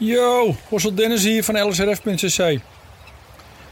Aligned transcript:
Yo, 0.00 0.56
Hossel 0.68 0.94
Dennis 0.94 1.24
hier 1.24 1.44
van 1.44 1.68
lsrf.cc. 1.68 2.60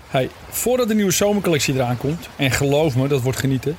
Hey, 0.08 0.30
voordat 0.50 0.88
de 0.88 0.94
nieuwe 0.94 1.10
zomercollectie 1.10 1.74
eraan 1.74 1.96
komt, 1.96 2.28
en 2.36 2.50
geloof 2.50 2.96
me, 2.96 3.08
dat 3.08 3.22
wordt 3.22 3.38
genieten, 3.38 3.76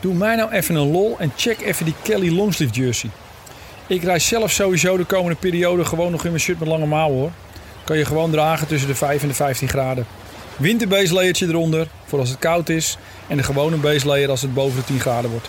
doe 0.00 0.14
mij 0.14 0.36
nou 0.36 0.50
even 0.52 0.74
een 0.74 0.90
lol 0.90 1.16
en 1.18 1.32
check 1.36 1.60
even 1.60 1.84
die 1.84 1.94
Kelly 2.02 2.34
Longsleeve 2.34 2.74
jersey. 2.74 3.10
Ik 3.86 4.02
reis 4.02 4.26
zelf 4.26 4.50
sowieso 4.50 4.96
de 4.96 5.04
komende 5.04 5.38
periode 5.38 5.84
gewoon 5.84 6.10
nog 6.10 6.24
in 6.24 6.30
mijn 6.30 6.42
shirt 6.42 6.58
met 6.58 6.68
lange 6.68 6.86
mouwen 6.86 7.18
hoor. 7.18 7.30
Kan 7.84 7.98
je 7.98 8.04
gewoon 8.04 8.30
dragen 8.30 8.66
tussen 8.66 8.88
de 8.88 8.94
5 8.94 9.22
en 9.22 9.28
de 9.28 9.34
15 9.34 9.68
graden. 9.68 10.06
Winterbase 10.56 11.14
layertje 11.14 11.46
eronder, 11.46 11.88
voor 12.04 12.18
als 12.18 12.28
het 12.28 12.38
koud 12.38 12.68
is. 12.68 12.98
En 13.26 13.36
de 13.36 13.42
gewone 13.42 13.76
base 13.76 14.06
layer 14.06 14.30
als 14.30 14.42
het 14.42 14.54
boven 14.54 14.76
de 14.76 14.84
10 14.84 15.00
graden 15.00 15.30
wordt. 15.30 15.48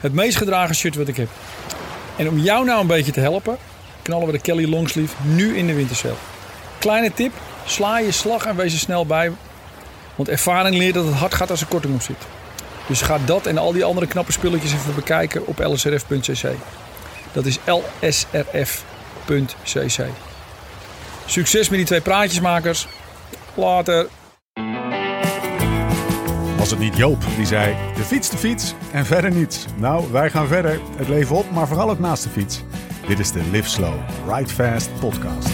Het 0.00 0.12
meest 0.12 0.36
gedragen 0.36 0.74
shirt 0.74 0.96
wat 0.96 1.08
ik 1.08 1.16
heb. 1.16 1.28
En 2.16 2.28
om 2.28 2.38
jou 2.38 2.64
nou 2.64 2.80
een 2.80 2.86
beetje 2.86 3.12
te 3.12 3.20
helpen, 3.20 3.58
knallen 4.08 4.26
we 4.26 4.32
de 4.32 4.38
Kelly 4.38 4.68
Longsleeve 4.68 5.14
nu 5.22 5.56
in 5.56 5.66
de 5.66 5.74
wintersale. 5.74 6.14
Kleine 6.78 7.12
tip, 7.12 7.32
sla 7.64 7.98
je 7.98 8.12
slag 8.12 8.46
en 8.46 8.56
wees 8.56 8.72
er 8.72 8.78
snel 8.78 9.06
bij. 9.06 9.32
Want 10.14 10.28
ervaring 10.28 10.76
leert 10.76 10.94
dat 10.94 11.04
het 11.04 11.14
hard 11.14 11.34
gaat 11.34 11.50
als 11.50 11.60
er 11.60 11.66
korting 11.66 11.94
op 11.94 12.02
zit. 12.02 12.16
Dus 12.86 13.00
ga 13.00 13.18
dat 13.24 13.46
en 13.46 13.58
al 13.58 13.72
die 13.72 13.84
andere 13.84 14.06
knappe 14.06 14.32
spulletjes 14.32 14.72
even 14.72 14.94
bekijken 14.94 15.46
op 15.46 15.58
lsrf.cc. 15.58 16.48
Dat 17.32 17.46
is 17.46 17.58
lsrf.cc. 17.64 18.86
Succes 21.26 21.68
met 21.68 21.78
die 21.78 21.86
twee 21.86 22.00
praatjesmakers. 22.00 22.88
Later. 23.54 24.06
Was 26.56 26.70
het 26.70 26.78
niet 26.78 26.96
Joop 26.96 27.24
die 27.36 27.46
zei: 27.46 27.76
de 27.96 28.02
fiets, 28.02 28.30
de 28.30 28.36
fiets 28.38 28.74
en 28.92 29.06
verder 29.06 29.30
niets? 29.30 29.64
Nou, 29.76 30.12
wij 30.12 30.30
gaan 30.30 30.46
verder. 30.46 30.80
Het 30.96 31.08
leven 31.08 31.36
op, 31.36 31.50
maar 31.50 31.66
vooral 31.68 31.90
ook 31.90 31.98
naast 31.98 32.22
de 32.22 32.30
fiets. 32.30 32.62
Dit 33.08 33.18
is 33.18 33.32
de 33.32 33.40
Live 33.50 33.68
Slow, 33.68 33.94
Ride 34.26 34.48
Fast 34.48 34.90
podcast. 35.00 35.48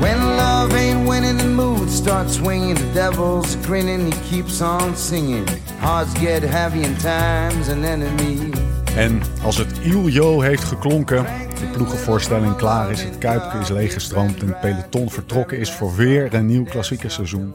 When 0.00 0.18
love 0.18 0.76
ain't 0.76 1.08
winning, 1.08 1.38
the 1.38 1.46
mood 1.46 1.90
starts 1.90 2.34
swinging. 2.34 2.76
The 2.76 2.92
devil's 2.92 3.56
grinning, 3.62 4.12
he 4.12 4.30
keeps 4.30 4.60
on 4.60 4.96
singing. 4.96 5.48
Hearts 5.78 6.18
get 6.18 6.42
heavy 6.42 6.84
and 6.84 7.00
time's 7.00 7.68
an 7.68 7.84
enemy. 7.84 8.50
En 8.96 9.22
als 9.42 9.56
het 9.56 9.78
Iljo 9.82 10.40
heeft 10.40 10.64
geklonken, 10.64 11.26
de 11.60 11.66
ploegenvoorstelling 11.72 12.56
klaar 12.56 12.90
is, 12.90 13.02
het 13.02 13.18
kuipje 13.18 13.58
is 13.58 13.68
leeggestroomd 13.68 14.40
en 14.40 14.46
het 14.46 14.60
peloton 14.60 15.10
vertrokken 15.10 15.58
is 15.58 15.72
voor 15.72 15.96
weer 15.96 16.34
een 16.34 16.46
nieuw 16.46 16.64
klassieke 16.64 17.08
seizoen, 17.08 17.54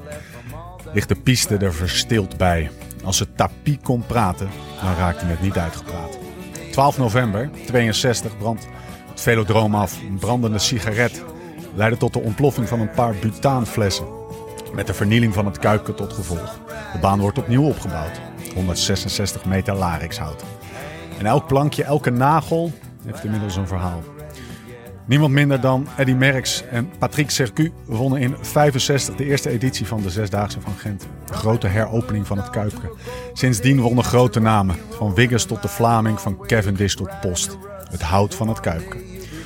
ligt 0.93 1.07
de 1.07 1.15
piste 1.15 1.57
er 1.57 1.73
verstild 1.73 2.37
bij. 2.37 2.71
Als 3.03 3.19
het 3.19 3.37
tapie 3.37 3.79
kon 3.83 4.05
praten, 4.05 4.49
dan 4.81 4.95
raakte 4.95 5.25
het 5.25 5.41
niet 5.41 5.57
uitgepraat. 5.57 6.17
12 6.71 6.97
november 6.97 7.49
62 7.65 8.37
brandt 8.37 8.67
het 9.13 9.21
velodroom 9.21 9.75
af. 9.75 9.99
Een 10.01 10.17
brandende 10.17 10.59
sigaret 10.59 11.23
leidde 11.73 11.97
tot 11.97 12.13
de 12.13 12.19
ontploffing 12.19 12.67
van 12.67 12.79
een 12.79 12.89
paar 12.89 13.15
butaanflessen. 13.21 14.05
Met 14.73 14.87
de 14.87 14.93
vernieling 14.93 15.33
van 15.33 15.45
het 15.45 15.59
kuipje 15.59 15.93
tot 15.93 16.13
gevolg. 16.13 16.59
De 16.93 16.99
baan 16.99 17.19
wordt 17.19 17.37
opnieuw 17.37 17.63
opgebouwd. 17.63 18.21
166 18.55 19.45
meter 19.45 19.75
larixhout. 19.75 20.43
En 21.19 21.25
elk 21.25 21.47
plankje, 21.47 21.83
elke 21.83 22.09
nagel 22.09 22.71
heeft 23.05 23.23
inmiddels 23.23 23.55
een 23.55 23.67
verhaal. 23.67 24.03
Niemand 25.05 25.33
minder 25.33 25.61
dan 25.61 25.87
Eddy 25.97 26.13
Merckx 26.13 26.63
en 26.71 26.89
Patrick 26.99 27.29
Sercu 27.29 27.71
wonnen 27.85 28.21
in 28.21 28.35
65 28.41 29.15
de 29.15 29.25
eerste 29.25 29.49
editie 29.49 29.87
van 29.87 30.01
de 30.01 30.09
Zesdaagse 30.09 30.61
van 30.61 30.73
Gent. 30.77 31.07
De 31.25 31.33
grote 31.33 31.67
heropening 31.67 32.27
van 32.27 32.37
het 32.37 32.49
Kuipke. 32.49 32.93
Sindsdien 33.33 33.79
wonnen 33.79 34.03
grote 34.03 34.39
namen. 34.39 34.75
Van 34.89 35.13
Wiggers 35.13 35.45
tot 35.45 35.61
de 35.61 35.67
Vlaming, 35.67 36.19
van 36.19 36.37
Cavendish 36.47 36.93
tot 36.93 37.19
Post. 37.21 37.57
Het 37.93 38.01
hout 38.01 38.35
van 38.35 38.47
het 38.47 38.59
Kuipke. 38.59 38.97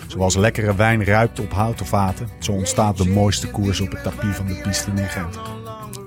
Zoals 0.08 0.36
lekkere 0.36 0.76
wijn 0.76 1.04
ruikt 1.04 1.40
op 1.40 1.52
houten 1.52 1.86
vaten, 1.86 2.30
zo 2.40 2.52
ontstaat 2.52 2.98
de 2.98 3.10
mooiste 3.10 3.52
koers 3.52 3.80
op 3.80 3.92
het 3.92 4.04
tapijt 4.04 4.36
van 4.36 4.46
de 4.46 4.60
piste 4.64 4.92
in 4.96 5.08
Gent. 5.08 5.40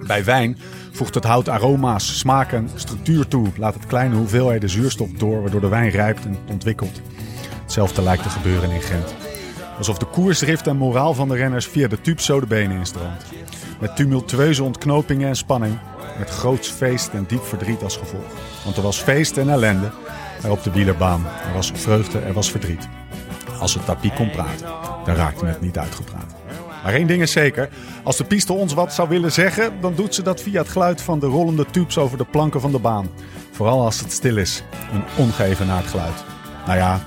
Bij 0.06 0.24
wijn 0.24 0.58
voegt 0.92 1.14
het 1.14 1.24
hout 1.24 1.48
aroma's, 1.48 2.18
smaak 2.18 2.52
en 2.52 2.70
structuur 2.74 3.28
toe. 3.28 3.46
Laat 3.56 3.74
het 3.74 3.86
kleine 3.86 4.16
hoeveelheden 4.16 4.68
zuurstof 4.68 5.10
door, 5.10 5.40
waardoor 5.40 5.60
de 5.60 5.68
wijn 5.68 5.90
rijpt 5.90 6.24
en 6.24 6.36
ontwikkelt. 6.50 7.00
Hetzelfde 7.62 8.02
lijkt 8.02 8.22
te 8.22 8.28
gebeuren 8.28 8.70
in 8.70 8.82
Gent. 8.82 9.14
Alsof 9.78 9.98
de 9.98 10.06
koersdrift 10.06 10.66
en 10.66 10.76
moraal 10.76 11.14
van 11.14 11.28
de 11.28 11.36
renners 11.36 11.66
via 11.66 11.88
de 11.88 12.00
tube 12.00 12.22
zo 12.22 12.40
de 12.40 12.46
benen 12.46 12.76
instroomt. 12.78 13.24
Met 13.80 13.96
tumultueuze 13.96 14.64
ontknopingen 14.64 15.28
en 15.28 15.36
spanning, 15.36 15.78
met 16.18 16.30
groots 16.30 16.68
feest 16.68 17.08
en 17.08 17.24
diep 17.28 17.44
verdriet 17.44 17.82
als 17.82 17.96
gevolg. 17.96 18.32
Want 18.64 18.76
er 18.76 18.82
was 18.82 18.98
feest 18.98 19.36
en 19.36 19.48
ellende 19.48 19.90
op 20.48 20.62
de 20.62 20.70
wielerbaan. 20.70 21.26
Er 21.48 21.54
was 21.54 21.72
vreugde, 21.74 22.18
er 22.18 22.32
was 22.32 22.50
verdriet. 22.50 22.88
Als 23.60 23.74
het 23.74 23.84
tapie 23.84 24.12
kon 24.12 24.30
praten, 24.30 24.66
dan 25.04 25.14
raakte 25.14 25.46
het 25.46 25.60
niet 25.60 25.78
uitgepraat. 25.78 26.34
Maar 26.84 26.92
één 26.92 27.06
ding 27.06 27.22
is 27.22 27.32
zeker, 27.32 27.68
als 28.02 28.16
de 28.16 28.24
piste 28.24 28.52
ons 28.52 28.74
wat 28.74 28.94
zou 28.94 29.08
willen 29.08 29.32
zeggen, 29.32 29.80
dan 29.80 29.94
doet 29.94 30.14
ze 30.14 30.22
dat 30.22 30.42
via 30.42 30.60
het 30.60 30.68
geluid 30.68 31.02
van 31.02 31.18
de 31.18 31.26
rollende 31.26 31.66
tubes 31.70 31.98
over 31.98 32.18
de 32.18 32.24
planken 32.24 32.60
van 32.60 32.72
de 32.72 32.78
baan. 32.78 33.10
Vooral 33.50 33.84
als 33.84 34.00
het 34.00 34.12
stil 34.12 34.36
is, 34.36 34.62
een 34.92 35.24
ongeëvenaard 35.24 35.86
geluid. 35.86 36.24
Nou 36.66 36.78
ja, 36.78 37.00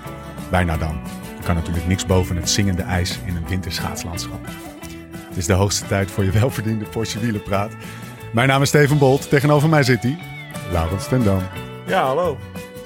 bijna 0.50 0.78
dan. 0.78 1.02
Er 1.38 1.44
kan 1.44 1.56
natuurlijk 1.56 1.88
niks 1.88 2.06
boven 2.06 2.36
het 2.36 2.50
zingende 2.50 2.82
ijs 2.82 3.20
in 3.26 3.36
een 3.36 3.48
winterschaatslandschap. 3.48 4.46
Het 5.28 5.38
is 5.38 5.46
de 5.46 5.54
hoogste 5.54 5.88
tijd 5.88 6.12
voor 6.12 6.24
je 6.24 6.32
welverdiende 6.32 6.86
Porsche 6.86 7.20
wielenpraat. 7.20 7.72
Mijn 8.34 8.48
naam 8.48 8.62
is 8.62 8.68
Steven 8.68 8.98
Bolt, 8.98 9.30
tegenover 9.30 9.70
mij 9.70 9.84
zit 9.84 10.04
hij, 10.04 10.18
Laurens 10.72 11.08
ten 11.08 11.24
Dam. 11.24 11.42
Ja, 11.86 12.06
hallo. 12.06 12.38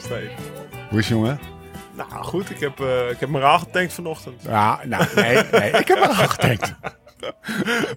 Hoe 0.08 1.00
is 1.00 1.06
het, 1.10 1.18
jongen? 1.18 1.40
Nou 1.96 2.12
goed, 2.12 2.50
ik 2.50 2.60
heb, 2.60 2.80
uh, 2.80 3.10
ik 3.10 3.20
heb 3.20 3.30
mijn 3.30 3.44
raal 3.44 3.60
getankt 3.60 3.94
vanochtend. 3.94 4.42
Ja, 4.42 4.80
nou, 4.86 5.06
nee, 5.16 5.44
nee, 5.52 5.72
ik 5.72 5.88
heb 5.88 6.00
mijn 6.00 6.12
raal 6.12 6.28
getankt. 6.28 6.74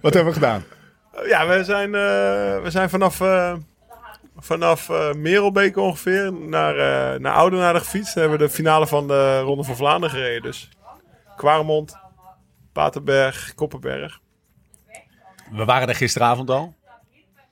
Wat 0.01 0.13
hebben 0.13 0.25
we 0.25 0.33
gedaan? 0.33 0.63
Uh, 1.15 1.27
ja, 1.27 1.47
we 1.47 1.63
zijn, 1.63 1.87
uh, 1.87 1.91
we 2.63 2.67
zijn 2.67 2.89
vanaf, 2.89 3.21
vanaf 4.37 4.89
Merelbeek 5.15 5.77
ongeveer 5.77 6.33
naar, 6.33 6.75
naar 7.19 7.33
Oudenaarde 7.33 7.79
gefietst. 7.79 8.13
Dan 8.13 8.23
hebben 8.23 8.39
we 8.39 8.45
de 8.45 8.53
finale 8.53 8.87
van 8.87 9.07
de 9.07 9.39
Ronde 9.39 9.63
van 9.63 9.75
Vlaanderen 9.75 10.15
gereden. 10.15 10.41
Dus 10.41 10.69
Kwaremond, 11.35 11.97
Paterberg, 12.71 13.53
Koppenberg. 13.55 14.19
We 15.51 15.65
waren 15.65 15.87
er 15.87 15.95
gisteravond 15.95 16.49
al. 16.49 16.75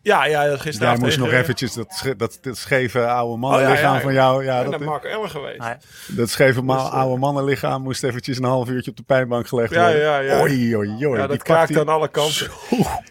Ja, 0.09 0.25
ja, 0.25 0.57
gisteravond. 0.57 0.79
Jij 0.79 0.97
moest 1.07 1.17
nog 1.17 1.31
eventjes 1.31 1.73
dat, 1.73 2.13
dat, 2.17 2.37
dat 2.41 2.57
scheve 2.57 3.07
oude 3.07 3.37
mannenlichaam 3.37 3.75
oh, 3.75 3.81
ja, 3.81 3.93
ja, 3.93 4.01
van 4.01 4.13
jou. 4.13 4.43
Ja, 4.43 4.63
dat 4.63 4.79
is 4.79 4.85
Mark 4.85 5.03
Eller 5.03 5.29
geweest. 5.29 5.63
Dat 6.07 6.29
scheve 6.29 6.65
dus, 6.65 6.75
oude 6.75 7.19
mannenlichaam 7.19 7.81
moest 7.81 8.03
eventjes 8.03 8.37
een 8.37 8.43
half 8.43 8.69
uurtje 8.69 8.91
op 8.91 8.97
de 8.97 9.03
pijnbank 9.03 9.47
gelegd 9.47 9.73
ja, 9.73 9.83
worden. 9.83 10.01
Ja, 10.01 10.19
ja. 10.19 10.41
Oei, 10.41 10.75
oei, 10.75 11.07
oei. 11.07 11.19
Ja, 11.19 11.27
dat 11.27 11.43
kraakte 11.43 11.79
aan 11.79 11.87
alle 11.87 12.07
kanten. 12.07 12.47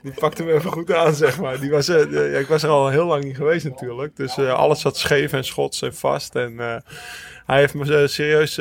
Die 0.03 0.13
pakte 0.13 0.45
me 0.45 0.53
even 0.53 0.73
goed 0.73 0.93
aan, 0.93 1.15
zeg 1.15 1.41
maar. 1.41 1.61
Die 1.61 1.71
was, 1.71 1.89
uh, 1.89 2.33
ja, 2.33 2.39
ik 2.39 2.47
was 2.47 2.63
er 2.63 2.69
al 2.69 2.89
heel 2.89 3.07
lang 3.07 3.25
niet 3.25 3.37
geweest 3.37 3.65
natuurlijk. 3.65 4.17
Dus 4.17 4.37
uh, 4.37 4.53
alles 4.53 4.81
zat 4.81 4.97
scheef 4.97 5.33
en 5.33 5.45
schots 5.45 5.83
en 5.83 5.95
vast. 5.95 6.35
En 6.35 6.53
uh, 6.53 6.77
hij 7.47 7.59
heeft 7.59 7.75
me 7.75 8.09
serieus 8.09 8.61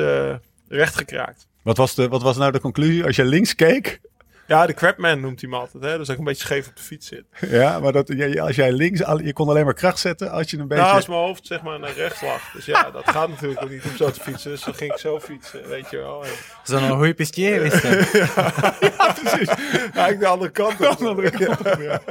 recht 0.68 0.96
gekraakt. 0.96 1.48
Wat 1.62 1.78
was, 1.78 1.96
de, 1.96 2.08
wat 2.08 2.22
was 2.22 2.38
nou 2.38 2.52
de 2.52 2.60
conclusie? 2.60 3.06
Als 3.06 3.16
je 3.16 3.26
links 3.26 3.56
keek, 3.56 4.00
ja, 4.48 4.66
de 4.66 4.74
crapman 4.74 5.20
noemt 5.20 5.42
hij 5.42 5.50
me 5.50 5.56
altijd. 5.56 5.84
Hè? 5.84 5.98
Dus 5.98 6.08
dat 6.08 6.10
ik 6.10 6.18
een 6.18 6.24
beetje 6.24 6.44
scheef 6.44 6.68
op 6.68 6.76
de 6.76 6.82
fiets 6.82 7.08
zit. 7.08 7.24
Ja, 7.50 7.80
maar 7.80 7.92
dat, 7.92 8.10
als 8.40 8.56
jij 8.56 8.72
links... 8.72 9.00
Je 9.00 9.34
kon 9.34 9.50
alleen 9.50 9.66
maar 9.66 9.74
kracht 9.74 10.00
zetten 10.00 10.32
als 10.32 10.52
je 10.52 10.58
een 10.58 10.68
beetje... 10.68 10.84
Nou, 10.84 10.96
als 10.96 11.08
mijn 11.08 11.20
hoofd 11.20 11.46
zeg 11.46 11.62
maar 11.62 11.80
naar 11.80 11.94
rechts 11.94 12.22
lag. 12.22 12.52
Dus 12.54 12.66
ja, 12.66 12.92
dat 12.92 13.10
gaat 13.10 13.30
natuurlijk 13.30 13.64
ook 13.64 13.70
niet 13.70 13.84
om 13.84 13.96
zo 13.96 14.12
te 14.12 14.20
fietsen. 14.20 14.52
Dus 14.52 14.64
dan 14.64 14.74
ging 14.74 14.92
ik 14.92 14.98
zo 14.98 15.20
fietsen, 15.20 15.68
weet 15.68 15.90
je 15.90 15.98
wel. 15.98 16.24
Zo'n 16.64 16.90
goede 16.90 17.14
pistier 17.14 17.62
is 17.62 17.82
ja, 17.82 18.76
ja, 18.80 19.16
precies. 19.22 19.48
Eigenlijk 19.80 20.20
de 20.20 20.28
andere 20.28 20.52
kant 20.52 20.72
op. 20.72 20.98
De 20.98 21.06
andere 21.06 21.32
kant 21.32 21.60
op, 21.60 21.82
ja. 21.82 22.02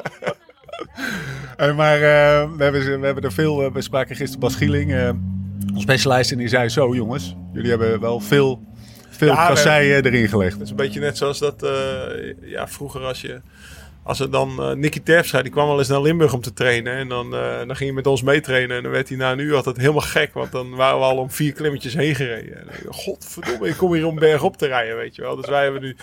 En 1.56 1.76
maar 1.76 1.96
uh, 1.96 2.02
we, 2.56 2.62
hebben, 2.62 3.00
we 3.00 3.06
hebben 3.06 3.24
er 3.24 3.32
veel... 3.32 3.72
We 3.72 3.80
spraken 3.80 4.16
gisteren 4.16 4.40
Bas 4.40 4.54
Gieling, 4.54 4.92
uh, 4.92 5.10
ons 5.74 5.82
specialist, 5.82 6.32
en 6.32 6.38
die 6.38 6.48
zei 6.48 6.68
zo... 6.68 6.94
Jongens, 6.94 7.36
jullie 7.52 7.70
hebben 7.70 8.00
wel 8.00 8.20
veel 8.20 8.74
veel 9.16 9.28
ja, 9.28 9.46
kasseien 9.46 10.04
erin 10.04 10.28
gelegd. 10.28 10.52
Het 10.52 10.62
is 10.62 10.70
een 10.70 10.76
beetje 10.76 11.00
net 11.00 11.16
zoals 11.16 11.38
dat 11.38 11.62
uh, 11.64 11.70
ja, 12.40 12.68
vroeger 12.68 13.00
als 13.00 13.20
je... 13.20 13.40
Als 14.02 14.20
er 14.20 14.30
dan 14.30 14.56
uh, 14.58 14.72
Nicky 14.72 15.00
Terpstra, 15.02 15.42
die 15.42 15.50
kwam 15.52 15.66
wel 15.68 15.78
eens 15.78 15.88
naar 15.88 16.02
Limburg 16.02 16.32
om 16.32 16.40
te 16.40 16.52
trainen. 16.52 16.92
En 16.92 17.08
dan, 17.08 17.34
uh, 17.34 17.58
dan 17.58 17.76
ging 17.76 17.88
je 17.90 17.92
met 17.92 18.06
ons 18.06 18.22
meetrainen. 18.22 18.76
En 18.76 18.82
dan 18.82 18.92
werd 18.92 19.08
hij 19.08 19.16
na 19.16 19.32
een 19.32 19.38
uur 19.38 19.54
altijd 19.54 19.76
helemaal 19.76 20.00
gek. 20.00 20.34
Want 20.34 20.52
dan 20.52 20.74
waren 20.74 20.98
we 20.98 21.04
al 21.04 21.16
om 21.16 21.30
vier 21.30 21.52
klimmetjes 21.52 21.94
heen 21.94 22.14
gereden. 22.14 22.58
En 22.58 22.66
dan, 22.66 22.94
Godverdomme, 22.94 23.68
ik 23.68 23.76
kom 23.76 23.92
hier 23.92 24.06
om 24.06 24.14
berg 24.14 24.42
op 24.42 24.56
te 24.56 24.66
rijden, 24.66 24.96
weet 24.96 25.14
je 25.14 25.22
wel. 25.22 25.36
Dus 25.36 25.48
wij 25.48 25.62
hebben 25.62 25.82
nu 25.82 25.96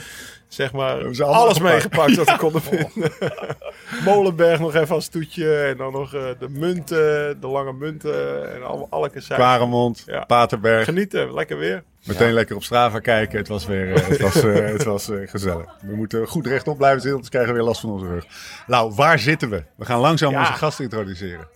zeg 0.53 0.71
maar 0.71 1.23
alles 1.23 1.59
meegepakt 1.59 2.15
wat 2.15 2.29
we 2.31 2.37
konden 2.45 2.61
vinden. 2.61 3.11
Molenberg 4.05 4.59
nog 4.59 4.75
even 4.75 4.95
als 4.95 5.07
toetje. 5.07 5.63
En 5.63 5.77
dan 5.77 5.91
nog 5.91 6.13
uh, 6.13 6.21
de 6.39 6.49
munten, 6.49 7.41
de 7.41 7.47
lange 7.47 7.73
munten. 7.73 8.53
En 8.55 8.63
al, 8.63 8.87
alle 8.89 9.09
kasseien. 9.09 9.41
Kwaremond, 9.41 10.03
ja. 10.05 10.23
Paterberg. 10.25 10.83
Genieten, 10.83 11.33
lekker 11.33 11.57
weer. 11.57 11.83
Meteen 12.03 12.27
ja. 12.27 12.33
lekker 12.33 12.55
op 12.55 12.63
Strava 12.63 12.99
kijken. 12.99 13.37
Het 13.37 13.47
was 13.47 13.65
weer 13.65 13.87
uh, 13.87 14.07
het 14.07 14.19
was, 14.19 14.43
uh, 14.43 14.55
het 14.77 14.83
was, 14.83 15.09
uh, 15.09 15.27
gezellig. 15.27 15.75
We 15.81 15.95
moeten 15.95 16.27
goed 16.27 16.47
rechtop 16.47 16.77
blijven 16.77 17.01
zitten, 17.01 17.13
anders 17.13 17.29
krijgen 17.29 17.51
we 17.51 17.57
weer 17.57 17.67
last 17.67 17.81
van 17.81 17.89
onze 17.89 18.07
rug. 18.07 18.25
Nou, 18.67 18.93
waar 18.95 19.19
zitten 19.19 19.49
we? 19.49 19.63
We 19.75 19.85
gaan 19.85 19.99
langzaam 19.99 20.31
ja. 20.31 20.39
onze 20.39 20.53
gasten 20.53 20.83
introduceren. 20.83 21.47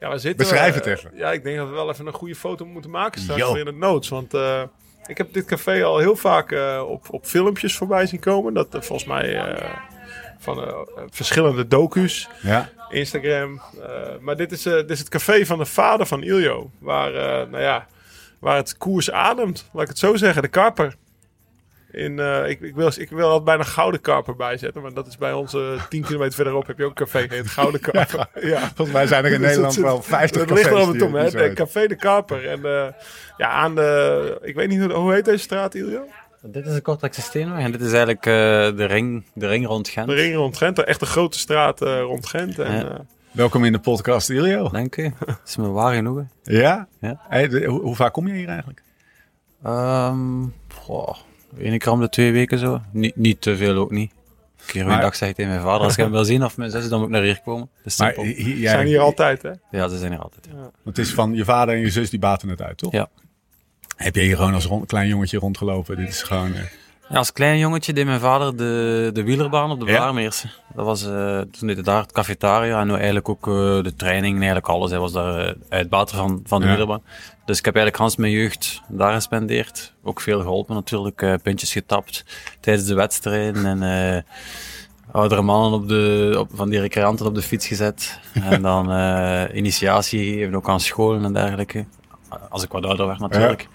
Ja, 0.00 0.10
we 0.10 0.18
zitten, 0.18 0.46
Beschrijf 0.46 0.74
het 0.74 0.86
even. 0.86 1.10
Ja, 1.14 1.32
ik 1.32 1.42
denk 1.42 1.56
dat 1.56 1.68
we 1.68 1.74
wel 1.74 1.90
even 1.90 2.06
een 2.06 2.12
goede 2.12 2.34
foto 2.34 2.66
moeten 2.66 2.90
maken 2.90 3.20
straks 3.20 3.52
weer 3.52 3.58
in 3.58 3.66
het 3.66 3.76
notes. 3.76 4.08
Want 4.08 4.32
ik 5.06 5.18
heb 5.18 5.32
dit 5.32 5.44
café 5.44 5.84
al 5.84 5.98
heel 5.98 6.16
vaak 6.16 6.52
eh, 6.52 6.84
op, 6.88 7.06
op 7.10 7.26
filmpjes 7.26 7.76
voorbij 7.76 8.06
zien 8.06 8.20
komen. 8.20 8.54
Dat 8.54 8.74
eh, 8.74 8.80
volgens 8.80 9.08
mij 9.08 9.36
eh, 9.36 9.70
van 10.38 10.86
verschillende 11.10 11.66
docu's. 11.66 12.28
Ja. 12.42 12.68
Instagram. 12.88 13.60
Maar 14.20 14.36
dit 14.36 14.52
is, 14.52 14.62
dit 14.62 14.90
is 14.90 14.98
het 14.98 15.08
café 15.08 15.46
van 15.46 15.58
de 15.58 15.64
vader 15.64 16.06
van 16.06 16.22
Iljo. 16.22 16.70
Waar, 16.78 17.12
nou 17.48 17.62
ja, 17.62 17.86
waar 18.38 18.56
het 18.56 18.76
koers 18.76 19.10
ademt. 19.10 19.68
Laat 19.72 19.82
ik 19.82 19.88
het 19.88 19.98
zo 19.98 20.16
zeggen. 20.16 20.42
De 20.42 20.48
karper. 20.48 20.96
In, 21.96 22.18
eh, 22.18 22.48
ik, 22.48 22.60
ik, 22.60 22.74
wil, 22.74 22.90
ik 22.96 23.10
wil 23.10 23.24
altijd 23.26 23.44
bijna 23.44 23.62
Gouden 23.62 24.00
Karper 24.00 24.36
bijzetten. 24.36 24.82
Maar 24.82 24.92
dat 24.94 25.06
is 25.06 25.16
bij 25.18 25.32
ons 25.32 25.54
eh, 25.54 25.60
10 25.88 26.02
kilometer 26.02 26.34
verderop. 26.34 26.66
Heb 26.66 26.78
je 26.78 26.84
ook 26.84 27.00
een 27.00 27.06
café. 27.06 27.26
Heet 27.28 27.46
Gouden 27.48 27.80
Karper. 27.90 28.28
ja. 28.40 28.58
Volgens 28.74 28.96
mij 28.96 29.06
zijn 29.06 29.24
er 29.24 29.32
in 29.32 29.38
Dus 29.40 29.46
Nederland 29.48 29.74
dat 29.74 29.84
wel 29.84 30.02
50 30.02 30.40
Het 30.40 30.50
ligt 30.50 30.62
er 30.64 30.70
cafés 30.72 30.86
altijd 30.86 31.02
om, 31.02 31.14
hè? 31.14 31.30
De. 31.30 31.52
Café 31.54 31.86
de 31.86 31.96
Karper. 31.96 32.48
En 32.48 32.64
eh, 32.64 32.92
ja, 33.36 33.48
aan 33.48 33.74
de... 33.74 34.38
Ik 34.42 34.54
weet 34.54 34.68
niet 34.68 34.80
hoe, 34.80 34.92
hoe 34.92 35.12
heet 35.12 35.24
deze 35.24 35.38
straat, 35.38 35.74
Iljo? 35.74 36.02
Dit 36.42 36.66
is 36.66 36.74
de 36.74 36.80
Kortrijkse 36.80 37.20
Steenweg 37.20 37.64
en 37.64 37.72
dit 37.72 37.80
is 37.80 37.92
eigenlijk 37.92 38.26
eh, 38.26 38.32
de, 38.76 38.84
ring, 38.84 39.24
de 39.34 39.46
ring 39.46 39.66
rond 39.66 39.88
Gent. 39.88 40.08
De 40.08 40.14
ring 40.14 40.34
rond 40.34 40.56
Gent. 40.56 40.84
Echt 40.84 41.00
een 41.00 41.06
grote 41.06 41.38
straat 41.38 41.82
eh, 41.82 42.00
rond 42.00 42.26
Gent. 42.26 42.58
En, 42.58 42.72
Ja. 42.72 42.88
eh, 42.88 42.98
Welkom 43.30 43.64
in 43.64 43.72
de 43.72 43.78
podcast, 43.78 44.30
Ilio. 44.30 44.68
Dank 44.68 44.96
u. 44.96 45.12
Dat 45.26 45.40
is 45.46 45.56
me 45.56 45.68
waar 45.70 45.94
genoegen. 45.94 46.30
Ja? 46.42 46.88
Ja. 47.00 47.20
Hey, 47.28 47.48
de- 47.48 47.64
hoe, 47.64 47.80
hoe 47.80 47.94
vaak 47.94 48.12
kom 48.12 48.26
je 48.26 48.32
hier 48.34 48.48
eigenlijk? 48.48 48.82
Ehm 49.64 50.42
Eén 51.58 51.78
keer 51.78 51.92
om 51.92 52.00
de 52.00 52.08
twee 52.08 52.32
weken 52.32 52.58
zo. 52.58 52.80
Niet, 52.92 53.16
niet 53.16 53.40
te 53.40 53.56
veel 53.56 53.74
ook 53.76 53.90
niet. 53.90 54.10
Een 54.10 54.72
keer 54.72 54.86
een 54.86 55.00
dag 55.00 55.16
zeg 55.16 55.28
ik 55.28 55.34
tegen 55.34 55.50
mijn 55.50 55.62
vader, 55.62 55.80
als 55.80 55.92
ik 55.92 55.98
hem 55.98 56.10
wil 56.10 56.24
zien 56.24 56.44
of 56.44 56.56
mijn 56.56 56.70
zus, 56.70 56.88
dan 56.88 56.98
moet 56.98 57.08
ik 57.08 57.14
naar 57.14 57.22
hier 57.22 57.40
komen. 57.44 57.68
Dat 57.76 57.86
is 57.92 57.98
Maar 57.98 58.12
simpel. 58.14 58.34
hi- 58.34 58.60
jij- 58.60 58.70
zijn 58.72 58.86
hier 58.86 59.00
altijd, 59.00 59.42
hè? 59.42 59.50
Ja, 59.70 59.88
ze 59.88 59.98
zijn 59.98 60.10
hier 60.12 60.20
altijd. 60.20 60.46
ja. 60.50 60.56
Want 60.56 60.72
het 60.96 60.98
is 60.98 61.12
van 61.14 61.34
je 61.34 61.44
vader 61.44 61.74
en 61.74 61.80
je 61.80 61.90
zus 61.90 62.10
die 62.10 62.18
baten 62.18 62.48
het 62.48 62.62
uit, 62.62 62.78
toch? 62.78 62.92
Ja. 62.92 63.08
Heb 63.96 64.14
je 64.14 64.20
hier 64.20 64.36
gewoon 64.36 64.54
als 64.54 64.64
rond- 64.64 64.86
klein 64.86 65.08
jongetje 65.08 65.38
rondgelopen? 65.38 65.96
Dit 65.96 66.08
is 66.08 66.22
gewoon... 66.22 66.54
eh, 66.54 66.60
Ja, 67.08 67.16
als 67.16 67.32
klein 67.32 67.58
jongetje 67.58 67.92
deed 67.92 68.04
mijn 68.04 68.20
vader 68.20 68.56
de, 68.56 69.10
de 69.12 69.22
wielerbaan 69.22 69.70
op 69.70 69.80
de 69.80 69.86
Ja? 69.86 69.96
Blaarmeerse. 69.96 70.48
Dat 70.74 70.84
was, 70.84 71.06
eh, 71.06 71.38
toen 71.38 71.66
deed 71.66 71.74
hij 71.74 71.82
daar 71.84 72.00
het 72.02 72.12
cafetaria 72.12 72.80
en 72.80 72.86
nu 72.86 72.94
eigenlijk 72.94 73.28
ook 73.28 73.46
eh, 73.46 73.54
de 73.82 73.92
training 73.96 74.34
en 74.34 74.42
eigenlijk 74.42 74.68
alles. 74.68 74.90
Hij 74.90 75.00
was 75.00 75.12
daar 75.12 75.46
uh, 75.46 75.52
uitbater 75.68 76.16
van, 76.16 76.40
van 76.44 76.58
de 76.60 76.64
Ja. 76.66 76.70
wielerbaan. 76.70 77.02
Dus 77.44 77.58
ik 77.58 77.64
heb 77.64 77.74
eigenlijk 77.74 78.02
Hans 78.02 78.16
mijn 78.16 78.32
jeugd 78.32 78.82
daar 78.88 79.12
gespendeerd. 79.12 79.92
Ook 80.02 80.20
veel 80.20 80.40
geholpen 80.40 80.74
natuurlijk, 80.74 81.38
puntjes 81.42 81.72
getapt 81.72 82.24
tijdens 82.60 82.86
de 82.86 82.94
wedstrijden 82.94 83.82
en 83.82 84.24
oudere 85.12 85.42
mannen 85.42 85.72
op 85.72 85.88
de, 85.88 86.34
op, 86.38 86.50
van 86.54 86.68
die 86.68 86.80
recreanten 86.80 87.26
op 87.26 87.34
de 87.34 87.42
fiets 87.42 87.66
gezet. 87.66 88.18
en 88.50 88.62
dan 88.62 88.84
initiatie 89.54 90.24
gegeven, 90.24 90.54
ook 90.54 90.68
aan 90.68 90.80
scholen 90.80 91.24
en 91.24 91.32
dergelijke. 91.32 91.84
Als 92.48 92.62
ik 92.64 92.72
wat 92.72 92.86
ouder 92.86 93.06
werd 93.06 93.18
natuurlijk. 93.18 93.68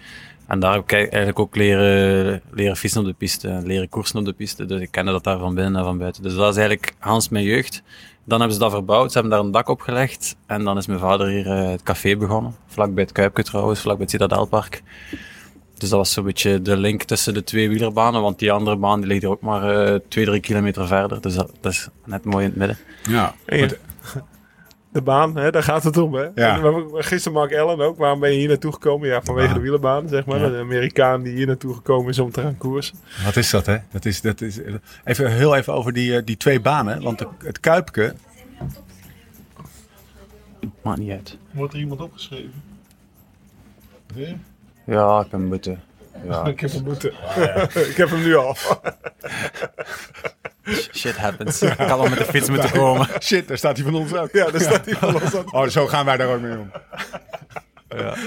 En 0.51 0.59
daar 0.59 0.73
heb 0.73 0.81
ik 0.81 0.91
eigenlijk 0.91 1.39
ook 1.39 1.55
leren, 1.55 2.41
leren 2.51 2.75
fietsen 2.77 3.01
op 3.01 3.07
de 3.07 3.13
piste, 3.13 3.61
leren 3.63 3.89
koersen 3.89 4.19
op 4.19 4.25
de 4.25 4.33
piste. 4.33 4.65
Dus 4.65 4.81
ik 4.81 4.91
kende 4.91 5.11
dat 5.11 5.23
daar 5.23 5.37
van 5.39 5.55
binnen 5.55 5.75
en 5.75 5.83
van 5.83 5.97
buiten. 5.97 6.23
Dus 6.23 6.35
dat 6.35 6.49
is 6.51 6.57
eigenlijk 6.57 6.93
Hans 6.99 7.29
mijn 7.29 7.45
jeugd. 7.45 7.81
Dan 8.23 8.37
hebben 8.39 8.57
ze 8.57 8.63
dat 8.63 8.71
verbouwd, 8.71 9.11
ze 9.11 9.19
hebben 9.19 9.37
daar 9.37 9.45
een 9.45 9.51
dak 9.51 9.67
op 9.69 9.81
gelegd. 9.81 10.35
En 10.45 10.63
dan 10.63 10.77
is 10.77 10.87
mijn 10.87 10.99
vader 10.99 11.27
hier 11.27 11.47
eh, 11.47 11.69
het 11.69 11.83
café 11.83 12.15
begonnen. 12.17 12.55
Vlak 12.67 12.93
bij 12.93 13.03
het 13.03 13.11
Kuipke 13.11 13.43
trouwens, 13.43 13.79
vlak 13.79 13.93
bij 13.97 14.01
het 14.03 14.11
Citadelpark. 14.11 14.81
Dus 15.77 15.89
dat 15.89 15.99
was 15.99 16.11
zo'n 16.13 16.23
beetje 16.25 16.61
de 16.61 16.77
link 16.77 17.03
tussen 17.03 17.33
de 17.33 17.43
twee 17.43 17.69
wielerbanen. 17.69 18.21
Want 18.21 18.39
die 18.39 18.51
andere 18.51 18.75
baan 18.77 18.99
die 18.99 19.07
ligt 19.09 19.23
er 19.23 19.29
ook 19.29 19.41
maar 19.41 19.85
eh 19.85 19.99
twee, 20.07 20.25
drie 20.25 20.39
kilometer 20.39 20.87
verder. 20.87 21.21
Dus 21.21 21.35
dat, 21.35 21.51
dat 21.61 21.71
is 21.71 21.87
net 22.05 22.25
mooi 22.25 22.43
in 22.45 22.49
het 22.49 22.59
midden. 22.59 22.77
ja. 23.09 23.35
Je- 23.45 23.77
de 24.91 25.01
baan, 25.01 25.37
hè, 25.37 25.51
daar 25.51 25.63
gaat 25.63 25.83
het 25.83 25.97
om. 25.97 26.13
Hè? 26.13 26.27
Ja. 26.35 26.83
Gisteren 26.93 27.37
Mark 27.37 27.55
Allen 27.55 27.79
ook. 27.79 27.97
Waarom 27.97 28.19
ben 28.19 28.31
je 28.31 28.37
hier 28.37 28.47
naartoe 28.47 28.73
gekomen? 28.73 29.07
Ja, 29.07 29.21
vanwege 29.21 29.53
de 29.53 29.59
wielerbaan, 29.59 30.07
zeg 30.07 30.25
maar. 30.25 30.39
Ja. 30.39 30.45
Een 30.45 30.59
Amerikaan 30.59 31.21
die 31.23 31.33
hier 31.33 31.47
naartoe 31.47 31.73
gekomen 31.73 32.09
is 32.09 32.19
om 32.19 32.31
te 32.31 32.41
gaan 32.41 32.57
koersen. 32.57 32.95
Wat 33.25 33.35
is 33.35 33.49
dat, 33.49 33.65
hè? 33.65 33.77
Dat 33.91 34.05
is, 34.05 34.21
dat 34.21 34.41
is, 34.41 34.59
even 35.03 35.31
heel 35.31 35.55
even 35.55 35.73
over 35.73 35.93
die, 35.93 36.15
eh, 36.17 36.21
die 36.25 36.37
twee 36.37 36.59
banen. 36.61 37.01
Want 37.01 37.19
de- 37.19 37.27
het 37.43 37.59
Kuipke, 37.59 38.13
Maakt 40.83 40.99
niet 40.99 41.11
uit. 41.11 41.37
Wordt 41.51 41.73
er 41.73 41.79
iemand 41.79 42.01
opgeschreven? 42.01 42.63
Ja, 44.85 45.19
ik 45.21 45.29
ben 45.29 45.45
moeten. 45.45 45.81
Ja, 46.27 46.45
Ik 46.45 46.59
heb 46.59 46.71
hem 46.71 46.83
moeten. 46.83 47.11
ik 47.91 47.95
heb 47.97 48.09
hem 48.09 48.21
nu 48.23 48.35
al. 48.35 48.55
shit 50.93 51.17
happens. 51.17 51.61
Ik 51.61 51.77
had 51.77 51.89
al 51.89 52.09
met 52.09 52.17
de 52.17 52.25
fiets 52.25 52.49
moeten 52.49 52.71
komen. 52.71 53.07
shit, 53.21 53.47
daar 53.47 53.57
staat 53.57 53.75
hij 53.77 53.85
van 53.85 53.95
ons 53.95 54.13
ook. 54.13 54.31
ja, 54.31 54.51
daar 54.51 54.61
staat 54.61 54.85
hij 54.85 54.93
van 54.95 55.21
ons 55.21 55.35
aan. 55.35 55.53
Oh, 55.53 55.67
zo 55.67 55.87
gaan 55.87 56.05
wij 56.05 56.17
daar 56.17 56.33
ook 56.33 56.41
mee 56.41 56.57
om. 56.57 56.71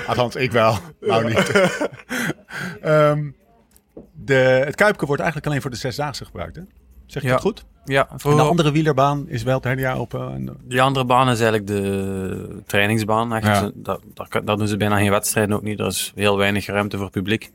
Althans, 0.06 0.36
ik 0.36 0.52
wel. 0.52 0.78
Nou 1.00 1.24
niet. 1.34 1.68
Ehm, 2.82 3.30
de, 4.12 4.34
het 4.64 4.74
Kuipke 4.74 5.06
wordt 5.06 5.20
eigenlijk 5.22 5.50
alleen 5.50 5.62
voor 5.62 5.70
de 5.70 5.76
zesdaagse 5.76 6.24
gebruikt, 6.24 6.56
hè? 6.56 6.62
Zeg 7.06 7.22
je 7.22 7.28
Ja. 7.28 7.34
dat 7.34 7.42
goed? 7.42 7.64
Ja, 7.84 8.08
En 8.10 8.20
voor 8.20 8.36
de 8.36 8.42
andere 8.42 8.72
wielerbaan 8.72 9.28
is 9.28 9.42
wel 9.42 9.54
het 9.54 9.64
hele 9.64 9.80
jaar 9.80 9.96
open. 9.98 10.32
En, 10.34 10.56
Die 10.62 10.82
andere 10.82 11.04
baan 11.04 11.30
is 11.30 11.40
eigenlijk 11.40 11.66
de 11.66 12.62
trainingsbaan. 12.66 13.28
Ja. 13.28 13.70
Daar, 13.74 13.98
daar, 14.14 14.44
daar 14.44 14.56
doen 14.56 14.68
ze 14.68 14.76
bijna 14.76 14.96
geen 14.98 15.10
wedstrijden 15.10 15.56
ook 15.56 15.62
niet. 15.62 15.80
Er 15.80 15.86
is 15.86 16.12
heel 16.14 16.36
weinig 16.36 16.66
ruimte 16.66 16.98
voor 16.98 17.10
publiek. 17.10 17.44
Uh, 17.44 17.50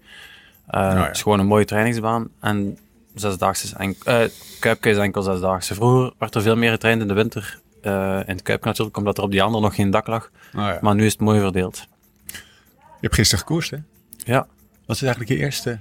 ja. 0.81 1.06
Het 1.06 1.16
is 1.16 1.22
gewoon 1.22 1.40
een 1.40 1.46
mooie 1.48 1.66
trainingsbaan. 1.66 2.30
En 2.40 2.78
zesdaagse 3.19 3.66
is 3.66 3.74
enkel, 3.74 4.13
eh, 4.13 4.30
Kuipke 4.60 4.89
is 4.89 4.98
enkel 4.98 5.21
zesdaagse. 5.21 5.74
Vroeger 5.74 6.13
werd 6.18 6.36
er 6.36 6.42
veel 6.42 6.56
meer 6.56 6.71
getraind 6.71 7.01
in 7.01 7.07
de 7.07 7.13
winter. 7.13 7.60
eh, 7.81 7.92
in 8.25 8.33
het 8.36 8.42
Kuipke 8.42 8.68
natuurlijk, 8.68 8.98
omdat 8.98 9.18
er 9.18 9.24
op 9.24 9.31
die 9.31 9.44
andere 9.44 9.63
nog 9.63 9.75
geen 9.75 9.89
dak 9.89 10.07
lag. 10.07 10.31
ja. 10.54 10.77
Maar 10.81 10.95
nu 10.95 11.06
is 11.06 11.12
het 11.12 11.21
mooi 11.21 11.39
verdeeld. 11.39 11.88
Je 12.25 13.06
hebt 13.06 13.16
gisteren 13.16 13.45
gekoerst, 13.45 13.71
hè? 13.71 13.77
Ja, 14.25 14.48
Wat 14.86 14.95
is 14.95 15.01
eigenlijk 15.01 15.31
je 15.31 15.38
eerste? 15.38 15.80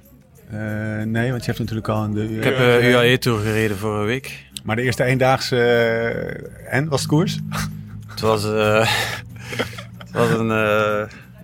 Eh, 0.51 0.59
nee, 1.03 1.31
want 1.31 1.41
je 1.41 1.47
hebt 1.47 1.59
natuurlijk 1.59 1.89
al 1.89 2.05
een... 2.05 2.13
De, 2.15 2.37
ik 2.37 2.45
heb 2.45 2.59
UAE-tour 2.83 3.41
gereden 3.41 3.77
vorige 3.77 4.05
week. 4.05 4.47
Maar 4.65 4.77
de 4.77 4.83
eerste 4.83 5.05
eendaagse... 5.05 5.57
en, 6.69 6.89
was 6.89 7.01
het 7.01 7.09
koers? 7.09 7.39
Het 8.09 8.21
was, 8.21 8.43
het 8.43 10.11
was 10.13 10.31
een, 10.31 10.51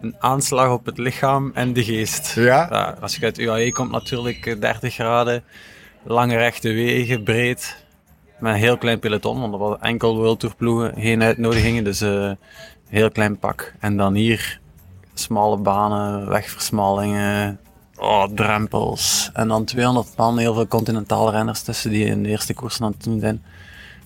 een 0.05 0.15
aanslag 0.19 0.71
op 0.71 0.87
het 0.87 0.99
lichaam 0.99 1.51
en 1.55 1.73
de 1.73 1.85
geest. 1.85 2.35
Ja? 2.35 2.67
Ja, 2.71 2.97
als 3.01 3.17
je 3.17 3.25
uit 3.25 3.39
UAE 3.39 3.73
komt 3.73 3.91
natuurlijk 3.91 4.47
eh, 4.47 4.61
30 4.61 4.95
graden, 4.95 5.43
lange 6.05 6.37
rechte 6.37 6.73
wegen, 6.73 7.23
breed. 7.23 7.85
Met 8.39 8.53
een 8.53 8.59
heel 8.59 8.79
klein 8.79 8.99
peloton, 8.99 9.41
want 9.41 9.53
er 9.53 9.59
was 9.59 9.79
enkel 9.81 10.17
World 10.17 10.41
Tour 10.41 10.55
ploegen, 10.55 10.95
geen 10.97 11.23
uitnodigingen, 11.23 11.85
dus 11.85 12.01
eh 12.01 12.31
heel 12.89 13.11
klein 13.11 13.39
pak. 13.39 13.75
En 13.81 13.97
dan 13.97 14.15
hier 14.15 14.61
smalle 15.15 15.57
banen, 15.57 16.29
wegversmallingen, 16.29 17.61
oh, 17.97 18.25
drempels. 18.35 19.31
En 19.33 19.49
dan 19.49 19.65
200 19.65 20.17
man, 20.17 20.39
heel 20.39 20.55
veel 20.55 20.67
continentale 20.67 21.31
renners 21.31 21.63
tussen 21.63 21.91
die 21.91 22.07
in 22.07 22.23
de 22.23 22.29
eerste 22.29 22.55
koers 22.55 22.81
aan 22.81 22.91
het 22.91 23.05
doen 23.05 23.21
zijn. 23.21 23.43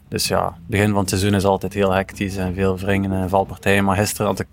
Dus 0.09 0.29
ja, 0.29 0.45
het 0.45 0.67
begin 0.67 0.91
van 0.91 0.99
het 1.01 1.09
seizoen 1.09 1.35
is 1.35 1.45
altijd 1.45 1.73
heel 1.73 1.93
hectisch 1.93 2.37
en 2.37 2.55
veel 2.55 2.79
wringen 2.79 3.13
en 3.13 3.29
valpartijen. 3.29 3.85
Maar 3.85 3.97
gisteren 3.97 4.27
had 4.27 4.41
ik 4.41 4.47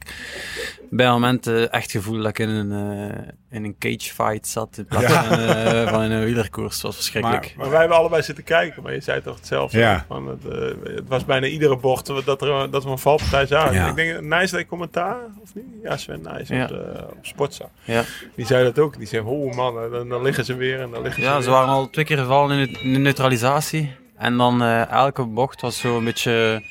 bij 0.89 1.07
momenten 1.09 1.71
echt 1.71 1.83
het 1.83 1.91
gevoel 1.91 2.17
dat 2.17 2.27
ik 2.27 2.39
in 2.39 2.49
een, 2.49 2.71
eh, 2.71 3.17
in 3.57 3.63
een 3.63 3.75
cage 3.79 4.13
fight 4.13 4.47
zat 4.47 4.77
in 4.77 4.85
plaats 4.85 5.05
van, 5.13 5.39
eh, 5.39 5.87
van 5.87 6.03
in 6.03 6.11
een 6.11 6.23
wielerkoers. 6.23 6.73
Het 6.73 6.81
was 6.83 6.95
verschrikkelijk. 6.95 7.53
Maar 7.57 7.69
wij 7.69 7.79
hebben 7.79 7.97
allebei 7.97 8.21
zitten 8.21 8.43
kijken, 8.43 8.83
maar 8.83 8.93
je 8.93 9.01
zei 9.01 9.21
toch 9.21 9.35
hetzelfde. 9.35 9.77
Ja. 9.79 10.05
Van 10.07 10.27
het, 10.27 10.45
eh, 10.47 10.93
het 10.95 11.07
was 11.07 11.25
bijna 11.25 11.47
iedere 11.47 11.77
bocht 11.77 12.05
dat, 12.25 12.41
er, 12.41 12.71
dat 12.71 12.83
we 12.83 12.89
een 12.89 12.97
valpartij 12.97 13.45
zagen. 13.45 13.73
Ja. 13.75 13.87
Ik 13.89 13.95
denk, 13.95 14.21
Nijs 14.21 14.51
deed 14.51 14.67
commentaar, 14.67 15.17
of 15.41 15.55
niet? 15.55 15.65
Ja, 15.83 15.97
Sven 15.97 16.21
Nijs 16.21 16.47
Ja. 16.47 16.63
op, 16.65 16.71
op 17.11 17.17
Sportza. 17.21 17.69
ja. 17.83 18.03
Die 18.35 18.45
zei 18.45 18.63
dat 18.63 18.79
ook. 18.79 18.97
Die 18.97 19.07
zei, 19.07 19.21
oh 19.25 19.55
man, 19.55 19.91
dan, 19.91 20.09
dan 20.09 20.21
liggen 20.21 20.45
ze 20.45 20.55
weer 20.55 20.79
en 20.81 20.89
dan 20.91 21.01
liggen 21.01 21.21
ze 21.21 21.27
ja, 21.27 21.33
weer. 21.33 21.43
ze 21.43 21.49
waren 21.49 21.69
al 21.69 21.89
twee 21.89 22.05
keer 22.05 22.17
gevallen 22.17 22.59
in 22.81 22.93
de 22.93 22.99
neutralisatie. 22.99 23.95
En 24.17 24.37
dan 24.37 24.61
eh, 24.61 24.91
elke 24.91 25.25
bocht 25.25 25.61
was 25.61 25.77
zo 25.77 25.97
een 25.97 26.03
beetje... 26.03 26.63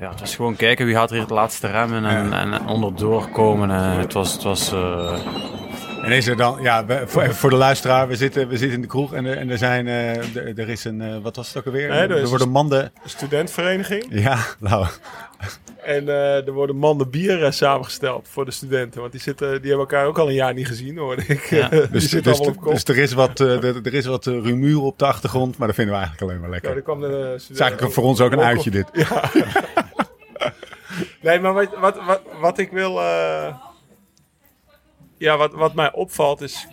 Ja, 0.00 0.10
het 0.10 0.20
was 0.20 0.36
gewoon 0.36 0.56
kijken 0.56 0.86
wie 0.86 0.94
gaat 0.94 1.08
er 1.08 1.14
hier 1.14 1.24
het 1.24 1.34
laatste 1.34 1.66
remmen 1.66 2.04
en, 2.04 2.32
en 2.32 2.66
onderdoor 2.66 3.28
komen. 3.28 3.70
En 3.70 3.98
het 3.98 4.12
was... 4.12 4.32
Het 4.32 4.42
was 4.42 4.72
eh, 4.72 5.18
En 6.02 6.12
is 6.12 6.26
er 6.26 6.36
dan, 6.36 6.58
ja, 6.62 6.84
voor, 7.06 7.50
de 7.50 7.56
luisteraar, 7.56 8.08
we 8.08 8.16
zitten, 8.16 8.48
we 8.48 8.56
zitten 8.56 8.76
in 8.76 8.82
de 8.82 8.88
kroeg 8.88 9.14
en 9.14 9.24
er, 9.24 9.36
en 9.36 9.50
er 9.50 9.58
zijn, 9.58 9.86
eh, 9.88 10.36
er, 10.36 10.58
er 10.58 10.68
is 10.68 10.84
een, 10.84 11.00
eh, 11.00 11.18
wat 11.22 11.36
was 11.36 11.48
het 11.48 11.56
ook 11.56 11.66
alweer? 11.66 11.88
Nee, 11.88 11.98
er 11.98 12.10
er 12.10 12.28
worden 12.28 12.48
manden, 12.48 12.82
Een 12.82 13.10
studentenvereniging. 13.10 14.06
ja, 14.10 14.38
nou, 14.58 14.86
En 15.84 16.08
er 16.08 16.52
worden 16.52 16.76
manden 16.76 17.10
bier 17.10 17.44
eh, 17.44 17.50
samengesteld 17.50 18.28
voor 18.30 18.44
de 18.44 18.50
studenten. 18.50 19.00
Want 19.00 19.12
die, 19.12 19.20
zitten, 19.20 19.48
die 19.48 19.70
hebben 19.70 19.88
elkaar 19.88 20.06
ook 20.06 20.18
al 20.18 20.28
een 20.28 20.34
jaar 20.34 20.54
niet 20.54 20.66
gezien, 20.66 20.98
hoorde 20.98 21.22
ik. 21.26 21.44
Ja. 21.44 21.68
dus, 21.92 22.08
dus, 22.08 22.40
dus 22.64 22.84
er 22.84 22.98
is 22.98 23.12
wat, 23.12 23.40
eh, 23.40 23.64
er, 23.64 23.80
er 23.82 23.94
is 23.94 24.06
wat 24.06 24.26
eh, 24.26 24.32
rumoer 24.32 24.82
op 24.82 24.98
de 24.98 25.06
achtergrond, 25.06 25.58
maar 25.58 25.66
dat 25.66 25.76
vinden 25.76 25.94
we 25.94 26.00
eigenlijk 26.00 26.30
alleen 26.30 26.40
maar 26.42 26.50
lekker. 26.50 26.70
Ja, 26.70 26.76
er 26.76 26.82
kwam 26.82 27.00
de, 27.00 27.06
Het 27.06 27.48
is 27.50 27.58
eigenlijk 27.58 27.92
voor 27.92 28.04
ons 28.04 28.20
ook 28.20 28.32
een 28.32 28.40
uitje 28.40 28.70
dit. 28.70 28.86
Nee, 31.20 31.40
maar 31.40 31.52
wat, 31.52 31.68
wat, 31.78 32.04
wat, 32.06 32.20
wat 32.40 32.58
ik 32.58 32.70
wil. 32.70 33.00
Ja, 35.20 35.36
wat, 35.36 35.52
wat 35.52 35.74
mij 35.74 35.92
opvalt 35.92 36.40
is. 36.40 36.66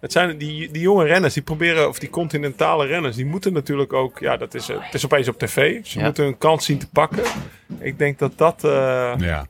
Het 0.00 0.12
zijn 0.12 0.38
die, 0.38 0.70
die 0.70 0.82
jonge 0.82 1.04
renners, 1.04 1.34
die 1.34 1.42
proberen, 1.42 1.88
of 1.88 1.98
die 1.98 2.10
continentale 2.10 2.86
renners, 2.86 3.16
die 3.16 3.26
moeten 3.26 3.52
natuurlijk 3.52 3.92
ook. 3.92 4.18
Ja, 4.18 4.36
dat 4.36 4.54
is, 4.54 4.66
het 4.68 4.94
is 4.94 5.04
opeens 5.04 5.28
op 5.28 5.38
tv. 5.38 5.84
Ze 5.84 5.98
Ja. 5.98 6.04
moeten 6.04 6.24
hun 6.24 6.38
kans 6.38 6.64
zien 6.64 6.78
te 6.78 6.88
pakken. 6.88 7.22
Ik 7.78 7.98
denk 7.98 8.18
dat 8.18 8.32
dat. 8.38 8.64
eh, 8.64 8.70
Ja. 9.18 9.46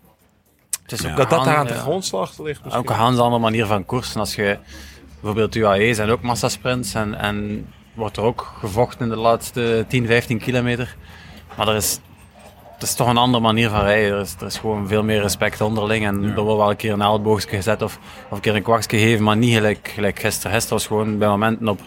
het 0.82 0.92
is 0.92 1.06
ook 1.06 1.16
Dat 1.16 1.30
dat 1.30 1.38
een 1.38 1.44
daar 1.44 1.56
aan 1.56 1.66
de 1.66 1.74
grondslag 1.74 2.38
ligt 2.38 2.64
misschien. 2.64 2.82
Ook 2.82 2.90
een 2.90 2.96
andere 3.18 3.38
manier 3.38 3.66
van 3.66 3.84
koersen. 3.84 4.20
Als 4.20 4.34
je 4.34 4.58
bijvoorbeeld 5.14 5.54
UAE 5.54 5.94
zijn 5.94 6.10
ook 6.10 6.22
massasprints 6.22 6.94
en, 6.94 7.14
en 7.14 7.66
wordt 7.94 8.16
er 8.16 8.22
ook 8.22 8.52
gevochten 8.58 9.00
in 9.00 9.08
de 9.08 9.16
laatste 9.16 9.84
10, 9.88 10.06
15 10.06 10.38
kilometer. 10.38 10.96
Maar 11.56 11.68
er 11.68 11.76
is, 11.76 12.00
het 12.78 12.88
is 12.88 12.94
toch 12.94 13.08
een 13.08 13.16
andere 13.16 13.42
manier 13.42 13.68
van 13.68 13.80
rijden. 13.80 14.12
Er 14.12 14.20
is, 14.20 14.34
er 14.40 14.46
is 14.46 14.58
gewoon 14.58 14.88
veel 14.88 15.02
meer 15.02 15.20
respect 15.20 15.60
onderling. 15.60 16.06
En 16.06 16.24
er 16.24 16.40
wordt 16.40 16.58
wel 16.58 16.70
een 16.70 16.76
keer 16.76 16.92
een 16.92 17.02
elleboogje 17.02 17.48
gezet 17.48 17.82
of, 17.82 17.98
of 18.28 18.36
een 18.36 18.40
keer 18.40 18.56
een 18.56 18.62
kwakje 18.62 18.98
gegeven, 18.98 19.24
maar 19.24 19.36
niet 19.36 19.54
gelijk, 19.54 19.90
gelijk 19.94 20.18
gisteren. 20.18 20.52
Gisteren 20.52 20.78
was 20.78 20.86
gewoon 20.86 21.18
bij 21.18 21.28
momenten 21.28 21.68
op 21.68 21.80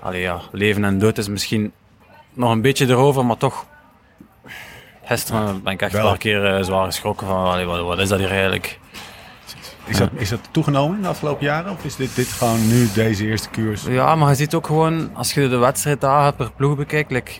allee, 0.00 0.20
ja, 0.20 0.40
leven 0.52 0.84
en 0.84 0.98
dood 0.98 1.18
is 1.18 1.28
misschien 1.28 1.72
nog 2.32 2.50
een 2.50 2.60
beetje 2.60 2.86
erover, 2.86 3.26
maar 3.26 3.36
toch. 3.36 3.66
Gisteren 5.04 5.62
ben 5.62 5.72
ik 5.72 5.82
echt 5.82 5.92
Wel. 5.92 6.00
een 6.02 6.08
paar 6.08 6.18
keer 6.18 6.54
eh, 6.54 6.64
zwaar 6.64 6.84
geschrokken 6.84 7.26
van 7.26 7.44
allee, 7.44 7.64
wat, 7.64 7.80
wat 7.80 7.98
is 7.98 8.08
dat 8.08 8.18
hier 8.18 8.30
eigenlijk? 8.30 8.78
Is 9.84 9.98
dat, 9.98 10.10
is 10.14 10.28
dat 10.28 10.40
toegenomen 10.50 10.96
in 10.96 11.02
de 11.02 11.08
afgelopen 11.08 11.44
jaren? 11.46 11.72
Of 11.72 11.84
is 11.84 11.96
dit, 11.96 12.16
dit 12.16 12.26
gewoon 12.26 12.68
nu 12.68 12.88
deze 12.94 13.26
eerste 13.26 13.48
koers? 13.48 13.82
Ja, 13.82 14.14
maar 14.14 14.28
je 14.28 14.34
ziet 14.34 14.54
ook 14.54 14.66
gewoon, 14.66 15.10
als 15.14 15.34
je 15.34 15.48
de 15.48 15.56
wedstrijddagen 15.56 16.34
per 16.34 16.52
ploeg 16.52 16.76
bekijkt, 16.76 17.10
like, 17.10 17.32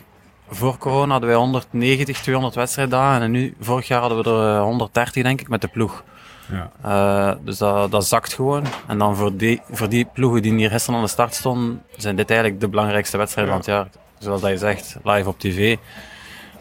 voor 0.49 0.77
corona 0.77 1.11
hadden 1.11 1.29
wij 1.29 1.37
190, 1.37 2.21
200 2.21 2.55
wedstrijddagen 2.55 3.21
en 3.21 3.31
nu, 3.31 3.55
vorig 3.59 3.87
jaar 3.87 3.99
hadden 3.99 4.23
we 4.23 4.29
er 4.29 4.55
eh, 4.55 4.61
130 4.61 5.23
denk 5.23 5.41
ik 5.41 5.49
met 5.49 5.61
de 5.61 5.67
ploeg. 5.67 6.03
Ja. 6.51 6.71
Eh, 6.81 7.35
dus 7.45 7.57
dat, 7.57 7.91
dat 7.91 8.07
zakt 8.07 8.33
gewoon. 8.33 8.65
En 8.87 8.97
dan 8.97 9.15
voor 9.15 9.35
die, 9.35 9.61
voor 9.71 9.89
die 9.89 10.05
ploegen 10.05 10.41
die 10.41 10.53
hier 10.53 10.69
gisteren 10.69 10.99
aan 10.99 11.05
de 11.05 11.11
start 11.11 11.35
stonden, 11.35 11.83
zijn 11.97 12.15
dit 12.15 12.29
eigenlijk 12.29 12.61
de 12.61 12.67
belangrijkste 12.67 13.17
wedstrijden 13.17 13.53
van 13.53 13.61
het 13.61 13.71
jaar. 13.71 13.87
Zoals 14.17 14.41
dat 14.41 14.49
je 14.49 14.57
zegt, 14.57 14.97
live 15.03 15.29
op 15.29 15.39
tv. 15.39 15.77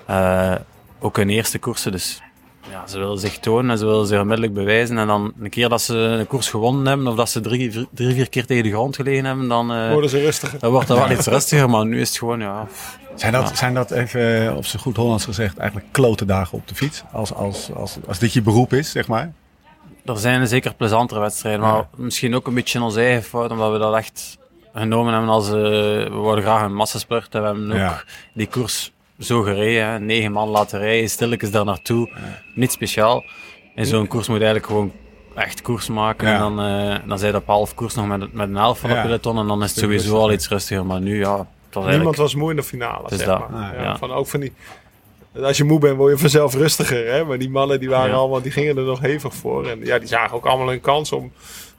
Eh, 0.06 0.54
ook 0.98 1.16
hun 1.16 1.30
eerste 1.30 1.58
koersen, 1.58 1.92
dus 1.92 2.22
ja, 2.70 2.86
ze 2.86 2.98
willen 2.98 3.18
zich 3.18 3.38
tonen 3.38 3.70
en 3.70 3.78
ze 3.78 3.84
willen 3.86 4.06
zich 4.06 4.20
onmiddellijk 4.20 4.54
bewijzen. 4.54 4.98
En 4.98 5.06
dan 5.06 5.32
een 5.40 5.50
keer 5.50 5.68
dat 5.68 5.82
ze 5.82 5.94
een 5.96 6.26
koers 6.26 6.48
gewonnen 6.50 6.86
hebben, 6.86 7.06
of 7.06 7.16
dat 7.16 7.30
ze 7.30 7.40
drie, 7.40 7.72
vier- 7.72 7.86
drie 7.90 8.14
vier 8.14 8.28
keer 8.28 8.46
tegen 8.46 8.62
de 8.62 8.70
grond 8.70 8.96
gelegen 8.96 9.24
hebben, 9.24 9.48
dan, 9.48 9.72
eh, 9.72 9.90
Worden 9.92 10.10
ze 10.10 10.18
rustiger. 10.20 10.58
dan 10.58 10.70
wordt 10.70 10.88
dat 10.88 10.98
wel 10.98 11.10
iets 11.10 11.26
rustiger. 11.26 11.70
Maar 11.70 11.86
nu 11.86 12.00
is 12.00 12.08
het 12.08 12.18
gewoon, 12.18 12.40
ja... 12.40 12.66
Zijn 13.14 13.32
dat, 13.32 13.48
Ja. 13.48 13.54
zijn 13.54 13.74
dat 13.74 13.90
even 13.90 14.46
eh, 14.50 14.56
op 14.56 14.66
zijn 14.66 14.82
goed 14.82 14.96
Hollands 14.96 15.24
gezegd 15.24 15.56
eigenlijk 15.58 15.92
klote 15.92 16.24
dagen 16.24 16.58
op 16.58 16.68
de 16.68 16.74
fiets? 16.74 17.02
Als, 17.12 17.34
als, 17.34 17.70
als, 17.74 17.96
als 18.08 18.18
dit 18.18 18.32
je 18.32 18.42
beroep 18.42 18.72
is, 18.72 18.90
zeg 18.90 19.08
maar? 19.08 19.32
Er 20.04 20.16
zijn 20.16 20.48
zeker 20.48 20.74
plezantere 20.74 21.20
wedstrijden, 21.20 21.60
maar 21.60 21.88
misschien 21.96 22.34
ook 22.34 22.46
een 22.46 22.54
beetje 22.54 22.82
onze 22.82 23.00
eigen 23.00 23.22
fout, 23.22 23.50
omdat 23.50 23.72
we 23.72 23.78
dat 23.78 23.94
echt 23.94 24.38
genomen 24.74 25.12
hebben 25.12 25.30
als... 25.30 25.46
eh, 25.48 25.52
we 25.54 26.08
worden 26.12 26.44
graag 26.44 26.62
een 26.62 26.74
massasport 26.74 27.34
en 27.34 27.40
we 27.40 27.46
hebben 27.46 27.70
ook 27.70 27.76
Ja. 27.78 28.02
die 28.34 28.46
koers 28.46 28.92
zo 29.18 29.42
gereden. 29.42 29.86
Hè. 29.86 29.98
Negen 30.00 30.32
man 30.32 30.48
laten 30.48 30.78
rijden, 30.78 31.08
stilletjes 31.10 31.50
daar 31.50 31.64
naartoe. 31.64 32.10
Niet 32.54 32.72
speciaal. 32.72 33.24
In 33.74 33.86
zo'n 33.86 34.06
koers 34.06 34.28
moet 34.28 34.38
je 34.38 34.44
eigenlijk 34.44 34.72
gewoon 34.72 34.92
echt 35.34 35.62
koers 35.62 35.88
maken. 35.88 36.28
Ja. 36.28 36.34
En 36.34 36.40
dan, 36.40 36.60
eh 36.60 37.08
dan 37.08 37.18
zijn 37.18 37.32
dat 37.32 37.40
op 37.40 37.46
half 37.46 37.74
koers 37.74 37.94
nog 37.94 38.06
met, 38.06 38.32
met 38.32 38.48
een 38.48 38.56
helft 38.56 38.80
van 38.80 38.90
de 38.90 38.96
Ja. 38.96 39.02
peloton 39.02 39.38
en 39.38 39.46
dan 39.46 39.62
is 39.62 39.70
het 39.70 39.78
sowieso 39.78 40.16
al 40.16 40.32
iets 40.32 40.48
rustiger. 40.48 40.86
Maar 40.86 41.00
nu, 41.00 41.18
ja, 41.18 41.46
was 41.72 41.86
Niemand 41.86 42.16
was 42.16 42.34
moe 42.34 42.50
in 42.50 42.56
de 42.56 42.62
finale, 42.62 43.08
zeg 43.08 43.26
dat. 43.26 43.50
maar. 43.50 43.62
Ah, 43.68 43.74
ja, 43.74 43.82
ja. 43.82 43.96
Van, 43.98 44.12
ook 44.12 44.26
van 44.26 44.40
die... 44.40 44.52
Als 45.42 45.56
je 45.56 45.64
moe 45.64 45.78
bent, 45.78 45.96
word 45.96 46.12
je 46.12 46.18
vanzelf 46.18 46.54
rustiger. 46.54 47.12
Hè? 47.12 47.24
Maar 47.24 47.38
die 47.38 47.50
mannen 47.50 47.80
die 47.80 47.88
waren 47.88 48.10
Ja. 48.10 48.16
allemaal, 48.16 48.42
die 48.42 48.52
gingen 48.52 48.76
er 48.76 48.82
nog 48.84 49.00
hevig 49.00 49.34
voor. 49.34 49.66
En 49.68 49.84
ja, 49.84 49.98
die 49.98 50.08
zagen 50.08 50.36
ook 50.36 50.46
allemaal 50.46 50.72
een 50.72 50.80
kans 50.80 51.12
om, 51.12 51.32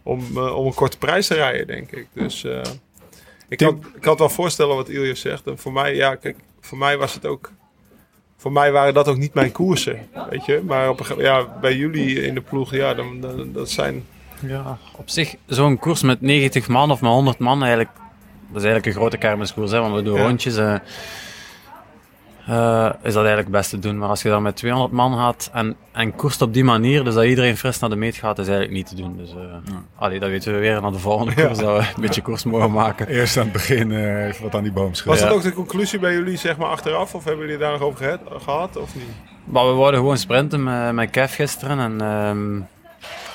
om, 0.03 0.25
eh, 0.35 0.55
om 0.57 0.65
een 0.65 0.73
korte 0.73 0.97
prijs 0.97 1.27
te 1.27 1.33
rijden, 1.33 1.67
denk 1.67 1.91
ik. 1.91 2.07
Dus 2.13 2.43
eh, 2.43 2.61
ik, 3.49 3.57
kan, 3.57 3.83
ik 3.95 4.01
kan 4.01 4.09
het 4.11 4.19
wel 4.19 4.29
voorstellen 4.29 4.75
wat 4.75 4.89
Ilja 4.89 5.15
zegt. 5.15 5.47
En 5.47 5.57
voor 5.57 5.71
mij, 5.73 5.95
ja, 5.95 6.15
kijk, 6.15 6.35
voor 6.69 6.77
mij 6.77 6.97
was 6.97 7.13
het 7.13 7.25
ook... 7.25 7.51
Voor 8.37 8.51
mij 8.51 8.71
waren 8.71 8.93
dat 8.93 9.07
ook 9.07 9.17
niet 9.17 9.33
mijn 9.33 9.51
koersen, 9.51 10.07
weet 10.29 10.45
je. 10.45 10.61
Maar 10.65 10.89
op 10.89 11.09
een, 11.09 11.17
ja, 11.17 11.45
bij 11.61 11.75
jullie 11.75 12.21
in 12.25 12.33
de 12.33 12.41
ploeg, 12.41 12.73
ja, 12.73 12.93
dan, 12.93 13.19
dan, 13.21 13.51
dat 13.53 13.69
zijn... 13.69 14.05
Ja, 14.41 14.77
op 14.95 15.09
zich, 15.09 15.35
zo'n 15.45 15.79
koers 15.79 16.01
met 16.01 16.21
90 16.21 16.67
man 16.67 16.91
of 16.91 17.01
met 17.01 17.11
100 17.11 17.37
man, 17.39 17.59
eigenlijk, 17.61 17.89
dat 18.47 18.57
is 18.61 18.63
eigenlijk 18.63 18.85
een 18.85 19.01
grote 19.01 19.17
kermiskoers, 19.17 19.71
hè, 19.71 19.79
want 19.79 19.95
we 19.95 20.01
doen 20.03 20.15
Ja. 20.17 20.23
rondjes. 20.25 20.57
eh, 20.57 20.75
eh, 22.49 22.85
is 23.03 23.13
dat 23.13 23.25
eigenlijk 23.25 23.37
het 23.47 23.51
beste 23.51 23.79
doen. 23.79 23.97
Maar 23.97 24.09
als 24.09 24.21
je 24.21 24.29
dan 24.29 24.41
met 24.41 24.55
200 24.55 24.93
man 24.93 25.17
gaat 25.17 25.49
en, 25.53 25.75
en 25.91 26.15
koerst 26.15 26.41
op 26.41 26.53
die 26.53 26.63
manier, 26.63 27.03
dus 27.03 27.13
dat 27.13 27.23
iedereen 27.23 27.57
fris 27.57 27.79
naar 27.79 27.89
de 27.89 27.95
meet 27.95 28.15
gaat, 28.15 28.39
is 28.39 28.47
eigenlijk 28.47 28.77
niet 28.77 28.87
te 28.87 28.95
doen. 28.95 29.17
Dus 29.17 29.29
eh 29.29 29.73
allee, 29.95 30.19
dat 30.19 30.29
weten 30.29 30.53
we 30.53 30.59
weer 30.59 30.81
naar 30.81 30.91
de 30.91 30.99
volgende 30.99 31.33
koers, 31.33 31.57
dat 31.57 31.77
we 31.77 31.87
een 31.95 32.01
beetje 32.01 32.21
koers 32.21 32.43
mogen 32.43 32.71
maken. 32.71 33.07
Eerst 33.07 33.37
aan 33.37 33.43
het 33.43 33.51
begin 33.53 33.91
eh, 33.91 34.33
wat 34.41 34.55
aan 34.55 34.63
die 34.63 34.71
boom 34.71 34.87
Was 34.87 34.97
schudden. 34.97 35.21
dat 35.21 35.29
Ja. 35.31 35.35
ook 35.37 35.43
de 35.43 35.53
conclusie 35.53 35.99
bij 35.99 36.13
jullie, 36.13 36.37
zeg 36.37 36.57
maar, 36.57 36.67
achteraf? 36.69 37.15
Of 37.15 37.23
hebben 37.23 37.45
jullie 37.45 37.59
daar 37.59 37.71
nog 37.71 37.81
over 37.81 37.97
gehad, 38.03 38.19
gehad 38.43 38.77
of 38.77 38.95
niet? 38.95 39.03
Maar 39.43 39.67
we 39.67 39.73
wouden 39.73 39.99
gewoon 39.99 40.17
sprinten 40.17 40.63
met, 40.63 40.93
met 40.93 41.09
Kev 41.09 41.35
gisteren 41.35 41.79
en 41.79 42.01
ehm, 42.01 42.59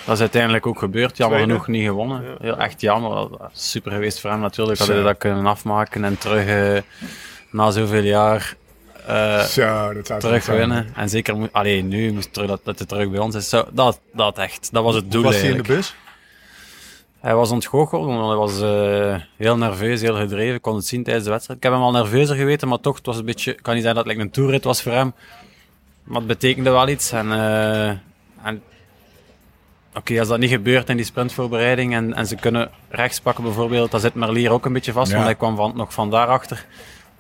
dat 0.05 0.15
is 0.15 0.21
uiteindelijk 0.21 0.67
ook 0.67 0.79
gebeurd. 0.79 1.17
Jammer 1.17 1.37
Tweede. 1.39 1.53
genoeg 1.55 1.69
niet 1.77 1.87
gewonnen. 1.87 2.23
Ja. 2.23 2.35
Heel 2.41 2.57
echt 2.59 2.81
jammer. 2.81 3.29
Super 3.53 3.93
geweest 3.93 4.21
voor 4.21 4.31
hem 4.31 4.41
natuurlijk. 4.41 4.79
Had 4.79 4.89
hij 4.89 5.03
dat 5.03 5.19
kunnen 5.19 5.47
afmaken 5.47 6.05
en 6.05 6.19
terug 6.19 6.47
eh, 6.47 6.83
na 7.51 7.71
zoveel 7.71 8.03
jaar 8.03 8.55
eh, 9.07 9.41
Zo, 9.41 9.93
dat 9.95 10.07
zou 10.07 10.21
terug 10.21 10.43
zijn. 10.45 10.57
winnen. 10.59 10.87
En 10.95 11.09
zeker, 11.09 11.37
moet- 11.37 11.83
nu 11.83 12.13
moest 12.13 12.33
terug, 12.33 12.49
dat, 12.49 12.61
dat 12.65 12.79
hij 12.79 12.87
terug 12.87 13.11
bij 13.11 13.19
ons 13.21 13.35
is. 13.35 13.49
Zo, 13.49 13.65
dat, 13.73 14.01
dat 14.13 14.39
echt, 14.39 14.69
dat 14.73 14.83
was 14.85 14.95
het 14.95 15.11
doel 15.11 15.23
Was 15.23 15.33
hij 15.35 15.41
in 15.43 15.49
de 15.49 15.53
eigenlijk. 15.55 15.81
bus? 15.81 15.95
Hij 17.21 17.35
was 17.35 17.51
ontgoocheld, 17.51 18.05
want 18.07 18.27
hij 18.29 18.37
was 18.37 18.61
eh, 18.61 19.17
heel 19.37 19.57
nerveus, 19.57 20.01
heel 20.01 20.17
gedreven. 20.17 20.55
Ik 20.55 20.63
kon 20.63 20.75
het 20.77 20.87
zien 20.87 21.03
tijdens 21.03 21.25
de 21.25 21.31
wedstrijd. 21.31 21.59
Ik 21.59 21.65
heb 21.65 21.75
hem 21.75 21.83
al 21.83 21.91
nerveuzer 21.91 22.37
geweten, 22.37 22.69
maar 22.69 22.81
toch, 22.81 22.97
het 22.97 23.07
was 23.07 23.19
een 23.19 23.25
beetje... 23.25 23.51
Ik 23.53 23.63
kan 23.63 23.75
niet 23.75 23.83
zeggen 23.83 24.05
dat 24.05 24.11
het 24.13 24.19
like 24.21 24.29
een 24.39 24.45
toerrit 24.45 24.65
was 24.65 24.83
voor 24.83 24.93
hem. 24.93 25.15
Maar 26.05 26.19
het 26.19 26.27
betekende 26.27 26.71
wel 26.71 26.89
iets. 26.89 27.13
En, 27.13 27.33
eh, 27.33 27.89
en 28.43 28.63
oké, 29.95 30.19
als 30.19 30.29
dat 30.29 30.39
niet 30.39 30.51
gebeurt 30.51 30.89
in 30.89 30.97
die 30.97 31.05
sprintvoorbereiding 31.05 31.95
en, 31.95 32.15
en 32.15 32.27
ze 32.27 32.37
kunnen 32.37 32.71
rechts 32.89 33.21
pakken 33.21 33.45
bijvoorbeeld, 33.45 33.91
dan 33.91 34.01
zit 34.01 34.15
Merlier 34.15 34.51
ook 34.51 34.65
een 34.67 34.73
beetje 34.73 34.93
vast, 34.93 35.09
Ja. 35.11 35.15
want 35.15 35.27
hij 35.27 35.37
kwam 35.37 35.57
van, 35.57 35.73
nog 35.77 35.93
van 35.93 36.11
daarachter. 36.11 36.67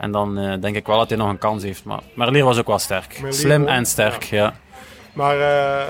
En 0.04 0.10
dan 0.12 0.38
eh, 0.38 0.60
denk 0.60 0.76
ik 0.76 0.86
wel 0.86 0.98
dat 0.98 1.08
hij 1.08 1.18
nog 1.18 1.28
een 1.28 1.38
kans 1.38 1.62
heeft. 1.62 1.84
Maar 1.84 2.00
Merlier 2.14 2.44
was 2.44 2.58
ook 2.58 2.66
wel 2.66 2.78
sterk. 2.78 3.12
Merlier 3.20 3.32
Slim 3.40 3.60
won, 3.60 3.70
en 3.70 3.86
sterk, 3.86 4.22
ja. 4.22 4.54
Maar 5.12 5.40
eh, 5.40 5.86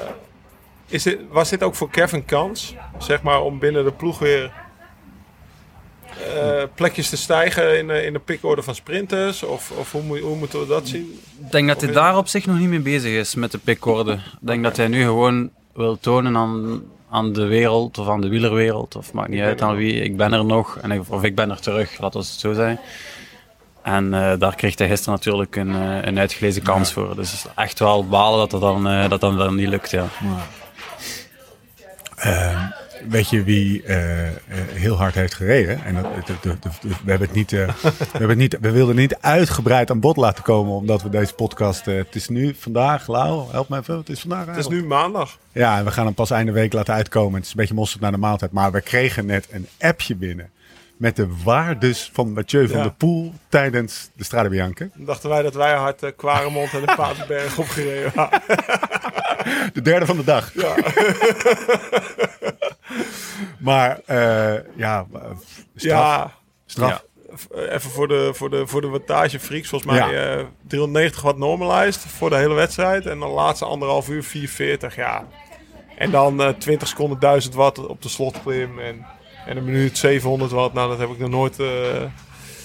is 0.87 1.03
dit, 1.03 1.19
was 1.31 1.49
dit 1.51 1.63
ook 1.63 1.75
voor 1.75 1.91
Kev 1.91 2.13
een 2.13 2.25
kans, 2.25 2.75
zeg 2.99 3.23
maar, 3.23 3.41
om 3.43 3.59
binnen 3.59 3.85
de 3.85 3.93
ploeg 3.93 4.19
weer 4.19 4.53
eh, 6.37 6.63
plekjes 6.75 7.09
te 7.09 7.17
stijgen 7.17 7.79
in, 7.79 7.87
de- 7.87 8.05
in 8.05 8.13
de 8.13 8.19
pickorde 8.19 8.63
van 8.63 8.75
sprinters? 8.75 9.43
Of, 9.43 9.71
of 9.79 9.93
hoe, 9.93 10.03
moet- 10.03 10.21
hoe 10.21 10.37
moeten 10.37 10.61
we 10.61 10.67
dat 10.67 10.89
zien? 10.89 11.21
Ik 11.45 11.53
denk 11.53 11.69
dat 11.69 11.81
hij 11.81 11.89
Of- 11.91 11.95
daar 11.97 12.17
op 12.17 12.29
zich 12.29 12.47
nog 12.47 12.59
niet 12.59 12.69
mee 12.69 12.81
bezig 12.81 13.11
is 13.13 13.35
met 13.35 13.51
de 13.53 13.59
pickorde. 13.59 14.13
Ik 14.13 14.21
denk 14.41 14.63
dat 14.63 14.77
hij 14.77 14.89
nu 14.89 15.03
gewoon 15.05 15.51
wil 15.75 15.99
tonen 16.01 16.37
aan, 16.37 16.83
aan 17.11 17.33
de 17.33 17.47
wereld 17.47 17.99
of 17.99 18.09
aan 18.09 18.21
de 18.21 18.29
wielerwereld. 18.29 18.97
Of 18.97 19.13
maakt 19.13 19.29
niet 19.29 19.41
uit 19.43 19.63
aan 19.63 19.77
wie. 19.77 19.95
Ik 19.95 20.17
ben 20.17 20.33
er 20.33 20.45
nog. 20.45 20.79
En 20.83 20.91
ik- 20.91 21.03
of 21.09 21.23
ik 21.23 21.35
ben 21.35 21.51
er 21.51 21.61
terug, 21.61 21.99
laten 21.99 22.21
we 22.21 22.27
het 22.27 22.37
zo 22.37 22.53
zijn. 22.53 22.79
En 23.85 24.15
eh, 24.15 24.33
daar 24.39 24.55
kreeg 24.55 24.79
hij 24.79 24.89
gisteren 24.89 25.15
natuurlijk 25.15 25.57
een, 25.57 25.75
eh, 25.75 25.99
een 26.03 26.19
uitgelezen 26.19 26.63
kans 26.63 26.93
voor. 26.93 27.17
Dus 27.17 27.31
het 27.31 27.39
is 27.45 27.51
echt 27.55 27.79
wel 27.79 28.07
balen 28.09 28.39
dat 28.39 28.51
dat 28.51 28.61
dan, 28.61 28.89
eh, 28.89 29.09
dat 29.09 29.21
dan, 29.21 29.37
dan 29.39 29.55
niet 29.55 29.69
lukt. 29.69 29.91
Ja. 29.91 30.05
Weet 33.09 33.29
je 33.31 33.43
wie 33.43 33.83
eh, 33.83 34.27
eh, 34.27 34.35
heel 34.73 34.97
hard 34.97 35.15
heeft 35.15 35.35
gereden? 35.35 35.85
En 35.85 35.95
dat, 35.95 36.05
de- 36.27 36.33
de- 36.43 36.57
de- 36.61 36.69
de- 36.81 36.89
we, 36.89 37.11
hebben 37.11 37.27
het 37.27 37.37
niet, 37.37 37.53
eh, 37.53 37.69
we, 37.83 37.93
hebben 38.11 38.29
het 38.29 38.39
niet, 38.39 38.57
we 38.61 38.71
wilden 38.71 38.97
niet 38.97 39.17
uitgebreid 39.21 39.91
aan 39.91 40.01
bod 40.01 40.17
laten 40.17 40.43
komen, 40.45 40.73
omdat 40.73 41.03
we 41.03 41.09
deze 41.09 41.35
podcast. 41.35 41.87
eh, 41.87 41.97
het 41.97 42.15
is 42.15 42.29
nu 42.29 42.55
vandaag, 42.59 43.07
Lau, 43.09 43.51
help 43.51 43.69
me 43.69 43.79
even. 43.79 43.97
Het 43.97 44.09
is 44.09 44.21
vandaag. 44.21 44.47
Het 44.47 44.57
is 44.57 44.69
nu 44.69 44.85
maandag. 44.85 45.39
Ja, 45.53 45.79
en 45.79 45.85
we 45.85 45.91
gaan 45.91 46.05
hem 46.05 46.15
pas 46.15 46.31
einde 46.31 46.53
week 46.53 46.73
laten 46.73 46.95
uitkomen. 46.95 47.35
Het 47.35 47.45
is 47.45 47.51
een 47.51 47.57
beetje 47.57 47.75
mosterd 47.75 48.03
naar 48.03 48.13
de 48.13 48.19
maaltijd. 48.19 48.53
Maar 48.53 48.73
we 48.73 48.81
kregen 48.81 49.27
net 49.27 49.47
een 49.51 49.69
appje 49.81 50.15
binnen. 50.17 50.51
Met 51.05 51.17
de 51.17 51.29
waardes 51.45 52.11
van 52.13 52.33
Mathieu 52.33 52.69
van 52.69 52.77
Ja. 52.77 52.83
der 52.83 52.93
Poel 52.93 53.33
tijdens 53.49 54.11
de 54.15 54.25
Strade 54.25 54.49
Bianca. 54.49 54.89
Dachten 54.95 55.29
wij 55.31 55.43
dat 55.43 55.55
wij 55.55 55.75
hard 55.75 56.03
uh, 56.03 56.11
Kwaremond 56.17 56.73
en 56.73 56.81
de 56.81 56.95
Papenberg 56.97 57.59
opgereden 57.59 58.13
waren. 58.15 58.43
De 59.73 59.81
derde 59.83 60.07
van 60.07 60.17
de 60.17 60.25
dag. 60.25 60.53
Ja. 60.55 60.75
Maar 63.59 64.01
eh, 64.07 64.55
ja, 64.77 65.07
eh, 65.15 65.21
straf. 65.77 65.93
ja, 66.01 66.33
straf. 66.67 67.05
even 67.55 67.91
voor 67.91 68.09
de, 68.09 68.31
voor 68.35 68.51
de, 68.51 68.67
voor 68.67 68.81
de 68.81 68.87
wattage 68.89 69.41
freaks. 69.41 69.69
Volgens 69.69 69.91
mij 69.93 70.11
Ja. 70.13 70.37
eh 70.39 70.45
390 70.67 71.23
watt 71.23 71.39
normalized 71.39 72.01
voor 72.01 72.31
de 72.31 72.37
hele 72.37 72.55
wedstrijd. 72.55 73.07
En 73.07 73.19
dan 73.19 73.31
laatste 73.31 73.65
anderhalf 73.65 74.09
uur 74.09 74.23
440, 74.25 74.97
ja. 74.97 75.25
En 75.97 76.11
dan 76.11 76.43
eh 76.43 76.49
20 76.49 76.89
seconden 76.89 77.19
1000 77.21 77.55
watt 77.55 77.87
op 77.87 78.03
de 78.03 78.09
slotklim. 78.09 78.79
En, 78.79 79.07
en 79.47 79.57
een 79.57 79.65
minuut 79.65 79.99
700 79.99 80.51
watt. 80.51 80.75
Nou, 80.75 80.89
dat 80.89 80.99
heb 80.99 81.09
ik 81.11 81.19
nog 81.19 81.31
nooit... 81.31 81.59
eh, 81.61 81.67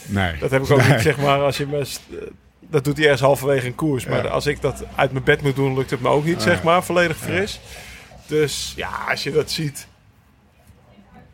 Nee. 0.06 0.38
dat 0.40 0.52
heb 0.52 0.64
ik 0.64 0.72
ook 0.72 0.78
Nee. 0.82 0.90
niet, 0.92 1.02
zeg 1.02 1.18
maar, 1.18 1.40
als 1.42 1.58
je 1.58 1.66
best... 1.66 2.02
eh, 2.12 2.18
dat 2.70 2.84
doet 2.84 2.96
hij 2.96 3.04
ergens 3.04 3.22
halverwege 3.22 3.68
een 3.68 3.76
koers. 3.76 4.06
Maar 4.06 4.24
Ja. 4.24 4.30
als 4.30 4.46
ik 4.46 4.62
dat 4.62 4.84
uit 4.96 5.12
mijn 5.12 5.24
bed 5.24 5.42
moet 5.42 5.56
doen, 5.56 5.76
lukt 5.78 5.90
het 5.90 6.02
me 6.02 6.10
ook 6.10 6.26
niet, 6.26 6.42
zeg 6.42 6.64
maar. 6.64 6.84
Volledig 6.84 7.18
fris. 7.18 7.60
Dus 8.28 8.74
ja, 8.76 8.90
als 9.10 9.24
je 9.24 9.32
dat 9.32 9.52
ziet... 9.52 9.88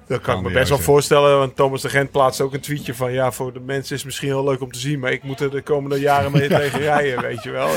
Dan 0.08 0.22
kan 0.22 0.38
ik 0.38 0.44
me 0.44 0.52
best 0.52 0.70
wel 0.70 0.78
voorstellen, 0.80 1.38
want 1.38 1.56
Thomas 1.56 1.82
de 1.82 1.90
Gent 1.90 2.12
plaatst 2.12 2.42
ook 2.42 2.54
een 2.54 2.60
tweetje 2.60 2.94
van... 2.94 3.12
Ja, 3.14 3.32
voor 3.32 3.54
de 3.54 3.60
mensen 3.60 3.84
is 3.84 3.90
het 4.02 4.06
misschien 4.06 4.28
heel 4.28 4.44
leuk 4.44 4.62
om 4.62 4.72
te 4.72 4.80
zien, 4.80 5.00
maar 5.00 5.12
ik 5.12 5.24
moet 5.24 5.40
er 5.40 5.52
de 5.52 5.62
komende 5.62 6.00
jaren 6.00 6.32
mee 6.32 6.48
tegen 6.60 6.80
rijden, 6.80 7.22
weet 7.22 7.44
je 7.44 7.52
wel. 7.52 7.70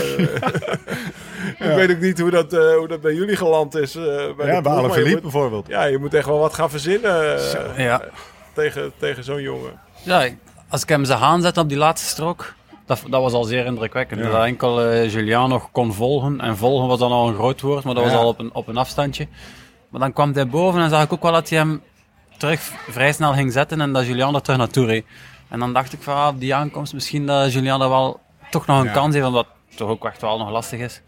Ik 1.71 1.75
weet 1.87 1.91
ook 1.97 2.03
niet 2.03 2.21
hoe 2.21 2.31
dat, 2.31 2.53
eh, 2.53 2.77
hoe 2.77 2.89
dat 2.89 3.01
bij 3.01 3.15
jullie 3.15 3.37
geland 3.37 3.75
is. 3.75 3.95
eh, 3.95 4.03
bij 4.05 4.35
de 4.37 4.53
Ja, 4.53 4.61
bij 4.61 5.21
bijvoorbeeld. 5.21 5.69
Ja, 5.69 5.85
je 5.85 5.99
moet 5.99 6.15
echt 6.15 6.27
wel 6.27 6.39
wat 6.39 6.55
gaan 6.55 6.71
verzinnen 6.71 7.37
eh, 7.77 7.85
Ja. 7.85 8.03
tegen, 8.55 8.93
tegen 8.99 9.25
zo'n 9.25 9.43
jongen. 9.43 9.81
Ja, 10.03 10.29
als 10.69 10.83
ik 10.83 10.89
hem 10.89 11.05
zag 11.05 11.21
aanzetten 11.23 11.63
op 11.63 11.69
die 11.69 11.79
laatste 11.79 12.09
strook, 12.09 12.55
dat, 12.87 13.03
dat 13.11 13.23
was 13.23 13.33
al 13.33 13.45
zeer 13.45 13.65
indrukwekkend. 13.65 14.21
Ja. 14.21 14.31
Dat 14.31 14.45
enkel 14.45 14.83
eh, 14.85 15.13
Julian 15.13 15.49
nog 15.49 15.69
kon 15.73 15.93
volgen. 15.93 16.41
En 16.41 16.57
volgen 16.57 16.89
was 16.89 16.99
dan 16.99 17.13
al 17.13 17.29
een 17.29 17.35
groot 17.35 17.61
woord, 17.61 17.85
maar 17.85 17.95
dat 17.95 18.05
was 18.05 18.13
al 18.13 18.29
op 18.29 18.39
een, 18.39 18.51
op 18.53 18.69
een 18.69 18.77
afstandje. 18.77 19.27
Maar 19.89 20.01
dan 20.01 20.13
kwam 20.13 20.33
hij 20.35 20.47
boven 20.47 20.81
en 20.81 20.91
zag 20.91 21.03
ik 21.05 21.13
ook 21.13 21.23
wel 21.23 21.33
dat 21.33 21.49
hij 21.49 21.59
hem 21.59 21.83
terug 22.37 22.61
vrij 22.89 23.13
snel 23.13 23.33
ging 23.33 23.53
zetten 23.53 23.81
en 23.81 23.93
dat 23.93 24.07
Julian 24.07 24.35
er 24.35 24.43
terug 24.43 24.59
naartoe 24.59 24.87
reed. 24.87 25.05
En 25.49 25.59
dan 25.59 25.73
dacht 25.73 25.93
ik 25.93 26.03
van, 26.03 26.15
ah, 26.15 26.27
op 26.29 26.41
die 26.41 26.55
aankomst 26.55 26.95
misschien 26.95 27.27
dat 27.27 27.53
Julian 27.53 27.83
er 27.83 27.89
wel 27.89 28.21
toch 28.51 28.67
nog 28.67 28.79
een 28.79 28.85
Ja. 28.85 28.93
kans 28.93 29.15
heeft, 29.15 29.27
omdat 29.27 29.47
het 29.69 29.77
toch 29.77 29.89
ook 29.89 30.05
echt 30.05 30.21
wel 30.21 30.39
nog 30.39 30.51
lastig 30.51 30.81
is. 30.81 31.01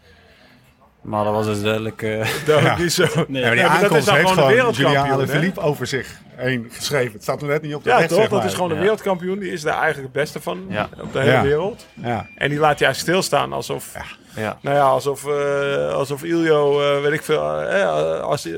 Maar 1.01 1.23
dat 1.23 1.33
was 1.33 1.45
dus 1.45 1.61
duidelijk... 1.61 2.01
eh, 2.01 2.17
Dat 2.45 2.57
is 2.57 2.63
Ja. 2.63 2.77
niet 2.77 2.93
zo. 2.93 3.05
Nee. 3.27 3.41
Ja, 3.41 3.47
maar 3.47 3.55
die 3.55 3.63
Ja, 3.63 3.71
maar 3.71 3.81
dat 3.81 3.97
is 3.97 4.05
dan 4.05 4.15
gewoon 4.15 4.27
Julian 4.35 4.47
wereldkampioen? 4.53 5.11
Alaphilippe 5.11 5.59
over 5.59 5.87
zich 5.87 6.19
heen 6.35 6.67
geschreven. 6.71 7.13
Het 7.13 7.23
staat 7.23 7.41
er 7.41 7.47
net 7.47 7.61
niet 7.61 7.75
op 7.75 7.83
de 7.83 7.89
Ja, 7.89 7.97
weg, 7.97 8.07
toch? 8.07 8.17
zeg 8.17 8.29
Dat 8.29 8.43
is 8.43 8.53
gewoon 8.53 8.69
een 8.69 8.75
Ja. 8.75 8.81
wereldkampioen. 8.81 9.39
Die 9.39 9.51
is 9.51 9.61
daar 9.61 9.73
eigenlijk 9.81 10.03
het 10.03 10.11
beste 10.23 10.41
van 10.41 10.65
Ja. 10.69 10.89
op 11.01 11.13
de 11.13 11.19
hele 11.19 11.31
Ja. 11.31 11.41
wereld. 11.41 11.85
Ja. 11.93 12.27
En 12.35 12.49
die 12.49 12.59
laat 12.59 12.79
jij 12.79 12.93
stilstaan 12.93 13.53
alsof... 13.53 13.93
ja. 14.35 14.57
Nou 14.61 14.75
ja, 14.75 14.83
alsof, 14.83 15.25
eh, 15.27 15.93
alsof 15.93 16.23
Iljo, 16.23 16.81
eh, 16.81 17.01
weet 17.01 17.11
ik 17.13 17.23
veel, 17.23 17.39
als 18.21 18.41
die, 18.41 18.55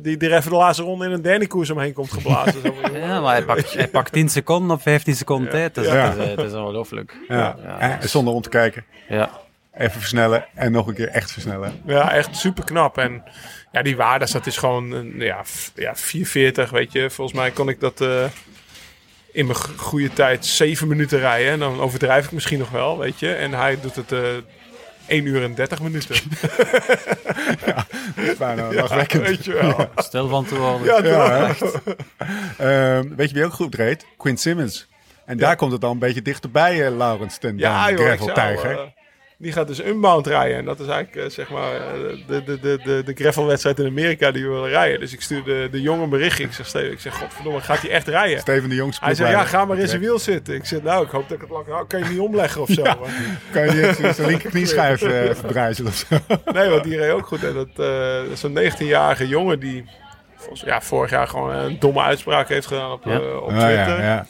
die, 0.00 0.16
die 0.16 0.30
er 0.30 0.36
even 0.36 0.50
de 0.50 0.56
laatste 0.56 0.82
ronde 0.82 1.04
in 1.04 1.10
een 1.12 1.22
derde 1.22 1.46
koers 1.46 1.70
omheen 1.70 1.92
komt 1.92 2.12
geblazen. 2.12 2.60
Zo 2.62 2.74
Ja, 2.98 3.20
maar 3.20 3.32
hij 3.34 3.44
pakt, 3.44 3.74
hij 3.74 3.88
pakt 3.88 4.12
10 4.12 4.28
seconden 4.28 4.76
op 4.76 4.82
15 4.82 5.14
seconden 5.16 5.50
tijd. 5.50 5.74
Dus 5.74 5.86
Ja. 5.86 5.92
het, 5.94 6.18
is, 6.18 6.28
het 6.28 6.40
is 6.40 6.52
ongelooflijk. 6.52 7.16
Ja. 7.28 7.56
Ja. 7.66 7.78
En 8.00 8.08
zonder 8.08 8.34
om 8.34 8.42
te 8.42 8.48
kijken. 8.48 8.84
Ja. 9.08 9.30
Even 9.76 10.00
versnellen 10.00 10.44
en 10.54 10.72
nog 10.72 10.86
een 10.86 10.94
keer 10.94 11.08
echt 11.08 11.32
versnellen. 11.32 11.80
Ja, 11.86 12.12
echt 12.12 12.36
super 12.36 12.64
knap. 12.64 12.98
En 12.98 13.22
ja, 13.72 13.82
die 13.82 13.96
waardes, 13.96 14.30
dat 14.30 14.46
is 14.46 14.56
gewoon 14.56 14.90
een, 14.92 15.14
ja, 15.18 15.44
f- 15.44 15.72
ja, 15.74 15.94
440, 15.96 16.70
weet 16.70 16.92
je. 16.92 17.10
Volgens 17.10 17.38
mij 17.38 17.50
kon 17.50 17.68
ik 17.68 17.80
dat 17.80 18.00
eh, 18.00 18.24
in 19.32 19.46
mijn 19.46 19.58
goede 19.76 20.12
tijd 20.12 20.46
7 20.46 20.88
minuten 20.88 21.18
rijden. 21.18 21.52
En 21.52 21.58
dan 21.58 21.80
overdrijf 21.80 22.24
ik 22.24 22.32
misschien 22.32 22.58
nog 22.58 22.70
wel, 22.70 22.98
weet 22.98 23.18
je. 23.18 23.34
En 23.34 23.52
hij 23.52 23.78
doet 23.80 23.96
het 23.96 24.12
eh 24.12 24.20
1 25.06 25.26
uur 25.26 25.42
en 25.42 25.54
30 25.54 25.82
minuten. 25.82 26.16
Bijna 28.38 28.72
lachwekkend. 28.72 29.26
weet 29.26 29.44
je 29.44 29.52
wel. 29.52 29.88
Stil 29.96 30.28
van 30.28 30.44
te 30.44 30.56
worden. 30.58 31.04
Ja, 31.04 31.10
Ja, 31.10 31.48
echt. 31.48 31.62
Ehm, 32.58 33.14
weet 33.16 33.28
je 33.28 33.34
wie 33.34 33.44
ook 33.44 33.52
goed 33.52 33.74
reed? 33.74 34.06
Quinn 34.16 34.36
Simmons. 34.36 34.88
En 35.26 35.36
daar 35.36 35.56
komt 35.56 35.72
het 35.72 35.80
dan 35.80 35.90
een 35.90 35.98
beetje 35.98 36.22
dichterbij, 36.22 36.86
eh, 36.86 36.96
Laurens 36.96 37.38
ten 37.38 37.58
Ja, 37.58 37.90
joh, 37.90 38.00
Gravel 38.00 38.32
Tijger. 38.32 38.92
Eh, 39.42 39.48
die 39.48 39.52
gaat 39.52 39.66
dus 39.66 39.84
unbound 39.84 40.26
rijden. 40.26 40.56
En 40.56 40.64
dat 40.64 40.80
is 40.80 40.86
eigenlijk 40.86 41.26
eh, 41.26 41.30
zeg 41.32 41.50
maar 41.50 41.74
eh, 41.74 41.82
de, 42.26 42.44
de, 42.44 42.60
de, 42.60 42.78
de, 42.84 43.02
de 43.04 43.12
gravelwedstrijd 43.14 43.78
in 43.78 43.86
Amerika 43.86 44.30
die 44.30 44.42
we 44.42 44.48
willen 44.48 44.68
rijden. 44.68 45.00
Dus 45.00 45.12
ik 45.12 45.20
stuur 45.20 45.44
de, 45.44 45.68
de 45.70 45.80
jongen 45.80 46.02
een 46.02 46.08
berichtje. 46.10 46.44
Ik 46.44 46.52
zeg, 46.52 46.66
Steven, 46.66 46.92
ik 46.92 47.00
zeg, 47.00 47.14
godverdomme, 47.14 47.60
gaat 47.60 47.80
hij 47.80 47.90
echt 47.90 48.08
rijden? 48.08 48.40
Steven 48.40 48.68
de 48.68 48.74
Jong 48.74 48.98
Hij 49.00 49.14
zei, 49.14 49.30
ja, 49.30 49.44
ga 49.44 49.64
maar 49.64 49.78
in 49.78 49.88
zijn 49.88 50.00
wiel 50.00 50.18
zitten. 50.18 50.54
Ik 50.54 50.64
zeg, 50.64 50.82
nou, 50.82 51.04
ik 51.04 51.10
hoop 51.10 51.22
dat 51.28 51.36
ik 51.36 51.40
het 51.42 51.50
lang... 51.50 51.66
Nou, 51.66 51.86
kan 51.86 51.98
je 51.98 52.04
niet 52.08 52.18
omleggen 52.18 52.60
of 52.60 52.68
zo? 52.78 52.82
Ja. 52.82 52.96
Kan 53.52 53.64
je 53.64 53.94
niet 54.02 54.14
zijn- 54.14 54.28
linkerknieschijf 54.28 55.02
eh 55.02 55.34
verbrijzelen 55.34 55.90
of 55.90 55.96
zo? 56.08 56.16
Nee, 56.52 56.68
want 56.68 56.84
die 56.84 56.96
reed 56.98 57.10
ook 57.10 57.26
goed. 57.26 57.44
En 57.44 57.54
dat, 57.54 57.68
eh, 57.76 58.16
dat 58.22 58.30
is 58.32 58.42
een 58.42 58.72
19-jarige 58.72 59.28
jongen 59.28 59.60
die 59.60 59.84
volgens, 60.36 60.60
ja, 60.60 60.80
vorig 60.80 61.10
jaar 61.10 61.28
gewoon 61.28 61.54
een 61.54 61.76
domme 61.78 62.00
uitspraak 62.00 62.48
heeft 62.48 62.66
gedaan 62.66 62.92
op, 62.92 63.04
Ja. 63.04 63.12
eh, 63.20 63.36
op 63.42 63.48
Ah, 63.50 63.58
Twitter. 63.58 63.98
ja, 63.98 64.02
ja. 64.02 64.26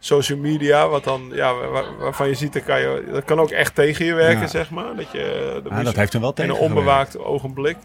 Social 0.00 0.38
media, 0.38 0.88
wat 0.88 1.04
dan, 1.04 1.30
ja, 1.32 1.54
waar- 1.54 1.96
waarvan 1.98 2.28
je 2.28 2.34
ziet, 2.34 2.52
dat 2.52 2.64
kan, 2.64 2.80
je, 2.80 3.04
dat 3.12 3.24
kan 3.24 3.40
ook 3.40 3.50
echt 3.50 3.74
tegen 3.74 4.04
je 4.04 4.14
werken, 4.14 4.40
Ja. 4.40 4.46
zeg 4.46 4.70
maar. 4.70 4.96
Dat, 4.96 5.12
je, 5.12 5.50
dat 5.62 5.72
Ah, 5.72 5.84
dat 5.84 5.92
je- 5.94 5.98
heeft 5.98 6.12
hem 6.12 6.20
wel 6.20 6.30
in 6.30 6.36
tegen. 6.36 6.54
een 6.54 6.60
onbewaakt 6.60 7.18
ogenblik. 7.18 7.76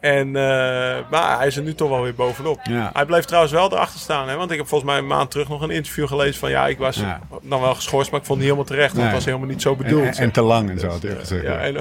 En, 0.00 0.26
eh, 0.36 0.98
maar 1.10 1.36
hij 1.38 1.46
is 1.46 1.56
er 1.56 1.62
nu 1.62 1.74
toch 1.74 1.88
wel 1.88 2.02
weer 2.02 2.14
bovenop. 2.14 2.60
Ja. 2.62 2.90
Hij 2.92 3.04
bleef 3.04 3.24
trouwens 3.24 3.52
wel 3.52 3.72
erachter 3.72 4.00
staan. 4.00 4.28
Hè? 4.28 4.36
Want 4.36 4.50
ik 4.50 4.56
heb 4.58 4.68
volgens 4.68 4.90
mij 4.90 4.98
een 4.98 5.06
maand 5.06 5.30
terug 5.30 5.48
nog 5.48 5.60
een 5.62 5.70
interview 5.70 6.06
gelezen 6.08 6.34
van... 6.40 6.50
Ja, 6.50 6.66
ik 6.66 6.78
was 6.78 6.96
Ja. 6.96 7.20
dan 7.42 7.60
wel 7.60 7.74
geschorst, 7.74 8.10
maar 8.10 8.20
ik 8.20 8.26
vond 8.26 8.38
het 8.40 8.48
niet 8.48 8.56
helemaal 8.58 8.64
terecht. 8.64 8.86
Want 8.92 8.96
Nee. 8.96 9.06
het 9.06 9.14
was 9.14 9.24
helemaal 9.24 9.46
niet 9.48 9.62
zo 9.62 9.76
bedoeld. 9.76 10.04
en, 10.16 10.22
en 10.24 10.30
te 10.30 10.42
lang 10.42 10.70
en 10.70 10.78
zo. 10.78 10.88
had 10.88 11.02
hij 11.02 11.14
gezegd. 11.16 11.42
ja, 11.42 11.58
en, 11.58 11.74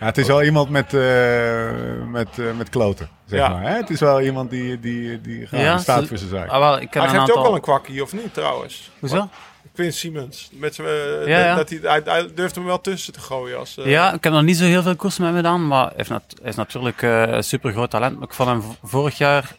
Ja, 0.00 0.06
het 0.06 0.18
is 0.18 0.26
wel 0.26 0.42
iemand 0.42 0.70
met, 0.70 0.94
eh, 0.94 1.70
met, 2.10 2.38
eh, 2.38 2.52
met 2.56 2.68
kloten, 2.68 3.08
zeg 3.26 3.38
Ja. 3.38 3.48
maar. 3.48 3.62
Hè? 3.62 3.76
Het 3.76 3.90
is 3.90 4.00
wel 4.00 4.20
iemand 4.20 4.50
die, 4.50 4.80
die, 4.80 5.20
die 5.20 5.46
gewoon 5.46 5.64
Ja, 5.64 5.78
staat 5.78 6.06
voor 6.06 6.18
zijn 6.18 6.30
zaak. 6.30 6.48
Ah, 6.48 6.58
wel, 6.58 6.80
ik 6.80 6.90
ken 6.90 7.02
hij 7.02 7.10
een 7.14 7.20
geeft 7.20 7.32
ook 7.38 7.44
wel 7.44 7.54
een 7.54 7.60
kwakkie, 7.60 8.02
of 8.02 8.12
niet 8.12 8.34
trouwens? 8.34 8.90
Hoezo? 8.98 9.28
Quinn 9.74 9.92
Siemens. 9.92 10.48
Met 10.52 10.78
eh, 10.78 10.86
Ja, 11.26 11.38
ja. 11.38 11.54
Dat 11.54 11.68
hij, 11.70 11.78
hij, 11.82 12.00
hij 12.04 12.28
durft 12.34 12.54
hem 12.54 12.64
wel 12.64 12.80
tussen 12.80 13.12
te 13.12 13.20
gooien. 13.20 13.58
Als, 13.58 13.76
eh, 13.78 13.86
Ja, 13.86 14.12
ik 14.12 14.24
heb 14.24 14.32
nog 14.32 14.42
niet 14.42 14.56
zo 14.56 14.64
heel 14.64 14.82
veel 14.82 14.96
koersen 14.96 15.22
met 15.22 15.30
me 15.30 15.36
gedaan, 15.36 15.66
maar 15.66 15.84
hij 15.86 15.92
heeft 15.96 16.08
nat- 16.10 16.34
hij 16.40 16.50
is 16.50 16.56
natuurlijk 16.56 17.02
eh, 17.02 17.22
een 17.22 17.44
super 17.44 17.72
groot 17.72 17.90
talent. 17.90 18.14
Maar 18.18 18.28
ik 18.28 18.34
vond 18.34 18.48
hem 18.48 18.62
vorig 18.82 19.18
jaar, 19.18 19.56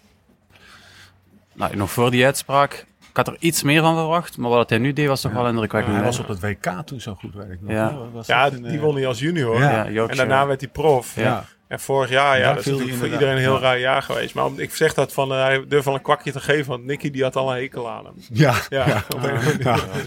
nou, 1.54 1.76
nog 1.76 1.92
voor 1.92 2.12
die 2.12 2.26
uitspraak, 2.26 2.86
had 3.18 3.28
er 3.28 3.36
iets 3.40 3.64
meer 3.64 3.82
van 3.82 3.96
verwacht, 3.96 4.38
maar 4.38 4.50
wat 4.50 4.70
hij 4.70 4.80
nu 4.80 4.94
deed 4.94 5.08
was 5.08 5.22
toch 5.22 5.32
wel 5.32 5.48
indrukwekkend. 5.48 5.96
hij 5.96 6.04
was 6.06 6.20
op 6.20 6.28
het 6.28 6.40
WK 6.40 6.66
toen 6.86 7.00
zo 7.02 7.14
goed, 7.16 7.34
weet 7.34 7.52
ik 7.52 7.62
nog. 7.62 7.72
Ja. 7.72 7.98
Ja, 8.26 8.50
die 8.50 8.68
eh, 8.68 8.80
won 8.82 8.96
hij 8.96 9.08
als 9.08 9.20
junior. 9.20 9.60
Ja. 9.60 9.86
Ja, 9.88 10.08
En 10.08 10.18
daarna 10.18 10.46
werd 10.48 10.62
hij 10.62 10.70
prof. 10.70 11.16
Ja. 11.16 11.46
En 11.68 11.80
vorig 11.80 12.10
jaar, 12.10 12.40
ja, 12.40 12.48
dat 12.50 12.58
is 12.58 12.64
viel 12.64 12.74
hij 12.78 12.82
natuurlijk 12.86 13.04
voor 13.04 13.14
iedereen 13.14 13.36
een 13.36 13.42
heel 13.42 13.54
ja. 13.56 13.60
raar 13.62 13.80
jaar 13.80 14.02
geweest. 14.02 14.34
Maar 14.36 14.46
om- 14.46 14.60
ik 14.60 14.76
zeg 14.76 14.94
dat 14.94 15.14
van, 15.14 15.32
eh, 15.32 15.42
hij 15.42 15.66
durft 15.68 15.86
wel 15.86 15.94
een 15.94 16.02
kwakje 16.02 16.32
te 16.32 16.40
geven, 16.40 16.70
want 16.70 16.86
Nicky 16.86 17.12
die 17.12 17.24
had 17.24 17.36
al 17.36 17.52
een 17.56 17.62
hekel 17.62 17.90
aan 17.90 18.06
hem. 18.06 18.14
Ja, 18.32 18.54
Ja, 18.70 19.04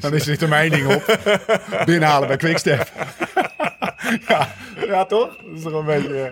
dan 0.01 0.15
is 0.15 0.27
er 0.29 0.49
mijn 0.49 0.71
ding 0.71 0.95
op. 0.95 1.19
Binnenhalen 1.85 2.29
bij 2.29 2.37
Quickstep. 2.37 2.89
ja, 4.29 4.49
ja, 4.87 5.05
toch? 5.05 5.37
Dat 5.37 5.57
is 5.57 5.63
toch 5.63 5.73
een 5.73 5.85
beetje... 5.85 6.21
eh. 6.23 6.31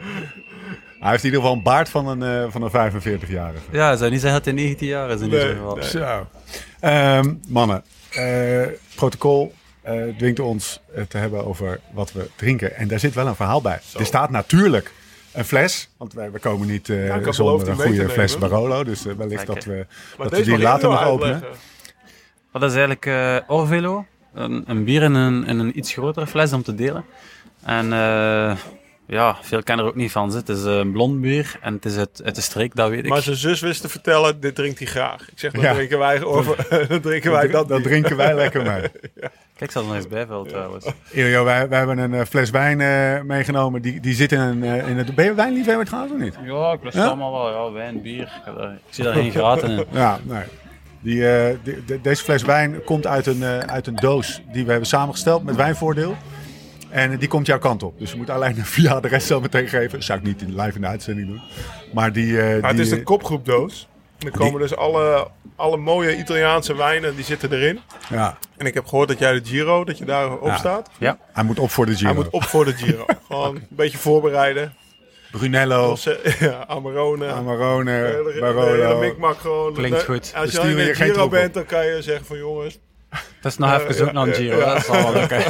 Hij 1.01 1.11
heeft 1.11 1.23
in 1.25 1.29
ieder 1.31 1.41
geval 1.41 1.57
een 1.57 1.63
baard 1.63 1.89
van 1.89 2.07
een, 2.09 2.23
eh, 2.45 2.51
van 2.53 2.63
een 2.63 2.71
45-jarige. 2.71 3.63
Ja, 3.71 3.97
zou 3.97 4.11
niet 4.11 4.21
zeggen 4.21 4.39
dat 4.43 4.55
hij 4.55 4.55
19 4.65 4.89
jaar 4.89 5.11
is 5.11 5.21
in 5.21 5.29
Nee, 5.29 5.41
ieder 5.41 5.57
geval. 5.57 5.77
nee. 5.77 5.89
Zo. 5.89 6.27
Ehm, 6.81 7.35
mannen, 7.49 7.83
eh, 8.13 8.63
protocol 8.95 9.55
eh, 9.83 10.03
dwingt 10.19 10.41
ons 10.41 10.81
eh, 10.95 11.03
te 11.03 11.19
hebben 11.19 11.47
over 11.47 11.81
wat 11.93 12.13
we 12.13 12.29
drinken. 12.37 12.77
En 12.77 12.89
daar 12.89 12.99
zit 12.99 13.15
wel 13.15 13.27
een 13.27 13.35
verhaal 13.35 13.61
bij. 13.61 13.79
Er 13.99 14.07
staat 14.07 14.31
natuurlijk 14.31 14.93
een 15.33 15.45
fles. 15.45 15.89
Want 15.97 16.13
wij, 16.13 16.31
we 16.31 16.39
komen 16.39 16.67
niet 16.67 16.89
eh, 16.89 16.97
beloofd 17.17 17.35
zonder 17.37 17.69
een 17.69 17.77
goede 17.77 18.09
fles 18.09 18.33
nemen. 18.35 18.49
Barolo. 18.51 18.85
Dus 18.85 19.03
wellicht 19.03 19.29
Lekker. 19.31 19.55
dat 19.55 19.65
we, 19.65 19.87
Maar 20.19 20.29
dat 20.29 20.39
we 20.39 20.45
die 20.45 20.59
later 20.59 20.89
nog 20.89 21.05
openen. 21.05 21.33
uitleggen. 21.35 21.59
Dat 22.53 22.63
is 22.63 22.71
eigenlijk 22.77 23.07
eh 23.07 23.37
Orvelo, 23.47 24.07
een, 24.35 24.65
een 24.67 24.85
bier 24.85 25.03
in 25.03 25.15
een, 25.15 25.47
in 25.47 25.59
een 25.59 25.79
iets 25.79 25.93
grotere 25.93 26.27
fles 26.27 26.53
om 26.53 26.63
te 26.63 26.75
delen. 26.75 27.05
En 27.65 27.93
eh, 27.93 28.57
ja, 29.07 29.37
veel 29.43 29.63
kennen 29.63 29.85
er 29.85 29.91
ook 29.91 29.97
niet 29.97 30.13
van. 30.13 30.35
Het 30.35 30.49
is 30.49 30.63
een 30.63 30.93
blond 30.93 31.21
bier 31.21 31.59
en 31.61 31.75
het 31.75 31.85
is 31.85 31.97
uit, 31.97 32.21
uit 32.25 32.35
de 32.35 32.41
streek, 32.41 32.75
dat 32.75 32.89
weet 32.91 33.05
ik. 33.05 33.09
Maar 33.09 33.23
zijn 33.23 33.37
zus 33.37 33.61
wist 33.61 33.81
te 33.81 33.89
vertellen, 33.89 34.41
dit 34.41 34.55
drinkt 34.55 34.79
hij 34.79 34.87
graag. 34.89 35.21
Ik 35.31 35.39
zeg, 35.39 35.53
dan 35.53 35.63
Ja. 35.63 35.73
drinken 35.75 35.99
wij, 35.99 36.23
over, 36.25 36.67
dan 36.89 37.01
drinken 37.01 37.31
wij 37.31 37.49
dat, 37.49 37.69
dat 37.69 37.83
drinken 37.83 38.17
wij 38.17 38.35
lekker 38.35 38.63
mee. 38.63 38.81
Kijk, 39.57 39.71
ik 39.71 39.71
zal 39.71 39.83
er 39.83 39.89
nog 39.89 39.97
eens 39.97 40.09
bijvullen 40.09 40.47
trouwens. 40.49 40.87
Iljo, 41.11 41.45
wij, 41.45 41.69
wij 41.69 41.79
hebben 41.79 41.99
een 41.99 42.15
eh, 42.15 42.25
fles 42.25 42.51
wijn 42.51 42.81
eh, 42.81 43.23
meegenomen. 43.23 43.83
Die, 43.83 44.01
die 44.01 44.15
zit 44.15 44.33
in 44.33 44.39
een... 44.41 44.65
eh, 44.65 44.89
in 44.89 44.97
het, 44.97 45.15
ben 45.15 45.25
je 45.25 45.35
wijnliefhebber 45.35 45.87
trouwens 45.87 46.15
of 46.15 46.21
niet? 46.21 46.35
Ja, 46.45 46.73
ik 46.73 46.83
lust 46.83 46.97
Ja? 46.97 47.07
allemaal 47.07 47.33
wel. 47.33 47.51
Ja, 47.67 47.73
wijn, 47.73 48.03
bier. 48.03 48.23
Ik, 48.47 48.79
zie 48.91 49.05
daar 49.05 49.15
geen 49.15 49.31
graten 49.31 49.71
in. 49.71 49.85
Ja, 49.91 50.19
nee. 50.23 50.43
Die, 51.01 51.29
eh, 51.29 51.57
die- 51.63 51.85
de- 51.85 52.01
deze 52.01 52.23
fles 52.25 52.43
wijn 52.43 52.85
komt 52.85 53.07
uit 53.07 53.27
een, 53.27 53.43
eh, 53.43 53.59
uit 53.59 53.87
een 53.87 53.97
doos 53.97 54.43
die 54.53 54.65
we 54.65 54.71
hebben 54.71 54.89
samengesteld 54.89 55.45
met 55.45 55.57
wijnvoordeel. 55.57 56.17
En 56.97 57.13
eh, 57.13 57.19
die 57.19 57.29
komt 57.29 57.47
jouw 57.47 57.59
kant 57.59 57.83
op. 57.83 57.99
Dus 57.99 58.11
je 58.11 58.17
moet 58.17 58.31
alleen 58.31 58.57
via 58.65 59.01
de 59.01 59.09
rest 59.09 59.27
zo 59.27 59.41
meteen 59.41 59.69
geven. 59.69 59.91
Dat 59.91 60.05
zou 60.05 60.19
ik 60.19 60.25
niet 60.25 60.43
in, 60.43 60.61
live 60.61 60.75
in 60.75 60.81
de 60.81 60.87
uitzending 60.87 61.29
doen. 61.29 61.41
Maar 61.93 62.13
die... 62.13 62.41
eh, 62.41 62.45
Maar 62.61 62.69
het 62.71 62.77
die 62.77 62.87
is 62.87 62.93
een 62.93 63.03
kopgroepdoos. 63.03 63.89
Er 64.19 64.31
komen 64.31 64.61
dus 64.61 64.77
alle, 64.77 65.29
alle 65.57 65.77
mooie 65.77 66.17
Italiaanse 66.17 66.77
wijnen, 66.77 67.17
die 67.17 67.25
zitten 67.25 67.53
erin. 67.53 67.81
ja, 68.11 68.39
En 68.57 68.67
ik 68.67 68.75
heb 68.75 68.87
gehoord 68.87 69.09
dat 69.09 69.19
jij 69.19 69.33
de 69.33 69.41
Giro, 69.49 69.85
dat 69.85 69.99
je 69.99 70.05
daar 70.05 70.33
op 70.39 70.47
Ja. 70.47 70.57
staat. 70.57 70.91
hij 71.33 71.43
moet 71.45 71.59
op 71.59 71.71
voor 71.71 71.87
de 71.87 71.95
Giro. 71.95 72.07
Hij 72.07 72.15
moet 72.23 72.31
op 72.31 72.43
voor 72.45 72.65
de 72.65 72.73
Giro. 72.73 73.05
Gewoon 73.29 73.55
een 73.57 73.67
beetje 73.69 73.99
voorbereiden. 73.99 74.75
Brunello, 75.31 75.97
ze- 75.97 76.37
ja, 76.41 76.65
Amarone. 76.67 77.27
Amarone, 77.27 78.01
De 78.25 78.31
de 78.35 78.41
Barolo. 78.41 78.99
mikmak 79.01 79.39
gewoon. 79.39 79.73
Klinkt 79.75 79.99
De- 79.99 80.05
goed. 80.05 80.33
Als 80.37 80.51
je 80.53 80.59
in 80.59 80.65
sturen 80.67 80.87
de 80.87 80.95
Giro 80.95 81.29
bent, 81.29 81.55
dan 81.55 81.67
kan 81.67 81.87
je 81.87 82.03
zeggen 82.03 82.27
van 82.27 82.39
jongens. 82.39 82.79
Dat 83.41 83.53
is 83.53 83.59
nog 83.59 83.73
even 83.75 83.87
ja, 83.87 83.93
zoek 83.93 84.13
naar 84.13 84.23
een 84.23 84.29
ja, 84.29 84.35
Giro. 84.35 84.59
ja. 84.59 84.75
Dat 84.75 84.85
zal 84.85 85.03
wel 85.03 85.13
lukken. 85.13 85.43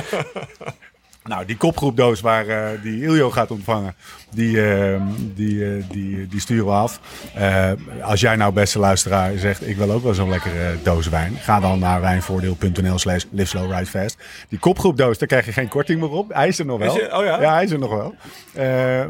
Nou, 1.27 1.45
die 1.45 1.57
kopgroepdoos 1.57 2.21
waar 2.21 2.47
eh, 2.49 2.83
die 2.83 3.03
Iljo 3.03 3.31
gaat 3.31 3.51
ontvangen, 3.51 3.95
die, 4.31 4.73
eh, 4.75 5.01
die, 5.35 5.65
eh, 5.65 5.85
die, 5.91 6.27
die 6.29 6.41
sturen 6.41 6.65
we 6.65 6.71
af. 6.71 7.01
Eh, 7.35 7.71
als 8.03 8.21
jij 8.21 8.37
nou, 8.37 8.53
beste 8.53 8.79
luisteraar, 8.79 9.37
zegt 9.37 9.69
ik 9.69 9.77
wil 9.77 9.91
ook 9.91 10.03
wel 10.03 10.15
zo'n 10.15 10.29
lekkere 10.29 10.83
doos 10.83 11.09
wijn. 11.09 11.37
Ga 11.37 11.61
dan 11.61 11.79
naar 11.79 12.01
wijnvoordeel.nl 12.01 12.99
slash 12.99 13.25
live 13.31 13.49
slow 13.49 13.73
ride 13.73 13.87
fast. 13.87 14.17
Die 14.49 14.59
kopgroepdoos, 14.59 15.19
daar 15.19 15.29
krijg 15.29 15.45
je 15.47 15.53
geen 15.53 15.69
korting 15.69 16.01
meer 16.01 16.11
op. 16.11 16.33
Hij 16.33 16.49
is 16.49 16.59
er 16.59 16.67
nog 16.67 16.79
wel. 16.79 16.95
Je- 16.95 17.17
oh 17.17 17.25
ja? 17.25 17.53
hij 17.53 17.65
is 17.65 17.71
er 17.71 17.79
nog 17.79 17.91
wel. 17.91 18.15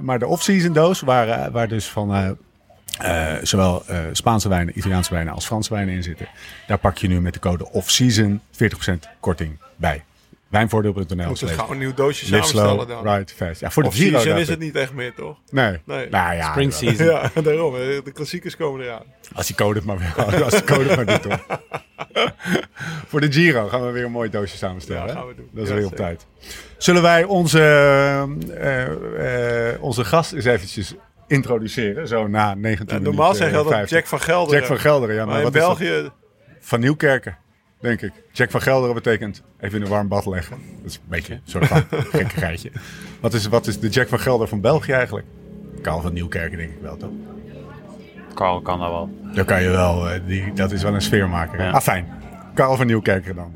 Maar 0.01 0.19
de 0.19 0.27
off-season 0.27 0.73
doos, 0.73 1.01
waar, 1.01 1.51
waar 1.51 1.69
dus 1.69 1.87
van... 1.87 2.37
zowel 3.43 3.83
Spaanse 4.13 4.49
wijnen, 4.49 4.79
Italiaanse 4.79 5.15
wijnen 5.15 5.35
als 5.35 5.47
Franse 5.47 5.75
wijnen 5.75 5.95
in 5.95 6.03
zitten. 6.03 6.29
Daar 6.67 6.79
pak 6.79 6.99
je 6.99 7.09
nu 7.09 7.21
met 7.21 7.35
de 7.35 7.41
code 7.41 7.73
OFFSEASON 7.73 8.41
40% 8.53 8.67
korting 9.21 9.59
bij. 9.77 10.05
Wijnvoordeel.nl. 10.49 11.27
Moeten 11.27 11.47
we 11.47 11.53
gaan 11.53 11.71
een 11.71 11.79
nieuw 11.79 11.95
doosje 11.95 12.25
Live 12.25 12.37
samenstellen 12.37 12.87
slow, 12.87 13.05
dan. 13.05 13.15
ride 13.17 13.33
fast. 13.35 13.61
Ja, 13.61 13.71
voor 13.71 13.83
de 13.83 13.89
Of 13.89 13.95
Giro 13.95 14.19
season 14.19 14.39
is 14.41 14.49
het 14.49 14.59
niet 14.59 14.75
echt 14.77 14.93
meer, 14.93 15.15
toch? 15.15 15.37
Nee. 15.51 15.81
Nee. 15.85 16.09
Nou 16.09 16.35
ja, 16.35 16.51
Spring 16.51 16.73
season. 16.73 17.07
Ja, 17.15 17.31
daarom. 17.43 17.73
De 17.75 18.11
klassiekers 18.15 18.57
komen 18.57 18.81
eraan. 18.85 19.03
Als 19.35 19.47
die 19.47 19.57
code 19.57 19.75
het 19.79 19.85
maar 19.85 19.99
wil. 19.99 20.25
Als 20.45 20.55
de 20.55 20.65
code 20.65 20.85
het 20.85 20.97
maar 20.97 21.07
doet, 21.07 21.23
toch? 21.23 21.47
Voor 23.09 23.21
de 23.21 23.33
Giro 23.33 23.69
gaan 23.69 23.87
we 23.87 23.91
weer 23.93 24.05
een 24.05 24.11
mooi 24.11 24.31
doosje 24.31 24.57
samenstellen. 24.57 25.07
Ja, 25.07 25.13
gaan 25.13 25.27
we 25.27 25.35
doen. 25.35 25.49
Dat 25.53 25.63
is 25.63 25.69
Ja, 25.69 25.75
weer 25.75 25.85
op 25.85 25.91
zeker. 25.91 26.05
tijd. 26.05 26.27
Zullen 26.79 27.03
wij 27.03 27.25
onze, 27.25 27.61
eh, 28.59 29.73
eh, 29.73 29.83
onze 29.83 30.05
gast 30.05 30.33
eens 30.33 30.45
eventjes 30.45 30.95
introduceren? 31.27 32.09
Zo 32.09 32.27
na 32.29 32.55
19 32.55 32.97
Ja, 32.97 33.03
normaal 33.03 33.35
zeg 33.35 33.51
je 33.51 33.57
altijd 33.57 33.75
50. 33.75 33.99
Jack 33.99 34.07
van 34.07 34.21
Gelderen. 34.21 34.59
Jack 34.59 34.69
van 34.69 34.79
Gelderen, 34.79 35.15
ja. 35.15 35.25
Maar, 35.25 35.29
Maar 35.35 35.39
in 35.39 35.53
wat 35.53 35.55
is 35.55 35.61
dat? 35.61 35.79
België... 35.79 36.11
Van 36.61 36.81
Nieuwkerken, 36.81 37.39
denk 37.87 38.03
ik. 38.03 38.13
Jack 38.33 38.51
van 38.51 38.63
Gelderen 38.63 38.95
betekent 38.95 39.43
even 39.61 39.79
in 39.79 39.85
een 39.85 39.91
warm 39.91 40.09
bad 40.09 40.27
leggen. 40.27 40.59
Dat 40.77 40.91
is 40.91 40.95
een 40.95 41.01
beetje 41.09 41.35
een 41.35 41.41
soort 41.45 41.67
van 41.67 41.85
gekkigheidje. 42.19 42.71
Wat 43.21 43.35
is, 43.35 43.47
wat 43.47 43.67
is 43.67 43.81
de 43.81 43.89
Jack 43.89 44.09
van 44.09 44.21
Gelder 44.21 44.49
van 44.49 44.61
België 44.61 44.93
eigenlijk? 44.93 45.27
Karel 45.83 46.01
van 46.01 46.13
Nieuwkerken, 46.13 46.59
denk 46.59 46.71
ik 46.71 46.81
wel, 46.81 46.97
toch? 46.97 47.11
Carl 48.35 48.61
kan 48.61 48.79
dat 48.79 48.89
wel. 48.91 49.11
Dan 49.35 49.45
kan 49.45 49.63
je 49.63 49.69
wel, 49.69 50.11
eh, 50.11 50.21
die, 50.27 50.53
dat 50.53 50.73
is 50.73 50.83
wel 50.83 50.95
een 50.95 51.01
sfeermaker. 51.03 51.61
Ja. 51.63 51.71
Ah, 51.71 51.81
fijn. 51.81 52.07
Karel 52.55 52.77
van 52.77 52.87
Nieuwkerker 52.87 53.35
dan. 53.35 53.55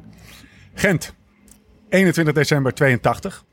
Gent, 0.75 1.15
21 1.89 2.35
december 2.35 2.75
82. 2.75 3.45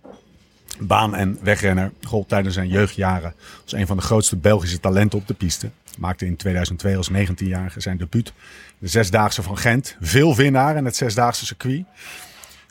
Baan- 0.79 1.15
en 1.15 1.37
wegrenner. 1.41 1.91
Gold 2.03 2.27
tijdens 2.29 2.53
zijn 2.55 2.67
jeugdjaren 2.67 3.33
als 3.63 3.73
een 3.73 3.87
van 3.87 3.97
de 3.97 4.03
grootste 4.03 4.35
Belgische 4.35 4.79
talenten 4.79 5.19
op 5.19 5.27
de 5.27 5.33
piste. 5.33 5.69
Maakte 5.97 6.25
in 6.25 6.35
2002 6.35 6.97
als 6.97 7.11
19-jarige 7.11 7.79
zijn 7.79 7.97
debuut. 7.97 8.33
De 8.77 8.87
Zesdaagse 8.87 9.43
van 9.43 9.57
Gent. 9.57 9.97
Veel 9.99 10.35
winnaar 10.35 10.75
in 10.75 10.85
het 10.85 10.95
Zesdaagse 10.95 11.45
circuit. 11.45 11.85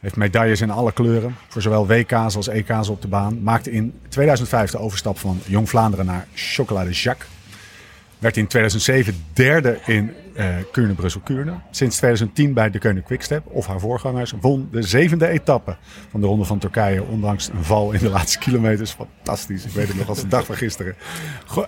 Heeft 0.01 0.17
medailles 0.17 0.61
in 0.61 0.71
alle 0.71 0.93
kleuren. 0.93 1.37
Voor 1.49 1.63
zowel 1.63 1.87
WK's 1.87 2.37
als 2.37 2.49
EK's 2.49 2.89
op 2.89 3.03
de 3.03 3.09
baan. 3.09 3.43
Maakte 3.43 3.71
in 3.71 4.01
2005 4.09 4.71
de 4.71 4.79
overstap 4.79 5.19
van 5.19 5.41
Jong 5.47 5.69
Vlaanderen 5.69 6.07
naar 6.07 6.27
Chocolat 6.35 6.85
de 6.87 6.93
Jacques. 6.93 7.29
Werd 8.19 8.37
in 8.37 8.47
2007 8.47 9.15
derde 9.33 9.79
in 9.87 10.15
eh 10.37 10.47
Kuurne 10.73 10.95
Brussel 10.95 11.21
Kuurne. 11.21 11.53
Sinds 11.71 11.97
2010 11.97 12.53
bij 12.53 12.71
de 12.71 12.79
Keunen 12.79 13.03
Quickstep 13.03 13.47
of 13.47 13.67
haar 13.67 13.81
voorgangers. 13.81 14.33
Won 14.41 14.69
de 14.71 14.83
zevende 14.83 15.29
etappe 15.29 15.77
van 16.11 16.21
de 16.21 16.27
Ronde 16.27 16.45
van 16.45 16.59
Turkije. 16.59 17.05
Ondanks 17.05 17.49
een 17.49 17.65
val 17.65 17.93
in 17.93 17.99
de 17.99 18.09
laatste 18.09 18.39
kilometers. 18.39 18.91
Fantastisch. 18.91 19.65
Ik 19.65 19.71
weet 19.71 19.89
het 19.89 19.97
nog 19.97 20.09
als 20.09 20.21
de 20.21 20.29
dag 20.29 20.47
van 20.47 20.57
gisteren. 20.57 20.95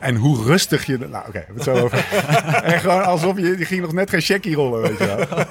En 0.00 0.14
hoe 0.14 0.44
rustig 0.44 0.86
je... 0.86 0.98
Nou 0.98 1.28
oké, 1.28 1.38
hebben 1.38 1.54
het 1.54 1.64
zo 1.64 1.74
over. 1.74 2.06
en 2.72 2.80
gewoon 2.80 3.04
alsof 3.04 3.36
je... 3.36 3.58
Je 3.58 3.64
ging 3.64 3.80
nog 3.80 3.92
net 3.92 4.10
geen 4.10 4.20
checkie 4.20 4.54
rollen, 4.54 4.82
weet 4.82 4.98
je 4.98 5.06
wel. 5.06 5.46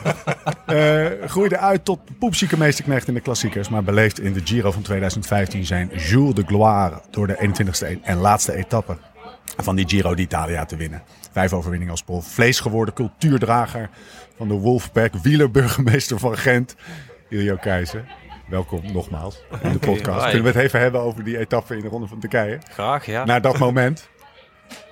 Eh, 0.66 1.30
groeide 1.30 1.58
uit 1.58 1.86
tot 1.86 2.00
poepzieke 2.20 2.58
meesterknecht 2.58 3.08
in 3.08 3.14
de 3.14 3.20
klassiekers. 3.20 3.70
Maar 3.70 3.84
beleefd 3.84 4.20
in 4.20 4.34
de 4.34 4.42
Giro 4.44 4.72
van 4.72 4.82
2015 4.82 5.66
zijn 5.66 5.90
Jour 5.96 6.34
de 6.34 6.44
Gloire. 6.46 7.02
Door 7.10 7.28
de 7.28 7.52
21ste 7.54 8.02
en 8.02 8.18
laatste 8.18 8.56
etappe 8.56 8.98
van 9.58 9.76
die 9.76 9.88
Giro 9.88 10.16
d'Italia 10.16 10.66
te 10.66 10.76
winnen. 10.76 11.04
Vijf 11.32 11.54
overwinningen 11.54 11.92
als 11.92 12.04
prof. 12.04 12.28
Vlees 12.28 12.60
geworden 12.60 12.94
cultuurdrager 12.94 13.90
van 14.38 14.48
de 14.48 14.54
Wolfpack. 14.54 15.14
Wielerburgemeester 15.22 16.20
van 16.20 16.38
Gent. 16.38 16.76
Iljo 17.30 17.56
Keizer. 17.56 18.06
Welkom 18.50 18.82
nogmaals 18.94 19.44
in 19.62 19.72
de 19.72 19.80
podcast. 19.80 20.24
Kunnen 20.24 20.42
we 20.44 20.48
het 20.48 20.58
even 20.68 20.80
hebben 20.80 21.02
over 21.02 21.24
die 21.24 21.38
etappe 21.38 21.76
in 21.76 21.82
de 21.82 21.88
Ronde 21.88 22.08
van 22.08 22.20
Turkije? 22.20 22.60
Graag, 22.72 23.06
ja. 23.06 23.26
Na 23.26 23.40
dat 23.40 23.58
moment. 23.58 24.08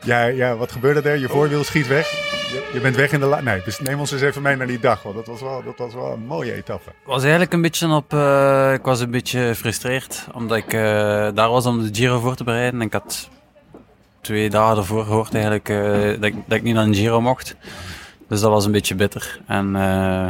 Ja, 0.02 0.24
ja, 0.26 0.56
wat 0.56 0.72
gebeurde 0.72 1.10
er? 1.10 1.18
Je 1.18 1.28
voorwiel 1.30 1.64
schiet 1.64 1.88
weg. 1.88 2.10
Je, 2.52 2.70
je 2.74 2.80
bent 2.80 2.96
weg 2.96 3.12
in 3.12 3.20
de 3.20 3.26
la... 3.26 3.42
Nee, 3.42 3.62
dus 3.66 3.80
neem 3.80 4.00
ons 4.00 4.12
eens 4.12 4.22
even 4.22 4.42
mee 4.42 4.56
naar 4.56 4.68
die 4.68 4.80
dag. 4.80 5.04
Want 5.04 5.16
dat 5.16 5.28
was 5.28 5.42
wel, 5.42 5.64
dat 5.64 5.78
was 5.78 5.94
wel 5.94 6.12
een 6.12 6.26
mooie 6.26 6.54
etappe. 6.54 6.92
was 7.06 7.22
eigenlijk 7.22 7.54
een 7.54 7.62
beetje 7.62 7.88
op. 7.88 8.14
eh, 8.14 8.74
ik 8.74 8.82
was 8.84 9.00
een 9.00 9.12
beetje 9.12 9.40
gefrustreerd. 9.48 10.28
Omdat 10.34 10.58
ik 10.58 10.74
eh, 10.74 10.82
daar 11.34 11.50
was 11.50 11.66
om 11.66 11.82
de 11.84 11.90
Giro 11.92 12.20
voor 12.20 12.36
te 12.36 12.44
bereiden. 12.44 12.80
En 12.80 12.86
ik 12.86 12.94
had 12.94 13.30
twee 14.26 14.50
dagen 14.50 14.78
ervoor 14.78 15.06
gehoord 15.06 15.34
eigenlijk 15.34 15.70
eh, 15.70 16.22
dat, 16.22 16.24
ik, 16.24 16.36
dat 16.46 16.58
ik 16.58 16.64
niet 16.64 16.76
aan 16.76 16.92
de 16.92 16.98
Giro 16.98 17.22
mocht. 17.22 17.56
Dus 18.28 18.42
dat 18.42 18.52
was 18.52 18.66
een 18.66 18.72
beetje 18.72 18.96
bitter. 18.96 19.40
En 19.48 19.76
eh, 19.76 20.30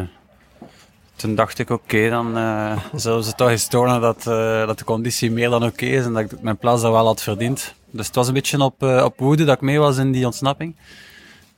toen 1.16 1.36
dacht 1.36 1.60
ik, 1.60 1.70
oké, 1.70 2.10
dan 2.10 2.38
eh, 2.38 2.78
zullen 2.96 3.24
ze 3.24 3.34
toch 3.34 3.50
eens 3.50 3.68
tonen 3.68 4.02
dat, 4.02 4.24
dat 4.68 4.78
de 4.78 4.86
conditie 4.86 5.32
meer 5.32 5.50
dan 5.50 5.64
oké 5.64 5.86
is. 5.86 6.06
En 6.06 6.14
dat 6.14 6.32
ik 6.32 6.42
mijn 6.42 6.58
plaats 6.58 6.82
daar 6.82 6.92
wel 6.92 7.06
had 7.06 7.22
verdiend. 7.22 7.76
Dus 7.90 8.06
het 8.06 8.16
was 8.16 8.28
een 8.28 8.34
beetje 8.34 8.64
op, 8.64 8.84
op 8.84 9.14
woede 9.18 9.44
dat 9.44 9.56
ik 9.56 9.62
mee 9.62 9.80
was 9.80 9.98
in 9.98 10.12
die 10.12 10.26
ontsnapping. 10.26 10.76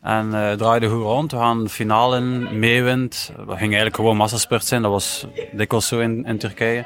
En 0.02 0.30
draaide 0.58 0.88
goed 0.88 1.02
rond. 1.02 1.32
We 1.32 1.38
gaan 1.38 1.63
de 1.63 1.69
finale 1.69 2.17
in, 2.17 2.60
meewind. 2.60 3.32
Dat 3.36 3.45
ging 3.45 3.60
eigenlijk 3.60 3.95
gewoon 3.95 4.17
massaspurt 4.17 4.65
zijn. 4.65 4.82
Dat 4.82 4.91
was 4.91 5.26
dikwijls 5.52 5.88
zo 5.88 6.00
in, 6.00 6.26
in 6.26 6.38
Turkije. 6.38 6.86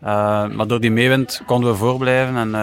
Maar 0.00 0.66
door 0.66 0.80
die 0.80 0.90
meewind 0.90 1.42
konden 1.46 1.70
we 1.70 1.76
voorblijven. 1.76 2.36
En 2.36 2.54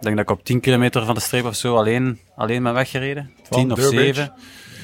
ik 0.00 0.06
denk 0.06 0.16
dat 0.16 0.24
ik 0.24 0.30
op 0.30 0.44
10 0.44 0.60
kilometer 0.60 1.04
van 1.04 1.14
de 1.14 1.20
streep 1.20 1.44
of 1.44 1.54
zo 1.54 1.76
alleen, 1.76 2.18
alleen 2.36 2.62
ben 2.62 2.74
weggereden. 2.74 3.30
Van 3.42 3.58
10 3.60 3.72
of 3.72 3.78
Durbridge? 3.78 4.12
7. 4.20 4.32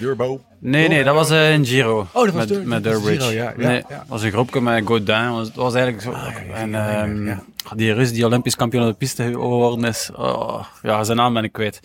Durbo. 0.00 0.40
Nee, 0.58 0.88
nee, 0.88 1.04
dat 1.04 1.14
was 1.14 1.30
eh, 1.30 1.52
een 1.52 1.64
Giro. 1.66 1.98
Oh, 1.98 2.06
dat 2.12 2.24
was 2.24 2.32
met, 2.34 2.48
Dur- 2.48 2.66
met 2.66 2.84
dat 2.84 2.92
was 2.92 3.02
Durbridge. 3.02 3.28
Giro, 3.30 3.42
ja, 3.44 3.52
ja, 3.58 3.68
nee, 3.68 3.84
ja. 3.88 4.04
was 4.08 4.22
een 4.22 4.30
groepje 4.30 4.60
met 4.60 4.86
Godin. 4.86 5.30
Was- 5.32 5.46
Het 5.46 5.56
was 5.56 5.74
eigenlijk 5.74 6.04
zo. 6.04 6.12
en 6.52 6.74
ehm, 6.74 7.26
ja. 7.26 7.42
die 7.76 7.92
Rus 7.92 8.12
die 8.12 8.24
Olympisch 8.26 8.56
kampioen 8.56 8.82
op 8.84 8.88
de 8.90 8.96
piste 8.96 9.22
geworden 9.22 9.84
is. 9.84 10.10
Oh, 10.16 10.64
ja, 10.82 11.04
zijn 11.04 11.16
naam 11.16 11.34
ben 11.34 11.44
ik 11.44 11.52
kwijt. 11.52 11.80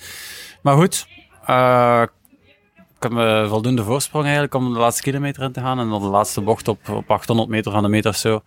Maar 0.61 0.75
goed, 0.75 1.07
eh, 1.45 2.01
ik 2.75 3.03
heb 3.03 3.11
me 3.11 3.45
voldoende 3.49 3.83
voorsprong 3.83 4.23
eigenlijk 4.23 4.53
om 4.53 4.73
de 4.73 4.79
laatste 4.79 5.01
kilometer 5.01 5.43
in 5.43 5.51
te 5.51 5.59
gaan. 5.59 5.79
En 5.79 5.89
dan 5.89 6.01
de 6.01 6.07
laatste 6.07 6.41
bocht 6.41 6.67
op, 6.67 6.89
op 6.89 7.11
800 7.11 7.49
meter 7.49 7.71
van 7.71 7.83
de 7.83 7.89
meter 7.89 8.09
of 8.09 8.17
zo. 8.17 8.41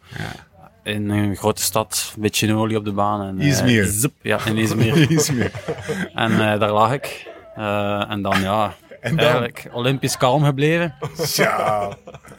In 0.84 1.10
een 1.10 1.36
grote 1.36 1.62
stad, 1.62 2.12
een 2.16 2.22
beetje 2.22 2.54
olie 2.54 2.76
op 2.76 2.84
de 2.84 2.92
baan. 2.92 3.22
En, 3.26 3.40
eh, 3.40 3.46
Izmir. 3.46 4.10
ja, 4.22 4.38
in 4.46 4.56
Izmir. 4.56 4.96
Iets 5.10 5.30
meer. 5.30 5.50
en 6.14 6.32
eh, 6.32 6.60
daar 6.60 6.70
lag 6.70 6.92
ik. 6.92 7.26
Eh, 7.56 8.10
en 8.10 8.22
dan 8.22 8.40
ja, 8.40 8.74
En 9.00 9.16
dan? 9.16 9.24
eigenlijk 9.24 9.68
olympisch 9.72 10.16
kalm 10.16 10.44
gebleven. 10.44 10.94
Zo. 11.26 11.42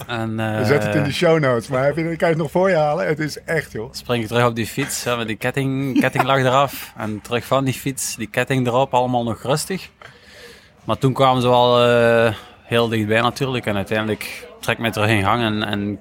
En, 0.07 0.35
We 0.35 0.65
zetten 0.65 0.89
het 0.89 0.95
in 0.97 1.03
de 1.03 1.11
show 1.11 1.39
notes. 1.39 1.67
Maar 1.67 1.83
heb 1.85 1.95
je, 1.95 2.03
kan 2.03 2.15
je 2.17 2.25
het 2.25 2.37
nog 2.37 2.51
voor 2.51 2.69
je 2.69 2.75
halen? 2.75 3.07
Het 3.07 3.19
is 3.19 3.43
echt, 3.43 3.71
joh. 3.71 3.93
spring 3.93 4.21
ik 4.21 4.27
terug 4.27 4.45
op 4.45 4.55
die 4.55 4.67
fiets. 4.67 5.03
Ja, 5.03 5.15
met 5.15 5.27
die 5.27 5.35
ketting, 5.37 5.99
ketting 5.99 6.23
lag 6.23 6.37
eraf. 6.37 6.93
En 6.97 7.21
terug 7.21 7.45
van 7.45 7.63
die 7.65 7.73
fiets, 7.73 8.15
die 8.15 8.27
ketting 8.27 8.67
erop, 8.67 8.93
allemaal 8.93 9.23
nog 9.23 9.41
rustig. 9.41 9.89
Maar 10.83 10.97
toen 10.97 11.13
kwamen 11.13 11.41
ze 11.41 11.47
wel 11.47 11.81
heel 12.63 12.87
dichtbij 12.87 13.21
natuurlijk. 13.21 13.65
En 13.65 13.75
uiteindelijk 13.75 14.47
trek 14.59 14.75
ik 14.75 14.81
mij 14.81 14.91
terug 14.91 15.09
in 15.09 15.23
gang. 15.23 15.43
En, 15.43 15.63
en 15.63 15.99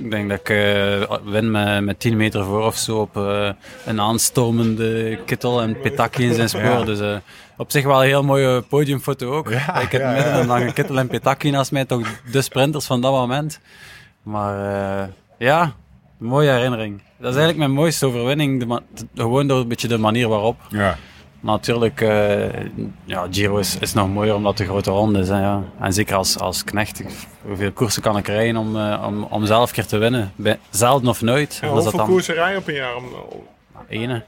ik 0.00 0.10
denk 0.10 0.28
dat 0.28 0.40
ik 0.40 0.48
eh, 0.48 1.18
win 1.24 1.50
met, 1.50 1.84
met 1.84 2.00
10 2.00 2.16
meter 2.16 2.44
voor 2.44 2.64
of 2.64 2.76
zo 2.76 2.98
op 2.98 3.16
eh, 3.16 3.50
een 3.86 4.00
aanstormende 4.00 5.18
kittel 5.26 5.62
en 5.62 5.80
Petaki 5.80 6.24
in 6.24 6.34
zijn 6.34 6.48
spoor. 6.48 6.84
Dus 6.84 7.00
eh, 7.00 7.16
op 7.56 7.70
zich 7.70 7.84
wel 7.84 8.00
een 8.00 8.08
heel 8.08 8.22
mooie 8.22 8.62
podiumfoto 8.62 9.32
ook. 9.32 9.50
Ja, 9.50 9.74
ik 9.74 9.92
heb 9.92 10.00
ja, 10.00 10.12
midden 10.12 10.34
een 10.34 10.46
lange 10.46 10.72
kittel 10.72 10.98
en 10.98 11.08
Petaki 11.08 11.50
naast 11.50 11.72
mij, 11.72 11.84
toch 11.84 12.20
de 12.30 12.42
sprinters 12.42 12.86
van 12.86 13.00
dat 13.00 13.12
moment. 13.12 13.60
Maar 14.22 15.08
ja, 15.38 15.72
mooie 16.18 16.50
herinnering. 16.50 17.02
Dat 17.18 17.30
is 17.30 17.36
eigenlijk 17.36 17.58
mijn 17.58 17.70
mooiste 17.70 18.06
overwinning. 18.06 18.64
De 18.64 18.82
gewoon 19.14 19.46
door 19.46 19.60
een 19.60 19.68
beetje 19.68 19.88
de 19.88 19.98
manier 19.98 20.28
waarop. 20.28 20.56
Ja. 20.68 20.96
Natuurlijk, 21.40 22.00
eh, 22.00 22.64
ja, 23.04 23.26
Giro 23.30 23.56
is, 23.56 23.78
is 23.78 23.92
nog 23.92 24.08
mooier 24.08 24.34
omdat 24.34 24.52
het 24.52 24.60
een 24.60 24.66
grote 24.66 24.90
ronde 24.90 25.18
is. 25.18 25.28
Hè, 25.28 25.40
ja. 25.40 25.62
En 25.80 25.92
zeker 25.92 26.16
als, 26.16 26.38
als 26.38 26.64
knecht, 26.64 27.02
hoeveel 27.42 27.72
koersen 27.72 28.02
kan 28.02 28.16
ik 28.16 28.26
rijden 28.26 28.56
om, 28.56 28.76
eh, 28.76 29.04
om, 29.06 29.22
om 29.22 29.46
zelf 29.46 29.68
een 29.68 29.74
keer 29.74 29.86
te 29.86 29.98
winnen? 29.98 30.32
Bij, 30.36 30.58
zelden 30.70 31.08
of 31.08 31.20
nooit. 31.22 31.58
Ja, 31.60 31.66
is 31.66 31.72
dat 31.72 31.82
hoeveel 31.82 31.98
dan 31.98 32.08
koersen 32.08 32.34
rij 32.34 32.52
je 32.52 32.58
op 32.58 32.68
een 32.68 32.74
jaar 32.74 32.96
om, 32.96 33.04
ene? 33.88 34.22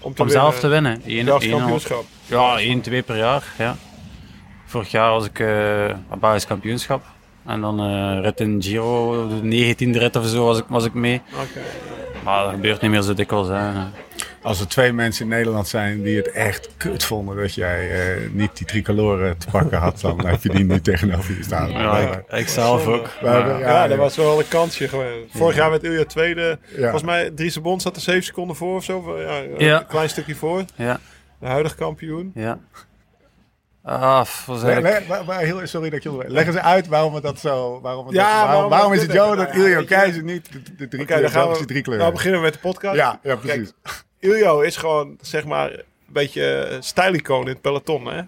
om, 0.00 0.14
te 0.14 0.22
Om 0.22 0.28
zelf 0.28 0.60
te 0.60 0.68
winnen. 0.68 1.02
Ene, 1.06 1.38
kampioenschap. 1.38 2.04
ja, 2.26 2.58
één, 2.58 2.80
twee 2.80 3.02
per 3.02 3.16
jaar. 3.16 3.44
Ja. 3.58 3.76
Vorig 4.66 4.90
jaar 4.90 5.10
was 5.10 5.24
ik 5.24 5.44
op 6.10 6.20
Belgisch 6.20 6.46
kampioenschap. 6.46 7.04
En 7.46 7.60
dan 7.60 7.80
eh 7.80 8.20
rit 8.20 8.40
in 8.40 8.62
Giro, 8.62 9.28
de 9.28 9.74
19e 9.74 9.98
rit 9.98 10.16
of 10.16 10.26
zo 10.26 10.44
was 10.44 10.58
ik, 10.58 10.64
was 10.68 10.84
ik 10.84 10.94
mee. 10.94 11.20
Maar 12.24 12.42
dat 12.44 12.52
gebeurt 12.52 12.80
niet 12.80 12.90
meer 12.90 13.02
zo 13.02 13.14
dikwijls. 13.14 13.48
Hè. 13.48 13.70
Als 14.42 14.60
er 14.60 14.68
twee 14.68 14.92
mensen 14.92 15.22
in 15.24 15.28
Nederland 15.30 15.68
zijn 15.68 16.02
die 16.02 16.16
het 16.16 16.30
echt 16.30 16.68
kut 16.76 17.04
vonden 17.04 17.36
dat 17.36 17.54
jij 17.54 17.90
eh, 17.90 18.30
niet 18.30 18.56
die 18.56 18.66
tricoloren 18.66 19.38
te 19.38 19.46
pakken 19.50 19.78
had, 19.78 20.00
dan 20.00 20.26
heb 20.26 20.42
je 20.42 20.48
die 20.48 20.64
nu 20.64 20.80
tegenover 20.80 21.36
je 21.36 21.42
staan. 21.42 21.70
Ja, 21.70 21.98
ik, 21.98 22.22
ik 22.38 22.48
zelf 22.48 22.86
ook. 22.86 23.06
We 23.20 23.26
Maar- 23.26 23.58
Ja, 23.58 23.88
dat 23.88 23.98
was 23.98 24.16
wel 24.16 24.38
een 24.38 24.48
kansje 24.48 24.88
geweest. 24.88 25.36
Vorig 25.36 25.56
jaar 25.56 25.70
werd 25.70 25.82
Ilja 25.82 26.04
tweede. 26.04 26.58
Ja. 26.68 26.80
Volgens 26.82 27.02
mij, 27.02 27.30
Dries 27.30 27.54
de 27.54 27.60
Bond 27.60 27.82
zat 27.82 27.96
er 27.96 28.02
7 28.02 28.22
seconden 28.22 28.56
voor 28.56 28.76
of 28.76 28.84
zo. 28.84 29.18
Ja, 29.20 29.36
Ja. 29.58 29.80
Een 29.80 29.86
klein 29.86 30.08
stukje 30.08 30.34
voor. 30.34 30.64
Ja, 30.74 31.00
De 31.40 31.46
huidige 31.46 31.74
kampioen. 31.76 32.30
ja. 32.34 32.58
Ah, 33.84 34.26
was 34.46 34.62
Le- 34.62 35.00
maar- 35.08 35.24
maar 35.26 35.38
heel, 35.38 35.66
sorry 35.66 35.90
dat 35.90 36.02
je. 36.02 36.24
Leggen 36.26 36.52
ze 36.52 36.60
uit 36.62 36.86
waarom 36.86 37.14
het 37.14 37.22
dat 37.22 37.38
zo... 37.38 37.80
Waarom, 37.80 38.06
het 38.06 38.14
Ja, 38.14 38.22
dat- 38.22 38.32
waarom, 38.32 38.46
waarom 38.52 38.70
waarom 38.70 38.88
dat 38.90 39.00
is 39.00 39.06
het 39.06 39.12
jou 39.16 39.36
dat 39.36 39.46
ja, 39.48 39.54
Iljo 39.54 39.68
weet 39.78 39.88
je- 39.88 39.94
Keizer 39.94 40.22
niet 40.22 40.52
de, 40.52 40.62
de 40.62 40.68
drie 40.76 40.86
Oké, 40.86 40.96
dan 40.96 41.06
kleuren, 41.06 41.30
gaan 41.30 41.48
we 41.48 41.64
drie 41.64 41.82
kleuren 41.82 41.98
nou 42.04 42.12
beginnen 42.16 42.40
we 42.40 42.46
met 42.46 42.54
de 42.54 42.60
podcast. 42.60 42.96
Ja, 42.96 43.18
ja, 43.22 43.36
precies. 43.36 43.72
Iljo 44.22 44.60
is 44.60 44.76
gewoon, 44.76 45.16
zeg 45.20 45.44
maar, 45.44 45.70
een 45.70 45.82
beetje 46.06 46.54
eh, 46.56 46.76
stijlicoon 46.80 47.42
in 47.42 47.48
het 47.52 47.60
peloton, 47.60 48.06
hè? 48.06 48.20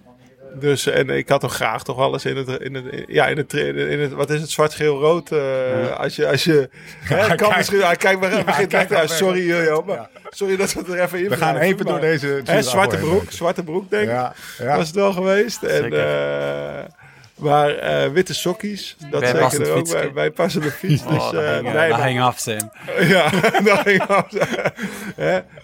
Dus 0.60 0.86
en 0.86 1.10
ik 1.10 1.28
had 1.28 1.42
hem 1.42 1.50
graag 1.50 1.84
toch 1.84 2.12
eens 2.12 2.24
in 2.24 2.36
het, 2.36 2.48
in 2.48 2.74
het, 2.74 2.84
ja, 3.06 3.26
in 3.26 3.36
het, 3.36 3.52
in 3.52 4.00
het 4.00 4.12
wat 4.12 4.30
is 4.30 4.40
het, 4.40 4.50
zwart, 4.50 4.74
geel, 4.74 5.00
rood. 5.00 5.32
eh, 5.32 5.96
Als 5.98 6.16
je, 6.16 6.28
als 6.28 6.44
je, 6.44 6.68
hè, 7.00 7.26
kan 7.26 7.36
kijk- 7.36 7.56
misschien, 7.56 7.80
hij 7.80 7.96
kijkt 7.96 8.20
maar, 8.20 8.30
hij 8.30 8.44
begint 8.44 8.68
kijk 8.68 8.90
ja, 8.90 9.06
sorry. 9.06 9.46
Jojo, 9.46 9.82
maar 9.86 10.08
sorry 10.30 10.56
dat 10.56 10.72
we 10.72 10.78
het 10.78 10.88
er 10.88 11.00
even 11.00 11.18
in 11.18 11.28
We 11.28 11.36
gaan 11.36 11.56
even 11.56 11.86
door 11.86 12.00
deze... 12.00 12.40
Hè, 12.44 12.62
zwarte 12.62 12.96
broek, 12.96 13.30
zwarte 13.32 13.62
broek 13.62 13.90
denk 13.90 14.02
ik. 14.02 14.08
Ja, 14.10 14.34
ja. 14.58 14.76
Was 14.76 14.86
het 14.86 14.96
wel 14.96 15.12
geweest. 15.12 15.62
En, 15.62 15.82
Zeker. 15.82 16.86
Maar 17.34 17.70
eh, 17.70 18.10
witte 18.10 18.34
sokkies, 18.34 18.96
dat 19.10 19.20
Bij 19.20 19.50
zeker 19.50 19.66
er 19.66 19.72
ook 19.72 19.90
bij, 19.90 20.12
bij 20.12 20.30
passende 20.30 20.70
fiets. 20.70 21.02
Dus, 21.06 21.12
Oh, 21.12 21.30
dat 21.32 21.44
ging, 21.44 21.66
eh, 21.66 21.74
nee, 21.74 21.88
dat 21.88 22.00
ging 22.00 22.20
af 22.20 22.38
zijn. 22.38 22.70
ja, 23.00 23.30
dat 23.64 23.78
ging 23.78 24.00
af. 24.06 24.26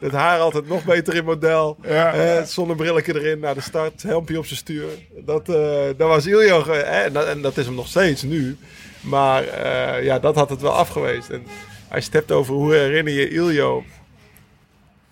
Het 0.01 0.13
haar 0.13 0.39
altijd 0.39 0.69
nog 0.69 0.85
beter 0.85 1.15
in 1.15 1.25
model. 1.25 1.77
Ja. 1.83 2.45
Zonnebrilletje 2.45 3.15
erin 3.15 3.39
naar 3.39 3.55
de 3.55 3.61
start. 3.61 4.03
Helmpje 4.03 4.39
op 4.39 4.47
zijn 4.47 4.59
stuur. 4.59 4.89
Dat, 5.17 5.49
eh, 5.49 5.83
dat 5.97 6.09
was 6.09 6.27
Iljo. 6.27 6.65
en, 6.65 7.13
dat, 7.13 7.27
en 7.27 7.43
dat 7.43 7.57
is 7.57 7.67
hem 7.67 7.75
nog 7.75 7.89
steeds 7.89 8.23
nu. 8.23 8.57
Maar 9.01 9.45
eh, 9.45 10.05
ja, 10.05 10.19
dat 10.19 10.35
had 10.35 10.51
het 10.51 10.61
wel 10.61 10.73
afgeweest. 10.73 11.29
En 11.31 11.43
als 11.89 11.99
je 11.99 12.05
het 12.05 12.13
hebt 12.13 12.33
over 12.33 12.55
hoe 12.55 12.75
herinner 12.75 13.13
je 13.13 13.31
Iljo... 13.31 13.85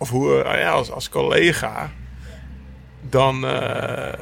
Of 0.00 0.10
hoe, 0.10 0.34
ja, 0.34 0.70
als, 0.70 0.90
als 0.90 1.08
collega... 1.08 1.90
Dan... 3.10 3.46
eh, 3.46 4.12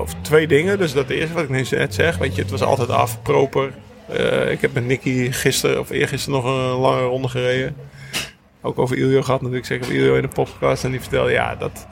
of 0.00 0.14
twee 0.20 0.46
dingen. 0.46 0.78
Dus 0.78 0.92
dat 0.92 1.08
eerste 1.08 1.34
wat 1.34 1.42
ik 1.42 1.68
net 1.70 1.94
zeg. 1.94 2.16
Weet 2.16 2.34
je, 2.34 2.42
het 2.42 2.50
was 2.50 2.62
altijd 2.62 2.88
af. 2.88 3.22
Proper. 3.22 3.72
Eh, 4.08 4.50
ik 4.50 4.60
heb 4.60 4.72
met 4.72 4.86
Nicky 4.86 5.32
gisteren 5.32 5.80
of 5.80 5.90
eergisteren 5.90 6.42
nog 6.42 6.52
een 6.54 6.78
lange 6.78 7.02
ronde 7.02 7.28
gereden. 7.28 7.76
Ook 8.60 8.78
over 8.78 8.96
Iljo 8.96 9.22
gehad 9.22 9.40
natuurlijk. 9.40 9.66
Zeg 9.66 9.76
ik 9.76 9.84
heb 9.84 9.92
Iljo 9.92 10.14
in 10.14 10.22
de 10.22 10.28
podcast 10.28 10.84
en 10.84 10.90
die 10.90 11.00
vertelde 11.00 11.30
ja, 11.30 11.56
dat... 11.56 11.86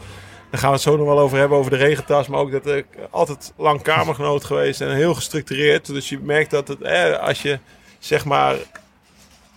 Daar 0.50 0.60
gaan 0.60 0.68
we 0.68 0.74
het 0.74 0.84
zo 0.84 0.96
nog 0.96 1.06
wel 1.06 1.18
over 1.18 1.38
hebben, 1.38 1.58
over 1.58 1.70
de 1.70 1.76
regentas. 1.76 2.28
Maar 2.28 2.40
ook 2.40 2.52
dat 2.52 2.66
ik 2.66 2.86
altijd 3.10 3.52
lang 3.56 3.82
kamergenoot 3.82 4.44
geweest 4.44 4.80
en 4.80 4.94
heel 4.94 5.14
gestructureerd. 5.14 5.86
Dus 5.86 6.08
je 6.08 6.18
merkt 6.22 6.50
dat 6.50 6.68
het, 6.68 6.80
eh, 6.80 7.18
als 7.18 7.42
je 7.42 7.58
zeg 7.98 8.24
maar 8.24 8.54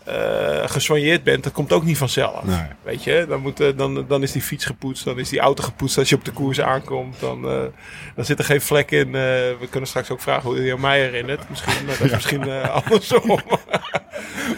eh 0.04 0.70
gesoigneerd 0.70 1.24
bent, 1.24 1.44
dat 1.44 1.54
komt 1.54 1.72
ook 1.72 1.84
niet 1.84 1.98
vanzelf. 1.98 2.44
Nee. 2.44 2.60
Weet 2.84 3.04
je, 3.04 3.26
dan, 3.30 3.42
moet, 3.42 3.60
eh, 3.60 3.68
dan, 3.76 4.06
dan 4.08 4.24
is 4.24 4.32
die 4.32 4.42
fiets 4.42 4.66
gepoetst, 4.66 5.04
dan 5.04 5.20
is 5.20 5.30
die 5.30 5.40
auto 5.40 5.64
gepoetst 5.64 5.98
als 5.98 6.10
je 6.10 6.16
op 6.16 6.26
de 6.26 6.32
koers 6.32 6.62
aankomt. 6.62 7.20
Dan, 7.20 7.46
eh, 7.46 7.62
dan 8.16 8.26
zit 8.26 8.40
er 8.40 8.46
geen 8.46 8.62
vlek 8.62 8.92
in. 8.92 9.12
We 9.12 9.68
kunnen 9.70 9.90
straks 9.90 10.10
ook 10.10 10.22
vragen 10.22 10.50
hoe 10.50 10.58
Iljo 10.58 10.78
mij 10.78 11.00
herinnert. 11.00 11.50
Misschien, 11.50 11.86
maar 11.86 11.98
dat 11.98 12.06
is 12.06 12.12
misschien 12.12 12.52
andersom. 12.70 13.40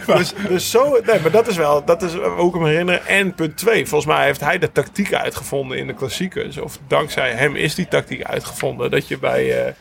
dus, 0.18 0.34
dus 0.48 0.72
zo, 0.72 1.00
nee, 1.06 1.20
maar 1.20 1.32
dat 1.32 1.48
is 1.48 1.56
wel, 1.56 1.86
dat 1.86 2.02
is 2.02 2.14
hoe 2.14 2.48
ik 2.48 2.54
hem 2.54 2.66
herinner. 2.66 3.02
En 3.02 3.36
punt 3.36 3.58
twee, 3.58 3.88
volgens 3.88 4.16
mij 4.16 4.26
heeft 4.26 4.40
hij 4.40 4.60
de 4.60 4.72
tactiek 4.72 5.14
uitgevonden 5.14 5.78
in 5.78 5.88
de 5.88 5.94
klassiekers. 5.94 6.58
Of 6.58 6.80
dankzij 6.88 7.32
hem 7.32 7.56
is 7.56 7.76
die 7.76 7.88
tactiek 7.88 8.24
uitgevonden. 8.24 8.92
Dat 8.92 9.08
je 9.08 9.18
bij, 9.18 9.76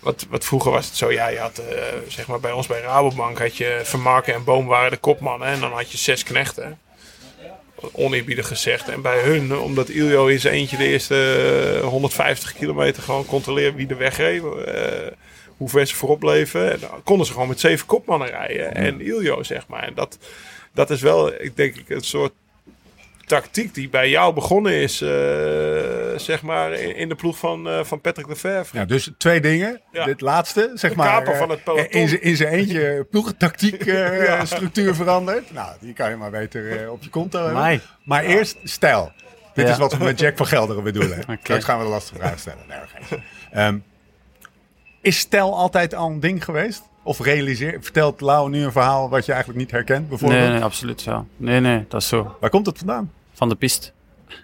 wat, 0.00 0.26
wat 0.30 0.44
vroeger 0.44 0.70
was 0.72 0.86
het 0.86 0.96
zo, 0.96 1.12
ja, 1.12 1.28
je 1.28 1.38
had, 1.38 1.58
eh, 1.58 1.82
zeg 2.08 2.26
maar 2.26 2.40
bij 2.40 2.52
ons 2.52 2.66
bij 2.66 2.80
Rabobank 2.80 3.38
had 3.38 3.56
je 3.56 3.80
Vermarken 3.84 4.34
en 4.34 4.44
Boom 4.44 4.66
waren 4.66 4.90
de 4.90 4.96
kopmannen. 4.96 5.48
En 5.48 5.60
dan 5.60 5.72
had 5.72 5.90
je 5.90 5.98
zes 5.98 6.22
knechten. 6.22 6.78
Oneerbiedig 7.92 8.46
gezegd. 8.46 8.88
En 8.88 9.02
bij 9.02 9.20
hun, 9.20 9.58
omdat 9.58 9.88
Iljo 9.88 10.26
in 10.26 10.40
zijn 10.40 10.54
eentje 10.54 10.76
de 10.76 10.86
eerste 10.86 11.80
eh, 11.82 11.88
150 11.88 12.52
kilometer 12.52 13.02
gewoon 13.02 13.24
controleerde 13.26 13.76
wie 13.76 13.86
de 13.86 13.94
weg 13.94 14.16
reed. 14.16 14.42
eh, 14.42 15.06
hoe 15.56 15.68
ver 15.68 15.86
ze 15.86 15.94
voorop 15.94 16.18
bleven. 16.18 16.72
En 16.72 16.78
dan 16.80 17.02
konden 17.04 17.26
ze 17.26 17.32
gewoon 17.32 17.48
met 17.48 17.60
zeven 17.60 17.86
kopmannen 17.86 18.28
rijden. 18.28 18.74
En 18.74 19.00
Iljo, 19.00 19.42
zeg 19.42 19.66
maar. 19.66 19.82
En 19.82 19.94
dat, 19.94 20.18
dat 20.74 20.90
is 20.90 21.00
wel, 21.00 21.42
ik 21.42 21.56
denk, 21.56 21.76
ik, 21.76 21.88
een 21.88 22.00
soort 22.00 22.32
tactiek 23.28 23.74
die 23.74 23.88
bij 23.88 24.08
jou 24.10 24.34
begonnen 24.34 24.72
is, 24.72 25.00
eh, 25.00 25.08
zeg 26.16 26.42
maar, 26.42 26.72
in, 26.72 26.96
in 26.96 27.08
de 27.08 27.14
ploeg 27.14 27.38
van, 27.38 27.68
eh, 27.68 27.84
van 27.84 28.00
Patrick 28.00 28.28
Lefevre. 28.28 28.78
Ja, 28.78 28.84
dus 28.84 29.10
twee 29.18 29.40
dingen. 29.40 29.80
Ja. 29.92 30.04
Dit 30.04 30.20
laatste, 30.20 30.70
zeg 30.74 30.90
De 30.90 30.96
maar. 30.96 31.06
kaper 31.08 31.32
eh, 31.32 31.38
van 31.38 31.50
het 31.50 31.64
peloton. 31.64 32.00
In 32.20 32.36
zijn- 32.36 32.52
eentje 32.52 33.04
ploegentactiek 33.10 33.86
eh, 33.86 34.24
Ja. 34.24 34.44
structuur 34.44 34.94
veranderd. 34.94 35.52
Nou, 35.52 35.72
die 35.80 35.92
kan 35.92 36.10
je 36.10 36.16
maar 36.16 36.30
beter 36.30 36.82
eh, 36.82 36.92
op 36.92 37.02
je 37.02 37.10
konto 37.10 37.38
hebben. 37.38 37.56
Amai. 37.56 37.80
Maar 38.04 38.22
eerst 38.24 38.56
stijl. 38.64 39.12
Dit 39.54 39.66
Ja. 39.66 39.72
is 39.72 39.78
wat 39.78 39.96
we 39.96 40.04
met 40.04 40.18
Jack 40.20 40.36
van 40.36 40.46
Gelderen 40.46 40.82
bedoelen. 40.82 41.18
Straks 41.42 41.64
gaan 41.64 41.78
we 41.78 41.84
de 41.84 41.90
lastige 41.90 42.18
vraag 42.18 42.38
stellen. 42.38 42.64
Nee. 42.68 43.20
Ehm, 43.52 43.78
is 45.00 45.18
stijl 45.18 45.56
altijd 45.56 45.94
al 45.94 46.10
een 46.10 46.20
ding 46.20 46.44
geweest? 46.44 46.82
Of 47.02 47.20
realiseer, 47.20 47.78
vertelt 47.80 48.20
Lau 48.20 48.50
nu 48.50 48.64
een 48.64 48.72
verhaal 48.72 49.08
wat 49.08 49.26
je 49.26 49.32
eigenlijk 49.32 49.60
niet 49.60 49.70
herkent, 49.70 50.08
bijvoorbeeld? 50.08 50.40
Nee, 50.42 50.50
nee, 50.50 50.62
absoluut. 50.62 51.02
Ja. 51.02 51.24
Nee, 51.36 51.60
nee, 51.60 51.84
dat 51.88 52.00
is 52.00 52.08
zo. 52.08 52.36
Waar 52.40 52.50
komt 52.50 52.66
het 52.66 52.78
vandaan? 52.78 53.12
Van 53.38 53.48
de 53.48 53.54
piste. 53.54 53.90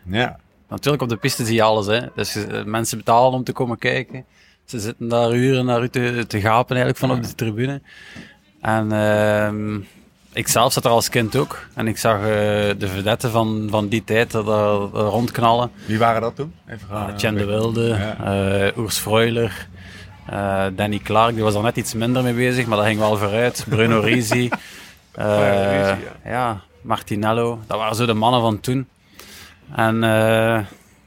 Ja. 0.04 0.36
Natuurlijk, 0.68 1.02
op 1.02 1.08
de 1.08 1.16
piste 1.16 1.44
zie 1.44 1.54
je 1.54 1.62
alles. 1.62 1.86
Hè. 1.86 2.00
Dus 2.14 2.34
eh, 2.36 2.64
mensen 2.64 2.98
betalen 2.98 3.32
om 3.32 3.44
te 3.44 3.52
komen 3.52 3.78
kijken. 3.78 4.24
Ze 4.64 4.80
zitten 4.80 5.08
daar 5.08 5.32
uren 5.32 5.64
naar 5.64 5.82
u 5.82 5.88
te, 5.88 6.24
te 6.26 6.40
gapen 6.40 6.76
eigenlijk 6.76 6.98
van 6.98 7.10
op 7.10 7.22
de 7.22 7.34
tribune. 7.34 7.80
En 8.60 8.92
ehm, 8.92 9.76
ik 10.32 10.48
zelf 10.48 10.72
zat 10.72 10.84
er 10.84 10.90
als 10.90 11.08
kind 11.08 11.36
ook. 11.36 11.66
En 11.74 11.88
ik 11.88 11.98
zag 11.98 12.16
eh, 12.16 12.24
de 12.78 12.88
vedetten 12.94 13.30
van, 13.30 13.66
van 13.70 13.88
die 13.88 14.04
tijd 14.04 14.32
er 14.34 14.44
rondknallen. 14.92 15.70
Wie 15.86 15.98
waren 15.98 16.22
dat 16.22 16.36
toen? 16.36 16.54
Even 16.66 16.88
Uh, 16.90 16.96
gaan, 16.96 17.18
Chen 17.18 17.34
de 17.34 17.44
Wilde, 17.44 17.86
Ja. 17.88 18.72
Oers 18.76 18.98
Freuler, 18.98 19.68
Danny 20.74 20.98
Clark, 20.98 21.34
die 21.34 21.42
was 21.42 21.54
er 21.54 21.62
net 21.62 21.76
iets 21.76 21.94
minder 21.94 22.22
mee 22.22 22.34
bezig, 22.34 22.66
maar 22.66 22.76
dat 22.76 22.86
ging 22.86 22.98
wel 22.98 23.16
vooruit. 23.16 23.64
Bruno 23.68 24.00
Risi, 24.10 24.50
ja, 25.16 25.70
Risi, 25.70 26.02
ja. 26.24 26.62
Martinello, 26.84 27.58
dat 27.66 27.78
waren 27.78 27.96
zo 27.96 28.06
de 28.06 28.14
mannen 28.14 28.40
van 28.40 28.60
toen. 28.60 28.88
En 29.74 30.04
eh, 30.04 30.60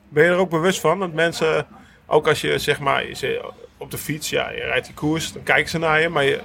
Ben 0.10 0.24
je 0.24 0.30
er 0.30 0.36
ook 0.38 0.50
bewust 0.50 0.80
van 0.80 1.00
dat 1.00 1.14
mensen, 1.14 1.66
ook 2.06 2.28
als 2.28 2.42
je 2.42 2.60
zeg 2.60 2.80
maar 2.80 3.08
je 3.08 3.16
zit 3.16 3.42
op 3.78 3.92
de 3.92 3.98
fiets, 3.98 4.30
ja, 4.30 4.50
je 4.52 4.62
rijdt 4.62 4.86
die 4.86 4.96
koers, 4.96 5.34
dan 5.34 5.44
kijken 5.44 5.70
ze 5.70 5.78
naar 5.78 6.02
je. 6.02 6.10
Maar 6.10 6.24
je, 6.24 6.42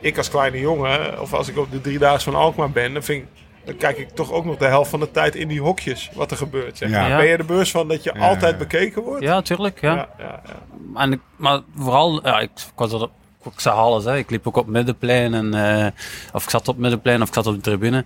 ik 0.00 0.16
als 0.16 0.30
kleine 0.30 0.60
jongen, 0.60 1.20
of 1.20 1.32
als 1.34 1.48
ik 1.48 1.58
op 1.58 1.70
de 1.70 1.80
driedaagse 1.80 2.30
van 2.30 2.40
Alkmaar 2.40 2.70
ben, 2.70 2.92
dan, 2.92 3.02
vind 3.02 3.22
ik, 3.22 3.28
dan 3.64 3.76
kijk 3.76 3.98
ik 3.98 4.08
toch 4.10 4.32
ook 4.32 4.44
nog 4.44 4.56
de 4.56 4.66
helft 4.66 4.90
van 4.90 5.00
de 5.00 5.10
tijd 5.10 5.34
in 5.34 5.48
die 5.48 5.60
hokjes 5.60 6.10
wat 6.14 6.30
er 6.30 6.36
gebeurt. 6.36 6.78
Zeg. 6.78 6.90
Ja. 6.90 7.00
maar. 7.00 7.08
Ja. 7.10 7.16
Ben 7.16 7.26
je 7.26 7.36
er 7.36 7.44
bewust 7.44 7.70
van 7.70 7.88
dat 7.88 8.02
je 8.02 8.10
Ja, 8.14 8.28
altijd 8.28 8.58
bekeken 8.58 9.02
wordt? 9.02 9.22
ja, 9.22 9.42
tuurlijk. 9.42 9.80
Ja. 9.80 9.94
ja, 9.94 10.08
ja, 10.18 10.42
ja. 10.46 11.02
En 11.02 11.12
ik, 11.12 11.20
maar 11.36 11.60
vooral, 11.76 12.26
ja, 12.26 12.38
ik, 12.40 12.50
ik 12.50 12.72
was 12.74 12.92
er, 12.92 13.08
ik 13.44 13.60
zag 13.60 13.74
alles. 13.74 14.04
Hè. 14.04 14.16
Ik 14.16 14.30
liep 14.30 14.46
ook 14.46 14.56
op 14.56 14.66
middenplein, 14.66 15.34
en, 15.34 15.54
eh, 15.54 15.86
of 16.32 16.44
ik 16.44 16.50
zat 16.50 16.68
op 16.68 16.76
middenplein 16.76 17.22
of 17.22 17.28
ik 17.28 17.34
zat 17.34 17.46
op 17.46 17.54
de 17.54 17.60
tribune. 17.60 18.04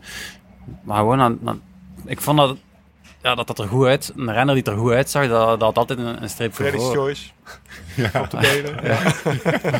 Maar 0.82 0.96
gewoon, 0.96 1.20
aan, 1.20 1.38
aan- 1.44 1.62
ik 2.06 2.20
vond 2.20 2.38
dat, 2.38 2.56
ja, 3.22 3.34
dat 3.34 3.46
dat 3.46 3.58
er 3.58 3.68
goed 3.68 3.86
uit, 3.86 4.12
een 4.16 4.32
renner 4.32 4.54
die 4.54 4.64
er 4.64 4.76
goed 4.76 4.92
uitzag, 4.92 5.28
dat, 5.28 5.48
dat 5.48 5.60
had 5.60 5.76
altijd 5.78 5.98
een, 5.98 6.22
een 6.22 6.28
streep 6.28 6.54
voor. 6.54 6.64
Freddy's 6.66 6.90
Choice. 6.90 7.28
Op 8.20 8.30
de 8.30 8.36
benen. 8.36 8.84
Ja. 8.84 8.98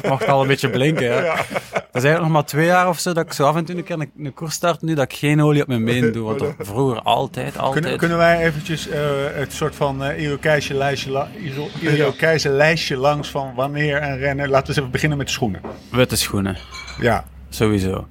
mocht 0.11 0.27
al 0.29 0.41
een 0.43 0.47
beetje 0.49 0.71
blinken. 0.71 1.05
Ja. 1.05 1.21
Ja. 1.23 1.37
Dat 1.37 2.03
is 2.03 2.09
eigenlijk 2.09 2.21
nog 2.23 2.31
maar 2.31 2.45
twee 2.45 2.67
jaar 2.67 2.89
of 2.89 2.99
zo 2.99 3.13
dat 3.13 3.25
ik 3.25 3.33
zo 3.33 3.45
af 3.47 3.57
en 3.57 3.65
toe 3.65 3.77
een 3.77 3.85
keer 3.85 4.01
een, 4.01 4.11
een 4.19 4.35
koers 4.35 4.55
start 4.55 4.83
nu 4.83 4.95
dat 4.95 5.05
ik 5.05 5.19
geen 5.19 5.43
olie 5.43 5.63
op 5.63 5.69
mijn 5.69 5.85
benen 5.85 6.13
doe. 6.13 6.25
Want 6.25 6.39
dat 6.39 6.55
vroeger 6.59 7.03
altijd, 7.03 7.59
altijd. 7.59 7.81
Kunnen, 7.83 7.99
kunnen 7.99 8.17
wij 8.19 8.45
eventjes 8.47 8.89
eh, 8.89 9.01
het 9.33 9.53
soort 9.53 9.75
van 9.75 10.05
eh 10.05 10.23
Irokese 10.23 10.75
lijstje, 10.75 12.51
lijstje 12.51 12.97
langs 12.97 13.29
van 13.29 13.55
wanneer 13.55 14.03
een 14.03 14.19
renner... 14.19 14.49
Laten 14.49 14.63
we 14.63 14.69
eens 14.69 14.79
even 14.79 14.91
beginnen 14.91 15.19
met 15.19 15.27
de 15.27 15.33
schoenen. 15.33 15.61
Witte 15.91 16.17
schoenen, 16.17 16.57
Ja, 17.01 17.25
sowieso. 17.49 18.07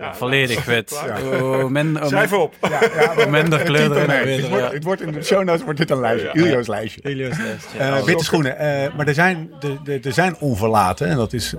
Ja, 0.00 0.14
Volledig 0.14 0.64
wit. 0.64 1.02
Oh, 1.42 1.64
min, 1.64 2.00
oh, 2.02 2.06
Schrijf 2.06 2.32
op. 2.32 2.54
ja, 2.60 2.80
ja 3.00 3.14
min- 3.16 3.30
minder 3.30 3.62
kleur 3.62 3.82
type 3.88 3.94
erin. 3.94 4.06
mee. 4.24 4.42
en 4.46 4.62
Het 4.62 4.72
het 4.72 4.84
wordt 4.84 5.00
in 5.00 5.12
de 5.12 5.22
show 5.22 5.44
notes 5.44 5.62
wordt 5.62 5.78
dit 5.78 5.90
een 5.90 6.00
lijstje. 6.00 6.30
Ja. 6.32 6.40
Ilio's 6.40 6.66
lijstje. 6.66 7.00
Eh, 7.02 7.96
Oh, 7.98 8.04
witte 8.04 8.24
schoenen. 8.24 8.58
Eh, 8.58 8.94
maar 8.96 9.06
er 9.06 9.14
zijn, 9.14 9.50
er, 9.60 9.92
er, 9.92 10.06
er 10.06 10.12
zijn 10.12 10.36
onverlaten. 10.38 11.06
En 11.08 11.16
dat 11.16 11.32
is... 11.32 11.54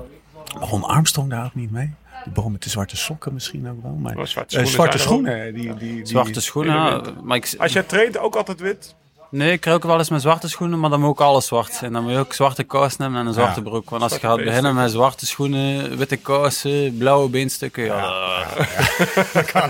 Ron 0.60 0.84
Armstrong 0.84 1.30
daar 1.30 1.46
ook 1.46 1.56
niet 1.56 1.72
mee. 1.72 1.94
Die 2.24 2.34
begon 2.34 2.52
met 2.52 2.64
de 2.64 2.70
zwarte 2.70 2.98
sokken 2.98 3.34
misschien 3.34 3.70
ook 3.70 3.82
wel. 3.84 3.92
Maar, 3.92 4.18
Oh, 4.18 4.26
zwarte 4.26 4.58
Eh, 4.58 4.66
schoenen 4.66 4.72
zwarte 4.72 4.98
schoenen. 4.98 5.54
Die, 5.54 5.76
die, 5.76 5.94
die, 5.94 6.06
Zwarte 6.08 6.42
schoenen, 6.42 6.76
in 6.98 7.04
de 7.04 7.10
ja, 7.10 7.14
maar 7.24 7.38
ik, 7.38 7.54
Als 7.58 7.74
jij 7.74 7.84
traint, 7.84 8.18
ook 8.18 8.36
altijd 8.36 8.60
wit. 8.60 8.96
Nee, 9.32 9.52
ik 9.52 9.68
ook 9.68 9.84
wel 9.84 9.98
eens 9.98 10.10
met 10.10 10.22
zwarte 10.22 10.50
schoenen, 10.50 10.80
maar 10.80 10.90
dan 10.90 11.00
moet 11.00 11.10
ook 11.10 11.22
alles 11.22 11.46
zwart 11.46 11.74
zijn. 11.74 11.94
Dan 11.94 12.04
moet 12.04 12.12
je 12.12 12.18
ook 12.18 12.34
zwarte 12.34 12.64
kousen 12.64 13.02
hebben 13.02 13.20
en 13.20 13.26
een 13.28 13.34
zwarte 13.34 13.60
Ja. 13.64 13.70
broek. 13.70 13.90
Want 13.90 14.02
als 14.04 14.14
je 14.14 14.20
gaat 14.20 14.38
beginnen 14.44 14.76
met 14.76 14.92
zwarte 14.92 15.26
schoenen, 15.26 15.98
witte 15.98 16.18
kousen, 16.18 16.98
blauwe 16.98 17.30
beenstukken, 17.30 17.84
ja, 17.84 18.44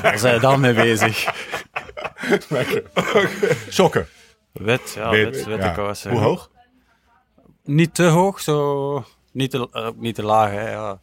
daar 0.01 0.19
zijn 0.19 0.33
we 0.35 0.39
dan 0.41 0.59
mee 0.59 0.73
bezig. 0.73 1.25
Sokken. 3.69 4.07
Wit, 4.51 4.93
ja, 4.95 5.09
Wit, 5.09 5.35
wit, 5.35 5.45
witte 5.45 5.65
ja. 5.65 5.71
kousen. 5.71 6.11
Hoe 6.11 6.19
hoog? 6.19 6.49
Niet 7.63 7.95
te 7.95 8.03
hoog, 8.03 8.39
zo... 8.39 9.05
Niet 9.33 9.51
te, 9.51 9.67
eh, 9.71 9.87
niet 9.95 10.15
te 10.15 10.23
laag, 10.23 10.49
hè, 10.49 10.71
ja. 10.71 10.99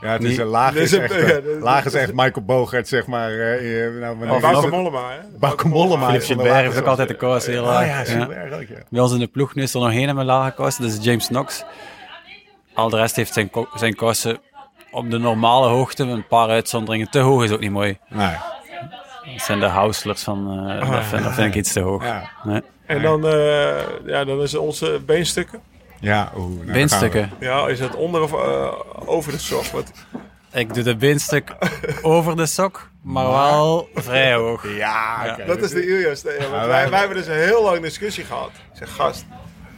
Ja, 0.00 0.08
het 0.12 0.24
is 0.24 0.38
een 0.38 0.46
laag 0.46 0.74
is 0.74 0.92
echt, 0.98 1.14
ja, 1.14 1.20
eh, 1.20 1.42
laag 1.60 1.84
is 1.84 1.94
echt 1.94 2.12
Michael 2.12 2.44
Bogert, 2.44 2.88
zeg 2.88 3.06
maar. 3.06 3.30
eh, 3.30 3.86
eh, 3.86 3.94
nou, 4.00 4.40
Bauke 4.40 4.60
het? 4.60 4.70
Mollema, 4.70 5.10
hè? 5.10 5.18
Bauke 5.38 5.68
Mollema. 5.68 6.12
Is 6.12 6.30
ook 6.78 6.86
altijd 6.86 7.08
de 7.08 7.14
kousen 7.14 7.52
heel 7.52 7.62
Oh 7.62 7.68
laag. 7.68 7.86
ja, 7.86 7.98
ja. 7.98 8.04
Gilbert 8.04 8.52
ook, 8.52 8.68
ja. 8.68 8.82
Bij 8.90 9.00
ons 9.02 9.12
in 9.12 9.18
de 9.18 9.26
ploeg 9.26 9.54
nu 9.54 9.62
is 9.62 9.74
er 9.74 9.80
nog 9.80 9.90
één 9.92 10.14
met 10.14 10.26
lage 10.26 10.54
kousen, 10.54 10.82
dat 10.82 10.92
is 10.92 11.04
James 11.04 11.26
Knox. 11.26 11.64
Al 12.74 12.88
de 12.90 12.96
rest 12.96 13.16
heeft 13.16 13.32
zijn, 13.32 13.50
ko- 13.50 13.68
zijn 13.74 13.94
kousen 13.94 14.38
op 14.90 15.10
de 15.10 15.18
normale 15.18 15.66
hoogte, 15.68 16.04
met 16.04 16.14
een 16.14 16.26
paar 16.26 16.48
uitzonderingen. 16.48 17.10
Te 17.10 17.18
hoog 17.18 17.44
is 17.44 17.50
ook 17.50 17.60
niet 17.60 17.70
mooi. 17.70 17.98
Nee. 18.08 18.34
Dat 19.34 19.42
zijn 19.46 19.60
de 19.60 19.66
houslers 19.66 20.22
van... 20.22 20.68
eh, 20.68 20.90
dat, 20.92 21.04
vind, 21.04 21.22
dat 21.24 21.32
vind 21.34 21.46
ik 21.48 21.54
iets 21.54 21.72
te 21.72 21.80
hoog. 21.80 22.04
Ja, 22.04 22.30
Nee. 22.44 22.62
En 22.86 23.02
dan, 23.02 23.26
eh, 23.26 23.76
ja, 24.06 24.24
dan 24.24 24.40
is 24.42 24.52
het 24.52 24.60
onze 24.60 25.00
beenstukken. 25.06 25.60
Ja 26.00 26.32
oeh, 26.36 26.66
nou. 26.66 27.28
Ja, 27.40 27.66
is 27.68 27.80
het 27.80 27.94
onder 27.94 28.22
of 28.22 28.32
eh, 28.32 28.72
over 29.08 29.32
de 29.32 29.38
sok? 29.38 29.64
Wat, 29.64 29.92
Ik 30.52 30.74
doe 30.74 30.82
de 30.82 30.96
beenstuk 30.96 31.54
over 32.02 32.36
de 32.36 32.46
sok, 32.46 32.90
maar 33.02 33.26
wel 33.28 33.88
vrij 33.94 34.34
hoog. 34.34 34.66
Ja, 34.76 35.36
dat 35.46 35.62
is 35.62 35.70
de 35.70 35.86
Ilias. 35.86 36.22
Ja, 36.22 36.50
wij, 36.50 36.66
wij- 36.66 36.90
wij 36.90 36.98
hebben 36.98 37.16
dus 37.16 37.26
een 37.26 37.32
heel 37.42 37.62
lang 37.62 37.80
discussie 37.82 38.24
gehad. 38.24 38.50
Ik 38.72 38.78
zeg, 38.78 38.94
gast, 38.94 39.24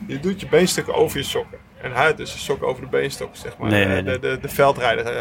je 0.06 0.20
doet 0.20 0.40
je 0.40 0.46
beenstukken 0.48 0.94
over 0.94 1.18
je 1.18 1.24
sokken. 1.24 1.58
En 1.82 1.92
hij 1.92 2.14
dus 2.14 2.32
een 2.32 2.38
sok 2.38 2.62
over 2.62 2.82
de 2.82 2.88
beenstokken, 2.88 3.38
zeg 3.40 3.56
maar. 3.58 3.70
Nee, 3.70 3.84
nee, 3.86 3.96
Eh, 3.98 4.02
nee. 4.04 4.18
De, 4.18 4.28
de, 4.28 4.38
de 4.40 4.48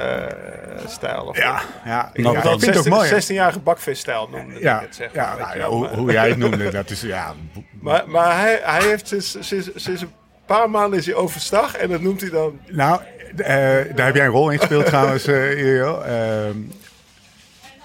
veldrijder-stijl. 0.07 1.23
of 1.23 1.38
Ja, 1.38 1.62
ja, 1.85 2.09
Ik 2.13 2.19
ik 2.19 2.25
altijd 2.25 2.43
vind 2.43 2.59
het 2.65 2.67
ook 2.67 2.73
16 2.73 2.91
mooi. 2.93 3.09
hè? 3.09 3.15
16-jarige 3.21 3.59
bakvisstijl 3.59 4.27
noemde 4.31 4.59
Ja, 4.59 4.75
ik 4.79 4.85
het, 4.85 4.95
zeg 4.95 5.13
ja, 5.13 5.35
maar. 5.39 5.57
nou 5.57 5.73
hoe, 5.73 5.88
hoe 5.88 6.12
jij 6.12 6.29
het 6.29 6.38
noemde, 6.38 6.69
dat 6.71 6.89
is 6.89 7.01
ja. 7.01 7.33
Maar, 7.81 8.03
maar 8.09 8.39
hij, 8.39 8.59
hij 8.63 8.83
heeft 8.83 9.07
sinds, 9.07 9.38
sinds, 9.39 9.69
sinds 9.75 10.01
een 10.01 10.12
paar 10.55 10.69
maanden 10.69 10.99
is 10.99 11.05
hij 11.05 11.15
overstag 11.15 11.75
en 11.75 11.89
dat 11.89 12.01
noemt 12.01 12.21
hij 12.21 12.29
dan... 12.29 12.59
Nou, 12.67 13.01
eh, 13.35 13.45
daar 13.95 14.05
heb 14.05 14.15
jij 14.15 14.25
een 14.25 14.31
rol 14.31 14.49
in 14.49 14.59
gespeeld 14.59 14.85
trouwens, 14.95 15.25
eh. 15.27 15.81
Ehm, 15.81 16.57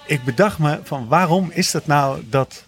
ik 0.07 0.25
bedacht 0.25 0.59
me 0.59 0.79
van 0.83 1.09
waarom 1.09 1.51
is 1.53 1.71
dat 1.71 1.87
nou 1.87 2.23
dat, 2.29 2.65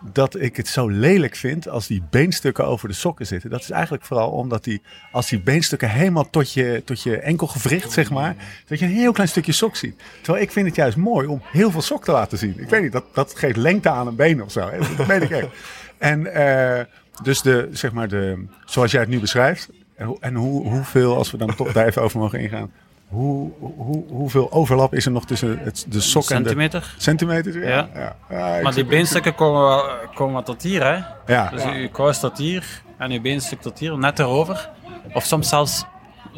dat 0.00 0.40
ik 0.40 0.56
het 0.56 0.68
zo 0.68 0.88
lelijk 0.88 1.36
vind 1.36 1.68
als 1.68 1.86
die 1.86 2.02
beenstukken 2.10 2.66
over 2.66 2.88
de 2.88 2.94
sokken 2.94 3.26
zitten. 3.26 3.50
Dat 3.50 3.60
is 3.60 3.70
eigenlijk 3.70 4.04
vooral 4.04 4.30
omdat 4.30 4.64
die, 4.64 4.82
als 5.12 5.28
die 5.28 5.40
beenstukken 5.40 5.90
helemaal 5.90 6.30
tot 6.30 6.52
je, 6.52 6.82
tot 6.84 7.02
je 7.02 7.18
enkelgewricht, 7.18 7.92
zeg 7.92 8.10
maar, 8.10 8.36
dat 8.66 8.78
je 8.78 8.84
een 8.84 8.92
heel 8.92 9.12
klein 9.12 9.28
stukje 9.28 9.52
sok 9.52 9.76
ziet. 9.76 10.00
Terwijl 10.22 10.44
ik 10.44 10.52
vind 10.52 10.66
het 10.66 10.76
juist 10.76 10.96
mooi 10.96 11.26
om 11.26 11.42
heel 11.44 11.70
veel 11.70 11.82
sok 11.82 12.04
te 12.04 12.12
laten 12.12 12.38
zien. 12.38 12.54
Ik 12.58 12.68
weet 12.68 12.82
niet, 12.82 12.92
dat, 12.92 13.04
dat 13.12 13.34
geeft 13.36 13.56
lengte 13.56 13.88
aan 13.88 14.06
een 14.06 14.16
been 14.16 14.42
of 14.42 14.52
zo. 14.52 14.70
Dat 14.96 15.06
weet 15.06 15.22
ik 15.22 15.30
echt. 15.30 15.48
En 15.98 16.34
eh, 16.34 16.84
dus 17.22 17.42
de, 17.42 17.68
zeg 17.72 17.92
maar 17.92 18.08
de, 18.08 18.44
zoals 18.64 18.90
jij 18.90 19.00
het 19.00 19.10
nu 19.10 19.20
beschrijft, 19.20 19.68
en, 19.96 20.06
hoe- 20.06 20.16
en 20.20 20.34
hoe, 20.34 20.68
hoeveel, 20.68 21.16
als 21.16 21.30
we 21.30 21.36
dan 21.36 21.54
toch 21.54 21.72
daar 21.72 21.86
even 21.86 22.02
over 22.02 22.18
mogen 22.18 22.40
ingaan, 22.40 22.70
hoe, 23.08 23.50
hoe, 23.58 24.04
hoeveel 24.08 24.52
overlap 24.52 24.94
is 24.94 25.06
er 25.06 25.12
nog 25.12 25.26
tussen 25.26 25.58
het, 25.58 25.86
de 25.88 26.00
sok 26.00 26.22
en 26.30 26.42
de 26.42 26.48
Centimeter. 26.48 26.94
centimeters? 26.98 27.54
Ja. 27.54 27.88
Ja. 27.94 28.16
ja. 28.30 28.62
Maar 28.62 28.74
die 28.74 28.84
beenstukken 28.86 29.34
komen, 29.34 29.82
komen 30.14 30.44
tot 30.44 30.62
hier, 30.62 30.84
hè? 30.84 31.02
Ja. 31.34 31.50
Dus 31.50 31.64
uw 31.64 31.88
kous 31.88 32.20
tot 32.20 32.38
hier 32.38 32.82
en 32.98 33.10
uw 33.10 33.20
beenstuk 33.20 33.60
tot 33.60 33.78
hier, 33.78 33.98
net 33.98 34.18
erover. 34.18 34.70
Of 35.12 35.24
soms 35.24 35.48
zelfs 35.48 35.84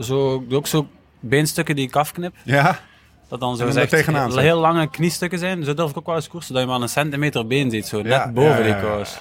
zo, 0.01 0.45
ook 0.51 0.67
zo 0.67 0.87
beenstukken 1.21 1.77
die 1.77 1.87
ik 1.87 1.97
afknip. 1.97 2.35
ja. 2.43 2.79
Dat 3.29 3.41
dan 3.41 3.57
zo 3.57 3.71
zegt, 3.71 3.91
heel, 4.43 4.59
lange 4.61 4.91
kniestukken 4.91 5.39
zijn. 5.39 5.65
Zo 5.65 5.75
durf 5.75 5.91
ik 5.91 5.97
ook 5.99 6.07
wel 6.07 6.15
eens 6.15 6.29
koersen, 6.29 6.55
dat 6.55 6.63
je 6.63 6.69
maar 6.69 6.81
een 6.81 6.89
centimeter 6.89 7.47
been 7.47 7.71
ziet. 7.71 7.87
Zo, 7.87 8.03
net 8.03 8.35
boven 8.35 8.65
die 8.65 8.81
kous. 8.81 9.19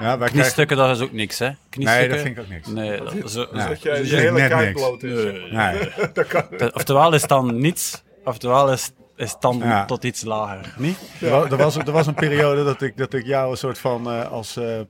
Ja, 0.00 0.14
krijgen... 0.16 0.26
Kniestukken, 0.38 0.76
dat 0.76 0.96
is 0.96 1.02
ook 1.02 1.12
niks, 1.12 1.38
hè? 1.38 1.50
Kniestukken, 1.70 1.84
Nee, 2.00 2.08
dat 2.08 2.18
vind 2.20 2.36
ik 2.36 2.42
ook 2.42 2.48
niks. 2.48 2.68
Nee, 2.68 2.98
dat, 2.98 3.30
zo, 3.30 3.46
Ja. 3.52 3.60
zo- 3.62 3.68
Dat 3.68 3.82
je, 3.82 3.90
je 3.90 3.96
is 4.00 4.10
hele 4.10 4.30
net 4.38 4.50
kuit 4.50 4.66
niks. 4.68 4.80
bloot 4.80 5.02
is. 5.02 5.12
Nee. 5.50 5.78
Dat 6.12 6.26
kan. 6.26 6.44
dat- 6.56 6.72
Oftewel 6.74 7.14
is 7.14 7.20
het 7.20 7.30
dan 7.30 7.58
niets, 7.60 8.02
oftewel 8.24 8.72
is, 8.72 8.90
is 9.16 9.30
het 9.32 9.40
dan 9.40 9.58
Ja. 9.58 9.84
tot 9.84 10.04
iets 10.04 10.24
lager. 10.24 10.74
Niet? 10.76 10.98
Er, 11.20 11.30
wa- 11.30 11.44
er, 11.50 11.56
was, 11.56 11.76
er 11.76 11.92
was 11.92 12.06
een 12.06 12.14
periode 12.14 12.64
dat 12.64 12.82
ik, 12.82 12.96
dat 12.96 13.12
ik 13.14 13.26
jou 13.26 13.50
een 13.50 13.56
soort 13.56 13.78
van 13.78 14.10
eh, 14.10 14.30
als... 14.32 14.56
eh, 14.56 14.80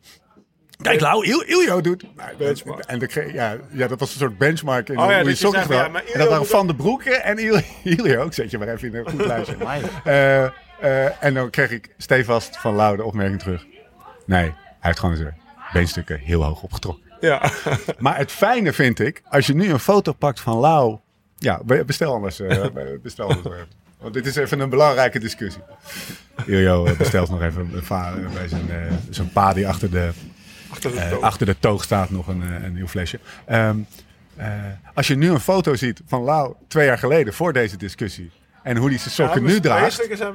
Kijk, 0.82 1.00
Lau, 1.00 1.26
Il, 1.26 1.42
Iljo 1.42 1.80
doet. 1.80 2.04
Nou, 2.16 2.28
Benchmark. 2.38 2.84
En 2.84 2.98
de, 2.98 3.30
ja, 3.32 3.56
ja, 3.72 3.86
dat 3.88 4.00
was 4.00 4.12
een 4.12 4.18
soort 4.18 4.38
benchmark 4.38 4.88
in 4.88 4.98
Oh 4.98 5.04
ja, 5.04 5.10
hoe 5.10 5.18
je 5.18 5.24
dat 5.24 5.38
je 5.38 5.44
sokken 5.46 5.76
ja, 5.76 5.84
En 6.12 6.18
dat 6.18 6.28
waren 6.28 6.46
Van 6.46 6.66
de 6.66 6.74
Broeken 6.74 7.22
en 7.24 7.38
Il, 7.38 7.60
Iljo. 7.96 8.24
Ik 8.26 8.32
zet 8.32 8.50
je 8.50 8.58
maar 8.58 8.68
even 8.68 8.88
in 8.88 8.94
een 8.94 9.10
goed 9.10 9.26
lijstje. 9.26 9.56
Eh, 10.04 10.44
eh, 10.44 11.12
en 11.24 11.34
dan 11.34 11.50
kreeg 11.50 11.70
ik 11.70 11.94
stevast 11.98 12.58
van 12.58 12.74
Lau 12.74 12.96
de 12.96 13.04
opmerking 13.04 13.38
terug. 13.40 13.66
Nee, 14.26 14.54
heeft 14.80 14.98
gewoon 14.98 15.16
zijn 15.16 15.36
beenstukken 15.72 16.18
heel 16.18 16.44
hoog 16.44 16.62
opgetrokken. 16.62 17.04
Ja. 17.20 17.50
Maar 17.98 18.16
het 18.16 18.32
fijne 18.32 18.72
vind 18.72 18.98
ik, 19.00 19.22
als 19.28 19.46
je 19.46 19.54
nu 19.54 19.70
een 19.70 19.78
foto 19.78 20.12
pakt 20.12 20.40
van 20.40 20.56
Lau. 20.56 20.98
Ja, 21.38 21.60
be- 21.64 21.84
bestel 21.84 22.14
anders. 22.14 22.40
eh, 22.40 22.64
bestel 23.02 23.28
anders. 23.32 23.68
Want 23.98 24.14
dit 24.14 24.26
is 24.26 24.36
even 24.36 24.60
een 24.60 24.68
belangrijke 24.68 25.18
discussie. 25.18 25.62
Iljo 26.46 26.84
eh, 26.86 26.96
bestelt 26.96 27.30
nog 27.30 27.42
even 27.42 27.84
va- 27.84 28.14
bij 28.34 28.48
zijn, 28.48 28.70
eh, 28.70 28.92
zijn 29.10 29.32
pa 29.32 29.52
die 29.52 29.68
achter 29.68 29.90
de, 29.90 30.10
Achter 30.70 30.90
de 30.92 30.98
eh, 31.00 31.10
toon. 31.10 31.22
achter 31.22 31.46
de 31.46 31.56
toog 31.58 31.82
staat 31.84 32.10
nog 32.10 32.26
een, 32.28 32.42
eh, 32.42 32.62
een 32.64 32.72
nieuw 32.74 32.86
flesje. 32.88 33.20
Ehm, 33.44 33.78
eh, 34.36 34.48
als 34.94 35.06
je 35.06 35.16
nu 35.16 35.30
een 35.30 35.40
foto 35.40 35.74
ziet 35.74 36.00
van 36.06 36.22
Lau 36.22 36.54
twee 36.68 36.86
jaar 36.86 36.98
geleden 36.98 37.34
voor 37.34 37.52
deze 37.52 37.76
discussie. 37.76 38.30
En 38.62 38.76
hoe 38.76 38.88
die 38.88 38.98
zijn 38.98 39.10
sokken 39.10 39.42
Ja, 39.42 39.48
nu 39.48 39.60
draagt. 39.60 39.80
beenstukken 39.80 40.16
zijn, 40.16 40.34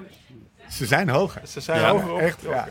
Ze 0.70 0.86
zijn 0.86 1.10
hoger. 1.10 1.42
ze 1.48 1.60
zijn 1.62 1.80
Ja, 1.82 1.90
hoger 1.90 2.18
echt. 2.18 2.42
Ja. 2.42 2.68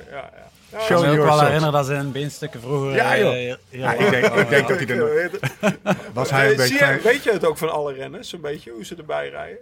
Ik 0.80 0.86
kan 0.88 1.00
me 1.02 1.18
ook 1.20 1.24
wel 1.26 1.40
herinneren 1.40 1.72
dat 1.72 1.86
zijn 1.86 2.12
beenstukken 2.12 2.60
vroeger... 2.60 2.94
Ja, 2.94 3.18
joh. 3.18 3.28
eh, 3.28 3.34
heel 3.34 3.56
Ja, 3.68 3.92
ik 3.92 3.98
denk, 4.10 4.24
ik 4.24 4.30
waren. 4.30 4.48
denk 4.48 4.68
dat 4.68 4.78
hij 4.78 4.88
er 4.88 4.96
nog... 4.96 5.30
Was 6.12 6.30
hij 6.30 6.44
een 6.44 6.50
Eh, 6.50 6.56
beetje 6.56 6.74
je, 6.86 7.00
weet 7.02 7.24
je 7.24 7.32
het 7.32 7.46
ook 7.46 7.58
van 7.58 7.72
alle 7.72 7.92
renners, 7.92 8.32
een 8.32 8.40
beetje, 8.40 8.70
hoe 8.70 8.84
ze 8.84 8.94
erbij 8.96 9.28
rijden? 9.28 9.58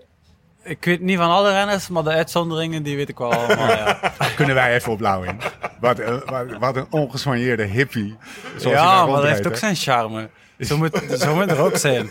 Ik 0.65 0.85
weet 0.85 1.01
niet 1.01 1.17
van 1.19 1.31
alle 1.31 1.53
renners, 1.53 1.89
maar 1.89 2.03
de 2.03 2.11
uitzonderingen 2.11 2.83
die 2.83 2.97
weet 2.97 3.09
ik 3.09 3.19
wel 3.19 3.33
allemaal. 3.33 3.69
Ja, 3.69 3.99
Kunnen 4.37 4.55
wij 4.55 4.75
even 4.75 4.93
op 4.93 5.01
Lau 5.01 5.27
in? 5.27 5.41
Wat, 5.81 5.99
een- 5.99 6.23
wat, 6.27 6.45
wat 6.59 6.77
een 6.77 6.87
ongesoigneerde 6.91 7.65
hippie. 7.65 8.17
Zoals 8.57 8.77
ja 8.77 9.07
maar 9.07 9.21
dat 9.21 9.31
heeft 9.31 9.47
ook 9.47 9.57
zijn 9.57 9.77
charme. 9.77 10.29
Zo 10.67 10.77
moet, 10.77 11.01
zo 11.19 11.35
moet 11.35 11.51
er 11.51 11.61
ook 11.61 11.77
zijn. 11.77 12.11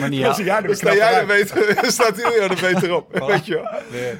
Maar 0.00 0.08
niet, 0.08 0.20
ja. 0.20 0.34
jij 0.44 0.62
er 0.62 0.76
sta 0.76 0.94
jij 0.94 1.14
er 1.20 1.26
beter, 1.26 1.76
staat 1.92 2.18
Ilja 2.18 2.42
er 2.42 2.58
beter 2.72 2.94
op, 2.94 3.18
weet 3.26 3.46
je 3.46 3.54
wel. 3.54 3.68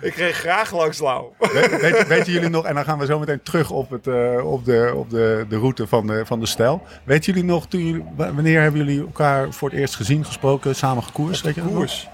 Ik 0.00 0.14
reed 0.14 0.34
graag 0.34 0.72
langs 0.72 0.98
Lau. 0.98 1.24
We- 1.38 1.78
weet- 1.80 2.06
weten 2.06 2.32
jullie 2.32 2.48
nog, 2.48 2.64
en 2.64 2.74
dan 2.74 2.84
gaan 2.84 2.98
we 2.98 3.06
zo 3.06 3.18
meteen 3.18 3.42
terug 3.42 3.70
op, 3.70 3.90
het, 3.90 4.06
eh, 4.06 4.52
op, 4.52 4.64
de, 4.64 4.92
op 4.94 5.10
de, 5.10 5.46
de 5.48 5.56
route 5.58 5.86
van 5.86 6.06
de, 6.06 6.26
van 6.26 6.40
de 6.40 6.46
stijl. 6.46 6.82
Weten 7.04 7.32
jullie 7.32 7.48
nog, 7.48 7.66
toen 7.68 7.86
jullie, 7.86 8.04
wanneer 8.16 8.60
hebben 8.62 8.84
jullie 8.84 9.00
elkaar 9.00 9.52
voor 9.52 9.70
het 9.70 9.78
eerst 9.78 9.94
gezien, 9.96 10.24
gesproken, 10.24 10.74
samen 10.74 11.02
gekoerst? 11.02 11.42
Weet 11.42 11.54
je? 11.54 11.60
Koers. 11.60 12.08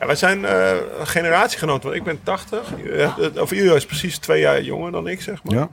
Ja, 0.00 0.06
wij 0.06 0.16
zijn 0.16 0.44
eh 0.44 0.72
generatiegenoten, 1.02 1.82
want 1.88 1.94
ik 1.96 2.04
ben 2.04 2.20
80. 2.22 2.60
Ja, 2.84 3.14
het- 3.20 3.40
Of 3.40 3.52
Ilja 3.52 3.74
is 3.74 3.86
precies 3.86 4.18
twee 4.18 4.40
jaar 4.40 4.62
jonger 4.62 4.92
dan 4.92 5.06
ik, 5.08 5.20
zeg 5.22 5.42
maar. 5.44 5.54
Ja. 5.56 5.68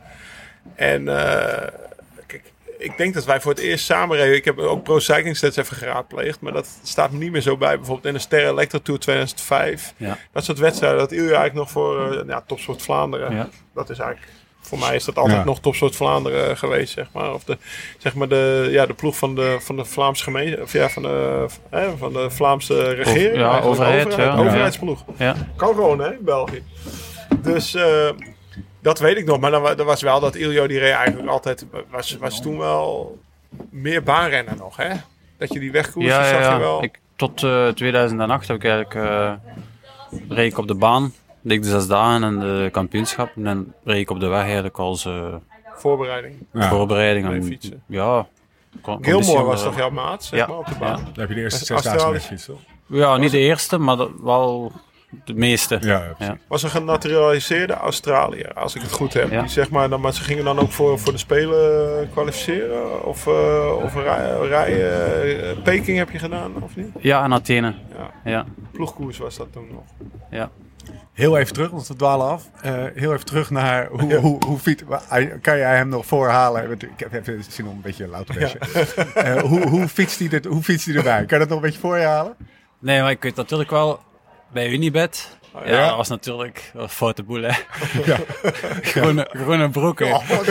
En 0.76 1.08
eh, 1.08 1.68
ik 2.84 2.98
denk 2.98 3.14
dat 3.14 3.26
wij 3.26 3.42
voor 3.42 3.52
het 3.52 3.60
eerst 3.60 3.86
samen 3.86 4.18
reden. 4.18 4.36
Ik 4.36 4.46
heb 4.46 4.58
ook 4.58 4.84
Pro 4.84 5.00
Cycling 5.00 5.38
Stats 5.38 5.56
even 5.58 5.76
geraadpleegd. 5.76 6.42
Maar 6.42 6.54
dat 6.54 6.68
staat 6.84 7.12
me 7.12 7.18
niet 7.18 7.32
meer 7.32 7.42
zo 7.42 7.58
bij. 7.58 7.76
Bijvoorbeeld 7.76 8.08
in 8.08 8.14
de 8.14 8.20
Sterre 8.20 8.50
Electro 8.52 8.80
Tour 8.82 9.00
2005. 9.00 9.94
Ja. 9.98 10.18
Dat 10.32 10.44
soort 10.44 10.60
wedstrijden. 10.60 11.00
Dat 11.00 11.12
Ilja 11.12 11.24
eigenlijk 11.26 11.54
nog 11.54 11.72
voor 11.72 12.12
eh, 12.12 12.28
ja, 12.28 12.44
Topsport 12.48 12.82
Vlaanderen. 12.82 13.36
Ja. 13.36 13.50
Dat 13.74 13.90
is 13.90 14.00
eigenlijk... 14.00 14.32
Voor 14.64 14.80
mij 14.80 14.96
is 14.96 15.06
dat 15.06 15.18
altijd 15.18 15.38
Ja. 15.38 15.44
nog 15.44 15.60
Topsport 15.60 15.96
Vlaanderen 15.96 16.58
geweest, 16.58 16.94
zeg 16.94 17.08
maar. 17.14 17.34
Of 17.34 17.44
de, 17.44 17.58
zeg 17.98 18.14
maar 18.16 18.28
de, 18.28 18.68
ja, 18.72 18.86
de 18.86 18.94
ploeg 18.94 19.18
van 19.18 19.36
de, 19.36 19.58
van 19.60 19.76
de 19.76 19.86
Vlaamse 19.86 20.24
gemeente. 20.24 20.62
Of 20.62 20.74
ja, 20.74 20.90
van 20.90 21.02
de, 21.04 21.46
hè, 21.70 21.98
van 21.98 22.14
de 22.14 22.30
Vlaamse 22.30 22.94
regering. 22.94 23.36
ja, 23.36 23.60
overheid, 23.60 24.16
ja. 24.16 24.38
Overheidsploeg. 24.38 25.04
Ja. 25.18 25.36
Kan 25.56 25.76
gewoon, 25.76 26.00
hè, 26.00 26.12
in 26.12 26.24
België. 26.24 26.64
Dus 27.42 27.74
eh, 27.76 28.10
dat 28.82 29.00
weet 29.00 29.18
ik 29.18 29.26
nog. 29.26 29.40
Maar 29.40 29.52
dan, 29.52 29.62
wa- 29.62 29.76
dan 29.76 29.86
was 29.86 30.02
wel 30.02 30.20
dat 30.20 30.36
Iljo 30.36 30.68
die 30.68 30.80
reed 30.80 30.94
eigenlijk 30.94 31.30
altijd... 31.30 31.66
Was, 31.90 32.18
was 32.18 32.42
toen 32.42 32.58
wel 32.58 33.20
meer 33.70 34.04
baanrennen 34.04 34.58
nog, 34.58 34.78
hè? 34.78 34.90
Dat 35.38 35.54
je 35.54 35.60
die 35.60 35.72
wegkoersen 35.72 36.12
Ja, 36.14 36.24
ja, 36.24 36.30
zag 36.30 36.38
je 36.40 36.44
ja. 36.46 36.60
wel. 36.60 36.84
Ik, 36.84 37.00
tot 37.16 37.44
eh, 37.44 37.68
2008 37.68 38.48
heb 38.48 38.58
ik 38.58 38.64
eigenlijk 38.64 38.96
eh 38.96 39.34
reed 40.30 40.52
ik 40.52 40.58
op 40.58 40.68
de 40.68 40.76
baan. 40.76 41.14
Deed 41.42 41.58
ik 41.58 41.64
de 41.64 41.70
zes 41.70 41.88
dagen 41.88 42.24
en 42.24 42.40
de 42.40 42.70
kampioenschap. 42.72 43.30
En 43.36 43.44
dan 43.44 43.74
reed 43.84 44.00
ik 44.00 44.10
op 44.10 44.20
de 44.20 44.28
weg 44.28 44.42
eigenlijk 44.44 44.78
als 44.80 45.06
eh, 45.06 45.36
Voorbereiding. 45.76 46.36
Ja. 46.54 46.70
voorbereiding. 46.70 47.30
En, 47.30 47.44
fietsen. 47.44 47.84
ja. 47.86 48.28
Gilmore 49.02 49.44
was 49.44 49.60
eh, 49.62 49.68
toch 49.68 49.78
jouw 49.78 49.90
maat, 49.90 50.24
zeg 50.24 50.40
ja. 50.40 50.48
maar, 50.48 50.58
op 50.58 50.68
de 50.68 50.76
baan? 50.80 51.04
Dan 51.04 51.14
heb 51.16 51.30
je 51.30 51.36
de 51.36 51.42
eerste 51.42 51.66
zes 51.66 51.82
dagen 51.82 52.14
gefietst? 52.14 52.50
Ja, 52.86 53.18
niet 53.18 53.32
de 53.32 53.38
eerste, 53.38 53.78
maar 53.78 53.98
wel 54.24 54.72
de 55.24 55.34
meeste. 55.34 55.78
Ja, 55.82 56.04
ja. 56.20 56.26
Ja. 56.26 56.38
Was 56.48 56.64
een 56.64 56.70
genaturaliseerde 56.70 57.74
Australiër, 57.74 58.54
als 58.54 58.76
ik 58.76 58.82
het 58.82 58.92
goed 58.92 59.14
heb. 59.14 59.32
Ja. 59.32 59.40
Die, 59.42 59.50
zeg 59.50 59.70
maar, 59.70 59.90
dan, 59.90 60.02
maar 60.02 60.14
ze 60.14 60.22
gingen 60.24 60.44
dan 60.44 60.60
ook 60.60 60.72
voor, 60.72 61.00
voor 61.00 61.12
de 61.12 61.18
Spelen 61.18 62.10
kwalificeren? 62.12 63.06
Of, 63.06 63.28
eh 63.28 63.76
of 63.84 63.96
rijden? 63.96 65.44
eh, 65.58 65.64
Peking 65.64 65.98
heb 65.98 66.10
je 66.10 66.20
gedaan, 66.20 66.52
of 66.64 66.76
niet? 66.76 66.88
Ja, 67.00 67.24
en 67.24 67.34
Athene. 67.34 67.74
Ja, 67.98 68.32
Ja, 68.32 68.46
ploegkoers 68.72 69.18
was 69.18 69.38
dat 69.38 69.48
toen 69.52 69.68
nog. 69.72 69.84
ja. 70.30 70.50
Heel 71.14 71.38
even 71.38 71.54
terug, 71.54 71.70
want 71.70 71.88
we 71.88 71.96
dwalen 71.96 72.28
af. 72.28 72.50
Eh, 72.62 72.74
heel 72.94 73.14
even 73.14 73.26
terug 73.26 73.50
naar 73.50 73.88
hoe, 73.88 74.16
hoe, 74.16 74.46
hoe 74.46 74.58
fiets. 74.58 74.84
Kan 75.42 75.58
jij 75.58 75.76
hem 75.76 75.88
nog 75.90 76.06
voorhalen? 76.06 76.72
Ik 76.72 76.90
heb 76.98 77.14
even 77.14 77.44
zin 77.50 77.66
om 77.68 77.72
een 77.76 77.82
beetje 77.82 78.08
wezen. 78.28 78.60
Eh, 79.16 79.42
hoe, 79.42 79.68
hoe, 79.68 79.88
fietst 79.88 80.20
hij 80.20 80.28
dit, 80.28 80.46
hoe 80.46 80.64
fietst 80.64 80.86
hij 80.86 80.96
erbij? 80.96 81.26
Kan 81.26 81.38
je 81.40 81.46
dat 81.46 81.48
nog 81.48 81.58
een 81.58 81.64
beetje 81.64 81.80
voor 81.80 81.98
je 81.98 82.04
halen? 82.06 82.36
Nee, 82.80 83.02
maar 83.02 83.12
ik 83.12 83.24
weet 83.24 83.36
natuurlijk 83.36 83.70
wel, 83.70 84.00
bij 84.54 84.70
Unibet 84.70 85.38
Ja, 85.66 85.88
dat 85.88 85.96
was 85.96 86.08
natuurlijk 86.10 86.72
een 86.76 86.90
foute 86.90 87.24
boel, 87.24 87.42
hè. 87.42 87.48
Ja. 88.12 88.18
Groene, 88.82 89.28
groene 89.32 89.70
broeken. 89.70 90.08
Oh, 90.08 90.30
wat 90.30 90.48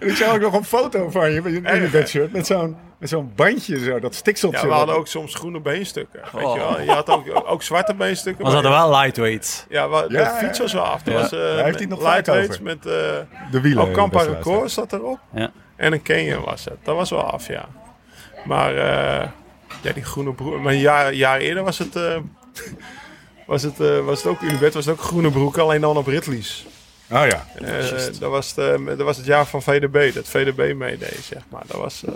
en 0.00 0.08
ik 0.08 0.16
zag 0.16 0.34
ook 0.34 0.40
nog 0.40 0.52
een 0.54 0.64
foto 0.64 1.10
van 1.10 1.30
je 1.32 1.42
met 1.42 1.52
je 1.52 1.60
Unibet-shirt. 1.76 2.32
Met 2.32 2.46
zo'n 2.46 2.76
met 2.98 3.08
zo'n 3.08 3.32
bandje, 3.36 3.78
zo, 3.78 4.00
dat 4.00 4.14
stikselt 4.14 4.52
Ja, 4.52 4.58
zo. 4.58 4.66
we 4.66 4.72
hadden 4.72 4.94
ook 4.94 5.06
soms 5.06 5.34
groene 5.34 5.60
beenstukken. 5.60 6.20
Weet 6.32 6.44
Oh. 6.44 6.54
je, 6.54 6.60
wel. 6.60 6.80
je 6.80 6.90
had 6.90 7.10
ook, 7.10 7.42
ook 7.46 7.62
zwarte 7.62 7.94
beenstukken. 7.94 8.42
Maar 8.42 8.50
ze 8.52 8.56
hadden 8.60 8.76
wel 8.80 8.90
lightweights. 8.90 9.66
Ja, 9.68 9.88
wa- 9.88 10.06
de 10.06 10.12
Ja, 10.18 10.36
fiets 10.36 10.58
was 10.58 10.72
wel 10.72 10.82
af. 10.82 11.00
Ja. 11.04 11.12
was, 11.12 11.32
eh, 11.32 11.38
Daar 11.38 11.64
heeft 11.64 11.78
hij 11.78 11.88
nog 11.88 12.02
lightweights 12.02 12.50
over. 12.50 12.62
met... 12.62 12.86
eh 12.86 12.92
de 13.50 13.60
wielen. 13.60 13.84
Ocampa 13.88 14.16
beste 14.18 14.32
Record 14.34 14.70
zat 14.70 14.92
erop. 14.92 15.18
Ja. 15.34 15.50
En 15.76 15.92
een 15.92 16.02
Canyon 16.02 16.44
was 16.44 16.64
het. 16.64 16.76
Dat 16.82 16.96
was 16.96 17.10
wel 17.10 17.22
af, 17.22 17.46
ja. 17.48 17.64
Maar 18.44 18.76
eh, 18.76 19.28
ja, 19.82 19.92
die 19.92 20.04
groene 20.04 20.32
broek. 20.32 20.60
Maar 20.60 20.72
een 20.72 20.78
jaar, 20.78 21.12
jaar 21.14 21.38
eerder 21.40 21.62
was 21.64 21.78
het, 21.78 21.96
eh, 21.96 22.16
was, 23.46 23.62
het, 23.62 23.80
eh, 23.80 24.04
was 24.04 24.22
het 24.22 24.26
ook 24.32 24.40
Unibet, 24.40 24.74
was 24.74 24.84
het 24.86 24.94
ook 24.98 25.04
groene 25.04 25.30
broek, 25.30 25.58
alleen 25.58 25.80
dan 25.80 25.96
op 25.96 26.06
Ritlies. 26.06 26.66
luisteraars. 27.08 27.44
Oh 27.58 27.66
ja. 27.66 27.66
Eh, 27.78 28.20
dat, 28.20 28.30
was 28.30 28.54
het, 28.54 28.58
eh, 28.58 28.86
dat 28.86 28.98
was 28.98 29.16
het 29.16 29.26
jaar 29.26 29.46
van 29.46 29.62
VDB, 29.62 30.14
dat 30.14 30.28
VDB 30.28 30.74
meedeed, 30.74 31.20
zeg 31.24 31.42
maar. 31.50 31.62
Dat 31.66 31.76
was... 31.76 32.04
eh, 32.04 32.12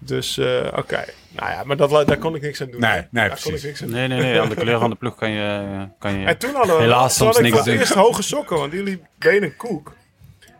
dus, 0.00 0.38
eh, 0.38 0.66
oké. 0.76 1.04
Nou 1.30 1.50
ja, 1.50 1.62
maar 1.64 1.76
dat, 1.76 1.90
daar 1.90 2.18
kon 2.18 2.34
ik 2.34 2.42
niks 2.42 2.60
aan 2.60 2.70
doen. 2.70 2.80
Nee, 2.80 2.92
nee, 2.92 3.06
daar 3.10 3.26
precies. 3.28 3.44
kon 3.44 3.54
ik 3.54 3.62
niks 3.62 3.82
aan 3.82 3.86
doen. 3.88 3.96
Nee, 3.96 4.08
nee, 4.08 4.20
nee. 4.20 4.40
Aan 4.40 4.48
de 4.48 4.54
kleur 4.54 4.78
van 4.78 4.90
de 4.90 4.96
ploeg 4.96 5.14
kan 5.14 5.30
je... 5.30 5.88
Kan 5.98 6.18
je 6.18 6.26
En 6.26 6.38
toen 6.38 6.54
hadden 6.54 6.76
we 6.76 6.82
Helaas 6.82 7.16
toen 7.16 7.32
soms 7.32 7.50
niks 7.50 7.64
doen. 7.64 7.74
eerst 7.78 7.92
hoge 7.92 8.22
sokken, 8.22 8.56
want 8.56 8.72
die 8.72 8.82
liep 8.82 9.04
benen 9.18 9.56
koek. 9.56 9.92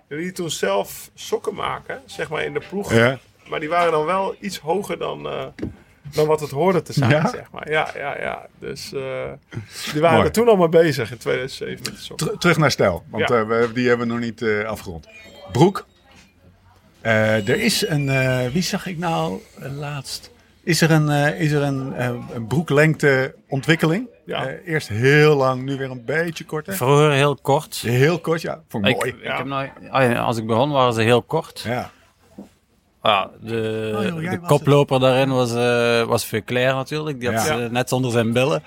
Die 0.08 0.18
liet 0.18 0.34
toen 0.34 0.50
zelf 0.50 1.10
sokken 1.14 1.54
maken, 1.54 2.02
zeg 2.06 2.28
maar 2.28 2.44
in 2.44 2.52
de 2.52 2.62
ploeg. 2.68 2.92
Ja. 2.94 3.18
Maar 3.50 3.60
die 3.60 3.68
waren 3.68 3.92
dan 3.92 4.04
wel 4.04 4.36
iets 4.40 4.58
hoger 4.58 4.98
dan, 4.98 5.26
eh, 5.28 5.44
dan 6.14 6.26
wat 6.26 6.40
het 6.40 6.50
hoorde 6.50 6.82
te 6.82 6.92
zijn, 6.92 7.10
Ja? 7.10 7.28
zeg 7.28 7.50
maar. 7.52 7.70
Ja, 7.70 7.88
ja, 7.96 8.18
ja. 8.20 8.46
Dus 8.58 8.92
eh, 8.92 9.00
die 9.92 10.00
waren 10.00 10.16
Mooi. 10.16 10.26
er 10.28 10.32
toen 10.32 10.48
al 10.48 10.56
mee 10.56 10.68
bezig 10.68 11.10
in 11.10 11.18
2007 11.18 11.74
met 11.84 11.94
de 11.94 12.00
sokken. 12.00 12.26
Ter- 12.26 12.38
terug 12.38 12.56
naar 12.58 12.70
stijl, 12.70 13.04
want 13.10 13.28
Ja. 13.28 13.34
eh, 13.40 13.46
we, 13.46 13.70
die 13.74 13.88
hebben 13.88 14.06
we 14.06 14.12
nog 14.12 14.22
niet 14.22 14.42
eh, 14.42 14.64
afgerond. 14.64 15.08
Broek. 15.52 15.86
Eh, 17.00 17.48
er 17.48 17.60
is 17.60 17.88
een, 17.88 18.08
eh, 18.08 18.46
wie 18.52 18.62
zag 18.62 18.86
ik 18.86 18.98
nou 18.98 19.40
laatst? 19.58 20.30
Is 20.62 20.80
er 20.80 20.90
een, 20.90 21.08
eh, 21.10 21.40
is 21.40 21.52
er 21.52 21.62
een, 21.62 21.94
eh, 21.94 22.10
een 22.34 22.46
broeklengte 22.46 23.34
ontwikkeling? 23.48 24.08
Ja. 24.26 24.46
Eh, 24.46 24.72
eerst 24.72 24.88
heel 24.88 25.34
lang, 25.36 25.62
nu 25.62 25.76
weer 25.76 25.90
een 25.90 26.04
beetje 26.04 26.44
korter. 26.44 26.74
Vroeger 26.76 27.10
heel 27.12 27.36
kort. 27.42 27.76
Heel 27.76 28.18
kort, 28.20 28.40
ja. 28.40 28.62
Vond 28.68 28.86
ik 28.86 28.90
Ik, 28.90 28.96
mooi. 28.96 29.10
ik 29.10 29.36
heb 29.36 29.46
nou, 29.46 30.16
als 30.16 30.36
ik 30.38 30.46
begon 30.46 30.70
waren 30.70 30.92
ze 30.92 31.00
heel 31.02 31.22
kort. 31.22 31.60
Ja. 31.66 31.90
Ja, 33.02 33.30
de, 33.40 33.92
Oh, 33.96 34.04
joh, 34.22 34.30
de 34.30 34.40
koploper 34.46 35.00
daarin 35.00 35.28
was, 35.30 35.54
eh 35.54 36.02
was 36.02 36.24
Veuclair 36.24 36.74
natuurlijk. 36.74 37.20
Die 37.20 37.32
had 37.32 37.46
Ja. 37.46 37.56
ze 37.56 37.68
net 37.70 37.88
zonder 37.88 38.10
zijn 38.10 38.32
billen. 38.32 38.62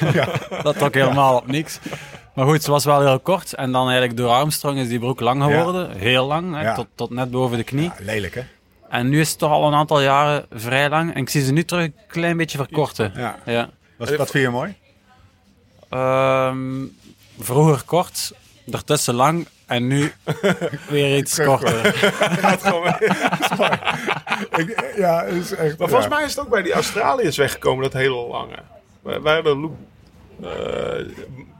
dat 0.62 0.78
trok 0.78 0.94
helemaal 0.94 1.36
op 1.36 1.46
niks. 1.46 1.78
Maar 2.34 2.46
goed, 2.46 2.62
ze 2.62 2.70
was 2.70 2.84
wel 2.84 3.00
heel 3.00 3.20
kort. 3.20 3.54
En 3.54 3.72
dan 3.72 3.86
eigenlijk 3.88 4.16
door 4.16 4.30
Armstrong 4.30 4.78
is 4.78 4.88
die 4.88 4.98
broek 4.98 5.20
lang 5.20 5.42
geworden. 5.42 5.90
Heel 5.96 6.26
lang, 6.26 6.54
hè, 6.54 6.62
Ja. 6.62 6.74
tot, 6.74 6.86
tot 6.94 7.10
net 7.10 7.30
boven 7.30 7.56
de 7.56 7.64
knie. 7.64 7.82
Ja, 7.84 7.94
lelijk, 8.00 8.34
hè? 8.34 8.42
En 8.88 9.08
nu 9.08 9.20
is 9.20 9.28
het 9.30 9.38
toch 9.38 9.50
al 9.50 9.66
een 9.66 9.74
aantal 9.74 10.00
jaren 10.00 10.46
vrij 10.52 10.88
lang. 10.88 11.14
En 11.14 11.20
ik 11.20 11.28
zie 11.30 11.42
ze 11.44 11.52
nu 11.52 11.64
terug 11.64 11.84
een 11.84 11.94
klein 12.08 12.36
beetje 12.36 12.58
verkorten. 12.58 13.12
Ja. 13.16 13.38
Ja. 13.44 13.70
Was, 13.98 14.16
wat 14.16 14.30
vind 14.30 14.44
je 14.44 14.50
mooi? 14.50 14.74
Ehm, 15.90 16.84
vroeger 17.38 17.82
kort, 17.84 18.32
daartussen 18.64 19.14
lang. 19.14 19.46
En 19.66 19.86
nu 19.86 20.12
weer 20.88 21.16
iets 21.16 21.40
korter. 21.44 21.92
Gaat 21.94 22.62
gewoon. 22.62 22.94
Ik, 24.60 24.92
ja, 24.96 25.22
is 25.22 25.54
echt... 25.54 25.78
Maar 25.78 25.88
volgens 25.88 26.10
ja. 26.10 26.16
mij 26.16 26.24
is 26.24 26.34
het 26.34 26.44
ook 26.44 26.50
bij 26.50 26.62
die 26.62 26.72
Australiërs 26.72 27.36
weggekomen, 27.36 27.82
dat 27.82 27.92
hele 27.92 28.14
lange. 28.14 28.56
Wij, 29.02 29.20
wij 29.20 29.34
hadden 29.34 29.60
Loek, 29.60 29.74
eh, 30.42 30.48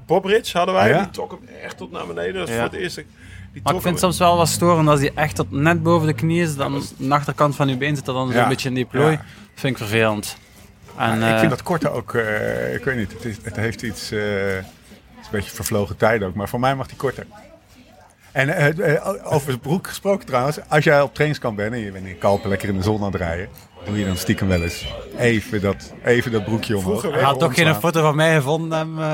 Bob 0.07 0.25
Ridge 0.25 0.57
hadden 0.57 0.75
wij, 0.75 0.85
Ah, 0.85 0.91
ja? 0.97 1.03
die 1.03 1.11
trok 1.11 1.31
hem 1.31 1.49
echt 1.63 1.77
tot 1.77 1.91
naar 1.91 2.07
beneden. 2.07 2.35
Dat 2.35 2.49
is 2.49 2.55
Ja. 2.55 2.61
voor 2.61 2.71
het 2.71 2.81
eerst. 2.81 2.95
Die 2.97 3.63
Maar 3.63 3.75
ik 3.75 3.81
vind 3.81 3.95
het 3.95 4.03
soms 4.03 4.19
wel 4.19 4.37
wat 4.37 4.49
storend 4.49 4.89
als 4.89 5.01
die 5.01 5.13
echt 5.15 5.37
tot 5.37 5.51
net 5.51 5.83
boven 5.83 6.07
de 6.07 6.13
knie 6.15 6.43
is. 6.43 6.57
Dan 6.57 6.83
de 6.97 7.15
achterkant 7.15 7.57
van 7.57 7.69
je 7.69 7.77
been 7.77 7.97
zit 7.97 8.07
er 8.09 8.15
dan 8.15 8.29
Ja. 8.29 8.35
zo'n 8.41 8.49
beetje 8.49 8.69
in 8.69 8.75
die 8.75 8.85
plooi. 8.85 9.11
Ja. 9.11 9.17
Dat 9.17 9.27
vind 9.55 9.73
ik 9.73 9.79
vervelend. 9.79 10.37
En, 10.97 11.23
ik 11.23 11.29
eh, 11.29 11.39
vind 11.39 11.51
dat 11.51 11.63
korte 11.63 11.91
ook, 11.91 12.15
eh, 12.15 12.75
ik 12.75 12.85
weet 12.85 12.97
niet, 12.97 13.13
het, 13.13 13.25
is, 13.25 13.37
het 13.43 13.57
heeft 13.57 13.83
iets, 13.83 14.11
eh, 14.11 14.21
het 14.21 14.65
is 15.21 15.25
een 15.25 15.31
beetje 15.31 15.51
vervlogen 15.51 15.97
tijd 15.97 16.23
ook, 16.23 16.35
maar 16.35 16.49
voor 16.49 16.61
mij 16.61 16.75
mag 16.75 16.87
die 16.87 16.97
korter. 16.97 17.27
En 18.35 18.49
eh, 18.49 19.15
over 19.33 19.51
het 19.51 19.61
broek 19.61 19.87
gesproken 19.89 20.27
trouwens, 20.27 20.59
als 20.69 20.85
jij 20.85 21.01
op 21.03 21.13
trainingskamp 21.15 21.57
bent 21.57 21.73
en 21.73 21.79
je 21.79 21.93
bent 21.93 22.07
in 22.07 22.19
Kalpen 22.19 22.49
lekker 22.49 22.69
in 22.69 22.77
de 22.77 22.83
zon 22.83 22.99
aan 22.99 23.13
het 23.13 23.15
rijden, 23.21 23.49
doe 23.85 23.99
je 23.99 24.05
dan 24.05 24.17
stiekem 24.17 24.49
wel 24.49 24.63
eens 24.63 24.95
even 25.19 25.61
dat, 25.61 25.93
even 26.05 26.33
dat 26.33 26.45
broekje 26.45 26.77
omhoog. 26.77 27.03
Hij 27.03 27.23
had 27.23 27.39
toch 27.39 27.55
geen 27.55 27.75
foto 27.75 28.01
van 28.03 28.17
mij 28.17 28.35
gevonden 28.35 28.79
hem, 28.79 28.99
eh, 28.99 29.05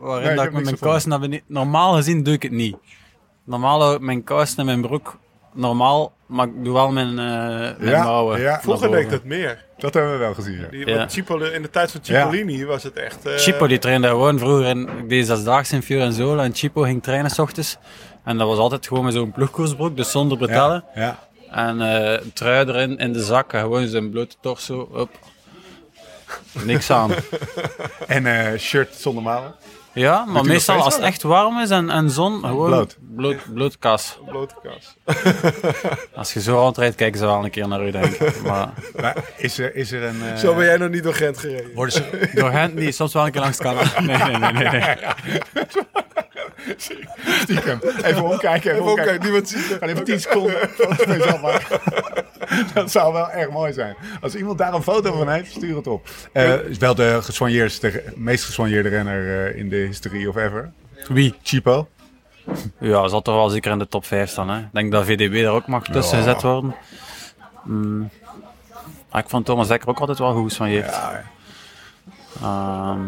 waarin 0.00 0.30
ik 0.30 0.36
dat 0.36 0.44
ik 0.44 0.52
met 0.52 0.64
mijn 0.64 0.78
kousen 0.78 1.08
naar 1.10 1.20
beneden... 1.20 1.44
Normaal 1.46 1.94
gezien 1.94 2.22
doe 2.22 2.34
ik 2.34 2.42
het 2.42 2.52
niet. 2.52 2.76
Normaal 3.44 3.80
hou 3.80 3.94
ik 3.94 4.00
mijn 4.00 4.24
kousen 4.24 4.58
en 4.58 4.64
mijn 4.64 4.80
broek 4.80 5.18
normaal, 5.54 6.12
maar 6.26 6.46
ik 6.46 6.64
doe 6.64 6.72
wel 6.74 6.92
mijn, 6.92 7.08
eh 7.08 7.78
mijn 7.78 7.90
Ja, 7.90 8.02
mouwen. 8.04 8.40
ja. 8.40 8.60
Vroeger 8.60 8.90
deed 8.90 9.00
ik 9.00 9.10
dat 9.10 9.24
meer. 9.24 9.64
Dat 9.78 9.94
hebben 9.94 10.12
we 10.12 10.18
wel 10.18 10.34
gezien. 10.34 10.58
Ja. 10.60 10.66
Die, 10.70 10.86
Ja. 10.86 11.08
Cipoli- 11.08 11.44
in 11.52 11.62
de 11.62 11.70
tijd 11.70 11.90
van 11.90 12.00
Cipollini 12.02 12.64
was 12.64 12.82
het 12.82 12.92
echt... 12.94 13.26
eh, 13.26 13.34
Chipo 13.36 13.66
die 13.66 13.78
trainde 13.78 14.08
gewoon 14.08 14.38
vroeger 14.38 14.66
in, 14.66 14.88
ik 14.98 15.08
deed 15.08 15.26
zesdaags 15.26 15.72
in 15.72 15.82
Fiorenzola 15.82 16.42
en 16.44 16.54
Chipo 16.54 16.82
ging 16.82 17.02
trainen 17.02 17.30
s 17.30 17.38
ochtends. 17.38 17.78
En 18.24 18.38
dat 18.38 18.46
was 18.48 18.58
altijd 18.58 18.86
gewoon 18.86 19.04
met 19.04 19.14
zo'n 19.14 19.32
ploegkoersbroek, 19.32 19.96
dus 19.96 20.10
zonder 20.10 20.38
betellen. 20.38 20.84
Ja, 20.94 21.00
ja. 21.02 21.18
En 21.68 21.80
eh 21.80 22.20
trui 22.34 22.66
erin 22.68 22.98
in 22.98 23.12
de 23.12 23.22
zak, 23.22 23.52
en 23.52 23.60
gewoon 23.60 23.88
zijn 23.88 24.10
blote 24.10 24.36
torso, 24.40 24.88
op. 24.92 25.10
Niks 26.64 26.90
aan. 26.90 27.10
En 28.06 28.26
eh, 28.26 28.58
shirt 28.58 28.94
zonder 28.94 29.22
mouwen. 29.22 29.54
Ja, 29.92 30.24
maar 30.24 30.44
meestal 30.44 30.82
als 30.82 30.94
het 30.94 31.02
echt 31.04 31.22
warm 31.22 31.60
is 31.60 31.70
en, 31.70 31.90
en 31.90 32.10
zon, 32.10 32.40
gewoon 32.44 32.68
Bloot. 32.70 32.96
bloot, 33.16 33.38
bloot 33.54 33.78
kas. 33.78 34.18
Als 36.14 36.32
je 36.32 36.40
zo 36.40 36.58
rondrijdt, 36.58 36.94
kijken 36.96 37.18
ze 37.18 37.24
wel 37.26 37.44
een 37.44 37.50
keer 37.50 37.68
naar 37.68 37.86
u, 37.86 37.90
denk 37.90 38.04
ik. 38.14 38.42
Maar 38.42 38.68
Maar 39.00 39.16
is 39.36 39.58
er, 39.58 39.74
is 39.74 39.92
er 39.92 40.02
een... 40.02 40.22
eh, 40.22 40.36
Zo 40.36 40.54
ben 40.54 40.64
jij 40.64 40.76
nog 40.76 40.90
niet 40.90 41.02
door 41.02 41.14
Gent 41.14 41.38
gereden. 41.38 41.74
worden 41.74 41.94
ze 41.94 42.30
door 42.34 42.50
hen 42.50 42.74
niet, 42.74 42.94
soms 42.94 43.12
wel 43.12 43.24
een 43.26 43.32
keer 43.32 43.40
langs. 43.40 43.58
Nee, 43.58 43.76
nee, 44.16 44.36
nee, 44.36 44.52
nee. 44.52 44.68
nee. 44.70 44.96
stiekem 47.42 47.78
even 48.02 48.22
omkijken, 48.22 48.70
even, 48.70 48.70
Even 48.70 48.80
omkijken. 48.80 48.80
omkijken, 48.82 49.22
niemand 49.22 49.48
ziet 49.48 49.68
het. 49.68 49.78
Gaan 49.78 49.88
even 49.88 50.04
10 50.04 50.20
seconden 50.20 50.54
maken. 51.42 51.80
Dat 52.74 52.90
zou 52.90 53.12
wel 53.12 53.30
erg 53.30 53.50
mooi 53.50 53.72
zijn. 53.72 53.96
Als 54.20 54.34
iemand 54.34 54.58
daar 54.58 54.74
een 54.74 54.82
foto 54.82 55.12
van 55.16 55.28
heeft, 55.28 55.50
stuur 55.52 55.76
het 55.76 55.86
op. 55.86 56.08
Eh 56.32 56.54
is 56.54 56.78
wel 56.78 56.94
de 56.94 57.18
gesoigneerdste, 57.22 58.02
meest 58.16 58.44
gesoigneerde 58.44 58.88
renner 58.88 59.46
eh, 59.52 59.58
in 59.58 59.68
de 59.68 59.76
history 59.76 60.26
of 60.26 60.36
ever. 60.36 60.72
Wie? 61.08 61.34
Chipo. 61.42 61.88
Ja, 62.78 63.08
zal 63.08 63.22
toch 63.22 63.34
wel 63.34 63.48
zeker 63.48 63.72
in 63.72 63.78
de 63.78 63.88
top 63.88 64.04
5 64.06 64.30
staan. 64.30 64.48
Hè? 64.50 64.58
Ik 64.58 64.68
denk 64.72 64.92
dat 64.92 65.04
VDB 65.04 65.34
er 65.44 65.50
ook 65.50 65.66
mag 65.66 65.84
tussen 65.84 66.18
Ja. 66.18 66.24
gezet 66.24 66.42
worden. 66.42 66.74
Mm. 67.64 68.08
Ah, 69.08 69.20
ik 69.20 69.28
vond 69.28 69.44
Thomas 69.46 69.68
Dekker 69.68 69.88
ook 69.88 69.98
altijd 70.00 70.18
wel 70.18 70.32
goed 70.34 70.54
van 70.56 70.70
je. 70.70 70.78
Ja, 70.78 71.22
Ehm, 72.42 73.00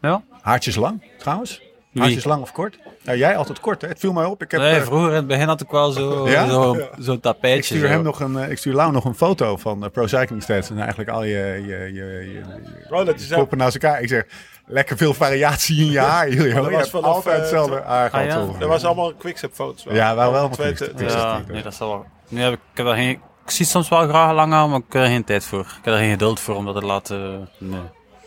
ja. 0.00 0.22
haartjes 0.40 0.76
lang, 0.76 1.02
trouwens. 1.18 1.62
Wie? 1.96 2.04
Haartjes 2.04 2.24
lang 2.24 2.42
of 2.42 2.52
kort? 2.52 2.78
Nou, 3.04 3.18
jij 3.18 3.36
altijd 3.36 3.60
kort, 3.60 3.82
hè? 3.82 3.88
Het 3.88 3.98
viel 3.98 4.12
mij 4.12 4.24
op. 4.24 4.42
Ik, 4.42 4.50
heb, 4.50 4.60
Nee, 4.60 4.74
eh, 4.76 4.82
vroeger 4.82 5.08
in 5.08 5.14
het 5.16 5.26
begin 5.26 5.48
had 5.48 5.60
ik 5.60 5.70
wel 5.70 5.90
zo- 5.90 6.28
Ja? 6.28 6.48
zo'n 6.48 6.82
zo 7.00 7.20
tapijtje. 7.20 7.58
ik 7.58 7.64
stuur 7.64 7.80
zo. 7.80 7.86
hem 7.86 8.02
nog 8.02 8.20
een, 8.20 8.36
eh, 8.38 8.50
ik 8.50 8.58
stuur 8.58 8.74
Lau 8.74 8.92
nog 8.92 9.04
een 9.04 9.14
foto 9.14 9.56
van 9.56 9.84
eh, 9.84 9.90
Pro 9.90 10.06
Cycling 10.06 10.42
Stats. 10.42 10.70
En 10.70 10.78
eigenlijk 10.78 11.10
al 11.10 11.22
je, 11.24 11.62
je, 11.66 11.92
je, 11.92 12.32
je, 12.32 13.04
dat 13.04 13.20
is 13.20 13.32
ook- 13.32 13.38
koppen 13.38 13.58
naast 13.58 13.74
elkaar. 13.74 14.02
Ik 14.02 14.08
zeg, 14.08 14.24
lekker 14.66 14.96
veel 14.96 15.14
variatie 15.14 15.78
in 15.84 15.90
je 15.90 15.98
haar, 15.98 16.28
Julio. 16.30 16.54
Dat 16.62 16.70
Je 16.70 16.76
was 16.76 16.90
vanaf, 16.90 17.14
altijd 17.14 17.40
hetzelfde 17.40 17.82
haar 17.84 18.10
gehad. 18.10 18.26
Ah, 18.26 18.52
ja? 18.52 18.58
Dat 18.58 18.68
was 18.68 18.84
allemaal 18.84 19.12
quickstep 19.14 19.52
foto's. 19.54 19.84
wel. 19.84 19.94
Ja, 19.94 20.14
wel 20.14 20.32
wel. 20.32 20.48
Twee- 20.48 20.74
Ja, 20.96 21.42
nee, 21.48 21.62
dat 21.62 21.74
zal 21.74 21.88
wel. 21.88 22.06
Nu 22.28 22.40
heb 22.40 22.52
ik, 22.52 22.58
ik, 22.72 22.76
heb 22.76 22.86
daar 22.86 22.96
geen, 22.96 23.10
ik 23.44 23.50
zie 23.50 23.66
soms 23.66 23.88
wel 23.88 24.08
graag 24.08 24.32
lang 24.34 24.52
aan, 24.52 24.70
maar 24.70 24.78
ik 24.78 24.92
heb 24.92 25.02
er 25.02 25.08
geen 25.08 25.24
tijd 25.24 25.44
voor. 25.44 25.60
Ik 25.60 25.84
heb 25.84 25.94
er 25.94 26.00
geen 26.00 26.10
geduld 26.10 26.40
voor 26.40 26.54
om 26.54 26.64
dat 26.64 26.74
te 26.76 26.86
laten. 26.86 27.48
Nee. 27.58 27.80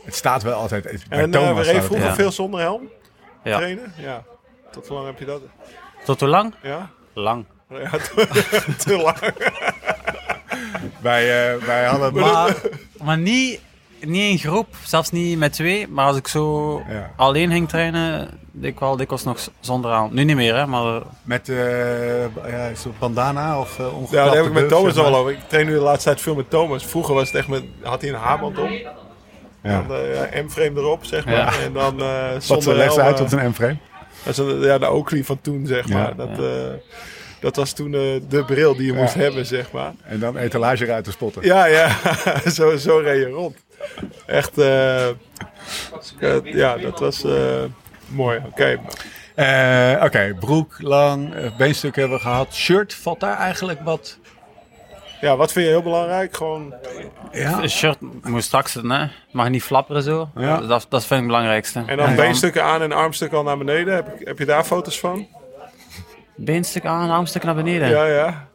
Het 0.04 0.16
staat 0.16 0.44
wel 0.44 0.54
altijd. 0.60 0.86
En 1.10 1.34
uh, 1.36 1.56
we 1.56 1.62
reden 1.62 1.84
vroeger 1.84 2.08
ja. 2.08 2.14
veel 2.14 2.32
zonder 2.32 2.60
helm 2.60 2.82
Ja. 3.44 3.58
trainen. 3.58 3.94
Ja. 3.98 4.24
Tot 4.72 4.88
hoe 4.88 4.96
lang 4.98 5.08
heb 5.08 5.20
je 5.20 5.26
dat? 5.26 5.42
Tot 6.06 6.20
hoe 6.20 6.30
lang? 6.30 6.54
Ja? 6.62 6.90
Lang. 7.14 7.46
Ja, 7.70 7.90
te, 7.98 8.76
te 8.78 8.98
lang. 8.98 9.18
Wij, 11.02 11.54
eh, 11.54 11.64
wij 11.66 11.86
hadden. 11.86 12.14
Maar, 12.14 12.56
maar 13.04 13.18
niet, 13.18 13.60
niet 14.00 14.32
in 14.32 14.38
groep, 14.38 14.68
zelfs 14.86 15.12
niet 15.12 15.38
met 15.38 15.54
twee. 15.54 15.88
Maar 15.88 16.06
als 16.06 16.18
ik 16.18 16.28
zo 16.28 16.78
Ja. 16.90 17.12
alleen 17.16 17.52
ging 17.52 17.70
trainen, 17.70 18.30
deed 18.52 18.72
ik 18.74 18.80
wel 18.80 18.96
dikwijls 18.96 19.24
nog 19.24 19.40
zonder 19.60 19.92
aan. 19.92 20.10
Nu 20.14 20.24
niet 20.24 20.36
meer, 20.36 20.56
hè, 20.56 20.66
maar 20.68 21.02
Met 21.24 21.50
eh 21.50 22.22
ja, 22.36 22.58
het 22.58 22.86
bandana 23.00 23.60
of 23.60 23.80
uh, 23.80 23.88
Ja, 24.10 24.26
daar 24.26 24.36
heb 24.36 24.46
ik 24.46 24.52
met 24.54 24.70
Thomas 24.70 24.98
al 24.98 25.16
over. 25.16 25.32
Ik 25.32 25.40
train 25.48 25.66
nu 25.66 25.74
de 25.74 25.80
laatste 25.80 26.10
tijd 26.10 26.22
veel 26.22 26.36
met 26.36 26.50
Thomas. 26.50 26.86
Vroeger 26.86 27.14
was 27.14 27.28
het 27.28 27.36
echt 27.38 27.48
met, 27.48 27.64
had 27.82 28.02
hij 28.02 28.10
een 28.10 28.16
haarband 28.16 28.58
op. 28.58 28.70
Ja. 29.64 29.82
Dan 29.88 29.98
uh, 29.98 30.44
M-frame 30.44 30.80
erop, 30.80 31.06
zeg 31.06 31.26
maar. 31.26 31.34
Ja. 31.36 31.54
En 31.64 31.74
dan 31.74 32.00
uh, 32.02 32.32
Wat 32.34 32.44
zonder 32.44 32.84
helm, 32.84 33.00
uit 33.00 33.20
eh, 33.20 33.26
tot 33.26 33.32
een 33.32 33.50
M-frame. 33.50 33.78
Dat 34.24 34.38
is 34.38 34.66
ja, 34.66 34.78
de 34.78 34.90
Oakley 34.90 35.24
van 35.24 35.42
toen, 35.42 35.66
zeg 35.68 35.88
maar. 35.90 36.16
Dat, 36.16 36.30
Ja. 36.38 36.44
eh, 36.44 36.74
dat 37.40 37.56
was 37.56 37.74
toen 37.74 37.94
eh, 37.94 38.00
de 38.30 38.44
bril 38.46 38.76
die 38.76 38.86
je 38.86 38.94
moest 38.94 39.14
hebben, 39.14 39.46
zeg 39.46 39.72
maar. 39.72 39.94
En 40.04 40.20
dan 40.20 40.38
etalage 40.38 40.92
uit 40.92 41.04
te 41.04 41.12
spotten. 41.12 41.44
Ja, 41.46 41.66
ja. 41.66 41.90
zo, 42.58 42.78
zo 42.78 42.98
reed 42.98 43.20
je 43.20 43.30
rond. 43.30 43.56
Echt, 44.26 44.58
eh, 44.58 45.08
eh, 45.08 45.16
ja, 46.44 46.78
dat 46.78 47.00
was 47.00 47.24
eh, 47.24 47.64
mooi. 48.08 48.40
Oké. 48.46 48.80
Eh, 49.36 50.02
Oké, 50.04 50.36
broek, 50.40 50.76
lang, 50.80 51.34
eh, 51.36 51.58
beenstuk 51.58 51.96
hebben 51.96 52.18
we 52.18 52.24
gehad. 52.24 52.54
Shirt, 52.54 52.94
valt 52.94 53.20
daar 53.20 53.38
eigenlijk 53.38 53.80
wat... 53.84 54.18
Ja, 55.22 55.38
wat 55.38 55.52
vind 55.52 55.66
je 55.66 55.72
heel 55.72 55.82
belangrijk? 55.82 56.36
Gewoon, 56.36 56.74
Ja, 57.32 57.62
Een 57.62 57.70
shirt 57.70 57.98
moet 58.24 58.44
straks, 58.44 58.74
hè? 58.74 59.06
mag 59.32 59.50
niet 59.50 59.64
flapperen 59.64 60.04
zo. 60.04 60.30
Ja. 60.36 60.58
Dat, 60.58 60.86
dat 60.90 61.00
vind 61.06 61.12
ik 61.12 61.18
het 61.18 61.26
belangrijkste. 61.26 61.84
en 61.86 61.98
dan 61.98 62.10
Ja. 62.10 62.16
beenstukken 62.16 62.64
aan 62.64 62.82
en 62.82 62.92
armstukken 62.92 63.38
al 63.38 63.44
naar 63.44 63.58
beneden. 63.58 63.94
Heb, 63.94 64.08
heb 64.24 64.38
je 64.40 64.46
daar 64.46 64.64
foto's 64.64 65.00
van? 65.00 65.28
Beenstuk 66.36 66.86
aan, 66.86 67.10
armstuk 67.10 67.44
naar 67.44 67.56
beneden. 67.56 67.90
Ja, 67.90 68.06
ja. 68.06 68.48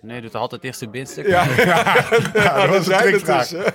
Nee, 0.00 0.20
doet 0.20 0.34
altijd 0.34 0.64
eerst 0.64 0.80
de 0.80 0.88
beenstuk. 0.88 1.26
Ja, 1.34 1.44
dat 2.56 2.68
was 2.68 2.84
zijn 2.84 3.00
trickvraag. 3.02 3.48
dus. 3.48 3.62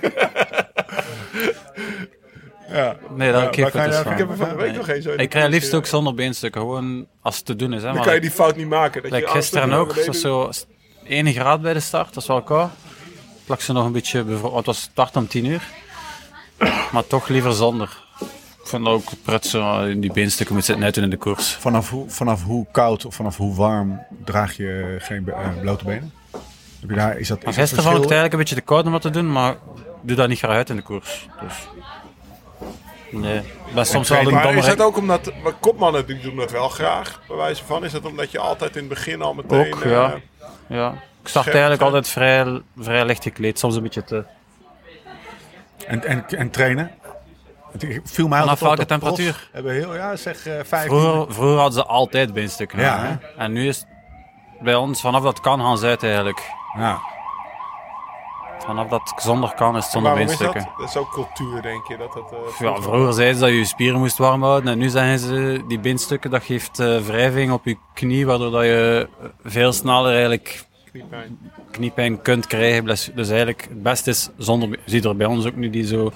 Ja. 2.72 2.96
Nee, 3.14 3.32
daar 3.32 3.40
Ja, 3.42 3.46
heb 3.46 3.48
ik 3.48 3.54
geen 3.54 3.70
foto's 3.82 4.02
daar- 4.02 4.12
Ik 4.12 4.18
heb 4.18 4.30
er 4.30 4.36
van 4.36 4.48
de 4.48 4.54
week 4.54 4.66
Nee. 4.68 4.76
nog 4.76 4.88
een 4.88 5.02
zo 5.02 5.12
Ik 5.16 5.28
krijg 5.30 5.48
liefst 5.48 5.70
ja. 5.70 5.76
ook 5.76 5.86
zonder 5.86 6.14
beenstukken, 6.14 6.60
gewoon 6.60 7.06
als 7.22 7.36
het 7.36 7.44
te 7.46 7.56
doen 7.56 7.72
is. 7.72 7.78
Hè, 7.80 7.86
Dan 7.86 7.94
maar 7.94 8.04
kan 8.04 8.14
je 8.14 8.20
die 8.20 8.30
fout 8.30 8.56
niet 8.56 8.68
maken. 8.68 9.02
Dat 9.02 9.10
like 9.10 9.26
je 9.26 9.30
gisteren 9.32 9.72
armstukken 9.72 10.02
ook, 10.02 10.06
het 10.06 10.16
zo 10.16 10.50
1 11.04 11.32
graad 11.32 11.62
bij 11.62 11.72
de 11.72 11.80
start, 11.80 12.14
dat 12.14 12.22
is 12.22 12.28
wel 12.28 12.42
koud. 12.42 12.70
Plak 13.44 13.60
ze 13.60 13.72
nog 13.72 13.84
een 13.86 13.92
beetje, 13.92 14.24
het 14.54 14.66
was 14.66 14.80
start 14.80 15.16
om 15.16 15.26
10 15.26 15.44
uur. 15.44 15.62
Maar 16.92 17.06
toch 17.06 17.28
liever 17.28 17.52
zonder. 17.52 18.00
Ik 18.62 18.68
vind 18.68 18.86
ook 18.86 19.08
pret 19.22 19.46
zo 19.46 19.84
in 19.84 20.00
die 20.00 20.12
beenstukken 20.12 20.54
moet 20.54 20.64
zitten 20.64 20.84
uitdoen 20.84 21.04
in 21.04 21.10
de 21.10 21.16
koers. 21.16 21.52
Vanaf, 21.52 21.90
hoe, 21.90 22.10
vanaf 22.10 22.42
hoe 22.44 22.66
koud 22.72 23.04
of 23.04 23.14
vanaf 23.14 23.36
hoe 23.36 23.54
warm 23.54 24.06
draag 24.24 24.56
je 24.56 24.96
geen 24.98 25.28
eh, 25.28 25.60
blote 25.60 25.84
benen? 25.84 26.12
Heb 26.80 26.90
je 26.90 26.96
daar, 26.96 27.18
is 27.18 27.28
dat, 27.28 27.38
is 27.38 27.44
Maar 27.44 27.54
gisteren 27.54 27.84
vond 27.84 27.96
ik 27.96 28.02
het 28.02 28.10
eigenlijk 28.10 28.32
een 28.32 28.38
beetje 28.38 28.54
te 28.54 28.60
koud 28.60 28.86
om 28.86 28.92
dat 28.92 29.02
te 29.02 29.10
doen, 29.10 29.32
maar 29.32 29.52
ik 29.52 29.58
doe 30.00 30.16
dat 30.16 30.28
niet 30.28 30.38
graag 30.38 30.56
uit 30.56 30.70
in 30.70 30.76
de 30.76 30.82
koers. 30.82 31.28
Dus. 31.40 31.68
Nee, 33.10 33.42
ben 33.74 33.86
soms 33.86 34.08
wel 34.08 34.18
een 34.18 34.32
Maar 34.32 34.54
is 34.54 34.66
dat 34.66 34.80
ook 34.80 34.96
omdat, 34.96 35.32
maar 35.42 35.52
kopmannen 35.52 36.06
die 36.06 36.20
doen 36.20 36.36
dat 36.36 36.50
wel 36.50 36.68
graag, 36.68 37.20
bij 37.28 37.36
wijze 37.36 37.64
van, 37.64 37.84
is 37.84 37.92
dat 37.92 38.04
omdat 38.04 38.30
je 38.30 38.38
altijd 38.38 38.76
in 38.76 38.80
het 38.80 38.88
begin 38.88 39.22
al 39.22 39.34
meteen... 39.34 39.74
Ook, 39.74 39.80
eh. 39.80 40.12
Ja. 40.66 40.94
Ik 41.22 41.28
start 41.28 41.48
eigenlijk 41.48 41.82
altijd 41.82 42.08
vrij, 42.08 42.60
vrij 42.76 43.04
licht 43.04 43.22
gekleed, 43.22 43.58
soms 43.58 43.76
een 43.76 43.82
beetje 43.82 44.04
te... 44.04 44.24
En, 45.86 46.04
en, 46.04 46.26
en 46.28 46.50
trainen? 46.50 46.90
Het 47.72 48.00
viel 48.04 48.28
mij 48.28 48.40
Vanaf 48.40 48.60
welke 48.60 48.84
temperatuur? 48.84 49.48
Hebben 49.52 49.72
heel, 49.72 49.94
ja, 49.94 50.16
zeg 50.16 50.46
eh 50.46 50.54
15. 50.64 50.90
Vroeger, 50.90 51.34
vroeger 51.34 51.56
hadden 51.56 51.72
ze 51.72 51.86
altijd 51.86 52.32
beenstukken 52.32 52.78
Ja, 52.80 52.98
hè. 53.04 53.42
En 53.42 53.52
nu 53.52 53.68
is 53.68 53.78
het 53.78 53.86
bij 54.60 54.74
ons, 54.74 55.00
vanaf 55.00 55.22
dat 55.22 55.40
kan, 55.40 55.60
gaan 55.60 55.78
ze 55.78 55.86
uit 55.86 56.02
eigenlijk. 56.02 56.50
Ja. 56.78 57.00
Vanaf 58.66 58.88
dat 58.88 59.00
het 59.14 59.22
zonder 59.22 59.54
kan, 59.54 59.76
is 59.76 59.82
het 59.82 59.92
zonder 59.92 60.10
dat? 60.16 60.26
beenstukken. 60.26 60.68
Dat 60.78 60.88
is 60.88 60.96
ook 60.96 61.10
cultuur, 61.12 61.62
denk 61.62 61.86
je. 61.86 61.96
Dat 61.96 62.12
dat, 62.12 62.32
eh, 62.32 62.38
Ja, 62.60 62.80
vroeger- 62.82 63.12
zeiden 63.12 63.34
ze 63.36 63.40
dat 63.40 63.50
je 63.50 63.58
je 63.58 63.64
spieren 63.64 63.98
moest 63.98 64.18
warm 64.18 64.42
houden. 64.42 64.72
En 64.72 64.78
nu 64.78 64.88
zeggen 64.88 65.18
ze, 65.18 65.62
die 65.68 65.78
beenstukken, 65.78 66.30
dat 66.30 66.42
geeft 66.44 66.78
eh, 66.78 66.98
wrijving 66.98 67.52
op 67.52 67.64
je 67.64 67.76
knie, 67.94 68.26
waardoor 68.26 68.50
dat 68.50 68.62
je 68.64 69.08
eh, 69.22 69.28
veel 69.44 69.72
sneller 69.72 70.10
eigenlijk 70.12 70.64
kniepijn. 70.92 71.38
kniepijn 71.70 72.22
kunt 72.22 72.46
krijgen. 72.46 72.84
Dus 72.84 73.10
dus 73.14 73.28
eigenlijk 73.28 73.62
het 73.68 73.82
beste 73.82 74.10
is 74.10 74.28
zonder... 74.36 74.68
Je 74.68 74.78
ziet 74.84 75.04
er 75.04 75.16
bij 75.16 75.26
ons 75.26 75.46
ook 75.46 75.56
nu 75.56 75.70
die 75.70 75.86
zo... 75.86 76.12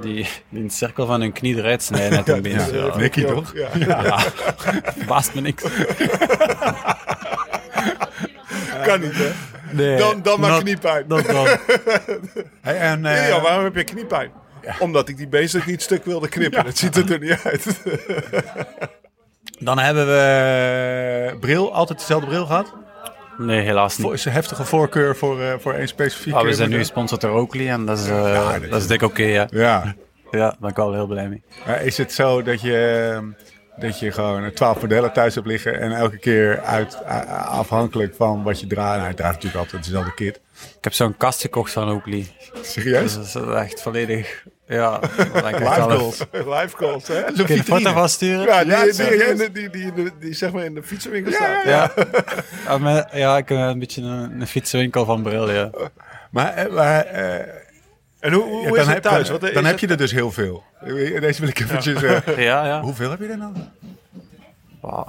Die, 0.00 0.28
die 0.48 0.62
een 0.62 0.70
cirkel 0.70 1.06
van 1.06 1.20
hun 1.20 1.32
knie 1.32 1.56
eruit 1.56 1.82
snijden 1.82 2.16
met 2.18 2.26
hun 2.26 2.42
been. 2.42 2.52
ja. 2.72 2.86
Ja, 2.86 2.96
Nicky 2.96 3.20
Ja, 3.20 3.26
toch? 3.32 3.52
Ja. 3.54 3.68
ja. 3.78 4.18
Baast 5.08 5.34
me 5.34 5.40
niks. 5.40 5.64
Kan 8.84 9.00
niet, 9.00 9.14
hè? 9.14 9.30
Nee, 9.70 9.96
Dan, 9.96 10.22
dan 10.22 10.40
maar 10.40 10.50
not- 10.50 10.62
kniepijn. 10.62 11.04
not 11.08 11.26
dan. 11.26 11.46
Hey, 12.62 12.78
en, 12.78 13.06
eh, 13.06 13.28
Ja, 13.28 13.40
waarom 13.40 13.64
heb 13.64 13.74
je 13.76 13.84
kniepijn? 13.84 14.30
Omdat 14.78 15.08
ik 15.08 15.16
die 15.16 15.28
beestig 15.28 15.66
niet 15.66 15.82
stuk 15.82 16.04
wilde 16.04 16.28
knippen. 16.28 16.66
Het 16.66 16.78
ziet 16.78 16.96
er 16.96 17.12
er 17.12 17.18
niet 17.18 17.40
uit. 17.44 17.66
Dan 19.58 19.78
hebben 19.78 20.06
we 20.06 21.30
eh, 21.32 21.38
bril, 21.38 21.74
altijd 21.74 21.98
dezelfde 21.98 22.26
bril 22.26 22.46
gehad. 22.46 22.72
Nee, 23.38 23.60
helaas 23.60 23.94
Voor, 23.94 24.04
niet. 24.04 24.12
is 24.14 24.24
een 24.24 24.32
heftige 24.32 24.64
voorkeur 24.64 25.16
voor, 25.16 25.40
eh, 25.42 25.52
voor 25.58 25.72
één 25.72 25.88
specifieke. 25.88 26.38
Ah, 26.38 26.44
we 26.44 26.52
zijn 26.54 26.70
nu 26.70 26.78
gesponsord 26.78 27.20
door 27.20 27.30
Oakley 27.40 27.68
en 27.70 27.84
dat 27.86 27.98
is, 27.98 28.08
eh, 28.08 28.32
Ja, 28.32 28.58
dat 28.58 28.70
dat 28.70 28.80
is 28.80 28.86
dik 28.86 29.02
oké, 29.02 29.22
ja. 29.22 29.46
Ja. 29.50 29.94
Ja, 30.30 30.38
daar 30.40 30.56
ben 30.60 30.70
ik 30.70 30.76
wel 30.76 30.92
heel 30.92 31.06
blij 31.06 31.28
mee. 31.28 31.42
Maar 31.66 31.82
is 31.82 31.96
het 31.98 32.12
zo 32.12 32.42
dat 32.42 32.60
je, 32.60 33.10
ehm, 33.14 33.24
dat 33.76 33.98
je 33.98 34.12
gewoon 34.12 34.52
twaalf 34.52 34.80
modellen 34.80 35.12
thuis 35.12 35.34
hebt 35.34 35.46
liggen 35.46 35.80
en 35.80 35.92
elke 35.92 36.18
keer 36.18 36.60
uit, 36.60 37.04
afhankelijk 37.48 38.14
van 38.14 38.42
wat 38.42 38.60
je 38.60 38.66
draagt. 38.66 38.96
Nou, 38.96 39.08
je 39.08 39.14
draagt 39.14 39.34
natuurlijk 39.34 39.64
altijd 39.64 39.84
dezelfde 39.84 40.14
kit. 40.14 40.40
Ik 40.76 40.84
heb 40.84 40.92
zo'n 40.92 41.16
kast 41.16 41.40
gekocht 41.40 41.72
van 41.72 41.90
Oakley. 41.90 42.26
Serieus? 42.62 43.14
Dus 43.14 43.32
dat 43.32 43.48
is 43.48 43.54
echt 43.54 43.82
volledig... 43.82 44.44
Ja, 44.66 45.00
Live 45.34 45.80
goals. 45.80 46.18
Live 46.32 46.76
calls, 46.76 47.08
hè? 47.08 47.22
Zo'n 47.34 47.46
Kun 47.46 47.54
je 47.54 47.60
een 47.60 47.64
foto 47.64 47.92
van 47.92 48.08
sturen? 48.08 48.66
Ja, 48.66 48.84
die, 48.84 48.92
die, 48.92 49.36
die, 49.36 49.50
die, 49.50 49.70
die, 49.70 49.92
die, 49.92 50.10
die 50.20 50.34
zeg 50.34 50.52
maar 50.52 50.64
in 50.64 50.74
de 50.74 50.82
fietsenwinkel 50.82 51.32
staat. 51.32 51.64
Ja, 51.64 51.92
ja, 53.12 53.36
ik 53.36 53.48
heb 53.48 53.58
een 53.58 53.78
beetje 53.78 54.02
een, 54.02 54.40
een 54.40 54.46
fietsenwinkel 54.46 55.04
van 55.04 55.22
bril, 55.22 55.50
ja. 55.50 55.70
Maar, 56.30 56.54
eh, 56.54 56.72
maar 56.72 57.04
eh, 57.04 57.63
En 58.24 58.32
hoe, 58.32 58.42
hoe 58.44 58.62
ja, 58.62 58.68
is 58.68 58.74
dan, 58.76 58.76
het 58.76 58.86
heb, 58.88 59.02
thuis? 59.02 59.28
dan, 59.28 59.38
Wat, 59.40 59.52
dan 59.54 59.62
heb 59.64 59.72
het- 59.72 59.80
je 59.80 59.86
er 59.86 59.96
dus 59.96 60.12
heel 60.12 60.30
veel. 60.30 60.62
Deze 61.20 61.40
wil 61.40 61.48
ik 61.48 61.60
eventjes... 61.60 62.02
eh, 62.02 62.38
Ja, 62.44 62.66
ja. 62.66 62.80
hoeveel 62.80 63.10
heb 63.10 63.20
je 63.20 63.26
er 63.26 63.38
nou? 63.38 63.52
Wow, 64.80 65.08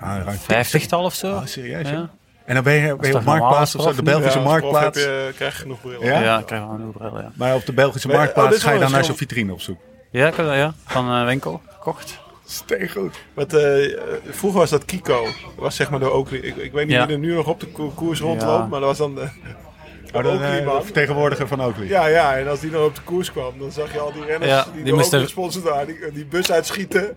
Ah, 0.00 0.22
ruim 0.24 0.38
Vijftigtal 0.38 1.04
of 1.04 1.14
zo. 1.14 1.34
Oh, 1.34 1.44
serieus? 1.44 1.88
Ja. 1.88 1.94
ja? 1.94 2.10
En 2.44 2.54
dan 2.54 2.62
ben 2.64 2.74
je, 2.74 2.96
ben 2.96 3.10
je 3.10 3.16
op 3.16 3.24
Marktplaats 3.24 3.74
of 3.74 3.82
zo, 3.82 3.92
de? 3.94 4.02
Belgische 4.02 4.38
Ja, 4.38 4.44
Marktplaats. 4.44 4.98
Heb 5.04 5.06
je, 5.08 5.32
krijg 5.34 5.54
je 5.54 5.60
genoeg 5.60 5.80
bril. 5.80 6.04
Ja? 6.04 6.20
Ja, 6.20 6.38
ik 6.38 6.46
krijg 6.46 6.62
nieuwe 6.76 6.92
bril, 6.92 7.18
ja. 7.18 7.32
Maar 7.34 7.54
op 7.54 7.66
de 7.66 7.72
Belgische 7.72 8.06
Maar, 8.08 8.16
oh, 8.16 8.22
Marktplaats 8.22 8.62
ga 8.62 8.72
je 8.72 8.78
dan 8.78 8.90
naar 8.90 9.04
zo'n 9.04 9.16
vitrine 9.16 9.52
op 9.52 9.60
zoek. 9.60 9.78
Ja, 10.10 10.26
ik 10.26 10.34
heb 10.34 10.46
dat, 10.46 10.54
ja. 10.54 10.74
Van 10.86 11.08
een 11.08 11.26
winkel 11.26 11.62
gekocht. 11.68 12.18
Eh, 12.66 13.84
eh, 13.84 13.92
vroeger 14.30 14.60
was 14.60 14.70
dat 14.70 14.84
Kiko. 14.84 15.26
Was 15.56 15.76
zeg 15.76 15.90
maar 15.90 15.98
de 16.00 16.10
Oakley. 16.12 16.38
Ik, 16.40 16.56
ik 16.56 16.72
weet 16.72 16.86
niet 16.86 16.96
Ja. 16.96 17.06
wie 17.06 17.14
er 17.14 17.20
nu 17.20 17.34
nog 17.34 17.46
op 17.46 17.60
de 17.60 17.66
ko- 17.66 17.92
koers 17.94 18.20
rondloopt, 18.20 18.62
Ja. 18.62 18.66
maar 18.66 18.80
dat 18.80 18.88
was 18.88 18.98
dan 18.98 19.14
de 19.14 19.28
Oh, 20.14 20.22
de, 20.22 20.28
Oakley 20.28 20.64
eh, 20.64 20.80
vertegenwoordiger 20.82 21.48
van 21.48 21.62
Oakley. 21.62 21.86
Ja, 21.86 22.06
ja, 22.06 22.36
en 22.36 22.48
als 22.48 22.60
die 22.60 22.70
nog 22.70 22.84
op 22.84 22.94
de 22.94 23.00
koers 23.00 23.32
kwam, 23.32 23.58
dan 23.58 23.70
zag 23.72 23.92
je 23.92 23.98
al 23.98 24.12
die 24.12 24.24
renners 24.24 24.50
Ja, 24.50 24.62
die, 24.64 24.72
die 24.72 24.82
die 24.84 24.92
moesten- 24.94 25.20
gesponsord 25.20 25.64
waren, 25.64 25.86
die, 25.86 26.12
die 26.12 26.26
bus 26.26 26.50
uitschieten. 26.52 27.16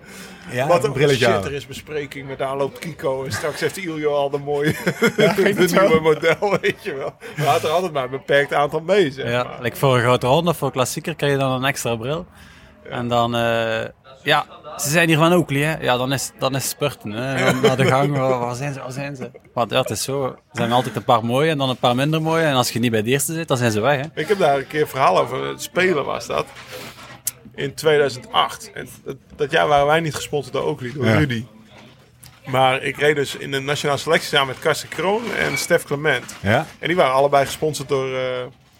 Ja, 0.51 0.67
Wat 0.67 0.83
een 0.83 0.91
brilletje 0.91 1.25
shit, 1.25 1.45
er 1.45 1.53
is 1.53 1.67
bespreking 1.67 2.27
met 2.27 2.41
aanloop 2.41 2.79
Kiko 2.79 3.23
en 3.23 3.31
straks 3.31 3.59
heeft 3.59 3.77
Iljo 3.77 4.13
al 4.13 4.29
de 4.29 4.37
mooie, 4.37 4.73
ging 4.73 5.55
de 5.57 5.67
nieuwe 5.79 5.99
model, 6.01 6.57
weet 6.61 6.83
je 6.83 6.93
wel. 6.93 7.13
Maar 7.37 7.45
had 7.47 7.63
er 7.63 7.69
altijd 7.69 7.93
maar 7.93 8.03
een 8.03 8.09
beperkt 8.09 8.53
aantal 8.53 8.79
mee, 8.79 9.11
zeg 9.11 9.29
Ja, 9.29 9.43
maar. 9.43 9.61
like 9.61 9.75
voor 9.77 9.95
een 9.95 10.01
grote 10.03 10.27
ronde 10.27 10.53
voor 10.53 10.67
een 10.67 10.73
klassieker 10.73 11.15
krijg 11.15 11.31
je 11.31 11.37
dan 11.37 11.51
een 11.51 11.63
extra 11.65 11.95
bril. 11.95 12.25
En 12.89 13.07
dan, 13.07 13.35
eh, 13.35 13.81
ja, 14.23 14.45
ze 14.77 14.89
zijn 14.89 15.07
hier 15.07 15.17
van 15.17 15.33
Oakley, 15.33 15.61
hè. 15.61 15.77
Ja, 15.83 15.97
dan 15.97 16.13
is, 16.13 16.31
dan 16.39 16.55
is 16.55 16.69
spurten, 16.69 17.11
hè. 17.11 17.45
Dan 17.45 17.61
Naar 17.61 17.77
de 17.77 17.85
gang, 17.85 18.17
waar, 18.17 18.39
waar 18.39 18.55
zijn 18.55 18.73
ze, 18.73 18.79
waar 18.79 18.91
zijn 18.91 19.15
ze? 19.15 19.31
Want 19.53 19.71
ja, 19.71 19.79
het 19.81 19.89
is 19.89 20.03
zo, 20.03 20.23
er 20.25 20.35
zijn 20.51 20.71
altijd 20.71 20.95
een 20.95 21.03
paar 21.03 21.25
mooie 21.25 21.49
en 21.51 21.57
dan 21.57 21.69
een 21.69 21.77
paar 21.77 21.95
minder 21.95 22.21
mooie. 22.21 22.43
En 22.43 22.53
als 22.55 22.69
je 22.71 22.79
niet 22.79 22.91
bij 22.91 23.01
de 23.03 23.09
eerste 23.09 23.33
zit, 23.33 23.47
dan 23.47 23.57
zijn 23.57 23.71
ze 23.71 23.79
weg, 23.81 23.95
hè. 23.99 24.21
Ik 24.21 24.27
heb 24.27 24.37
daar 24.39 24.57
een 24.57 24.67
keer 24.67 24.81
een 24.81 24.87
verhaal 24.87 25.19
over. 25.19 25.47
Het 25.47 25.61
spelen 25.61 26.05
was 26.05 26.27
dat. 26.27 26.45
In 27.55 27.73
2008. 27.73 28.71
En 28.73 28.87
dat, 29.05 29.15
dat 29.35 29.51
jaar 29.51 29.67
waren 29.67 29.85
wij 29.85 29.99
niet 29.99 30.15
gesponsord 30.15 30.53
door 30.53 30.63
Oakley, 30.63 30.91
door 30.93 31.05
Ja. 31.05 31.17
Rudy. 31.17 31.45
Maar 32.45 32.83
ik 32.83 32.97
reed 32.97 33.15
dus 33.15 33.35
in 33.35 33.51
de 33.51 33.59
nationale 33.59 33.99
selectie 33.99 34.27
samen 34.29 34.47
met 34.47 34.59
Karsten 34.59 34.89
Kroon 34.89 35.21
en 35.33 35.57
Stef 35.57 35.83
Clement. 35.83 36.35
Ja, 36.41 36.65
En 36.79 36.87
die 36.87 36.95
waren 36.95 37.13
allebei 37.13 37.45
gesponsord 37.45 37.89
door, 37.89 38.09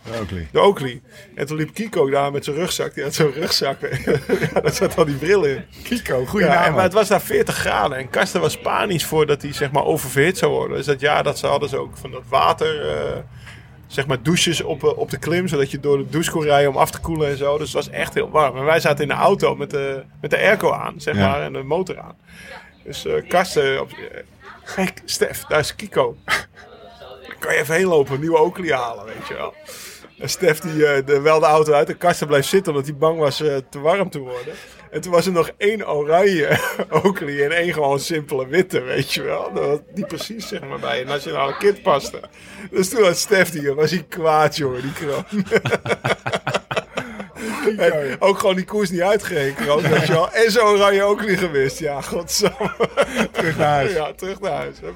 eh 0.04 0.20
Oakley. 0.20 0.48
door 0.52 0.64
Oakley. 0.64 1.02
En 1.36 1.46
toen 1.46 1.58
liep 1.58 1.74
Kiko 1.74 2.10
daar 2.10 2.32
met 2.32 2.44
zijn 2.44 2.56
rugzak. 2.56 2.94
Die 2.94 3.04
had 3.04 3.14
zo'n 3.14 3.32
rugzak. 3.32 3.78
ja, 4.54 4.62
daar 4.62 4.74
zat 4.74 4.98
al 4.98 5.06
die 5.06 5.16
bril 5.16 5.44
in. 5.44 5.64
Kiko, 5.84 6.26
goede 6.26 6.46
Ja, 6.46 6.56
en, 6.56 6.62
naam. 6.62 6.74
maar 6.74 6.84
het 6.84 6.94
was 6.94 7.08
daar 7.08 7.22
40 7.22 7.56
graden. 7.56 7.98
En 7.98 8.10
Karsten 8.10 8.42
was 8.42 8.58
panisch 8.58 9.06
voor 9.06 9.26
dat 9.26 9.42
hij 9.42 9.54
zeg 9.54 9.72
maar 9.72 9.86
oververhit 9.86 10.38
zou 10.38 10.52
worden. 10.52 10.78
Dus 10.78 10.86
dat 10.86 11.00
jaar 11.00 11.24
dat 11.24 11.40
ze 11.40 11.48
hadden 11.48 11.70
ze 11.70 11.78
ook 11.78 11.98
van 11.98 12.12
dat 12.12 12.24
water... 12.30 12.90
eh, 12.90 13.18
zeg 13.88 14.08
maar 14.08 14.24
douches 14.24 14.62
op, 14.62 14.84
eh, 14.84 14.98
op 14.98 15.10
de 15.10 15.18
klim, 15.20 15.48
zodat 15.48 15.72
je 15.72 15.80
door 15.80 15.98
de 15.98 16.10
douche 16.10 16.32
kon 16.32 16.44
rijden 16.44 16.70
om 16.70 16.78
af 16.78 16.92
te 16.92 17.00
koelen 17.00 17.30
en 17.30 17.38
zo. 17.38 17.58
Dus 17.58 17.66
het 17.74 17.86
was 17.86 17.90
echt 17.90 18.14
heel 18.14 18.30
warm. 18.30 18.58
En 18.58 18.64
wij 18.64 18.80
zaten 18.80 19.02
in 19.02 19.08
de 19.08 19.14
auto 19.14 19.56
met 19.56 19.70
de, 19.70 20.04
met 20.22 20.30
de 20.30 20.38
airco 20.38 20.72
aan, 20.72 20.94
zeg 21.02 21.16
Ja. 21.16 21.28
maar, 21.30 21.42
en 21.42 21.54
de 21.54 21.64
motor 21.64 22.00
aan. 22.00 22.16
Dus 22.84 23.06
eh 23.06 23.14
Karsten, 23.28 23.82
op, 23.82 23.92
gek, 24.64 25.02
Stef, 25.06 25.44
daar 25.44 25.60
is 25.60 25.76
Kiko. 25.76 26.16
kan 27.40 27.54
je 27.54 27.60
even 27.60 27.76
heen 27.76 27.86
lopen, 27.88 28.14
een 28.14 28.20
nieuwe 28.20 28.38
Oakley 28.40 28.76
halen, 28.76 29.06
weet 29.06 29.28
je 29.28 29.34
wel. 29.34 29.54
En 30.22 30.30
Stef 30.30 30.60
die 30.60 30.86
eh, 30.86 31.06
de, 31.06 31.22
wel 31.22 31.40
de 31.40 31.46
auto 31.46 31.74
uit 31.74 31.90
en 31.90 31.98
Karsten 31.98 32.28
bleef 32.28 32.46
zitten 32.46 32.72
omdat 32.74 32.88
hij 32.88 32.98
bang 32.98 33.20
was 33.20 33.42
eh, 33.42 33.56
te 33.70 33.80
warm 33.80 34.10
te 34.10 34.20
worden. 34.20 34.54
En 34.92 35.02
toen 35.02 35.12
was 35.12 35.26
er 35.26 35.32
nog 35.32 35.52
één 35.58 35.90
oranje 35.90 36.60
Oakley 37.04 37.44
en 37.44 37.52
één 37.52 37.74
gewoon 37.74 38.00
simpele 38.00 38.48
witte, 38.48 38.82
weet 38.82 39.14
je 39.14 39.22
wel. 39.22 39.54
Dat 39.54 39.82
die 39.94 40.06
precies 40.06 40.48
zeg 40.48 40.62
maar 40.62 40.80
bij 40.80 41.02
een 41.02 41.08
nationale 41.08 41.58
kit 41.58 41.82
paste. 41.82 42.20
Dus 42.72 42.90
toen 42.90 43.04
had 43.04 43.18
Stef 43.18 43.50
die, 43.50 43.74
was 43.74 43.92
hij 43.92 44.06
kwaad 44.10 44.56
jongen, 44.56 44.82
die 44.82 44.94
kroon. 44.94 45.26
En 47.78 48.16
ook 48.20 48.40
gewoon 48.40 48.56
die 48.56 48.66
koers 48.66 48.90
niet 48.90 49.00
weet 49.28 49.58
je 49.58 50.14
wel. 50.14 50.32
En 50.32 50.52
zo 50.52 50.66
oranje 50.66 51.06
Oakley 51.06 51.38
gemist. 51.38 51.80
Ja, 51.80 52.02
godsamme. 52.02 52.72
Terug 53.32 53.58
naar 53.58 53.68
huis. 53.68 53.94
Ja, 53.94 54.14
terug 54.14 54.40
naar 54.40 54.52
huis. 54.52 54.76
Hup, 54.80 54.96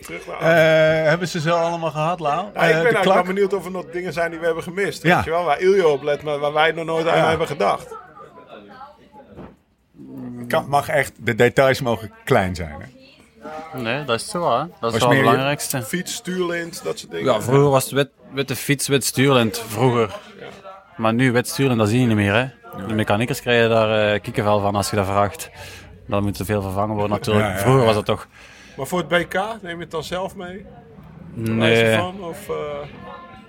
terug 0.00 0.26
naar 0.26 0.36
huis. 0.40 1.02
Eh, 1.02 1.08
hebben 1.08 1.28
ze 1.28 1.40
zo 1.40 1.54
allemaal 1.54 1.90
gehad, 1.90 2.20
Lau? 2.20 2.36
Ja, 2.36 2.42
ik 2.48 2.54
Eh, 2.54 2.60
ben 2.60 2.68
de 2.68 2.72
eigenlijk 2.82 3.04
wel 3.14 3.22
benieuwd 3.22 3.52
of 3.54 3.64
er 3.64 3.70
nog 3.70 3.84
dingen 3.92 4.12
zijn 4.12 4.30
die 4.30 4.38
we 4.40 4.44
hebben 4.46 4.62
gemist. 4.62 5.02
Ja. 5.02 5.14
Weet 5.16 5.24
je 5.24 5.30
wel? 5.30 5.44
Waar 5.44 5.60
Iljo 5.60 5.88
op 5.90 6.02
let, 6.02 6.22
maar 6.22 6.38
waar 6.38 6.52
wij 6.52 6.72
nog 6.72 6.84
nooit 6.84 7.08
aan 7.08 7.16
Ja. 7.16 7.28
hebben 7.28 7.46
gedacht. 7.46 7.86
kan, 10.48 10.68
mag 10.68 10.88
echt, 10.88 11.12
de 11.16 11.34
details 11.34 11.80
mogen 11.80 12.12
klein 12.24 12.54
zijn. 12.54 12.74
Hè? 12.80 12.86
Nee, 13.80 14.04
dat 14.04 14.20
is 14.20 14.28
zo, 14.28 14.58
hè. 14.58 14.64
Dat 14.80 14.94
is 14.94 15.00
wel 15.00 15.10
het 15.10 15.18
belangrijkste. 15.18 15.82
Fiets, 15.82 16.14
stuurlint, 16.14 16.80
dat 16.84 16.98
soort 16.98 17.10
dingen. 17.12 17.32
Ja, 17.32 17.40
vroeger 17.42 17.70
was 17.70 17.84
het 17.84 17.92
wit, 17.92 18.08
witte 18.32 18.56
fiets, 18.56 18.88
wit 18.88 19.04
stuurlint. 19.04 19.62
Vroeger. 19.68 20.18
Maar 20.96 21.14
nu 21.14 21.32
wit 21.32 21.48
stuurlint, 21.48 21.78
dat 21.78 21.88
zie 21.88 22.00
je 22.00 22.06
niet 22.06 22.16
meer, 22.16 22.34
hè. 22.34 22.46
De 22.86 22.94
mechaniekers 22.94 23.40
krijgen 23.40 23.70
daar 23.70 24.12
eh 24.12 24.20
kikkervel 24.20 24.60
van 24.60 24.74
als 24.74 24.90
je 24.90 24.96
dat 24.96 25.06
vraagt. 25.06 25.50
Dan 26.06 26.22
moet 26.22 26.38
er 26.38 26.44
veel 26.44 26.62
vervangen 26.62 26.94
worden 26.96 27.10
natuurlijk. 27.16 27.46
Ja, 27.46 27.52
ja, 27.52 27.58
Vroeger 27.58 27.84
was 27.84 27.96
het 27.96 28.04
toch... 28.04 28.26
Maar 28.76 28.86
voor 28.86 28.98
het 28.98 29.08
BK, 29.08 29.34
neem 29.62 29.76
je 29.76 29.82
het 29.82 29.90
dan 29.90 30.02
zelf 30.04 30.36
mee? 30.36 30.64
Nee, 31.34 31.82
ervan, 31.82 32.24
Of, 32.24 32.48
eh, 32.48 32.54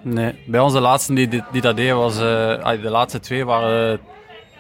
nee. 0.02 0.44
Bij 0.46 0.60
ons 0.60 0.74
de 0.74 0.80
laatste 0.80 1.14
die, 1.14 1.28
die, 1.28 1.44
die 1.52 1.62
dat 1.62 1.76
deden 1.76 1.98
was... 1.98 2.20
eh, 2.20 2.58
ah, 2.60 2.82
de 2.82 2.90
laatste 2.90 3.20
twee 3.20 3.46
waren 3.46 4.00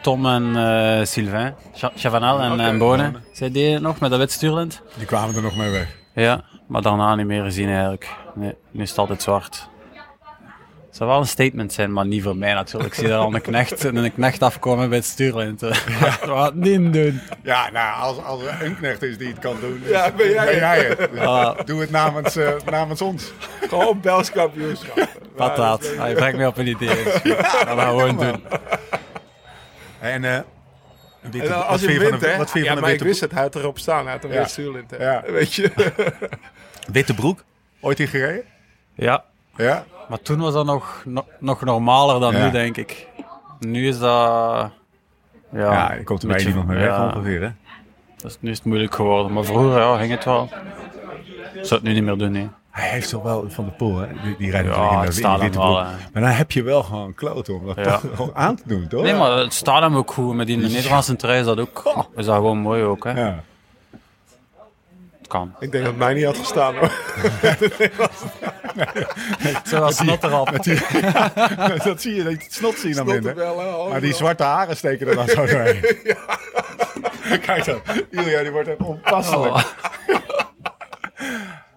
Tom 0.01 0.25
en 0.25 1.07
Sylvain. 1.07 1.55
Cha- 1.73 1.91
Chavanel 1.95 2.39
en, 2.41 2.59
en 2.59 2.77
Bonen. 2.77 3.23
Zij 3.31 3.51
deden 3.51 3.73
het 3.73 3.81
nog 3.81 3.99
met 3.99 4.09
dat 4.09 4.19
wit 4.19 4.31
stuurlint. 4.31 4.81
Die 4.97 5.05
kwamen 5.05 5.35
er 5.35 5.41
nog 5.41 5.55
mee 5.55 5.69
weg. 5.69 5.95
Ja, 6.13 6.43
maar 6.67 6.81
daarna 6.81 7.15
niet 7.15 7.25
meer 7.25 7.43
gezien 7.43 7.69
eigenlijk. 7.69 8.09
Nee, 8.35 8.55
nu 8.71 8.81
is 8.83 8.89
het 8.89 8.99
altijd 8.99 9.21
zwart. 9.21 9.69
Het 10.93 11.01
zou 11.01 11.11
wel 11.11 11.21
een 11.21 11.27
statement 11.27 11.73
zijn, 11.73 11.93
maar 11.93 12.05
niet 12.05 12.23
voor 12.23 12.35
mij 12.37 12.53
natuurlijk. 12.53 12.93
Ik 12.93 12.99
zie 12.99 13.07
daar 13.07 13.17
al 13.19 13.33
een 13.33 13.41
knecht, 13.41 13.83
een 13.83 14.13
knecht 14.13 14.41
afkomen 14.41 14.89
bij 14.89 14.97
het 14.97 15.07
stuurlint. 15.07 15.61
Wat 16.25 16.53
niet 16.55 16.93
doen. 16.93 17.21
Ja, 17.43 17.69
nou, 17.71 18.01
als, 18.01 18.23
als 18.23 18.43
er 18.43 18.65
een 18.65 18.77
knecht 18.77 19.01
is 19.01 19.17
die 19.17 19.27
het 19.27 19.39
kan 19.39 19.55
doen, 19.59 19.81
Ja, 19.85 20.11
ben 20.11 20.29
jij 20.29 20.85
het. 20.85 20.97
het. 20.97 21.19
Ah, 21.19 21.59
Doe 21.65 21.81
het 21.81 21.91
namens, 21.91 22.35
eh, 22.35 22.49
namens 22.71 23.01
ons. 23.01 23.31
gewoon 23.69 23.99
Belgisch 24.01 24.31
kampioenschap. 24.31 25.07
dat. 25.37 25.57
Ah, 25.99 26.07
je 26.09 26.13
brengt 26.15 26.37
me 26.37 26.47
op 26.47 26.57
een 26.57 26.67
idee. 26.67 27.03
Dat 27.03 27.45
gaan 27.45 27.75
we 27.75 27.81
gewoon 27.81 28.17
doen. 28.17 28.43
En, 29.99 30.23
eh, 30.23 30.39
witte- 31.21 31.41
En 31.41 31.49
dan 31.49 31.67
als 31.67 31.81
je 31.81 31.99
wint, 31.99 32.19
de- 32.19 32.27
hè? 32.27 32.37
Wat 32.37 32.51
vind 32.51 32.63
je 32.65 32.69
ja, 32.69 32.71
van 32.75 32.81
maar 32.81 32.89
de 32.89 32.95
ik 32.97 33.03
wist 33.03 33.19
het, 33.21 33.31
hij 33.31 33.41
had 33.41 33.55
erop 33.55 33.79
staan. 33.79 34.03
Hij 34.03 34.13
had 34.13 34.23
een 34.23 34.31
Ja. 34.31 34.37
wit 34.39 34.49
stuurlint, 34.49 34.91
hè. 34.91 34.97
Ja. 35.11 35.23
Weet 35.27 35.53
je. 35.53 35.71
witte 36.91 37.13
broek? 37.13 37.43
Ooit 37.81 37.99
in 37.99 38.07
gereden? 38.07 38.43
Ja, 38.95 39.23
Ja. 39.55 39.83
maar 40.09 40.21
toen 40.21 40.39
was 40.39 40.53
dat 40.53 40.65
nog, 40.65 41.01
nog, 41.05 41.25
nog 41.39 41.61
normaler 41.61 42.19
dan 42.19 42.35
Ja. 42.35 42.45
nu, 42.45 42.51
denk 42.51 42.77
ik. 42.77 43.07
Nu 43.59 43.87
is 43.87 43.99
dat... 43.99 44.09
Ja, 44.09 44.69
Ja, 45.51 45.93
je 45.93 46.03
komt 46.03 46.21
er 46.23 46.27
beetje- 46.27 46.45
niemand 46.47 46.67
mee 46.67 46.77
weg 46.77 46.99
ongeveer, 46.99 47.41
hè? 47.41 47.49
dus 48.17 48.37
nu 48.39 48.49
is 48.51 48.57
het 48.57 48.65
moeilijk 48.65 48.95
geworden. 48.95 49.33
Maar 49.33 49.43
vroeger 49.43 49.79
ja, 49.81 49.97
ging 49.97 50.11
het 50.11 50.25
wel. 50.25 50.49
Ik 51.53 51.65
zou 51.65 51.79
het 51.79 51.83
nu 51.83 51.93
niet 51.93 52.03
meer 52.03 52.17
doen, 52.17 52.31
nee. 52.31 52.49
Hij 52.69 52.89
heeft 52.89 53.09
toch 53.09 53.23
wel 53.23 53.45
Van 53.49 53.65
de 53.65 53.71
Poel, 53.71 53.97
hè? 53.97 54.07
Die, 54.23 54.35
die 54.37 54.51
rijdt 54.51 54.67
Ja, 54.75 54.99
in 54.99 55.05
de- 55.05 55.11
staat 55.11 55.39
hem 55.41 55.51
wel. 55.51 55.71
Maar 55.73 56.09
dan 56.13 56.23
heb 56.23 56.51
je 56.51 56.63
wel 56.63 56.83
gewoon 56.83 57.13
kloten 57.13 57.53
om 57.53 57.65
dat 57.65 57.75
Ja. 57.85 57.97
gewoon 58.15 58.35
aan 58.35 58.55
te 58.55 58.63
doen, 58.65 58.87
toch? 58.87 59.01
Nee, 59.03 59.13
maar 59.15 59.31
het 59.37 59.53
staat 59.53 59.81
hem 59.81 59.95
ook 59.95 60.11
goed. 60.11 60.35
Met 60.35 60.47
die 60.47 60.57
Nederlandse 60.57 61.15
trui 61.15 61.39
is 61.39 61.45
dat 61.45 61.59
ook 61.59 62.07
is 62.15 62.25
dat 62.25 62.35
gewoon 62.35 62.57
mooi 62.57 62.83
ook. 62.83 63.03
Hè? 63.03 63.11
Ja. 63.19 63.43
Kan. 65.33 65.55
Ik 65.59 65.71
denk 65.71 65.83
dat 65.83 65.93
het 65.93 65.97
mij 65.97 66.13
niet 66.13 66.25
had 66.25 66.37
gestaan, 66.37 66.75
hoor. 66.75 66.91
Zoals 69.63 69.95
snotter 69.95 70.39
op. 70.39 70.51
dat 71.83 72.01
zie 72.01 72.15
je, 72.15 72.23
dat 72.23 72.35
snot 72.49 72.77
zie 72.77 72.89
je 72.89 72.95
dan 72.95 73.05
wel, 73.05 73.23
hè, 73.23 73.49
overal. 73.49 73.89
Maar 73.89 74.01
die 74.01 74.13
zwarte 74.13 74.43
haren 74.43 74.77
steken 74.77 75.07
er 75.07 75.15
dan 75.15 75.27
zo 75.27 75.45
doorheen. 75.45 75.81
Kijk 77.45 77.65
dan, 77.65 77.81
Ilja 78.09 78.41
die 78.41 78.51
wordt 78.51 78.67
echt 78.67 78.77
onpasselijk. 78.77 79.55
Oh. 79.55 79.63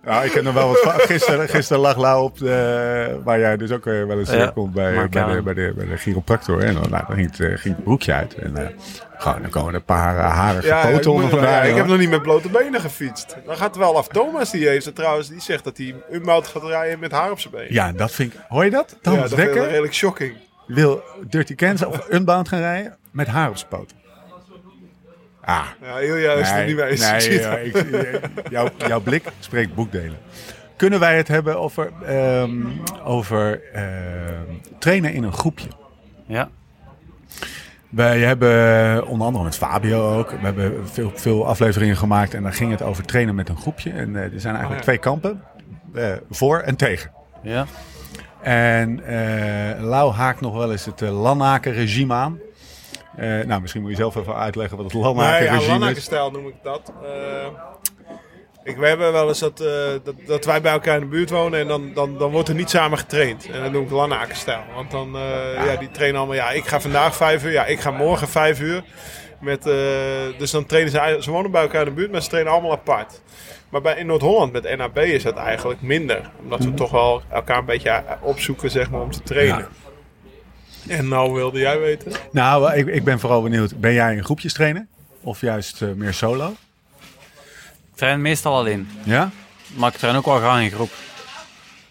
Nou, 0.07 0.25
ik 0.25 0.33
heb 0.33 0.45
nog 0.45 0.55
wel 0.55 0.69
wat 0.69 0.79
va- 0.81 0.99
Gisteren, 0.99 1.49
gisteren 1.49 1.83
lag 1.83 1.97
Lau 1.97 2.23
op 2.23 2.39
de, 2.39 3.21
waar 3.25 3.39
jij 3.39 3.57
dus 3.57 3.71
ook 3.73 3.87
eh, 3.87 4.05
wel 4.05 4.19
eens 4.19 4.29
Ja, 4.31 4.35
terugkomt 4.37 4.73
bij, 4.75 5.09
bij, 5.09 5.35
de, 5.35 5.43
bij, 5.43 5.55
de, 5.55 5.73
bij 5.77 5.87
de 5.87 5.97
chiropractor. 5.97 6.63
En 6.63 6.75
dan, 6.75 6.91
nou, 6.91 7.05
dan 7.07 7.17
ging, 7.17 7.31
het, 7.31 7.41
eh, 7.41 7.59
ging 7.59 7.75
het 7.75 7.85
broekje 7.85 8.13
uit. 8.13 8.35
En 8.35 8.57
eh, 8.57 8.67
gewoon, 9.19 9.43
dan 9.43 9.51
komen 9.51 9.69
er 9.69 9.75
een 9.79 9.85
paar 9.85 10.19
eh, 10.19 10.33
harige 10.37 10.67
Ja, 10.67 10.83
ik, 10.83 10.95
poten 10.95 11.11
onder 11.11 11.25
moet- 11.27 11.35
vandaan. 11.35 11.53
ja, 11.53 11.61
ik 11.63 11.69
hoor. 11.69 11.79
heb 11.79 11.87
nog 11.87 11.99
niet 11.99 12.11
met 12.11 12.23
blote 12.23 12.49
benen 12.49 12.81
gefietst. 12.81 13.37
Dan 13.47 13.57
gaat 13.57 13.67
het 13.69 13.77
wel 13.77 13.97
af. 13.97 14.09
Thomas 14.09 14.51
die 14.51 14.69
heeft 14.69 14.85
het 14.85 14.95
trouwens. 14.95 15.29
Die 15.29 15.41
zegt 15.41 15.65
dat 15.65 15.77
hij 15.77 15.95
Umbout 16.13 16.47
gaat 16.47 16.63
rijden 16.65 16.99
met 16.99 17.13
haar 17.13 17.31
op 17.31 17.41
zijn 17.41 17.55
been. 17.55 17.67
Ja, 17.73 17.93
dat 17.93 18.13
vind 18.13 18.33
ik... 18.35 18.41
Hoor 18.49 18.65
je 18.65 18.71
dat? 18.71 18.91
ja 18.91 18.97
Thomas 19.03 19.21
dat 19.31 19.39
wel 19.39 19.45
Dekker 19.47 19.67
redelijk 19.69 19.95
shocking. 19.95 20.35
wil 20.67 21.03
Dirty 21.29 21.55
Kansas 21.55 21.89
of 21.89 22.07
Unbound 22.11 22.49
gaan 22.49 22.59
rijden 22.61 22.97
met 23.11 23.27
haar 23.27 23.49
op 23.49 23.57
zijn 23.57 23.69
poten. 23.69 23.97
Ah, 25.47 25.65
Ja, 25.83 25.99
Ilja 25.99 26.33
is 26.33 26.51
er 26.51 26.67
niet 26.67 26.77
mee 26.77 26.85
eens. 26.87 27.11
Nee, 27.11 27.41
ja, 27.41 27.57
ik, 27.57 27.75
eh, 27.77 28.15
jouw, 28.51 28.69
jouw 28.87 29.01
blik 29.01 29.25
spreekt 29.39 29.75
boekdelen. 29.75 30.17
Kunnen 30.77 31.01
wij 31.01 31.17
het 31.17 31.29
hebben 31.29 31.59
over, 31.59 31.93
ehm, 32.07 32.53
over 33.05 33.61
ehm, 33.73 34.53
trainen 34.79 35.13
in 35.13 35.23
een 35.23 35.33
groepje? 35.33 35.69
Ja. 36.27 36.49
Wij 37.89 38.19
hebben 38.21 39.07
onder 39.07 39.27
andere 39.27 39.45
met 39.45 39.57
Fabio 39.57 40.19
ook. 40.19 40.31
We 40.31 40.37
hebben 40.41 40.89
veel, 40.89 41.13
veel 41.15 41.47
afleveringen 41.47 41.97
gemaakt 41.97 42.35
en 42.35 42.43
dan 42.43 42.53
ging 42.53 42.71
het 42.71 42.83
over 42.83 43.05
trainen 43.05 43.35
met 43.35 43.49
een 43.49 43.57
groepje. 43.57 43.91
En 43.91 44.17
eh, 44.17 44.23
er 44.23 44.41
zijn 44.41 44.55
eigenlijk 44.57 44.71
Oh, 44.71 44.77
ja. 44.77 44.81
twee 44.81 44.99
kampen, 44.99 45.43
eh, 45.95 46.13
voor 46.31 46.59
en 46.59 46.77
tegen. 46.77 47.11
Ja. 47.43 47.67
En 48.43 49.05
eh 49.05 49.83
Lau 49.83 50.13
haakt 50.13 50.41
nog 50.41 50.55
wel 50.57 50.71
eens 50.73 50.85
het 50.85 51.01
uh, 51.01 51.23
Lanaken-regime 51.23 52.15
aan. 52.15 52.39
Eh, 53.17 53.47
nou, 53.47 53.61
misschien 53.61 53.83
moet 53.83 53.91
je 53.91 53.97
zelf 53.97 54.17
even 54.17 54.35
uitleggen 54.35 54.77
wat 54.77 54.93
het 54.93 55.03
Nee, 55.03 55.43
ja. 55.43 55.61
Lanaken-stijl 55.67 56.31
noem 56.31 56.47
ik 56.47 56.55
dat. 56.63 56.93
Eh, 57.03 57.47
ik, 58.67 58.77
we 58.77 58.87
hebben 58.87 59.13
wel 59.13 59.29
eens 59.29 59.39
dat, 59.39 59.61
eh, 59.61 59.69
dat, 60.05 60.15
dat 60.27 60.45
wij 60.45 60.61
bij 60.61 60.73
elkaar 60.73 60.95
in 60.95 61.01
de 61.01 61.07
buurt 61.07 61.31
wonen 61.31 61.61
en 61.61 61.69
dan, 61.69 61.93
dan, 61.95 62.19
dan 62.19 62.31
wordt 62.31 62.49
er 62.49 62.55
niet 62.55 62.71
samen 62.71 62.99
getraind. 62.99 63.51
En 63.51 63.63
dat 63.63 63.73
noem 63.73 63.85
ik 63.85 63.91
Lanaken-stijl. 63.91 64.63
Want 64.75 64.91
dan, 64.91 65.17
eh, 65.17 65.67
ja. 65.67 65.77
die 65.77 65.91
trainen 65.91 66.19
allemaal, 66.19 66.37
ja, 66.37 66.51
ik 66.51 66.65
ga 66.67 66.81
vandaag 66.81 67.17
vijf 67.17 67.45
uur, 67.45 67.53
ja, 67.53 67.67
ik 67.67 67.81
ga 67.81 67.91
morgen 67.91 68.29
vijf 68.29 68.61
uur. 68.61 68.85
Met, 69.41 69.63
dus 70.39 70.51
dan 70.51 70.67
trainen 70.67 70.93
ze, 70.93 71.17
ze 71.21 71.31
wonen 71.31 71.51
bij 71.51 71.63
elkaar 71.63 71.81
in 71.81 71.89
de 71.89 71.95
buurt, 71.95 72.13
maar 72.13 72.23
ze 72.23 72.29
trainen 72.29 72.53
allemaal 72.53 72.73
apart. 72.73 73.23
Maar 73.69 73.81
bij, 73.81 73.97
in 73.97 74.07
Noord-Holland 74.07 74.53
met 74.53 74.77
NAB 74.77 74.99
is 74.99 75.23
dat 75.23 75.37
eigenlijk 75.37 75.83
minder. 75.83 76.31
Omdat 76.43 76.65
we 76.65 76.75
toch 76.75 76.91
wel 76.91 77.23
elkaar 77.31 77.59
een 77.59 77.65
beetje 77.65 78.05
opzoeken 78.21 78.71
zeg 78.71 78.91
maar, 78.91 79.01
om 79.01 79.11
te 79.11 79.23
trainen. 79.23 79.69
En 80.89 81.09
nou 81.09 81.33
wilde 81.33 81.59
jij 81.59 81.79
weten? 81.79 82.13
Nou, 82.33 82.75
ik, 82.75 82.87
ik 82.87 83.05
ben 83.05 83.21
vooral 83.21 83.43
benieuwd. 83.43 83.81
Ben 83.81 83.93
jij 83.93 84.17
een 84.17 84.25
groepjes 84.25 84.53
trainen? 84.53 84.89
Of 85.21 85.41
juist 85.41 85.83
eh, 85.83 85.89
meer 85.93 86.15
solo? 86.15 86.57
Ik 87.91 87.95
train 88.03 88.21
meestal 88.23 88.57
alleen. 88.57 88.89
Ja? 89.05 89.31
Maar 89.75 89.93
ik 89.93 89.99
train 89.99 90.17
ook 90.17 90.25
wel 90.25 90.37
graag 90.39 90.61
in 90.63 90.71
groep. 90.71 90.91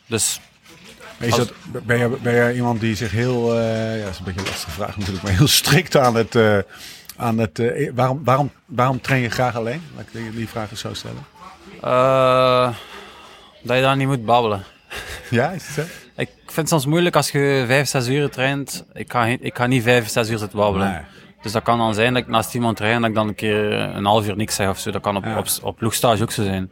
Dus 0.06 0.39
Is 1.20 1.32
Als- 1.34 1.52
dat, 1.72 1.86
ben, 1.86 1.98
jij, 1.98 2.10
ben 2.10 2.34
jij 2.34 2.54
iemand 2.56 2.80
die 2.80 2.96
zich 2.96 3.12
heel... 3.12 3.58
eh, 3.60 3.98
ja, 3.98 4.04
dat 4.04 4.12
is 4.14 4.18
een 4.20 4.24
beetje 4.26 4.39
een 4.39 4.46
lastige 4.48 4.72
vraag 4.72 4.98
natuurlijk. 4.98 5.24
Maar 5.24 5.34
heel 5.34 5.48
strikt 5.48 5.98
aan 5.98 6.16
het... 6.16 6.36
eh, 6.36 6.58
aan 7.18 7.38
het 7.38 7.60
eh, 7.60 7.91
waarom, 7.93 8.22
waarom, 8.24 8.52
waarom 8.66 9.02
train 9.02 9.22
je 9.22 9.30
graag 9.30 9.56
alleen? 9.56 9.82
Laat 9.96 10.06
ik 10.06 10.12
die, 10.12 10.32
die 10.32 10.48
vraag 10.50 10.72
eens 10.72 10.80
zo 10.80 10.93
stellen. 10.93 11.26
eh, 11.82 12.70
dat 13.64 13.76
je 13.76 13.82
daar 13.82 13.96
niet 13.98 14.08
moet 14.08 14.26
babbelen. 14.26 14.64
Ja, 15.30 15.52
is 15.52 15.68
het 15.68 15.74
zo? 15.76 15.93
Ik 16.56 16.62
vind 16.62 16.72
het 16.74 16.82
soms 16.82 16.93
moeilijk 16.93 17.16
als 17.16 17.32
je 17.32 17.64
vijf, 17.68 17.88
zes 17.88 18.08
uur 18.08 18.30
traint. 18.30 18.86
Ik 18.93 19.12
ga, 19.12 19.26
ik 19.26 19.58
ga 19.58 19.68
niet 19.68 19.84
vijf, 19.84 20.10
zes 20.10 20.30
uur 20.30 20.38
zitten 20.38 20.58
babbelen. 20.60 20.91
Nee. 20.91 21.01
Dus 21.41 21.51
dat 21.51 21.64
kan 21.64 21.78
dan 21.78 21.93
zijn 21.93 22.14
dat 22.14 22.22
ik 22.24 22.30
naast 22.30 22.56
iemand 22.56 22.78
train 22.78 22.99
dat 23.01 23.10
ik 23.10 23.16
dan 23.16 23.28
een 23.28 23.36
keer 23.36 23.72
een 23.74 24.06
half 24.06 24.28
uur 24.28 24.36
niks 24.36 24.56
zeg 24.56 24.70
of 24.70 24.80
zo. 24.80 24.91
Dat 24.91 25.01
kan 25.01 25.18
op, 25.18 25.24
Ja. 25.24 25.38
op, 25.38 25.45
op 25.62 25.76
ploegstage 25.78 26.24
ook 26.24 26.32
zo 26.32 26.43
zijn. 26.43 26.72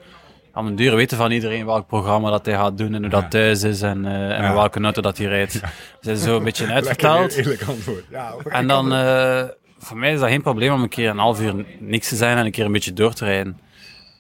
Aan 0.54 0.64
mijn 0.64 0.76
duur 0.76 0.96
weten 0.96 1.18
van 1.18 1.32
iedereen 1.32 1.66
welk 1.66 1.88
programma 1.88 2.30
dat 2.30 2.46
hij 2.46 2.56
gaat 2.56 2.78
doen 2.78 2.94
en 2.94 3.02
hoe 3.02 3.10
dat 3.10 3.32
thuis 3.32 3.64
is 3.64 3.82
en, 3.82 4.06
eh, 4.06 4.38
en 4.38 4.44
Ja. 4.44 4.54
welke 4.54 4.80
auto 4.82 5.02
dat 5.02 5.18
hij 5.18 5.28
rijdt. 5.28 5.52
Ze 5.52 5.62
zijn 6.02 6.18
zo 6.18 6.38
een 6.38 6.44
beetje 6.44 6.68
uitverteld. 6.68 7.34
eerlijk 7.36 7.64
antwoord. 7.64 8.04
En 8.50 8.68
dan, 8.68 8.94
eh, 8.94 9.44
voor 9.80 9.98
mij 9.98 10.14
is 10.14 10.20
dat 10.20 10.30
geen 10.30 10.42
probleem 10.42 10.74
om 10.74 10.82
een 10.82 10.90
keer 10.90 11.10
een 11.10 11.18
half 11.18 11.42
uur 11.42 11.66
niks 11.80 12.10
te 12.10 12.16
zijn 12.16 12.38
en 12.38 12.46
een 12.46 12.52
keer 12.52 12.66
een 12.66 12.72
beetje 12.72 12.94
door 12.94 13.14
te 13.14 13.26
rijden. 13.26 13.60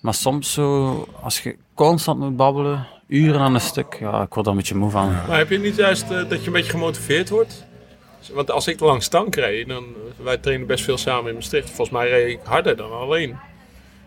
Maar 0.01 0.13
soms 0.13 0.53
zo, 0.53 1.07
als 1.21 1.39
je 1.43 1.57
constant 1.73 2.19
moet 2.19 2.35
babbelen, 2.35 2.87
uren 3.13 3.41
aan 3.41 3.53
een 3.53 3.61
stuk, 3.61 3.97
ja, 3.99 4.21
ik 4.21 4.33
word 4.33 4.45
daar 4.45 4.53
een 4.53 4.59
beetje 4.59 4.75
moe 4.75 4.89
van. 4.89 5.11
Maar 5.27 5.37
heb 5.37 5.49
je 5.49 5.59
niet 5.59 5.75
juist 5.75 6.03
eh, 6.03 6.29
dat 6.29 6.39
je 6.41 6.47
een 6.47 6.51
beetje 6.53 6.71
gemotiveerd 6.71 7.29
wordt? 7.29 7.65
Want 8.33 8.51
als 8.51 8.67
ik 8.67 8.79
langs 8.79 9.05
stank 9.05 9.35
reed, 9.35 9.67
dan, 9.67 9.85
wij 10.23 10.37
trainen 10.37 10.67
best 10.67 10.83
veel 10.83 10.97
samen 10.97 11.29
in 11.29 11.33
Maastricht. 11.35 11.67
Volgens 11.67 11.89
mij 11.89 12.09
reed 12.09 12.29
ik 12.29 12.39
harder 12.43 12.75
dan 12.77 12.91
alleen. 12.91 13.37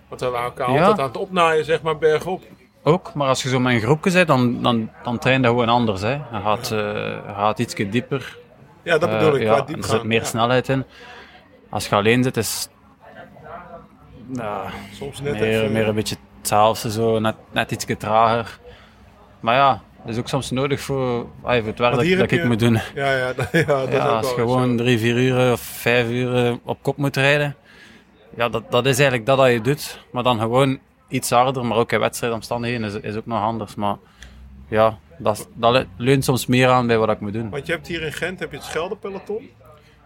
Want 0.09 0.21
we 0.21 0.29
waren 0.29 0.47
elkaar 0.47 0.73
Ja. 0.73 0.81
altijd 0.81 0.99
aan 0.99 1.07
het 1.07 1.17
opnaaien, 1.17 1.65
zeg 1.65 1.83
maar, 1.83 1.99
bergop. 1.99 2.43
Ook, 2.83 3.15
maar 3.15 3.29
als 3.29 3.43
je 3.43 3.49
zo 3.49 3.59
met 3.59 3.75
een 3.75 3.81
groepje 3.81 4.11
zit, 4.11 4.27
dan, 4.27 4.63
dan, 4.63 4.91
dan 5.03 5.19
train 5.19 5.41
je 5.43 5.47
gewoon 5.47 5.69
anders. 5.69 6.01
Hè. 6.01 6.13
Je 6.13 6.41
gaat, 6.43 6.71
eh, 6.73 6.79
je 6.79 7.33
gaat 7.37 7.59
iets 7.59 7.75
dieper. 7.75 8.39
Ja, 8.83 8.99
dat 8.99 9.11
bedoel 9.11 9.35
Eh, 9.35 9.41
ik, 9.41 9.43
ja, 9.43 9.55
qua 9.61 9.67
en 9.75 9.79
er 9.79 9.85
zit 9.85 10.03
meer 10.03 10.21
Ja, 10.21 10.27
snelheid 10.27 10.69
in. 10.69 10.85
Als 11.71 11.89
je 11.89 11.95
alleen 11.95 12.23
zit, 12.23 12.37
is 12.37 12.69
ja, 14.33 14.63
Soms 14.93 15.21
net 15.21 15.33
meer, 15.33 15.43
even... 15.61 15.73
meer 15.73 15.89
een 15.89 15.95
beetje 15.95 16.17
hetzelfde, 16.39 16.91
zo, 16.91 17.19
net, 17.19 17.35
net 17.53 17.71
iets 17.71 17.85
trager. 17.99 18.59
Maar 19.47 19.55
ja, 19.55 19.83
dat 20.05 20.13
is 20.15 20.19
ook 20.19 20.29
soms 20.29 20.51
nodig 20.51 20.81
voor, 20.81 21.19
ah, 21.43 21.57
voor 21.59 21.67
het 21.67 21.79
werk 21.79 21.95
dat, 21.95 22.03
ik 22.03 22.31
je- 22.31 22.45
moet 22.45 22.59
doen. 22.59 22.79
Ja, 22.95 23.13
ja, 23.17 23.33
dat, 23.33 23.49
ja, 23.53 23.65
dat 23.65 23.89
is 23.89 23.95
Ja, 23.95 24.09
ook 24.09 24.17
als 24.17 24.29
je 24.29 24.35
gewoon 24.35 24.71
zo. 24.71 24.77
drie, 24.85 24.99
vier 24.99 25.17
uur 25.17 25.53
of 25.53 25.61
vijf 25.61 26.09
uur 26.09 26.47
eh, 26.47 26.55
op 26.65 26.79
kop 26.83 26.97
moet 26.97 27.17
rijden. 27.17 27.57
Ja, 28.37 28.49
dat, 28.49 28.71
dat 28.71 28.87
is 28.87 28.95
eigenlijk 28.97 29.27
dat 29.27 29.39
dat 29.39 29.51
je 29.53 29.61
doet. 29.61 30.01
Maar 30.13 30.23
dan 30.23 30.39
gewoon 30.41 30.79
iets 31.09 31.31
harder, 31.31 31.65
maar 31.67 31.77
ook 31.79 31.93
in 31.93 32.01
wedstrijdomstandigheden 32.01 32.87
is, 32.87 32.95
is 33.01 33.17
ook 33.17 33.27
nog 33.27 33.43
anders. 33.43 33.75
Maar 33.75 33.97
ja, 34.69 34.99
dat, 35.19 35.49
dat 35.55 35.73
le- 35.73 35.87
leunt 35.97 36.25
soms 36.25 36.47
meer 36.47 36.69
aan 36.69 36.87
bij 36.87 36.99
wat 36.99 37.11
ik 37.11 37.21
moet 37.21 37.33
doen. 37.33 37.51
Want 37.51 37.67
je 37.67 37.73
hebt 37.73 37.87
hier 37.87 38.03
in 38.03 38.13
Gent 38.13 38.39
heb 38.41 38.51
je 38.51 38.57
het 38.57 38.67
Scheldepeloton. 38.67 39.51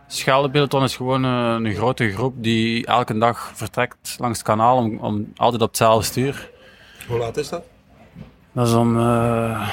Scheldepeloton 0.07 0.83
is 0.83 0.97
gewoon 0.97 1.25
eh, 1.25 1.57
een 1.59 1.75
grote 1.75 2.13
groep 2.13 2.35
die 2.37 2.87
elke 2.87 3.19
dag 3.19 3.51
vertrekt 3.55 4.17
langs 4.19 4.39
het 4.39 4.47
kanaal 4.47 4.77
om, 4.77 4.99
om 4.99 5.33
altijd 5.37 5.63
op 5.63 5.69
hetzelfde 5.69 6.05
stuur. 6.05 6.51
Hoe 7.09 7.19
laat 7.19 7.37
is 7.37 7.49
dat? 7.49 7.63
Dat 8.53 8.67
is 8.67 8.75
om 8.75 8.99
eh, 8.99 9.69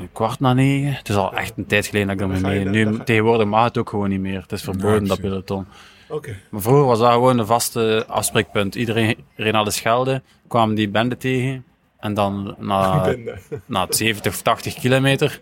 een 0.00 0.12
kwart 0.12 0.40
na 0.40 0.52
negen. 0.52 0.92
Het 0.92 1.08
is 1.08 1.14
al 1.14 1.32
echt 1.32 1.52
een 1.56 1.66
tijd 1.66 1.86
geleden 1.86 2.08
dat 2.08 2.16
ik 2.16 2.22
ermee 2.22 2.64
mee. 2.64 2.84
Nu, 2.84 2.98
tegenwoordig 3.04 3.46
mag 3.46 3.64
het 3.64 3.78
ook 3.78 3.88
gewoon 3.88 4.08
niet 4.08 4.20
meer. 4.20 4.40
Het 4.40 4.52
is 4.52 4.62
verboden, 4.62 5.04
dat 5.04 5.20
peloton. 5.20 5.66
Oké. 6.08 6.36
Maar 6.50 6.60
vroeger 6.60 6.84
was 6.86 6.98
dat 6.98 7.12
gewoon 7.12 7.38
een 7.38 7.46
vaste 7.46 8.04
afspreekpunt. 8.08 8.74
Iedereen 8.74 9.16
reed 9.36 9.52
naar 9.52 9.64
de 9.64 9.70
Schelde, 9.70 10.22
kwamen 10.48 10.74
die 10.74 10.88
bende 10.88 11.16
tegen. 11.16 11.64
En 11.98 12.14
dan 12.14 12.54
na, 12.58 13.06
eh, 13.06 13.32
na 13.66 13.86
70 13.88 14.32
of 14.32 14.42
80 14.42 14.74
kilometer 14.74 15.40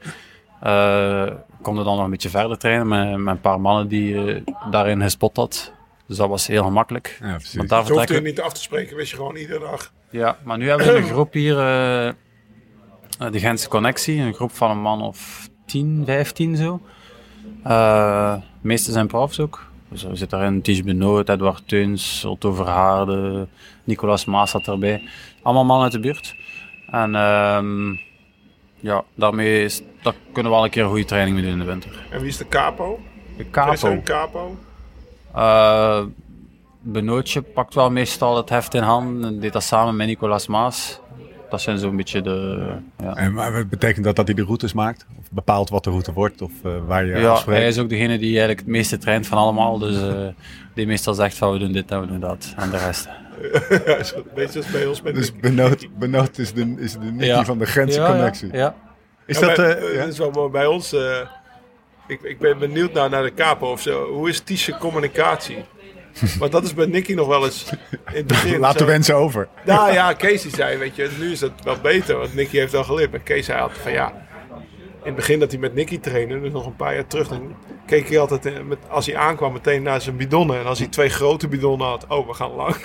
eh 0.61 1.27
kon 1.63 1.77
je 1.77 1.85
dan 1.85 1.97
nog 1.97 2.05
een 2.05 2.11
beetje 2.11 2.29
verder 2.29 2.59
trainen 2.59 2.89
met, 2.89 3.17
met 3.17 3.35
een 3.35 3.41
paar 3.41 3.61
mannen 3.61 3.89
die 3.89 4.25
eh, 4.25 4.43
daarin 4.71 5.03
gespot 5.03 5.37
had. 5.37 5.73
Dus 6.11 6.19
dat 6.19 6.29
was 6.29 6.47
heel 6.47 6.65
gemakkelijk. 6.65 7.19
Ja, 7.23 7.35
precies. 7.35 7.55
Want 7.55 7.69
daar 7.69 7.79
Het 7.79 7.89
hoeft 7.89 7.99
vertrekken, 8.01 8.27
er 8.27 8.33
niet 8.33 8.47
af 8.47 8.53
te 8.53 8.61
spreken, 8.61 8.97
wist 8.97 9.11
je 9.11 9.17
gewoon 9.17 9.37
iedere 9.37 9.61
dag. 9.61 9.93
ja, 10.11 10.39
maar 10.43 10.59
nu 10.59 10.69
hebben 10.69 10.87
we 10.87 10.97
een 10.97 11.05
groep 11.17 11.33
hier, 11.33 11.59
eh, 11.59 12.09
eh, 12.09 12.15
de 13.31 13.39
Gentse 13.39 13.69
Connectie, 13.69 14.21
een 14.21 14.35
groep 14.35 14.53
van 14.53 14.71
een 14.71 14.81
man 14.81 15.03
of 15.03 15.49
10, 15.67 16.03
15 16.07 16.57
zo. 16.57 16.81
Eh, 17.65 18.33
de 18.35 18.41
meeste 18.69 18.93
zijn 18.93 19.07
profs 19.07 19.41
ook. 19.41 19.67
Dus 19.89 20.05
er 20.05 20.17
zit 20.17 20.31
daarin 20.31 20.63
Ties 20.63 20.83
Benoot, 20.83 21.29
Edward 21.29 21.69
Teuns, 21.69 22.25
Otto 22.25 22.53
Verhaarde, 22.53 23.49
Nicolas 23.85 24.25
Maas 24.25 24.51
zat 24.51 24.67
erbij. 24.67 25.03
Allemaal 25.43 25.65
mannen 25.65 25.85
uit 25.85 25.93
de 25.93 26.01
buurt. 26.01 26.35
En 26.91 27.15
ehm, 27.15 27.93
ja, 28.77 29.05
daarmee 29.15 29.65
is, 29.65 29.83
daar 30.03 30.15
kunnen 30.33 30.53
we 30.53 30.59
al 30.59 30.65
een 30.65 30.71
keer 30.71 30.83
een 30.83 30.89
goede 30.89 31.05
training 31.05 31.37
mee 31.37 31.45
doen 31.45 31.55
in 31.55 31.59
de 31.67 31.71
winter. 31.71 32.07
En 32.11 32.21
wie 32.21 32.29
is 32.29 32.37
de 32.37 32.49
capo? 32.49 33.01
De 33.37 33.43
Is 33.43 33.51
Capo. 33.51 33.89
een 33.91 34.03
capo? 34.03 34.59
Eh, 35.35 36.03
Benootje 36.83 37.43
pakt 37.43 37.75
wel 37.75 37.91
meestal 37.91 38.37
het 38.37 38.49
heft 38.49 38.75
in 38.75 38.83
handen 38.83 39.25
en 39.25 39.41
deed 39.41 39.53
dat 39.53 39.63
samen 39.63 39.97
met 39.97 40.07
Nicolas 40.07 40.47
Maas. 40.47 41.01
Dat 41.51 41.61
zijn 41.61 41.79
zo'n 41.79 41.97
beetje 41.97 42.21
de... 42.23 42.67
Ja, 43.03 43.15
En 43.17 43.33
maar 43.33 43.53
wat 43.53 43.69
betekent 43.69 44.05
dat 44.05 44.17
dat 44.17 44.27
hij 44.27 44.35
de 44.37 44.45
routes 44.45 44.73
maakt? 44.73 45.07
Of 45.19 45.25
bepaalt 45.31 45.71
wat 45.71 45.85
de 45.85 45.91
route 45.91 46.13
wordt? 46.13 46.43
Of 46.43 46.51
eh, 46.65 46.73
waar 46.87 47.05
je 47.07 47.19
ja, 47.19 47.43
hij 47.47 47.67
is 47.67 47.79
ook 47.79 47.89
degene 47.89 48.19
die 48.19 48.29
eigenlijk 48.29 48.59
het 48.59 48.69
meeste 48.69 48.99
traint 48.99 49.27
van 49.27 49.39
allemaal. 49.39 49.79
Dus 49.79 50.03
eh, 50.03 50.27
die 50.75 50.87
meestal 50.87 51.15
zegt 51.15 51.37
van 51.37 51.53
we 51.53 51.59
doen 51.59 51.73
dit 51.73 51.91
en 51.91 52.01
we 52.01 52.07
doen 52.07 52.21
dat. 52.21 52.55
En 52.57 52.71
de 52.71 52.79
rest. 52.79 53.09
ja, 53.87 53.97
is 53.97 54.13
een 54.15 54.25
beetje 54.35 54.59
als 54.59 54.71
bij 54.71 54.87
ons 54.87 55.03
met 55.03 55.15
Dus. 55.15 55.37
Benoot, 55.37 55.87
Benoot 55.99 56.39
is 56.39 56.53
de, 56.53 56.75
is 56.79 56.93
de 56.93 56.99
Nicky 56.99 57.25
Ja. 57.25 57.45
van 57.45 57.59
de 57.59 57.67
Gentse 57.67 58.01
Ja, 58.01 58.07
connectie. 58.11 58.49
Ja, 58.53 58.59
ja. 58.59 58.75
Is 59.27 59.39
Ja, 59.39 59.47
dat... 59.47 59.57
bij, 59.57 59.77
eh, 59.77 59.89
eh, 59.89 59.95
ja? 59.95 60.01
dat 60.01 60.09
is 60.13 60.19
wel 60.19 60.31
mooi. 60.31 60.51
Bij 60.51 60.67
ons, 60.67 60.93
eh, 60.93 61.01
ik, 62.11 62.23
ik 62.23 62.39
ben 62.39 62.59
benieuwd 62.59 62.93
naar, 62.93 63.11
naar 63.11 63.23
de 63.23 63.35
capo 63.35 63.71
of 63.71 63.81
zo. 63.81 64.13
Hoe 64.13 64.29
is 64.29 64.41
Tiesche 64.41 64.77
communicatie? 64.79 65.65
Want 66.39 66.53
dat 66.53 66.65
is 66.65 66.75
bij 66.75 66.87
Nicky 66.87 67.15
nog 67.15 67.27
wel 67.27 67.45
eens 67.45 67.71
in 67.93 68.17
het 68.17 68.27
begin. 68.27 68.61
Laat 68.61 68.79
de 68.79 68.85
wensen 68.85 69.15
over. 69.15 69.49
Nou 69.65 69.93
ja, 69.93 70.13
Kees 70.13 70.43
die 70.43 70.55
zei, 70.55 70.77
weet 70.77 70.97
je, 70.97 71.11
nu 71.19 71.33
is 71.33 71.41
het 71.41 71.53
wel 71.65 71.77
beter, 71.83 72.17
want 72.17 72.35
Nicky 72.35 72.57
heeft 72.57 72.75
al 72.75 72.85
geleerd. 72.85 73.11
Maar 73.11 73.21
Kees 73.21 73.47
zei 73.47 73.61
altijd 73.61 73.81
van 73.81 73.93
ja, 73.93 74.27
het 75.03 75.15
begin 75.15 75.39
dat 75.41 75.51
hij 75.51 75.61
met 75.61 75.75
Nicky 75.75 76.01
trainde, 76.01 76.41
dus 76.41 76.53
nog 76.53 76.67
een 76.67 76.77
paar 76.77 76.95
jaar 76.95 77.07
terug, 77.07 77.29
dan 77.29 77.55
keek 77.87 78.09
hij 78.09 78.19
altijd, 78.19 78.47
eh, 78.47 78.53
met, 78.63 78.79
als 78.89 79.07
hij 79.07 79.17
aankwam, 79.17 79.53
meteen 79.53 79.83
naar 79.83 80.01
zijn 80.01 80.17
bidonnen. 80.17 80.59
En 80.61 80.67
als 80.67 80.79
hij 80.79 80.89
twee 80.89 81.09
grote 81.09 81.49
bidonnen 81.49 81.87
had, 81.87 82.05
oh, 82.09 82.27
we 82.27 82.35
gaan 82.35 82.51
lang. 82.51 82.77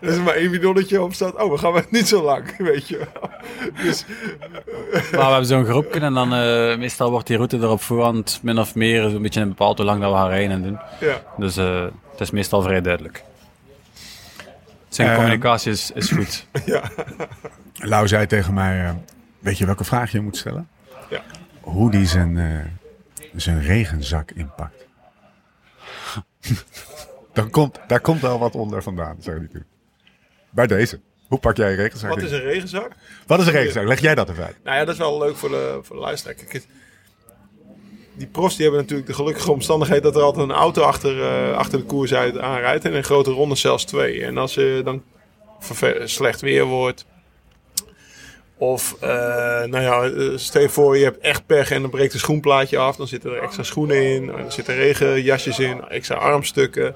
Er 0.00 0.08
is 0.08 0.18
maar 0.18 0.34
één 0.34 0.50
bidonnetje 0.50 1.02
op 1.02 1.14
staat, 1.14 1.42
oh, 1.42 1.50
we 1.50 1.58
gaan 1.58 1.84
niet 1.90 2.08
zo 2.08 2.22
lang, 2.22 2.56
weet 2.72 2.88
je 2.88 2.96
wel. 2.98 3.30
Dus 3.82 4.04
Maar 4.92 5.10
we 5.10 5.30
hebben 5.30 5.46
zo'n 5.46 5.64
groepje 5.64 6.00
en 6.00 6.14
dan 6.14 6.34
eh, 6.34 6.76
meestal 6.78 7.10
wordt 7.10 7.26
die 7.26 7.36
route 7.36 7.58
er 7.58 7.68
op 7.68 7.82
voorhand 7.82 8.38
min 8.42 8.58
of 8.58 8.74
meer 8.74 9.02
een 9.04 9.22
beetje 9.22 9.46
bepaald 9.46 9.76
hoe 9.76 9.86
lang 9.86 10.00
dat 10.00 10.10
we 10.10 10.16
gaan 10.16 10.28
rijden 10.28 10.50
en 10.50 10.62
doen. 10.62 10.78
ja, 11.00 11.22
Dus 11.36 11.56
eh, 11.56 11.82
het 12.10 12.20
is 12.20 12.30
meestal 12.30 12.62
vrij 12.62 12.80
duidelijk. 12.80 13.22
Zijn 14.88 15.08
Ehm. 15.08 15.16
communicatie 15.16 15.72
is, 15.72 15.90
is 15.94 16.10
goed. 16.10 16.46
Lau 17.74 18.08
zei 18.08 18.26
tegen 18.26 18.54
mij, 18.54 18.84
eh, 18.84 18.90
weet 19.40 19.58
je 19.58 19.66
welke 19.66 19.84
vraag 19.84 20.12
je 20.12 20.20
moet 20.20 20.36
stellen? 20.36 20.68
Ja. 21.10 21.22
Hoe 21.60 21.90
die 21.90 22.06
zijn, 22.06 22.38
eh, 22.38 23.28
zijn 23.36 23.62
regenzak 23.62 24.30
inpakt. 24.30 24.86
Dan 27.32 27.50
komt, 27.50 27.78
daar 27.86 28.00
komt 28.00 28.20
wel 28.20 28.38
wat 28.38 28.54
onder 28.54 28.82
vandaan, 28.82 29.16
zou 29.20 29.36
hij 29.36 29.48
doen. 29.52 29.64
Bij 30.50 30.66
deze. 30.66 31.00
Hoe 31.28 31.38
pak 31.38 31.56
jij 31.56 31.70
je 31.70 31.76
regenzak 31.76 32.10
wat 32.10 32.22
is 32.22 32.30
een 32.32 32.40
regenzak? 32.40 32.92
Wat 33.26 33.40
is 33.40 33.46
een 33.46 33.52
regenzak? 33.52 33.86
Leg 33.86 34.00
jij 34.00 34.14
dat 34.14 34.28
even 34.30 34.44
uit. 34.44 34.56
Nou 34.64 34.76
ja, 34.76 34.84
dat 34.84 34.94
is 34.94 35.00
wel 35.00 35.18
leuk 35.18 35.36
voor 35.36 35.48
de, 35.48 35.78
voor 35.82 35.96
de 35.96 36.02
luisteraar. 36.02 36.34
Kijk, 36.34 36.66
die 38.14 38.26
profs 38.26 38.54
die 38.54 38.62
hebben 38.64 38.80
natuurlijk 38.82 39.08
de 39.08 39.14
gelukkige 39.14 39.50
omstandigheid 39.52 40.02
dat 40.02 40.16
er 40.16 40.22
altijd 40.22 40.48
een 40.48 40.54
auto 40.54 40.82
achter, 40.82 41.22
eh, 41.22 41.56
achter 41.56 41.78
de 41.78 41.84
koers 41.84 42.14
uit 42.14 42.38
aanrijdt. 42.38 42.84
En 42.84 42.92
in 42.92 43.04
grote 43.04 43.30
ronde 43.30 43.54
zelfs 43.54 43.84
twee. 43.84 44.24
En 44.24 44.38
als 44.38 44.56
er 44.56 44.84
dan 44.84 45.02
verve- 45.58 46.02
slecht 46.04 46.40
weer 46.40 46.64
wordt. 46.64 47.06
Of, 48.60 48.96
eh, 49.00 49.08
nou 49.64 49.80
ja, 49.80 50.02
eh, 50.02 50.36
stel 50.36 50.62
je 50.62 50.68
voor 50.68 50.96
je 50.98 51.04
hebt 51.04 51.18
echt 51.18 51.46
pech 51.46 51.70
en 51.70 51.80
dan 51.80 51.90
breekt 51.90 52.12
een 52.14 52.18
schoenplaatje 52.20 52.78
af. 52.78 52.96
Dan 52.96 53.06
zitten 53.08 53.30
er 53.30 53.42
extra 53.42 53.62
schoenen 53.62 54.02
in. 54.02 54.30
En 54.32 54.44
er 54.44 54.52
zitten 54.52 54.74
regenjasjes 54.74 55.58
in, 55.58 55.84
extra 55.88 56.14
armstukken. 56.14 56.94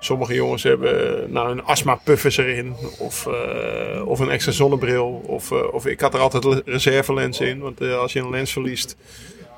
Sommige 0.00 0.34
jongens 0.34 0.62
hebben 0.62 1.26
nou, 1.32 1.50
een 1.50 1.64
astma-puffers 1.64 2.36
erin. 2.36 2.74
Of, 2.98 3.26
eh, 3.26 4.06
of 4.06 4.18
een 4.18 4.30
extra 4.30 4.52
zonnebril. 4.52 5.22
Of, 5.26 5.50
eh, 5.52 5.72
of 5.74 5.86
ik 5.86 6.00
had 6.00 6.14
er 6.14 6.20
altijd 6.20 6.44
le- 6.44 6.62
reservelens 6.64 7.40
in. 7.40 7.58
Want 7.60 7.80
eh, 7.80 7.98
als 7.98 8.12
je 8.12 8.20
een 8.20 8.30
lens 8.30 8.52
verliest, 8.52 8.96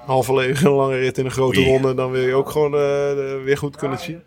halverwege 0.07 0.67
een 0.67 0.73
lange 0.73 0.99
rit 0.99 1.19
in 1.19 1.25
een 1.25 1.31
grote 1.31 1.65
ronde, 1.65 1.95
dan 1.95 2.11
wil 2.11 2.23
je 2.23 2.35
ook 2.35 2.51
gewoon 2.51 2.75
eh, 2.75 3.11
eh, 3.11 3.43
weer 3.43 3.59
goed 3.59 3.77
kunnen 3.77 3.99
zien. 3.99 4.23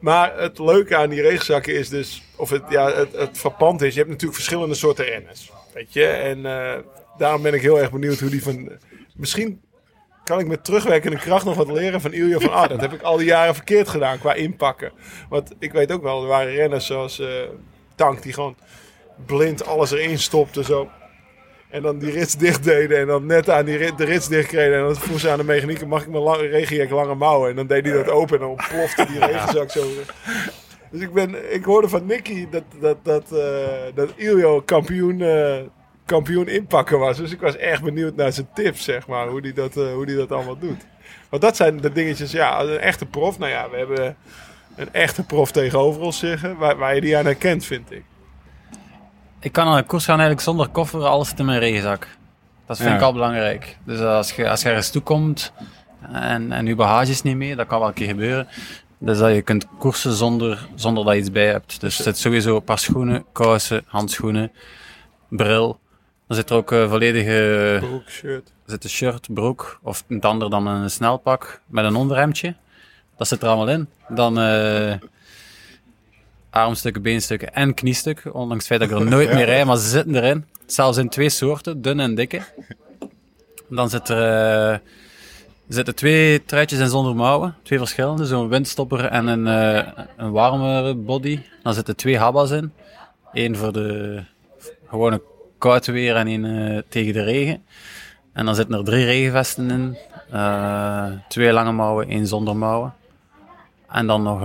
Maar 0.00 0.32
het 0.40 0.58
leuke 0.58 0.96
aan 0.96 1.10
die 1.10 1.22
regenzakken 1.22 1.74
is 1.74 1.88
dus, 1.88 2.22
of 2.36 2.50
het, 2.50 2.62
ja, 2.68 2.92
het, 2.92 3.08
het 3.16 3.38
frappant 3.38 3.82
is, 3.82 3.92
je 3.92 3.98
hebt 3.98 4.10
natuurlijk 4.10 4.38
verschillende 4.38 4.74
soorten 4.74 5.04
renners. 5.04 5.50
Weet 5.78 5.92
je, 5.92 6.06
en 6.06 6.46
eh, 6.46 6.78
daarom 7.18 7.42
ben 7.42 7.54
ik 7.54 7.62
heel 7.62 7.80
erg 7.80 7.90
benieuwd 7.90 8.20
hoe 8.20 8.30
die 8.30 8.42
van. 8.42 8.70
Misschien 9.16 9.60
kan 10.24 10.38
ik 10.38 10.46
met 10.46 10.64
terugwerkende 10.64 11.16
kracht 11.16 11.44
nog 11.44 11.54
wat 11.54 11.70
leren 11.70 12.00
van 12.00 12.12
Ilja 12.12 12.38
van 12.38 12.52
Ah, 12.52 12.68
dat 12.68 12.80
heb 12.80 12.92
ik 12.92 13.02
al 13.02 13.16
die 13.16 13.26
jaren 13.26 13.54
verkeerd 13.54 13.88
gedaan 13.88 14.18
qua 14.18 14.34
inpakken. 14.34 14.92
Want 15.28 15.54
ik 15.58 15.72
weet 15.72 15.92
ook 15.92 16.02
wel, 16.02 16.22
er 16.22 16.28
waren 16.28 16.54
renners 16.54 16.86
zoals 16.86 17.20
eh, 17.20 17.28
Tank 17.94 18.22
die 18.22 18.32
gewoon 18.32 18.56
blind 19.26 19.66
alles 19.66 19.90
erin 19.90 20.18
stopte 20.18 20.64
zo. 20.64 20.90
En 21.70 21.82
dan 21.82 21.98
die 21.98 22.10
rits 22.10 22.36
dicht 22.36 22.64
deden 22.64 22.98
en 22.98 23.06
dan 23.06 23.26
net 23.26 23.50
aan 23.50 23.64
die 23.64 23.76
rit, 23.76 23.98
de 23.98 24.04
rits 24.04 24.28
dicht 24.28 24.48
kregen. 24.48 24.74
En 24.74 24.84
dan 24.84 24.96
vroeg 24.96 25.20
ze 25.20 25.30
aan 25.30 25.38
de 25.38 25.44
mechanieker, 25.44 25.88
mag 25.88 26.02
ik 26.02 26.08
mijn 26.08 26.22
lang, 26.22 26.90
lange 26.90 27.14
mouwen? 27.14 27.50
En 27.50 27.56
dan 27.56 27.66
deed 27.66 27.84
hij 27.84 27.94
dat 27.94 28.08
open 28.08 28.40
en 28.40 28.46
dan 28.46 28.66
plofte 28.68 29.06
die 29.06 29.24
regenzak 29.26 29.70
zo. 29.70 29.86
Dus 30.90 31.00
ik, 31.00 31.12
ben, 31.12 31.54
ik 31.54 31.64
hoorde 31.64 31.88
van 31.88 32.06
Nicky 32.06 32.48
dat, 32.50 32.62
dat, 32.80 32.96
dat, 33.02 33.32
eh, 33.32 33.94
dat 33.94 34.12
Iljo 34.16 34.60
kampioen, 34.60 35.20
eh, 35.20 35.56
kampioen 36.04 36.48
inpakken 36.48 36.98
was. 36.98 37.16
Dus 37.16 37.32
ik 37.32 37.40
was 37.40 37.56
echt 37.56 37.82
benieuwd 37.82 38.16
naar 38.16 38.32
zijn 38.32 38.48
tips, 38.54 38.84
zeg 38.84 39.06
maar. 39.06 39.28
Hoe 39.28 39.40
die 39.42 39.52
dat, 39.52 39.76
eh, 39.76 39.92
hoe 39.92 40.06
die 40.06 40.16
dat 40.16 40.32
allemaal 40.32 40.58
doet. 40.58 40.86
Want 41.28 41.42
dat 41.42 41.56
zijn 41.56 41.80
de 41.80 41.92
dingetjes, 41.92 42.32
ja, 42.32 42.60
een 42.60 42.78
echte 42.78 43.06
prof. 43.06 43.38
Nou 43.38 43.50
ja, 43.50 43.70
we 43.70 43.76
hebben 43.76 44.16
een 44.76 44.92
echte 44.92 45.22
prof 45.24 45.50
tegenover 45.52 46.02
ons 46.02 46.18
zeggen. 46.18 46.56
Waar, 46.56 46.76
waar 46.76 46.94
je 46.94 47.00
die 47.00 47.16
aan 47.16 47.24
herkent, 47.24 47.64
vind 47.64 47.90
ik. 47.92 48.02
Ik 49.40 49.52
kan 49.52 49.76
de 49.76 49.82
koers 49.82 50.04
gaan 50.04 50.14
eigenlijk 50.18 50.42
zonder 50.48 50.68
koffer, 50.68 51.04
alles 51.04 51.32
in 51.36 51.44
mijn 51.44 51.58
regenzak. 51.60 52.08
Dat 52.66 52.76
vind 52.76 52.88
Ja. 52.88 52.96
ik 52.96 53.02
al 53.02 53.12
belangrijk. 53.12 53.76
Dus 53.84 54.00
als 54.00 54.32
je, 54.32 54.48
als 54.50 54.62
je 54.62 54.68
ergens 54.68 54.90
toekomt 54.90 55.52
en, 56.12 56.52
en 56.52 56.66
je 56.66 56.74
bagage 56.74 57.10
is 57.10 57.22
niet 57.22 57.36
mee, 57.36 57.56
dat 57.56 57.66
kan 57.66 57.78
wel 57.78 57.88
een 57.88 57.94
keer 57.94 58.08
gebeuren. 58.08 58.48
Dus 58.98 59.18
dat 59.18 59.34
je 59.34 59.42
kunt 59.42 59.66
koersen 59.78 60.12
zonder, 60.12 60.68
zonder 60.74 61.04
dat 61.04 61.14
je 61.14 61.20
iets 61.20 61.30
bij 61.30 61.46
hebt. 61.46 61.80
Dus 61.80 61.98
er 61.98 62.04
zit 62.04 62.18
sowieso 62.18 62.56
een 62.56 62.64
paar 62.64 62.78
schoenen, 62.78 63.24
kousen, 63.32 63.82
handschoenen, 63.86 64.52
bril. 65.28 65.78
Dan 66.26 66.36
zit 66.36 66.50
er 66.50 66.56
ook 66.56 66.70
een 66.70 66.88
volledige 66.88 67.76
Broek, 67.80 68.08
shirt. 68.08 68.48
er 68.64 68.70
zit 68.70 68.84
een 68.84 68.90
shirt, 68.90 69.34
broek 69.34 69.78
of 69.82 70.04
het 70.08 70.24
ander 70.24 70.50
dan 70.50 70.66
een 70.66 70.90
snelpak 70.90 71.60
met 71.66 71.84
een 71.84 71.96
onderhemdje. 71.96 72.54
Dat 73.16 73.28
zit 73.28 73.42
er 73.42 73.48
allemaal 73.48 73.68
in. 73.68 73.88
Dan 74.08 74.38
eh, 74.38 74.94
armstukken, 76.50 77.02
beenstukken 77.02 77.54
en 77.54 77.74
kniestukken. 77.74 78.34
Ondanks 78.34 78.68
het 78.68 78.78
feit 78.78 78.90
dat 78.90 79.00
ik 79.00 79.06
er 79.06 79.12
nooit 79.16 79.32
meer 79.32 79.44
rijd, 79.44 79.66
maar 79.66 79.76
ze 79.76 79.88
zitten 79.88 80.14
erin. 80.14 80.44
Zelfs 80.66 80.98
in 80.98 81.08
twee 81.08 81.30
soorten, 81.30 81.82
dun 81.82 82.00
en 82.00 82.14
dikke. 82.14 82.42
Dan 83.68 83.90
zit 83.90 84.08
er, 84.08 84.72
eh, 84.72 84.78
er 85.68 85.74
zitten 85.74 85.94
twee 85.94 86.44
truitjes 86.44 86.78
in 86.78 86.88
zonder 86.88 87.14
mouwen. 87.14 87.54
Twee 87.62 87.78
verschillende, 87.78 88.26
zo'n 88.26 88.48
windstopper 88.48 89.04
en 89.04 89.26
een, 89.26 89.46
eh, 89.46 90.04
een 90.16 90.30
warme 90.30 90.94
body. 90.94 91.40
Dan 91.62 91.74
zitten 91.74 91.96
twee 91.96 92.18
habas 92.18 92.50
in. 92.50 92.72
Eén 93.32 93.56
voor 93.56 93.72
de 93.72 94.22
gewone 94.88 95.22
koud 95.58 95.86
weer 95.86 96.16
en 96.16 96.26
één 96.26 96.44
eh, 96.44 96.82
tegen 96.88 97.12
de 97.12 97.22
regen. 97.22 97.64
En 98.32 98.44
dan 98.44 98.54
zitten 98.54 98.78
er 98.78 98.84
drie 98.84 99.04
regenvesten 99.04 99.70
in. 99.70 99.98
Eh, 100.30 101.06
twee 101.28 101.52
lange 101.52 101.72
mouwen, 101.72 102.08
één 102.08 102.26
zonder 102.26 102.56
mouwen. 102.56 102.94
En 103.88 104.06
dan 104.06 104.22
nog 104.22 104.42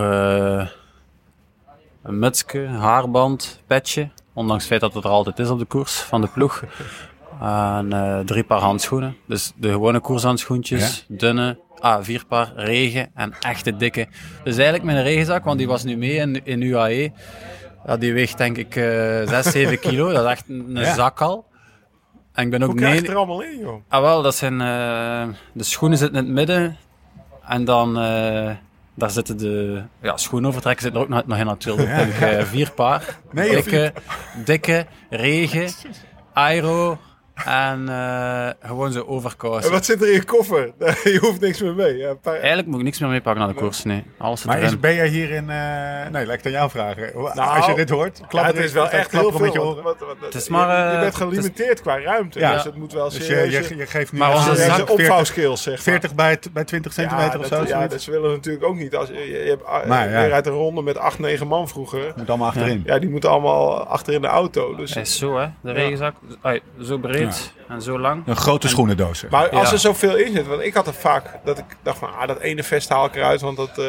een 2.04 2.20
mutsje, 2.20 2.68
haarband, 2.68 3.62
petje. 3.68 4.10
Ondanks 4.34 4.64
het 4.64 4.72
feit 4.72 4.82
dat 4.82 4.94
het 4.94 5.04
er 5.04 5.10
altijd 5.10 5.40
is 5.40 5.50
op 5.50 5.60
de 5.60 5.66
koers 5.66 5.94
van 5.94 6.22
de 6.22 6.28
ploeg. 6.28 6.64
En 7.44 7.94
eh, 7.94 8.20
drie 8.20 8.44
paar 8.44 8.60
handschoenen. 8.60 9.16
Dus 9.28 9.52
de 9.56 9.70
gewone 9.72 10.00
koershandschoentjes, 10.00 11.06
dunne, 11.08 11.60
ah, 11.80 11.98
vier 12.04 12.26
paar, 12.26 12.52
regen 12.56 13.12
en 13.16 13.34
echte 13.42 13.76
dikke. 13.76 14.08
Dus 14.44 14.54
eigenlijk 14.56 14.84
mijn 14.84 15.04
regenzak, 15.04 15.44
want 15.44 15.58
die 15.58 15.68
was 15.68 15.84
nu 15.84 15.98
mee 15.98 16.16
in, 16.16 16.46
in 16.46 16.62
UAE. 16.62 17.12
Ja, 17.86 17.98
die 17.98 18.14
weegt 18.14 18.38
denk 18.38 18.58
ik 18.58 18.76
eh 18.76 19.28
6, 19.28 19.52
7 19.52 19.80
kilo. 19.90 20.12
Dat 20.14 20.26
is 20.26 20.32
echt 20.32 20.50
een 20.50 20.76
Ja. 20.76 20.94
zak 20.94 21.22
al. 21.22 21.46
En 22.34 22.44
ik 22.46 22.50
ben 22.52 22.62
ook 22.64 22.70
Hoe 22.70 22.78
krijg 22.80 23.02
je 23.02 23.08
er 23.08 23.16
allemaal 23.16 23.42
in, 23.44 23.58
joh? 23.60 23.82
Ah, 23.88 24.02
wel, 24.02 24.22
dat 24.22 24.36
zijn. 24.36 24.62
eh, 24.62 25.28
de 25.54 25.64
schoenen 25.64 25.98
zitten 25.98 26.18
in 26.18 26.24
het 26.26 26.34
midden. 26.34 26.78
En 27.48 27.66
dan. 27.66 27.98
eh, 28.00 28.50
daar 28.96 29.10
zitten 29.10 29.38
de. 29.38 29.84
Ja, 30.02 30.18
schoenovertrekken 30.18 30.84
zitten 30.84 31.02
er 31.02 31.08
ook 31.08 31.14
nog, 31.14 31.26
nog 31.26 31.38
in 31.38 31.46
natuurlijk. 31.46 31.96
Denk 31.96 32.46
vier 32.46 32.72
paar. 32.72 33.20
Nee, 33.32 33.50
dikke, 33.50 33.94
dikke, 34.46 34.86
regen, 35.10 35.70
aero. 36.34 36.98
En 37.46 37.90
eh, 37.90 38.50
gewoon 38.70 38.92
zo 38.92 39.00
En 39.00 39.08
overkousen. 39.08 39.72
wat 39.72 39.86
zit 39.86 40.02
er 40.02 40.08
in 40.08 40.14
je 40.14 40.24
koffer? 40.24 40.72
je 41.14 41.18
hoeft 41.22 41.40
niks 41.40 41.62
meer 41.62 41.74
mee. 41.76 41.98
Ja, 41.98 42.10
een 42.10 42.20
paar- 42.20 42.36
Eigenlijk 42.36 42.68
moet 42.68 42.78
ik 42.80 42.84
niks 42.86 43.00
meer 43.00 43.10
meepakken 43.10 43.44
naar 43.46 43.54
de 43.54 43.60
koers. 43.60 43.84
Nee, 43.84 44.04
alles 44.18 44.40
zit 44.42 44.50
Maar 44.50 44.60
is, 44.62 44.80
ben 44.80 44.92
je 44.94 45.04
hierin... 45.04 45.50
eh, 45.50 45.56
nee, 46.12 46.26
laat 46.26 46.38
ik 46.38 46.44
het 46.44 46.46
aan 46.46 46.52
jou 46.52 46.70
vragen. 46.70 47.12
Nou, 47.14 47.56
Als 47.56 47.66
je 47.66 47.74
dit 47.76 47.90
hoort, 47.90 48.22
Ja, 48.30 48.46
het 48.46 48.56
is 48.58 48.72
wel 48.72 48.90
echt 48.90 49.12
heel 49.12 49.20
klapper 49.20 49.42
met 49.42 49.54
je 49.54 49.60
veel. 49.60 49.68
oren. 49.70 49.84
want- 49.84 50.00
want- 50.00 50.10
want- 50.12 50.26
Het 50.34 50.36
is 50.36 50.46
je- 50.46 50.52
maar, 50.52 50.88
je, 50.90 50.94
eh, 50.96 51.00
bent 51.00 51.16
gelimiteerd 51.16 51.82
qua 51.82 52.00
ruimte. 52.00 52.40
Ja. 52.40 52.54
Dus 52.54 52.64
het 52.64 52.76
moet 52.76 52.94
wel 52.94 53.04
Dus 53.10 53.18
je, 53.18 53.24
serieus... 53.24 53.68
je, 53.68 53.76
je 53.76 53.86
geeft 53.86 54.12
nu 54.12 54.20
Maar 54.20 54.30
onze 54.30 54.42
serieus 54.42 54.58
zak- 54.58 54.66
serieuze 54.70 54.86
40, 54.96 55.06
opvouwskills, 55.06 55.62
zeg 55.64 55.74
maar. 55.74 55.84
40 55.84 56.16
bij, 56.16 56.40
bij 56.54 56.64
20 56.64 56.94
centimeter 56.94 57.32
ja, 57.34 57.40
of 57.40 57.48
dat, 57.48 57.68
zo. 57.68 57.78
ja, 57.80 57.88
dat 57.88 58.02
ze 58.02 58.12
willen 58.12 58.32
natuurlijk 58.32 58.66
ook 58.66 58.76
niet. 58.76 58.96
Als, 58.96 59.08
je, 59.10 59.14
je 59.30 59.36
hebt 59.50 59.88
Maar, 59.88 60.10
ja. 60.10 60.22
je 60.22 60.28
rijdt 60.28 60.48
een 60.48 60.54
ronde 60.54 60.82
met 60.82 60.98
8, 60.98 61.20
9 61.20 61.48
man 61.48 61.68
vroeger. 61.68 62.14
Moet 62.16 62.30
allemaal 62.30 62.48
achterin. 62.48 62.84
Ja, 62.86 63.00
die 63.00 63.10
moeten 63.10 63.30
allemaal 63.30 63.84
achter 63.88 64.14
in 64.14 64.22
de 64.22 64.28
auto. 64.28 64.76
Dus. 64.76 64.96
Is 64.96 65.18
zo, 65.18 65.38
hè? 65.38 65.48
De 65.62 65.72
regenzak. 65.72 66.16
Ai, 66.42 66.62
zo 66.82 66.98
breed 66.98 67.33
en 67.68 67.82
zo 67.82 68.00
lang. 68.00 68.28
Een 68.28 68.36
grote 68.36 68.68
schoenendoos. 68.68 69.26
Maar 69.30 69.50
als 69.50 69.68
Ja. 69.68 69.74
er 69.74 69.80
zoveel 69.80 70.16
in 70.16 70.32
zit, 70.34 70.48
want 70.48 70.62
ik 70.62 70.74
had 70.74 70.88
er 70.88 70.94
vaak 70.94 71.40
dat 71.46 71.58
ik 71.58 71.66
dacht 71.84 71.98
van, 71.98 72.14
ah, 72.18 72.28
dat 72.28 72.40
ene 72.40 72.64
vest 72.64 72.90
haal 72.90 73.06
ik 73.06 73.16
eruit, 73.16 73.42
want 73.42 73.58
dat, 73.58 73.78
eh, 73.78 73.86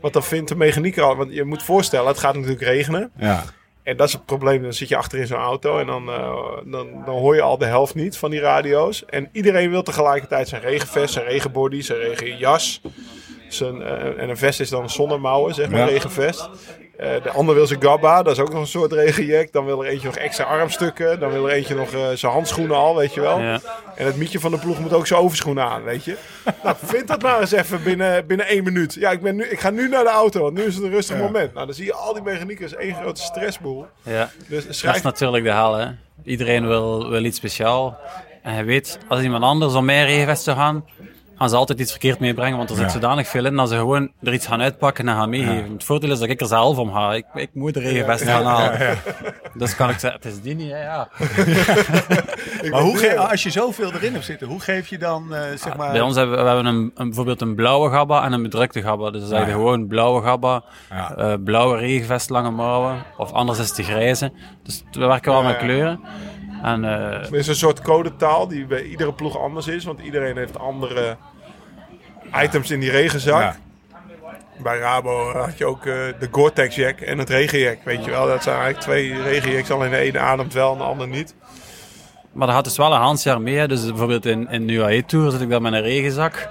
want 0.00 0.12
dan 0.12 0.22
vindt 0.22 0.48
de 0.48 0.56
mechanieker 0.56 1.02
al. 1.02 1.16
Want 1.16 1.32
je 1.32 1.44
moet 1.44 1.62
voorstellen, 1.62 2.06
het 2.08 2.18
gaat 2.18 2.34
natuurlijk 2.34 2.62
regenen. 2.62 3.10
Ja. 3.16 3.44
En 3.82 3.96
dat 3.96 4.06
is 4.06 4.12
het 4.12 4.24
probleem. 4.26 4.62
Dan 4.62 4.72
zit 4.72 4.88
je 4.88 4.96
achter 4.96 5.18
in 5.18 5.26
zo'n 5.26 5.38
auto 5.38 5.78
en 5.78 5.86
dan, 5.86 6.08
eh, 6.08 6.34
dan, 6.64 6.86
dan 7.04 7.14
hoor 7.14 7.34
je 7.34 7.42
al 7.42 7.58
de 7.58 7.64
helft 7.64 7.94
niet 7.94 8.16
van 8.16 8.30
die 8.30 8.40
radio's. 8.40 9.04
En 9.04 9.28
iedereen 9.32 9.70
wil 9.70 9.82
tegelijkertijd 9.82 10.48
zijn 10.48 10.62
regenvest, 10.62 11.12
zijn 11.12 11.26
regenbody, 11.26 11.80
zijn 11.82 11.98
regenjas. 11.98 12.80
Zijn, 13.48 13.82
eh, 13.82 14.22
en 14.22 14.28
een 14.28 14.36
vest 14.36 14.60
is 14.60 14.68
dan 14.70 14.82
een 14.82 14.90
zonder 14.90 15.20
mouwen, 15.20 15.54
zeg 15.54 15.68
maar, 15.70 15.78
Ja. 15.78 15.84
regenvest. 15.86 16.48
Eh, 16.98 17.22
de 17.22 17.30
ander 17.30 17.54
wil 17.54 17.66
zijn 17.66 17.82
gabba, 17.82 18.22
dat 18.22 18.32
is 18.32 18.42
ook 18.42 18.52
nog 18.52 18.60
een 18.60 18.66
soort 18.66 18.92
regenjack. 18.92 19.52
Dan 19.52 19.64
wil 19.64 19.84
er 19.84 19.90
eentje 19.90 20.06
nog 20.06 20.16
extra 20.16 20.44
armstukken. 20.44 21.20
Dan 21.20 21.30
wil 21.30 21.48
er 21.48 21.54
eentje 21.54 21.74
nog 21.74 21.92
eh, 21.92 22.00
zijn 22.14 22.32
handschoenen 22.32 22.76
al, 22.76 22.96
weet 22.96 23.14
je 23.14 23.20
wel. 23.20 23.40
Ja. 23.40 23.60
En 23.94 24.06
het 24.06 24.16
mietje 24.16 24.40
van 24.40 24.50
de 24.50 24.58
ploeg 24.58 24.78
moet 24.80 24.92
ook 24.92 25.06
zijn 25.06 25.20
overschoenen 25.20 25.64
aan, 25.64 25.82
weet 25.82 26.04
je. 26.04 26.16
Nou, 26.62 26.76
vind 26.84 27.08
dat 27.08 27.22
maar 27.22 27.40
eens 27.40 27.52
even 27.52 27.82
binnen, 27.82 28.26
binnen 28.26 28.46
één 28.46 28.64
minuut. 28.64 28.94
Ja, 28.94 29.10
ik, 29.10 29.22
ben 29.22 29.36
nu, 29.36 29.44
ik 29.44 29.60
ga 29.60 29.70
nu 29.70 29.88
naar 29.88 30.04
de 30.04 30.10
auto, 30.10 30.42
want 30.42 30.54
nu 30.54 30.62
is 30.62 30.74
het 30.74 30.84
een 30.84 30.90
rustig 30.90 31.16
Ja. 31.16 31.22
moment. 31.22 31.54
Nou, 31.54 31.66
dan 31.66 31.74
zie 31.74 31.84
je 31.84 31.94
al 31.94 32.12
die 32.14 32.22
mechaniekers 32.22 32.74
één 32.74 32.94
grote 32.94 33.22
stressboel. 33.22 33.86
Ja. 34.02 34.30
Dus 34.48 34.80
Dat 34.82 34.96
is 34.96 35.02
natuurlijk 35.02 35.44
de 35.44 35.52
hel, 35.52 35.74
hè. 35.74 35.86
Iedereen 36.24 36.66
wil, 36.66 37.08
wil 37.10 37.24
iets 37.24 37.36
speciaal. 37.36 37.98
En 38.42 38.54
je 38.56 38.64
weet, 38.64 38.98
als 39.08 39.20
iemand 39.22 39.42
anders 39.44 39.74
om 39.74 39.84
mijn 39.84 40.06
regenvest 40.06 40.42
zou 40.42 40.56
gaan, 40.56 40.84
gaan 41.38 41.48
ze 41.50 41.56
altijd 41.56 41.80
iets 41.80 41.90
verkeerd 41.90 42.18
meebrengen, 42.18 42.56
want 42.56 42.70
er 42.70 42.76
zit 42.76 42.84
Ja. 42.84 42.90
zodanig 42.92 43.28
veel 43.28 43.44
in 43.46 43.56
dat 43.56 43.68
ze 43.68 43.74
gewoon 43.76 44.10
er 44.22 44.32
iets 44.32 44.46
gaan 44.46 44.60
uitpakken 44.60 45.08
en 45.08 45.14
gaan 45.14 45.30
meegeven. 45.30 45.72
Het 45.72 45.84
voordeel 45.84 46.10
is 46.10 46.18
dat 46.18 46.28
ik 46.28 46.40
er 46.40 46.46
zelf 46.46 46.78
om 46.78 46.92
ga. 46.92 47.14
Ik, 47.14 47.24
ik 47.34 47.50
moet 47.54 47.74
de 47.74 47.80
regenvest 47.80 48.22
gaan 48.24 48.44
halen. 48.44 48.98
Dus 49.54 49.76
kan 49.76 49.88
ik 49.90 49.98
zeggen, 49.98 50.20
het 50.22 50.32
is 50.32 50.40
die 50.40 50.54
niet, 50.54 50.70
hè, 50.70 50.82
ja. 50.82 51.08
Maar 52.70 52.80
hoe 52.80 52.96
ge- 52.96 53.18
als 53.18 53.42
je 53.42 53.50
zoveel 53.50 53.92
erin 53.92 54.12
hebt 54.12 54.24
zitten, 54.24 54.46
hoe 54.48 54.60
geef 54.60 54.86
je 54.88 54.98
dan, 54.98 55.34
eh, 55.34 55.40
zeg 55.56 55.76
maar... 55.76 55.92
Bij 55.92 56.00
ons 56.00 56.16
hebben 56.16 56.36
we, 56.36 56.42
we 56.42 56.48
hebben 56.48 56.66
een, 56.66 56.90
een, 56.94 57.06
bijvoorbeeld 57.06 57.40
een 57.40 57.54
blauwe 57.54 57.90
gabba 57.90 58.24
en 58.24 58.32
een 58.32 58.42
bedrukte 58.42 58.82
gabba. 58.82 59.10
Dus 59.10 59.28
je 59.28 59.34
ja. 59.34 59.44
gewoon 59.44 59.86
blauwe 59.86 60.22
gabba, 60.22 60.62
Ja. 60.90 61.14
eh, 61.16 61.34
blauwe 61.44 61.78
regenvest, 61.78 62.30
lange 62.30 62.50
mouwen. 62.50 62.96
Of 63.16 63.32
anders 63.32 63.58
is 63.58 63.66
het 63.66 63.76
de 63.76 63.82
grijze. 63.82 64.32
Dus 64.62 64.84
we 64.92 65.06
werken 65.06 65.32
wel 65.32 65.40
Ja, 65.42 65.46
met 65.48 65.56
ja. 65.60 65.62
kleuren. 65.66 66.00
En 66.62 66.84
eh, 66.84 66.90
Er 67.12 67.34
is 67.34 67.46
een 67.46 67.54
soort 67.54 67.80
codetaal 67.82 68.48
die 68.48 68.66
bij 68.66 68.82
iedere 68.82 69.12
ploeg 69.12 69.38
anders 69.38 69.66
is. 69.66 69.84
Want 69.84 70.00
iedereen 70.00 70.36
heeft 70.36 70.58
andere 70.58 71.16
items 72.42 72.70
in 72.70 72.80
die 72.80 72.90
regenzak. 72.90 73.40
Ja. 73.40 73.56
Bij 74.62 74.78
Rabo 74.78 75.32
had 75.32 75.58
je 75.58 75.66
ook 75.66 75.78
eh, 75.86 75.94
de 76.18 76.28
Gore-Tex 76.30 76.74
jack 76.74 77.00
en 77.00 77.18
het 77.18 77.30
regenjack. 77.30 77.78
Weet 77.84 78.04
je 78.04 78.10
wel, 78.10 78.26
dat 78.26 78.42
zijn 78.42 78.56
eigenlijk 78.60 78.84
twee 78.84 79.22
regenjacks. 79.22 79.70
Alleen 79.70 79.90
de 79.90 79.96
ene 79.96 80.18
ademt 80.18 80.52
wel 80.52 80.72
en 80.72 80.78
de 80.78 80.84
ander 80.84 81.08
niet. 81.08 81.34
Maar 82.32 82.46
dat 82.46 82.56
had 82.56 82.64
dus 82.64 82.76
wel 82.76 82.92
een 82.92 83.00
handjaar 83.00 83.40
mee. 83.40 83.56
hè. 83.56 83.68
Dus 83.68 83.84
bijvoorbeeld 83.86 84.26
in, 84.26 84.48
in 84.50 84.66
de 84.66 84.72
UAE 84.72 85.04
Tour 85.04 85.30
zit 85.30 85.40
ik 85.40 85.50
dan 85.50 85.62
met 85.62 85.72
een 85.72 85.80
regenzak. 85.82 86.48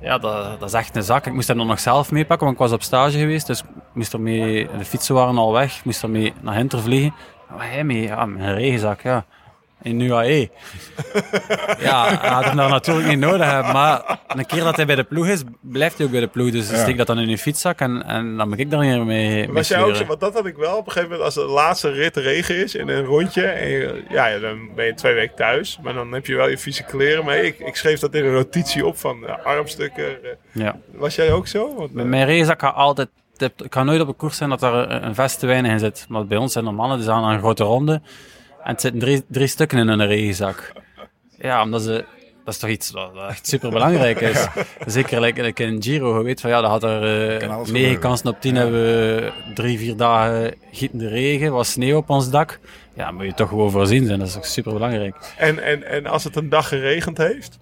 Ja, 0.00 0.18
dat, 0.18 0.60
dat 0.60 0.68
is 0.68 0.74
echt 0.74 0.96
een 0.96 1.02
zak. 1.02 1.26
Ik 1.26 1.32
moest 1.32 1.48
hem 1.48 1.56
dan 1.56 1.66
nog 1.66 1.80
zelf 1.80 2.10
meepakken, 2.10 2.46
want 2.46 2.58
ik 2.58 2.62
was 2.62 2.72
op 2.72 2.82
stage 2.82 3.18
geweest. 3.18 3.46
Dus 3.46 3.60
ik 3.60 3.66
moest 3.92 4.12
ermee, 4.12 4.68
de 4.78 4.84
fietsen 4.84 5.14
waren 5.14 5.38
al 5.38 5.52
weg. 5.52 5.78
Ik 5.78 5.84
moest 5.84 6.02
ermee 6.02 6.32
naar 6.40 6.54
Hinter 6.54 6.80
vliegen. 6.80 7.14
Maar 7.56 7.70
hij 7.70 7.84
mee, 7.84 8.02
ja, 8.02 8.26
met 8.26 8.42
een 8.42 8.54
regenzak, 8.54 9.00
ja. 9.02 9.24
In 9.82 10.00
UAE. 10.00 10.48
ja, 11.80 12.18
hij 12.20 12.30
had 12.30 12.44
hem 12.44 12.56
dan 12.56 12.70
natuurlijk 12.70 13.08
niet 13.08 13.18
nodig 13.18 13.50
hebben. 13.50 13.72
Maar 13.72 14.18
een 14.26 14.46
keer 14.46 14.62
dat 14.64 14.76
hij 14.76 14.86
bij 14.86 14.94
de 14.94 15.04
ploeg 15.04 15.26
is, 15.26 15.42
blijft 15.60 15.96
hij 15.96 16.06
ook 16.06 16.12
bij 16.12 16.20
de 16.20 16.26
ploeg. 16.26 16.50
Dus 16.50 16.70
Ja. 16.70 16.76
steek 16.76 16.96
dat 16.96 17.06
dan 17.06 17.18
in 17.18 17.28
een 17.28 17.38
fietszak 17.38 17.78
en, 17.80 18.02
en 18.06 18.36
dan 18.36 18.48
moet 18.48 18.58
ik 18.58 18.70
daar 18.70 18.80
niet 18.86 19.04
mee, 19.04 19.48
Was 19.52 19.68
jij 19.68 19.82
ook 19.82 19.94
zo, 19.94 20.04
want 20.04 20.20
dat 20.20 20.34
had 20.34 20.46
ik 20.46 20.56
wel 20.56 20.76
op 20.76 20.86
een 20.86 20.92
gegeven 20.92 21.16
moment 21.16 21.36
als 21.36 21.46
de 21.46 21.52
laatste 21.52 21.90
rit 21.90 22.16
regen 22.16 22.56
is 22.56 22.74
in 22.74 22.88
een 22.88 23.04
rondje. 23.04 23.42
En 23.42 23.68
je- 23.68 24.02
ja, 24.08 24.38
dan 24.38 24.68
ben 24.74 24.84
je 24.86 24.94
twee 24.94 25.14
weken 25.14 25.36
thuis. 25.36 25.78
Maar 25.82 25.92
dan 25.94 26.12
heb 26.12 26.26
je 26.26 26.34
wel 26.36 26.48
je 26.48 26.58
vieze 26.58 26.82
kleren 26.82 27.24
mee. 27.24 27.46
Ik, 27.46 27.58
ik 27.58 27.76
schreef 27.76 28.00
dat 28.00 28.14
in 28.14 28.24
een 28.24 28.32
notitie 28.32 28.86
op 28.86 28.98
van 28.98 29.26
eh, 29.26 29.44
armstukken. 29.44 30.04
eh. 30.24 30.30
Ja. 30.52 30.76
Was 30.94 31.14
jij 31.14 31.32
ook 31.32 31.46
zo? 31.46 31.74
Want, 31.76 31.90
eh, 31.96 32.02
mijn 32.04 32.26
regenzak 32.26 32.60
gaat 32.60 32.74
altijd... 32.74 33.08
Het 33.36 33.52
kan 33.68 33.86
nooit 33.86 34.00
op 34.00 34.08
een 34.08 34.16
koers 34.16 34.36
zijn 34.36 34.50
dat 34.50 34.62
er 34.62 34.72
een 34.74 35.04
een 35.06 35.14
vest 35.14 35.38
te 35.38 35.46
weinig 35.46 35.70
in 35.70 35.78
zit. 35.78 36.06
Maar 36.08 36.26
bij 36.26 36.38
ons 36.38 36.52
zijn 36.52 36.66
er 36.66 36.74
mannen 36.74 36.96
die 36.96 37.06
zijn 37.06 37.16
aan 37.22 37.32
een 37.32 37.38
grote 37.38 37.64
ronde. 37.64 38.00
En 38.68 38.74
het 38.74 38.82
zitten 38.82 39.00
drie, 39.00 39.24
drie 39.28 39.46
stukken 39.46 39.78
in 39.78 39.88
hun 39.88 40.06
regenzak. 40.06 40.72
Ja, 41.38 41.62
omdat 41.62 41.82
ze... 41.82 42.04
Dat 42.44 42.54
is 42.54 42.60
toch 42.60 42.70
iets 42.70 42.90
wat 42.90 43.10
echt 43.28 43.46
super 43.46 43.70
belangrijk 43.70 44.20
is. 44.20 44.46
Zeker 44.86 45.20
like, 45.20 45.64
in 45.64 45.82
Giro, 45.82 46.18
je 46.18 46.24
weet 46.24 46.40
van 46.40 46.50
ja, 46.50 46.60
dat 46.60 46.70
had 46.70 46.82
er 46.82 47.32
eh, 47.32 47.38
Kan 47.38 47.50
alles 47.50 47.68
negen 47.70 47.80
gebeuren. 47.80 48.00
kansen 48.00 48.28
op 48.28 48.40
tien 48.40 48.54
hebben 48.54 48.80
we 48.80 49.32
drie, 49.54 49.78
vier 49.78 49.96
dagen 49.96 50.54
gietende 50.72 51.08
regen, 51.08 51.52
was 51.52 51.70
sneeuw 51.70 51.96
op 51.96 52.10
ons 52.10 52.30
dak. 52.30 52.58
Ja, 52.94 53.10
moet 53.10 53.24
je 53.24 53.34
toch 53.34 53.48
gewoon 53.48 53.70
voorzien 53.70 54.06
zijn, 54.06 54.18
dat 54.18 54.28
is 54.28 54.36
ook 54.36 54.44
super 54.44 54.72
belangrijk. 54.72 55.16
En, 55.36 55.62
en, 55.62 55.84
en 55.84 56.06
als 56.06 56.24
het 56.24 56.36
een 56.36 56.48
dag 56.48 56.68
geregend 56.68 57.18
heeft. 57.18 57.58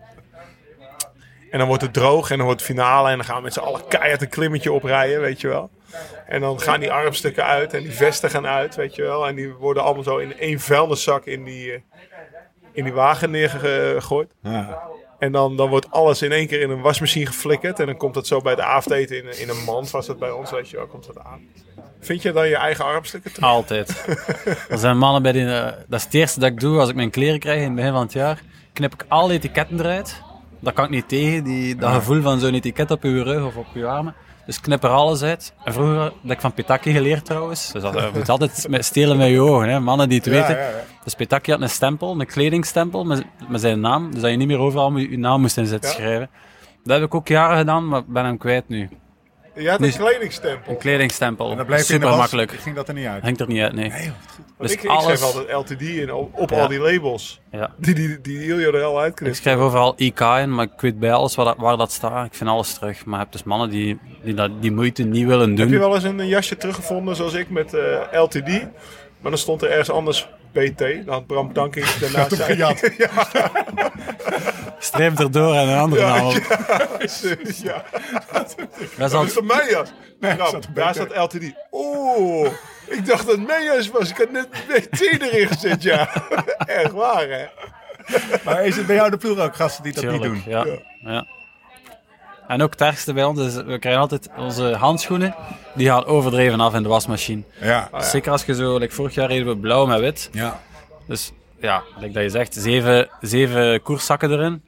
En 1.51 1.59
dan 1.59 1.67
wordt 1.69 1.83
het 1.83 1.93
droog 1.93 2.31
en 2.31 2.37
dan 2.37 2.47
wordt 2.47 2.61
het 2.61 2.71
finale. 2.71 3.11
En 3.11 3.17
dan 3.17 3.25
gaan 3.25 3.37
we 3.37 3.43
met 3.43 3.53
z'n 3.53 3.61
allen 3.61 3.89
keihard 3.89 4.23
een 4.23 4.29
klimmetje 4.29 4.73
oprijden, 4.73 5.21
weet 5.21 5.41
je 5.41 5.49
wel. 5.49 5.71
En 6.27 6.41
dan 6.41 6.61
gaan 6.61 6.81
die 6.81 6.93
armstukken 6.93 7.45
uit 7.45 7.75
en 7.75 7.83
die 7.83 7.93
vesten 7.93 8.31
gaan 8.31 8.47
uit, 8.47 8.75
weet 8.75 8.95
je 8.95 9.03
wel. 9.03 9.27
En 9.27 9.35
die 9.35 9.53
worden 9.53 9.83
allemaal 9.83 10.03
zo 10.03 10.17
in 10.17 10.39
één 10.39 10.61
vuilniszak 10.61 11.25
in 11.25 11.45
die, 11.45 11.73
eh, 11.73 11.81
in 12.73 12.85
die 12.85 12.93
wagen 12.93 13.31
neergegooid. 13.31 14.33
Ja. 14.43 14.83
En 15.19 15.33
dan, 15.33 15.57
dan 15.57 15.69
wordt 15.69 15.91
alles 15.91 16.23
in 16.23 16.33
één 16.33 16.47
keer 16.47 16.61
in 16.61 16.71
een 16.71 16.81
wasmachine 16.81 17.27
geflikkerd. 17.27 17.81
En 17.81 17.87
dan 17.87 17.97
komt 17.97 18.15
het 18.15 18.27
zo 18.27 18.41
bij 18.41 18.55
de 18.55 18.63
avondeten 18.63 19.17
in, 19.17 19.41
in 19.41 19.49
een 19.49 19.65
mand, 19.65 19.91
was 19.91 20.07
het 20.07 20.19
bij 20.19 20.31
ons, 20.31 20.51
weet 20.51 20.69
je 20.69 20.77
wel, 20.77 20.87
komt 20.87 21.07
dat 21.07 21.19
aan. 21.19 21.49
Vind 22.01 22.23
je 22.23 22.33
dan 22.33 22.49
je 22.49 22.57
eigen 22.57 22.85
armstukken 22.85 23.33
terug? 23.33 23.49
Altijd. 23.49 24.05
Er 24.69 24.79
zijn 24.79 24.99
mannen 24.99 25.23
bij 25.23 25.33
die... 25.33 25.47
eh, 25.47 25.65
dat 25.65 25.99
is 25.99 26.05
het 26.05 26.15
eerste 26.15 26.41
dat 26.41 26.51
ik 26.51 26.61
doe 26.61 26.79
als 26.79 26.89
ik 26.89 26.95
mijn 26.95 27.11
kleren 27.11 27.39
krijg 27.39 27.59
in 27.59 27.65
het 27.67 27.75
begin 27.75 27.93
van 27.93 28.01
het 28.01 28.13
jaar. 28.13 28.43
Knip 28.73 28.93
ik 28.95 29.05
alle 29.09 29.33
etiketten 29.33 29.81
eruit. 29.81 30.23
Dat 30.61 30.73
kan 30.75 30.85
ik 30.85 30.91
niet 30.91 31.09
tegen, 31.09 31.45
die, 31.45 31.77
dat 31.77 31.93
gevoel 31.93 32.23
van 32.23 32.41
zo'n 32.41 32.55
etiket 32.55 32.91
op 32.91 33.03
je 33.03 33.23
rug 33.23 33.45
of 33.45 33.57
op 33.57 33.67
je 33.75 33.87
armen. 33.87 34.15
Dus 34.47 34.61
knip 34.61 34.83
er 34.85 34.91
alles 34.91 35.23
uit. 35.23 35.55
En 35.65 35.73
vroeger 35.73 36.03
heb 36.03 36.13
ik 36.31 36.41
van 36.41 36.53
Petaki 36.55 36.93
geleerd 36.93 37.25
trouwens. 37.25 37.73
Dus 37.73 37.83
dat, 37.83 37.95
je 37.95 38.11
moet 38.15 38.29
altijd 38.29 38.67
met 38.69 38.85
stelen 38.85 39.17
met 39.17 39.29
je 39.29 39.41
ogen. 39.41 39.69
Hè. 39.69 39.81
Mannen 39.81 40.09
die 40.09 40.19
het 40.19 40.27
weten. 40.27 40.57
ja, 40.57 40.61
ja. 40.61 40.71
Dus 41.05 41.15
Petaki 41.15 41.51
had 41.53 41.61
een 41.61 41.71
stempel, 41.71 42.21
een 42.21 42.27
kledingstempel 42.27 43.05
met, 43.05 43.25
met 43.49 43.61
zijn 43.61 43.81
naam. 43.81 44.11
Dus 44.13 44.21
dat 44.21 44.31
je 44.31 44.37
niet 44.37 44.47
meer 44.47 44.59
overal 44.59 44.97
je 44.97 45.19
naam 45.19 45.41
moest 45.41 45.57
in 45.57 45.67
zitten 45.67 45.91
Ja. 45.91 45.97
schrijven. 45.97 46.31
Dat 46.85 46.97
heb 46.99 47.07
ik 47.07 47.15
ook 47.15 47.29
jaren 47.29 47.59
gedaan, 47.59 47.89
maar 47.89 48.05
ben 48.05 48.25
hem 48.25 48.39
kwijt 48.39 48.69
nu. 48.69 48.89
Je 49.57 49.71
had 49.71 49.81
een 49.81 49.87
Dus- 49.87 49.97
kledingstempel. 49.97 50.73
Een 50.73 50.79
kledingstempel. 50.79 51.51
En 51.51 51.57
dan 51.57 51.67
bleef 51.67 51.85
Super 51.85 52.09
was, 52.09 52.17
makkelijk. 52.17 52.51
ging 52.53 52.77
dat 52.77 52.89
er 52.89 52.95
niet 52.95 53.07
uit. 53.07 53.23
Hangt 53.23 53.41
er 53.41 53.47
niet 53.49 53.61
uit, 53.63 53.73
nee. 53.73 53.89
Nee, 53.91 54.11
Dus 54.59 54.73
ik, 54.73 54.83
ik 54.83 54.91
alles... 54.91 55.05
schreef 55.05 55.23
altijd 55.23 55.53
LTD 55.71 55.81
in, 55.83 56.13
op, 56.13 56.31
op 56.39 56.51
Ja. 56.51 56.61
al 56.61 56.69
die 56.69 56.79
labels. 56.81 57.41
Ja. 57.51 57.71
Die, 57.77 57.95
die, 57.95 58.21
die 58.21 58.45
Iljo 58.47 58.73
er 58.73 58.83
al 58.83 58.97
Ik 58.97 59.03
uitknipt. 59.03 59.37
schrijf 59.37 59.59
overal 59.59 59.93
IK 59.97 60.21
in, 60.21 60.55
maar 60.55 60.65
ik 60.65 60.81
weet 60.81 60.99
bij 60.99 61.13
alles 61.13 61.35
waar 61.35 61.45
dat, 61.45 61.57
waar 61.59 61.77
dat 61.77 61.93
staat. 61.93 62.27
Ik 62.27 62.35
vind 62.35 62.51
alles 62.51 62.75
terug. 62.75 63.05
Maar 63.05 63.15
je 63.15 63.21
hebt 63.21 63.33
dus 63.33 63.43
mannen 63.43 63.71
die, 63.71 63.99
die 64.23 64.35
dat, 64.35 64.51
die 64.63 64.73
moeite 64.73 65.03
niet 65.03 65.27
willen 65.27 65.49
doen. 65.49 65.59
Heb 65.59 65.69
je 65.69 65.79
wel 65.79 65.95
eens 65.95 66.05
een 66.05 66.27
jasje 66.27 66.57
teruggevonden 66.57 67.17
zoals 67.17 67.35
ik 67.35 67.51
met 67.51 67.75
eh, 67.75 68.23
LTD? 68.23 68.49
Maar 69.21 69.31
dan 69.31 69.39
stond 69.39 69.63
er 69.63 69.69
ergens 69.71 69.91
anders 69.91 70.29
BT. 70.57 70.79
Dan 70.79 71.15
had 71.15 71.27
Bram 71.27 71.53
Tankink 71.53 72.01
daarna 72.01 72.29
hem 72.29 72.39
gejat. 72.57 72.91
Streep 74.79 75.19
erdoor 75.19 75.55
en 75.55 75.69
een 75.69 75.79
andere 75.79 76.03
naam 76.03 76.31
ja, 76.31 77.85
Dat 78.97 79.25
is 79.25 79.35
dat 79.35 79.45
mijn 79.45 79.69
jas? 79.69 79.93
Nou, 80.21 80.49
staat 80.49 80.69
daar 80.75 80.95
staat 80.95 81.17
LTD. 81.17 81.53
Oeh, 81.73 82.51
ik 82.87 83.07
dacht 83.07 83.27
dat 83.27 83.37
het 83.37 83.47
mijn 83.47 83.65
jas 83.65 83.89
was. 83.89 84.11
Ik 84.11 84.17
had 84.17 84.31
net 84.31 84.49
BT 84.51 85.01
erin 85.01 85.49
gezet, 85.49 85.83
ja. 85.83 86.09
Echt 86.83 86.93
waar, 86.93 87.29
hè? 87.29 87.47
Maar 88.45 88.65
is 88.65 88.77
het 88.77 88.87
bij 88.87 88.97
jou 88.97 89.11
de 89.11 89.17
ploeg 89.17 89.39
ook 89.39 89.57
gasten 89.57 89.83
die 89.83 89.93
dat 89.93 90.03
Tuurlijk, 90.03 90.33
niet 90.33 90.45
doen? 90.45 90.53
Ja. 90.53 90.67
ja. 91.01 91.27
En 92.49 92.63
ook 92.63 92.71
het 92.71 92.81
ergste 92.81 93.13
bij 93.13 93.25
ons 93.25 93.41
is, 93.41 93.55
we 93.55 93.79
krijgen 93.79 94.01
altijd 94.01 94.29
onze 94.37 94.75
handschoenen, 94.75 95.35
die 95.75 95.87
gaan 95.89 96.05
overdreven 96.05 96.61
af 96.61 96.75
in 96.75 96.83
de 96.83 96.89
wasmachine. 96.89 97.43
Ja. 97.61 97.89
Zeker 97.99 98.33
als 98.33 98.45
je 98.45 98.55
zo, 98.55 98.79
like 98.79 98.95
vorig 98.95 99.15
jaar 99.15 99.29
reden 99.29 99.47
we 99.47 99.57
blauw 99.57 99.87
met 99.87 100.01
wit. 100.01 100.29
ja. 100.33 100.61
Dus 101.07 101.33
ja, 101.61 101.83
like 101.99 102.13
dat 102.13 102.23
je 102.23 102.31
zegt, 102.31 102.55
zeven, 102.55 103.09
zeven 103.21 103.83
koerszakken 103.83 104.31
erin. 104.31 104.63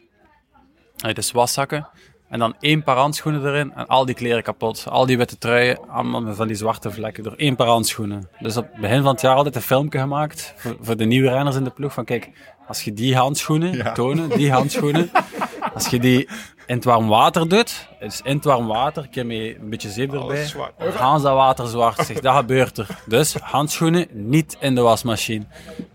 Allee, 0.99 1.15
dus 1.15 1.33
waszakken. 1.33 1.89
En 2.29 2.39
dan 2.39 2.55
één 2.61 2.83
paar 2.83 2.97
handschoenen 2.97 3.47
erin 3.47 3.73
en 3.75 3.87
al 3.87 4.05
die 4.07 4.15
kleren 4.15 4.43
kapot. 4.43 4.85
Al 4.89 5.07
die 5.07 5.17
witte 5.19 5.39
truien, 5.39 5.79
allemaal 5.89 6.21
met 6.23 6.37
van 6.37 6.47
die 6.47 6.57
zwarte 6.57 6.91
vlekken 6.91 7.23
door 7.23 7.33
één 7.37 7.57
paar 7.57 7.67
handschoenen. 7.67 8.29
Dus 8.39 8.57
op 8.57 8.69
het 8.73 8.81
begin 8.81 9.03
van 9.03 9.13
het 9.13 9.21
jaar 9.21 9.35
altijd 9.35 9.57
een 9.57 9.63
filmpje 9.63 9.99
gemaakt 9.99 10.55
voor, 10.57 10.77
voor 10.81 10.97
de 10.97 11.05
nieuwe 11.05 11.29
renners 11.31 11.57
in 11.57 11.65
de 11.65 11.71
ploeg. 11.71 11.93
Van 11.93 12.05
kijk, 12.05 12.31
als 12.67 12.83
je 12.83 12.93
die 12.93 13.17
handschoenen 13.17 13.73
Ja. 13.77 13.93
tonen, 13.93 14.29
die 14.29 14.53
handschoenen, 14.53 15.11
als 15.75 15.87
je 15.89 15.99
die 15.99 16.29
in 16.69 16.75
het 16.75 16.85
warm 16.85 17.09
water 17.09 17.49
doet, 17.49 17.89
dus 18.01 18.21
in 18.25 18.37
het 18.37 18.45
warm 18.45 18.67
water, 18.67 19.03
een 19.03 19.11
keer 19.11 19.27
met 19.27 19.37
een 19.37 19.69
beetje 19.71 19.91
zeep 19.91 20.13
erbij, 20.15 20.45
zwart. 20.47 20.73
dan 20.79 20.93
gaan 20.93 21.19
ze 21.19 21.25
dat 21.25 21.35
water 21.35 21.67
zwart. 21.67 22.07
Zeg, 22.07 22.21
dat 22.21 22.37
gebeurt 22.37 22.79
er. 22.79 22.87
Dus 23.07 23.35
handschoenen 23.35 24.07
niet 24.11 24.57
in 24.61 24.75
de 24.75 24.81
wasmachine. 24.81 25.45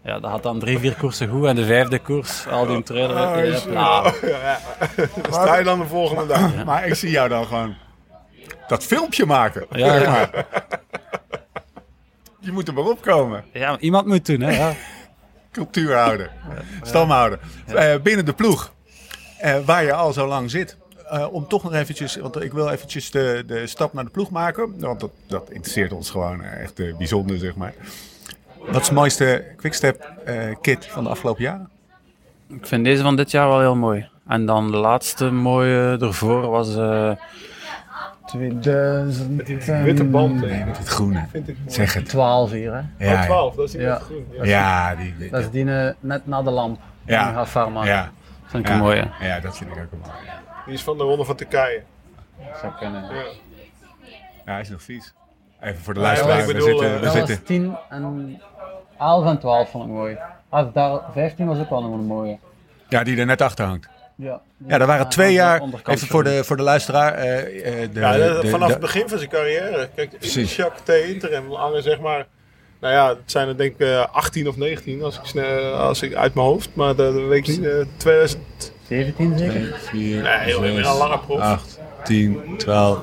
Ja, 0.04 0.20
dat 0.20 0.32
had 0.32 0.44
dan 0.44 0.60
drie, 0.60 0.80
vier 0.80 0.96
koersen 0.96 1.28
goed 1.30 1.46
en 1.46 1.56
de 1.56 1.66
vijfde 1.66 2.00
koers, 2.00 2.48
al 2.48 2.66
die 2.66 2.84
trailer. 2.84 3.16
Oh, 3.16 3.56
shit. 3.56 3.64
ja, 3.74 4.02
Dan 4.98 5.34
sta 5.34 5.58
je 5.58 5.64
dan 5.64 5.80
de 5.80 5.86
volgende 5.88 6.26
dag. 6.26 6.66
Maar 6.66 6.88
ik 6.88 6.96
zie 6.96 7.10
jou 7.10 7.30
dan 7.30 7.46
gewoon 7.46 7.76
dat 8.68 8.84
filmpje 8.84 9.26
maken. 9.26 9.66
Ja, 9.72 9.96
ja. 9.96 10.30
Je 12.40 12.52
moet 12.52 12.68
er 12.68 12.74
maar 12.74 12.84
opkomen. 12.84 13.44
ja, 13.54 13.70
maar 13.70 13.80
iemand 13.80 14.06
moet 14.08 14.26
doen, 14.26 14.40
hè. 14.42 14.52
Ja. 14.58 14.74
Cultuur 15.52 15.96
houden. 15.96 16.30
Stamhouder. 16.82 17.40
Eh, 17.66 17.96
binnen 18.04 18.26
de 18.26 18.34
ploeg. 18.34 18.73
Eh, 19.44 19.60
waar 19.66 19.84
je 19.84 19.94
al 19.94 20.14
zo 20.14 20.28
lang 20.28 20.52
zit. 20.52 20.78
Eh, 21.10 21.34
om 21.34 21.48
toch 21.48 21.64
nog 21.64 21.74
eventjes, 21.74 22.16
want 22.16 22.42
ik 22.44 22.54
wil 22.54 22.70
eventjes 22.70 23.12
de, 23.12 23.44
de 23.48 23.68
stap 23.68 23.94
naar 23.94 24.04
de 24.04 24.10
ploeg 24.10 24.30
maken. 24.30 24.74
Want 24.80 25.00
dat, 25.00 25.12
dat 25.28 25.50
interesseert 25.52 25.92
ons 25.94 26.10
gewoon 26.10 26.44
echt 26.44 26.80
eh, 26.80 26.96
bijzonder, 26.98 27.38
zeg 27.38 27.56
maar. 27.56 27.74
Wat 28.68 28.82
is 28.82 28.88
de 28.88 28.94
mooiste 28.94 29.46
quickstep 29.56 30.12
eh, 30.26 30.36
kit 30.62 30.86
van 30.86 31.04
de 31.04 31.10
afgelopen 31.10 31.44
jaren? 31.44 31.70
Ik 32.50 32.68
vind 32.68 32.84
deze 32.86 33.04
van 33.04 33.16
dit 33.16 33.32
jaar 33.32 33.48
wel 33.48 33.60
heel 33.60 33.76
mooi. 33.76 34.08
En 34.28 34.46
dan 34.46 34.72
de 34.72 34.78
laatste 34.78 35.32
mooie 35.32 35.98
ervoor 36.02 36.48
was... 36.50 36.76
eh 36.76 37.12
2012 38.26 39.84
Witte 39.84 40.04
band. 40.04 40.42
Nee, 40.42 40.66
met 40.66 40.78
het 40.78 40.88
groene. 40.88 41.26
Zeg 41.68 41.94
het. 41.94 42.12
hier, 42.52 42.74
hè. 42.74 43.06
Ja, 43.06 43.12
ja. 43.12 43.20
Oh, 43.20 43.24
12, 43.26 43.56
dat 43.56 43.66
is 43.66 43.72
die 43.72 43.82
Ja. 43.82 43.94
met 43.94 44.02
groen. 44.02 44.26
Ja. 44.32 44.44
ja 44.44 44.96
die, 44.96 45.16
die- 45.18 45.30
Dat 45.30 45.42
is 45.42 45.50
die 45.50 45.64
net 46.00 46.28
na 46.28 46.42
de 46.42 46.50
lamp. 46.52 46.80
Ja. 47.06 47.26
Die 47.26 47.34
gaat 47.34 47.50
farma. 47.50 47.86
ja, 47.86 48.12
vind 48.54 48.64
ik 48.64 48.70
ja, 48.72 48.78
een 48.78 48.84
mooie. 48.84 49.10
ja, 49.20 49.40
dat 49.40 49.58
vind 49.58 49.70
ik 49.72 49.78
ook 49.78 49.92
een 49.92 50.00
mooie. 50.00 50.32
Die 50.66 50.74
is 50.74 50.84
van 50.84 50.98
de 50.98 51.04
Ronde 51.04 51.26
van 51.26 51.36
Turkije. 51.36 51.82
Dat 52.38 52.60
zou 52.60 52.74
kunnen. 52.74 53.04
Ja. 53.04 53.22
Ja, 54.46 54.52
hij 54.52 54.62
is 54.62 54.70
nog 54.70 54.82
vies. 54.82 55.14
Even 55.62 55.82
voor 55.84 55.94
de 55.94 56.00
Ja, 56.00 56.06
luisteraar. 56.06 56.40
we 56.46 56.54
bedoel, 56.54 56.68
zitten, 56.68 56.88
eh, 56.88 56.94
we 56.96 57.00
Dat 57.06 57.14
zitten. 57.14 57.36
was 57.36 57.46
10 57.46 57.78
en 57.90 58.42
11 59.00 59.26
en 59.26 59.40
12 59.40 59.70
vond 59.70 59.84
ik 59.84 59.90
mooi. 59.90 60.18
Ah, 60.50 60.74
daar, 60.74 61.00
15 61.14 61.48
was 61.48 61.60
ook 61.60 61.70
wel 61.70 61.82
nog 61.82 61.92
een 61.92 62.06
mooie. 62.06 62.38
Ja, 62.90 63.04
die 63.04 63.18
er 63.18 63.26
net 63.26 63.42
achter 63.42 63.66
hangt. 63.66 63.90
Ja, 64.16 64.42
Ja, 64.68 64.80
er 64.80 64.86
waren 64.86 65.10
twee 65.10 65.34
jaar. 65.34 65.62
Even 65.86 66.08
voor 66.08 66.24
de, 66.24 66.44
voor 66.44 66.58
de 66.58 66.64
luisteraar. 66.64 67.14
eh, 67.14 67.84
eh, 67.84 67.90
de, 67.94 68.00
Ja, 68.00 68.12
de- 68.12 68.40
de- 68.42 68.48
vanaf 68.50 68.68
de- 68.68 68.74
het 68.74 68.82
begin 68.82 69.10
van 69.10 69.18
zijn 69.18 69.30
carrière. 69.30 69.90
Kijk. 69.96 70.12
Jacques 70.22 70.82
T. 70.84 70.90
Interim 70.90 71.52
hangen 71.54 71.84
zeg 71.84 72.00
maar... 72.00 72.26
Nou 72.84 72.96
ja, 72.96 73.08
het 73.10 73.18
zijn 73.32 73.48
er 73.48 73.58
denk 73.58 73.74
ik 73.74 73.80
eh, 73.80 74.06
18 74.12 74.48
of 74.48 74.58
19 74.58 75.04
als 75.04 75.18
ik, 75.18 75.26
snel, 75.26 75.74
als 75.74 76.02
ik 76.02 76.14
uit 76.14 76.34
mijn 76.34 76.48
hoofd. 76.48 76.70
Maar 76.74 76.96
dat 76.96 77.14
weet 77.14 77.48
ik 77.48 77.58
niet. 77.58 77.66
eh, 77.66 77.86
2000... 77.98 78.42
17 78.88 79.38
zeker? 79.38 79.76
4, 79.80 80.22
Nee, 80.22 80.50
joh, 80.50 80.66
ik 80.66 80.76
ben 80.76 80.86
al 80.86 80.98
langer 80.98 81.20
prof. 81.20 81.40
8, 81.40 81.80
10, 82.04 82.40
12, 82.58 83.00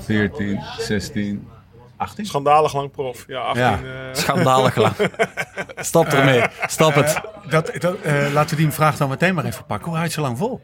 14, 0.00 0.60
16, 0.78 1.48
18. 1.96 2.26
Schandalig 2.26 2.74
lang 2.74 2.90
prof. 2.90 3.24
Ja, 3.26 3.40
18. 3.40 3.62
Ja. 3.62 3.72
eh, 3.72 3.80
Schandalig 4.12 4.76
lang. 4.76 4.94
Stop 5.76 6.06
ermee. 6.06 6.42
Stop 6.66 6.94
het. 6.94 7.20
Dat, 7.48 7.72
dat, 7.78 7.96
eh, 8.00 8.32
laten 8.32 8.56
we 8.56 8.62
die 8.62 8.72
vraag 8.72 8.96
dan 8.96 9.08
meteen 9.08 9.34
maar 9.34 9.44
even 9.44 9.64
pakken. 9.66 9.86
Hoe 9.88 9.96
houdt 9.96 10.12
je 10.14 10.20
zo 10.20 10.26
lang 10.26 10.38
vol? 10.38 10.60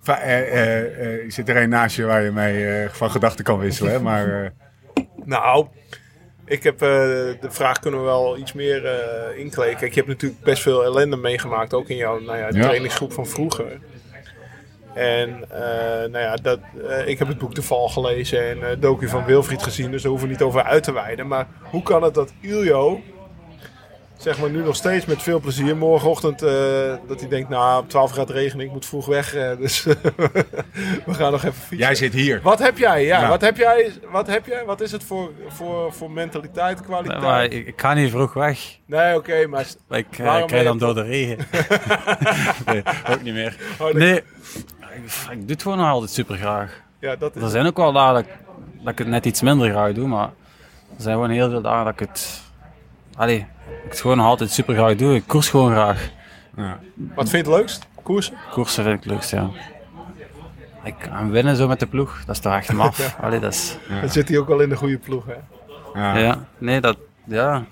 Va- 0.00 0.18
eh, 0.18 0.40
eh, 0.52 1.14
eh, 1.24 1.30
zit 1.30 1.48
er 1.48 1.56
een 1.56 1.68
naast 1.68 1.96
je 1.96 2.04
waar 2.04 2.22
je 2.22 2.30
mee 2.30 2.66
eh, 2.82 2.88
van 2.90 3.10
gedachten 3.10 3.44
kan 3.44 3.58
wisselen. 3.58 3.92
Hè? 3.92 4.00
Maar 4.00 4.44
eh, 4.44 4.50
Nou, 5.24 5.66
ik 6.46 6.62
heb 6.62 6.74
eh, 6.74 6.88
de 6.88 7.48
vraag 7.48 7.78
kunnen 7.78 8.00
we 8.00 8.06
wel 8.06 8.36
iets 8.38 8.52
meer 8.52 8.86
eh 8.86 9.38
inkleken. 9.38 9.78
Kijk, 9.78 9.90
je 9.90 9.96
hebt 10.00 10.12
natuurlijk 10.12 10.42
best 10.42 10.62
veel 10.62 10.84
ellende 10.84 11.16
meegemaakt, 11.16 11.74
ook 11.74 11.88
in 11.88 11.96
jouw 11.96 12.20
nou 12.20 12.38
ja, 12.38 12.48
Ja. 12.50 12.62
trainingsgroep 12.62 13.12
van 13.12 13.26
vroeger. 13.26 13.78
En 14.94 15.44
eh, 15.50 16.10
nou 16.10 16.18
ja, 16.18 16.36
dat, 16.36 16.58
ik 17.06 17.18
heb 17.18 17.28
het 17.28 17.38
boek 17.38 17.54
De 17.54 17.62
Val 17.62 17.88
gelezen 17.88 18.48
en 18.48 18.62
eh 18.70 18.76
docu 18.80 19.08
van 19.08 19.24
Wilfried 19.24 19.62
gezien, 19.62 19.90
dus 19.90 20.02
daar 20.02 20.10
hoeven 20.10 20.28
we 20.28 20.34
niet 20.34 20.42
over 20.42 20.62
uit 20.62 20.82
te 20.82 20.92
wijden. 20.92 21.26
Maar 21.26 21.46
hoe 21.62 21.82
kan 21.82 22.02
het 22.02 22.14
dat 22.14 22.32
Iljo, 22.40 23.00
zeg 24.16 24.38
maar 24.40 24.50
nu 24.50 24.62
nog 24.62 24.76
steeds 24.76 25.04
met 25.06 25.22
veel 25.22 25.40
plezier, 25.40 25.76
morgenochtend 25.76 26.42
eh, 26.42 26.50
dat 27.06 27.20
hij 27.20 27.28
denkt, 27.28 27.48
nou 27.48 27.82
op 27.82 27.88
12 27.88 28.10
gaat 28.10 28.30
regenen, 28.30 28.64
ik 28.66 28.72
moet 28.72 28.86
vroeg 28.86 29.06
weg, 29.06 29.34
eh, 29.34 29.56
dus 29.62 29.82
we 31.04 31.14
gaan 31.14 31.32
nog 31.32 31.40
even 31.44 31.52
fietsen. 31.52 31.76
jij 31.78 31.94
zit 31.94 32.12
hier. 32.12 32.40
Wat 32.42 32.58
heb 32.58 32.78
jij? 32.78 33.04
Ja, 33.04 33.20
Ja. 33.20 33.28
Wat 33.28 33.40
heb 33.40 33.56
jij? 33.56 33.92
Wat 34.10 34.26
heb 34.26 34.46
jij? 34.46 34.64
Wat 34.64 34.80
is 34.80 34.92
het 34.92 35.04
voor, 35.04 35.30
voor, 35.48 35.92
voor 35.92 36.10
mentaliteit, 36.10 36.80
kwaliteit? 36.80 37.20
Maar 37.20 37.44
ik, 37.44 37.66
ik 37.66 37.80
ga 37.80 37.94
niet 37.94 38.10
vroeg 38.10 38.32
weg. 38.32 38.78
Nee, 38.86 39.16
oké, 39.16 39.46
maar 39.46 39.66
Maar 39.88 39.98
Ik 39.98 40.18
eh, 40.18 40.24
Waarom 40.26 40.46
krijg 40.46 40.64
dan 40.64 40.78
door 40.78 40.94
de 40.94 41.02
regen. 41.02 41.38
nee, 42.66 42.82
ook 43.10 43.22
niet 43.22 43.34
meer. 43.34 43.56
Oh, 43.80 43.92
Nee, 43.94 44.16
ik, 44.16 44.24
ik 45.30 45.38
doe 45.40 45.46
het 45.50 45.62
gewoon 45.62 45.78
nog 45.78 45.88
altijd 45.88 46.10
super 46.10 46.36
graag. 46.36 46.80
ja, 46.98 47.16
dat 47.16 47.36
is. 47.36 47.42
Er 47.42 47.48
zijn 47.48 47.66
ook 47.66 47.76
wel 47.76 47.92
dagen 47.92 48.14
dat, 48.14 48.22
ik- 48.24 48.38
dat 48.82 48.92
ik 48.92 48.98
het 48.98 49.08
net 49.08 49.26
iets 49.26 49.40
minder 49.42 49.70
graag 49.70 49.92
doe, 49.92 50.08
maar 50.08 50.28
er 50.96 51.02
zijn 51.02 51.14
gewoon 51.14 51.30
heel 51.30 51.50
veel 51.50 51.62
dagen 51.62 51.84
dat 51.84 51.92
ik 51.92 52.00
het... 52.00 52.40
Allee, 53.16 53.46
ik 53.86 53.92
het 53.92 54.00
gewoon 54.00 54.20
altijd 54.20 54.50
super 54.50 54.74
graag 54.74 54.96
doe. 54.96 55.14
Ik 55.14 55.22
koers 55.26 55.48
gewoon 55.48 55.70
graag. 55.72 56.10
Ja. 56.56 56.78
Wat 56.94 57.28
vind 57.28 57.46
je 57.46 57.50
het 57.52 57.60
leukst? 57.60 57.86
Koersen? 58.02 58.34
Koersen 58.50 58.84
vind 58.84 58.96
ik 58.96 59.02
het 59.02 59.12
leukst, 59.12 59.30
ja. 59.30 59.50
Ik 60.84 61.08
aan 61.08 61.30
winnen 61.30 61.56
zo 61.56 61.68
met 61.68 61.80
de 61.80 61.86
ploeg, 61.86 62.24
dat 62.26 62.34
is 62.36 62.40
toch 62.42 62.52
echt 62.54 62.72
maf. 62.82 63.16
Allee, 63.20 63.40
dat 63.40 63.52
is... 63.52 63.76
Dan 64.00 64.08
zit 64.08 64.28
hij 64.28 64.38
ook 64.38 64.48
wel 64.48 64.60
in 64.60 64.68
de 64.68 64.76
goede 64.76 64.98
ploeg, 64.98 65.24
hè? 65.26 65.34
Ja. 66.00 66.16
Ja, 66.18 66.44
nee, 66.58 66.80
dat... 66.80 66.96
Ja. 67.24 67.64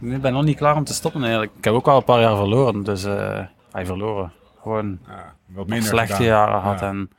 Ik 0.00 0.20
ben 0.22 0.32
nog 0.32 0.42
niet 0.44 0.56
klaar 0.56 0.76
om 0.76 0.84
te 0.84 0.94
stoppen 0.94 1.20
eigenlijk. 1.22 1.52
Ik 1.58 1.64
heb 1.64 1.74
ook 1.74 1.88
al 1.88 1.96
een 1.96 2.04
paar 2.04 2.20
jaar 2.20 2.36
verloren, 2.36 2.82
dus... 2.84 3.04
eh 3.04 3.38
hij 3.72 3.86
verloren. 3.86 4.32
Gewoon 4.62 4.98
Ja, 5.08 5.34
wat 5.46 5.66
minder 5.66 5.88
slechte 5.88 6.12
gedaan. 6.14 6.28
jaren 6.28 6.60
gehad. 6.60 6.80
Ja. 6.80 6.88
En 6.88 7.10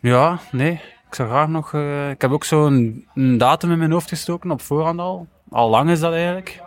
ja, 0.00 0.38
nee. 0.52 0.72
Ik 1.08 1.14
zou 1.14 1.28
graag 1.28 1.48
nog... 1.48 1.74
eh, 1.74 2.10
ik 2.10 2.20
heb 2.20 2.30
ook 2.30 2.44
zo'n 2.44 3.06
een 3.14 3.38
datum 3.38 3.70
in 3.72 3.78
mijn 3.78 3.92
hoofd 3.92 4.08
gestoken, 4.08 4.50
op 4.50 4.60
voorhand 4.62 5.00
al. 5.00 5.26
Al 5.52 5.68
lang 5.70 5.90
is 5.90 6.00
dat 6.00 6.12
eigenlijk. 6.12 6.60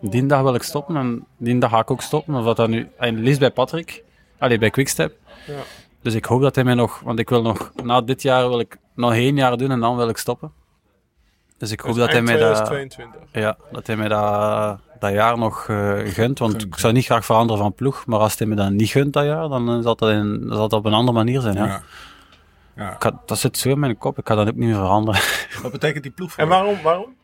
Die 0.00 0.26
dag 0.26 0.42
wil 0.42 0.54
ik 0.54 0.62
stoppen 0.62 0.96
en 0.96 1.26
die 1.36 1.58
dag 1.58 1.70
ga 1.70 1.78
ik 1.78 1.90
ook 1.90 2.02
stoppen. 2.02 2.34
Of 2.34 2.44
dat 2.44 2.56
dan 2.56 2.70
nu... 2.70 2.88
En 2.98 3.18
liefst 3.20 3.40
bij 3.40 3.50
Patrick. 3.50 4.04
Allee, 4.38 4.58
bij 4.58 4.70
Quickstep. 4.70 5.16
Ja. 5.46 5.54
Dus 6.02 6.14
ik 6.14 6.24
hoop 6.24 6.42
dat 6.42 6.54
hij 6.54 6.64
mij 6.64 6.74
nog... 6.74 7.00
Want 7.00 7.18
ik 7.18 7.28
wil 7.28 7.42
nog... 7.42 7.72
Na 7.82 8.00
dit 8.00 8.22
jaar 8.22 8.48
wil 8.48 8.60
ik 8.60 8.76
nog 8.94 9.12
één 9.12 9.36
jaar 9.36 9.56
doen 9.56 9.70
en 9.70 9.80
dan 9.80 9.96
wil 9.96 10.08
ik 10.08 10.16
stoppen. 10.16 10.52
Dus 11.58 11.70
ik 11.72 11.80
hoop 11.80 11.96
dat 11.96 12.10
hij 12.12 12.22
mij 12.22 12.36
dat... 12.36 12.64
2022. 12.66 13.20
Ja, 13.42 13.56
dat 13.72 13.86
hij 13.86 13.96
mij 13.96 14.08
dat, 14.08 14.78
dat 15.00 15.12
jaar 15.12 15.38
nog 15.38 15.68
eh, 15.68 15.92
gunt. 16.04 16.38
Want 16.38 16.52
Gunt. 16.52 16.64
ik 16.64 16.78
zou 16.78 16.92
niet 16.92 17.04
graag 17.04 17.24
veranderen 17.24 17.62
van 17.62 17.74
ploeg. 17.74 18.06
Maar 18.06 18.18
als 18.18 18.38
hij 18.38 18.46
me 18.46 18.54
dat 18.54 18.70
niet 18.70 18.90
gunt 18.90 19.12
dat 19.12 19.24
jaar, 19.24 19.48
dan 19.48 19.68
eh, 19.68 19.78
zal 19.82 19.96
dat, 19.96 20.10
in, 20.10 20.44
zal 20.48 20.68
dat 20.68 20.72
op 20.72 20.84
een 20.84 20.92
andere 20.94 21.16
manier 21.16 21.40
zijn. 21.40 21.54
Ja. 21.54 21.64
Ja. 21.66 21.82
Ja. 22.76 22.92
Ik 22.92 23.02
ga- 23.02 23.20
dat 23.26 23.38
zit 23.38 23.58
zo 23.58 23.68
in 23.68 23.78
mijn 23.78 23.98
kop. 23.98 24.18
Ik 24.18 24.28
ga 24.28 24.34
dat 24.34 24.48
ook 24.48 24.54
niet 24.54 24.66
meer 24.68 24.74
veranderen. 24.74 25.20
Wat 25.62 25.72
betekent 25.72 26.02
die 26.02 26.12
ploeg 26.12 26.32
voor 26.32 26.42
En 26.42 26.48
waarom? 26.48 26.82
Waarom? 26.82 27.16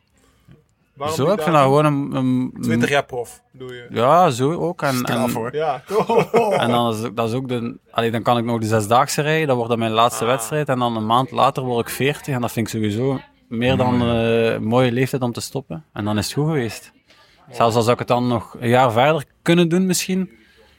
Waarom 0.96 1.16
zo, 1.16 1.32
ik 1.32 1.40
vind 1.40 1.54
dat 1.54 1.62
gewoon 1.62 1.84
een... 1.84 2.14
een- 2.14 2.54
20 2.60 2.88
jaar 2.88 3.04
prof, 3.04 3.42
doe 3.52 3.74
je. 3.74 3.86
Ja, 3.90 4.30
zo 4.30 4.52
ook. 4.52 4.82
En, 4.82 4.94
Straf, 4.96 5.28
en, 5.28 5.34
hoor. 5.34 5.54
Ja, 5.56 5.82
en 6.62 6.70
dan, 6.70 6.92
is, 6.92 7.00
dat 7.14 7.28
is 7.28 7.34
ook 7.34 7.48
de... 7.48 7.76
Allee, 7.90 8.10
dan 8.10 8.22
kan 8.22 8.38
ik 8.38 8.44
nog 8.44 8.60
de 8.60 8.66
zesdaagse 8.66 9.22
rijden. 9.22 9.46
Dat 9.46 9.56
wordt 9.56 9.70
dan 9.70 9.78
mijn 9.78 9.90
laatste 9.92 10.24
wedstrijd. 10.24 10.68
En 10.68 10.78
dan 10.78 10.96
een 10.96 11.06
maand 11.06 11.30
later 11.30 11.62
word 11.62 11.88
ik 11.88 11.94
40. 11.94 12.34
En 12.34 12.40
dat 12.40 12.52
vind 12.52 12.66
ik 12.66 12.72
sowieso 12.72 13.20
meer 13.48 13.76
dan 13.76 14.02
eh, 14.02 14.52
een 14.52 14.64
mooie 14.64 14.92
leeftijd 14.92 15.22
om 15.22 15.32
te 15.32 15.40
stoppen. 15.40 15.84
En 15.92 16.04
dan 16.04 16.18
is 16.18 16.24
het 16.24 16.34
goed 16.34 16.46
geweest. 16.46 16.92
Zelfs 17.50 17.76
als 17.76 17.86
ik 17.86 17.98
het 17.98 18.08
dan 18.08 18.26
nog 18.28 18.56
een 18.60 18.68
jaar 18.68 18.92
verder 18.92 19.24
kunnen 19.42 19.68
doen 19.68 19.86
misschien, 19.86 20.30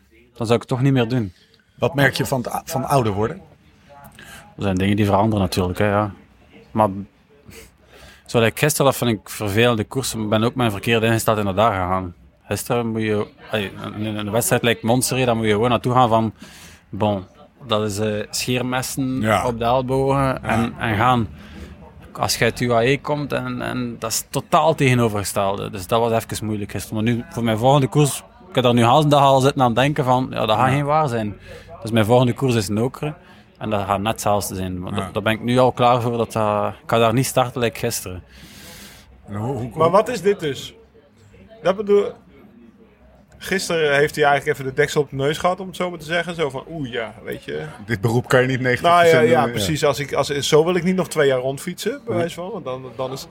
dan 0.09 0.45
zou 0.45 0.53
ik 0.53 0.59
het 0.59 0.67
toch 0.67 0.81
niet 0.81 0.93
meer 0.93 1.07
doen. 1.07 1.33
Wat 1.79 1.95
merk 1.95 2.15
je 2.15 2.25
van, 2.25 2.39
het, 2.41 2.61
van 2.71 2.85
ouder 2.85 3.11
worden? 3.13 3.41
Er 4.57 4.61
zijn 4.63 4.75
dingen 4.75 4.95
die 4.95 5.05
veranderen 5.05 5.43
natuurlijk, 5.43 5.79
hè, 5.79 5.89
ja. 5.89 6.11
Maar 6.71 6.89
zoals 8.25 8.45
ik 8.47 8.59
gisteren, 8.59 8.85
dat 8.85 8.95
vind 8.95 9.11
ik 9.11 9.29
vervelende 9.29 9.83
koers. 9.83 10.15
Ben 10.29 10.43
ook 10.43 10.55
mijn 10.55 10.71
verkeerde 10.71 11.05
ingesteld 11.05 11.37
in 11.37 11.45
de 11.45 11.53
dag 11.53 11.71
gegaan. 11.73 12.13
Gisteren 12.47 12.87
moet 12.87 13.01
je, 13.01 13.27
in 13.97 14.05
een 14.17 14.31
wedstrijd 14.31 14.63
lijkt 14.63 14.83
Monster, 14.83 15.25
dan 15.25 15.37
moet 15.37 15.45
je 15.45 15.51
gewoon 15.51 15.69
naartoe 15.69 15.93
gaan 15.93 16.09
van, 16.09 16.33
bon, 16.89 17.25
dat 17.67 17.83
is 17.83 17.99
eh, 17.99 18.25
scheermessen 18.29 19.21
Ja. 19.21 19.47
op 19.47 19.59
de 19.59 19.65
ellebogen 19.65 20.43
en, 20.43 20.73
en 20.79 20.95
gaan. 20.95 21.27
Als 22.11 22.37
je 22.37 22.43
uit 22.43 22.59
UAE 22.59 22.99
komt, 23.01 23.33
en, 23.33 23.61
en 23.61 23.95
dat 23.99 24.11
is 24.11 24.25
totaal 24.29 24.75
tegenovergestelde. 24.75 25.69
Dus 25.69 25.87
dat 25.87 25.99
was 25.99 26.11
even 26.23 26.45
moeilijk 26.45 26.71
gisteren. 26.71 27.03
Maar 27.03 27.13
nu, 27.13 27.23
voor 27.29 27.43
mijn 27.43 27.57
volgende 27.57 27.87
koers, 27.87 28.23
ik 28.49 28.55
heb 28.55 28.63
daar 28.63 28.73
nu 28.73 28.83
haast 28.83 29.03
een 29.03 29.09
dag 29.09 29.21
al 29.21 29.39
zitten 29.39 29.61
aan 29.61 29.73
denken 29.73 30.03
van, 30.03 30.27
ja, 30.31 30.45
dat 30.45 30.57
gaat 30.57 30.69
geen 30.69 30.85
waar 30.85 31.07
zijn. 31.07 31.35
Dus 31.81 31.91
mijn 31.91 32.05
volgende 32.05 32.33
koers 32.33 32.55
is 32.55 32.69
Nokere. 32.69 33.13
En 33.57 33.69
dat 33.69 33.85
gaat 33.85 33.99
net 33.99 34.11
hetzelfde 34.11 34.55
zijn. 34.55 34.79
Maar 34.79 34.91
Ja. 34.93 34.97
daar- 34.99 35.11
daar 35.11 35.21
ben 35.23 35.33
ik 35.33 35.41
nu 35.41 35.57
al 35.57 35.71
klaar 35.71 36.01
voor. 36.01 36.17
Dat, 36.17 36.31
dat, 36.31 36.73
ik 36.83 36.89
ga 36.89 36.97
daar 36.97 37.13
niet 37.13 37.25
starten 37.25 37.61
like 37.61 37.79
gisteren. 37.79 38.23
En 39.27 39.35
hoe- 39.35 39.55
hoe- 39.57 39.71
Maar 39.77 39.89
wat 39.89 40.09
is 40.09 40.21
dit 40.21 40.39
dus? 40.39 40.73
Dat 41.63 41.75
bedoel... 41.75 42.11
Gisteren 43.37 43.95
heeft 43.95 44.15
hij 44.15 44.25
eigenlijk 44.25 44.57
even 44.59 44.69
de 44.71 44.81
deksel 44.81 45.01
op 45.01 45.09
de 45.09 45.15
neus 45.15 45.37
gehad, 45.37 45.59
om 45.59 45.67
het 45.67 45.75
zo 45.75 45.89
maar 45.89 45.99
te 45.99 46.05
zeggen. 46.05 46.35
Zo 46.35 46.49
van, 46.49 46.63
oeh 46.69 46.91
ja, 46.91 47.13
weet 47.23 47.43
je. 47.43 47.65
Dit 47.85 48.01
beroep 48.01 48.27
kan 48.27 48.41
je 48.41 48.47
niet 48.47 48.59
90% 48.79 48.81
Nou 48.81 49.05
ja, 49.07 49.19
doen, 49.19 49.29
ja 49.29 49.47
precies. 49.47 49.83
Als 49.85 49.99
ik, 49.99 50.13
als, 50.13 50.27
zo 50.27 50.65
wil 50.65 50.75
ik 50.75 50.83
niet 50.83 50.95
nog 50.95 51.07
twee 51.07 51.27
jaar 51.27 51.39
rondfietsen, 51.39 52.01
bij 52.05 52.15
wijze 52.15 52.35
van. 52.35 52.49
Want 52.51 52.65
dan, 52.65 52.91
dan 52.95 53.11
is... 53.11 53.27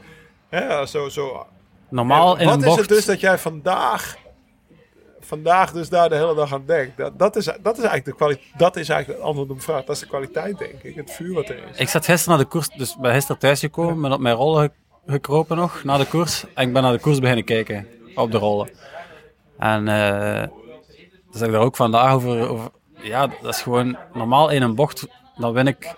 Hè, 0.49 0.87
zo, 0.87 1.09
zo. 1.09 1.47
Normaal 1.89 2.39
in 2.39 2.45
Wat 2.45 2.55
een 2.55 2.61
is 2.61 2.66
bocht... 2.66 2.79
het 2.81 2.89
dus 2.89 3.05
dat 3.05 3.20
jij 3.20 3.39
vandaag... 3.39 4.16
Vandaag 5.25 5.72
dus 5.72 5.89
daar 5.89 6.09
de 6.09 6.14
hele 6.14 6.35
dag 6.35 6.53
aan 6.55 6.62
denkt. 6.66 6.97
Dat, 6.97 7.18
dat, 7.18 7.37
is, 7.37 7.45
dat 7.45 7.57
is 7.79 7.85
eigenlijk 7.85 8.05
de 8.05 8.14
kwaliteit. 8.14 8.49
Dat 8.57 8.77
is 8.77 8.89
eigenlijk 8.89 9.18
het 9.20 9.29
antwoord 9.29 9.51
op 9.51 9.57
de 9.57 9.62
vraag. 9.62 9.85
Dat 9.85 9.95
is 9.95 10.01
de 10.03 10.07
kwaliteit, 10.09 10.59
denk 10.59 10.83
ik. 10.83 10.95
Het 10.95 11.11
vuur 11.11 11.35
wat 11.35 11.49
er 11.49 11.57
is. 11.70 11.77
Ik 11.79 11.89
zat 11.89 12.05
gisteren 12.05 12.37
naar 12.37 12.45
de 12.45 12.51
koers, 12.51 12.68
dus 12.68 12.97
ben 12.97 13.12
gisteren 13.12 13.41
thuisgekomen, 13.41 14.01
ben 14.01 14.12
op 14.12 14.20
mijn 14.20 14.37
rollen 14.37 14.62
ge- 14.62 15.12
gekropen 15.12 15.57
nog, 15.57 15.85
na 15.85 15.97
de 15.97 16.07
koers. 16.07 16.45
En 16.55 16.66
ik 16.66 16.72
ben 16.72 16.83
naar 16.83 16.93
de 16.93 16.99
koers 16.99 17.18
beginnen 17.18 17.45
kijken, 17.45 17.87
op 18.14 18.31
de 18.31 18.39
rollen. 18.39 18.70
En 19.59 19.89
eh 19.89 20.43
dus 21.33 21.41
ik 21.43 21.53
daar 21.53 21.61
ook 21.61 21.77
vandaag 21.77 22.12
over, 22.14 22.49
over, 22.49 22.70
ja, 23.01 23.27
dat 23.27 23.55
is 23.55 23.62
gewoon, 23.62 23.97
normaal 24.12 24.49
in 24.51 24.62
een 24.62 24.75
bocht, 24.75 25.07
dan 25.37 25.53
win 25.53 25.66
ik 25.66 25.95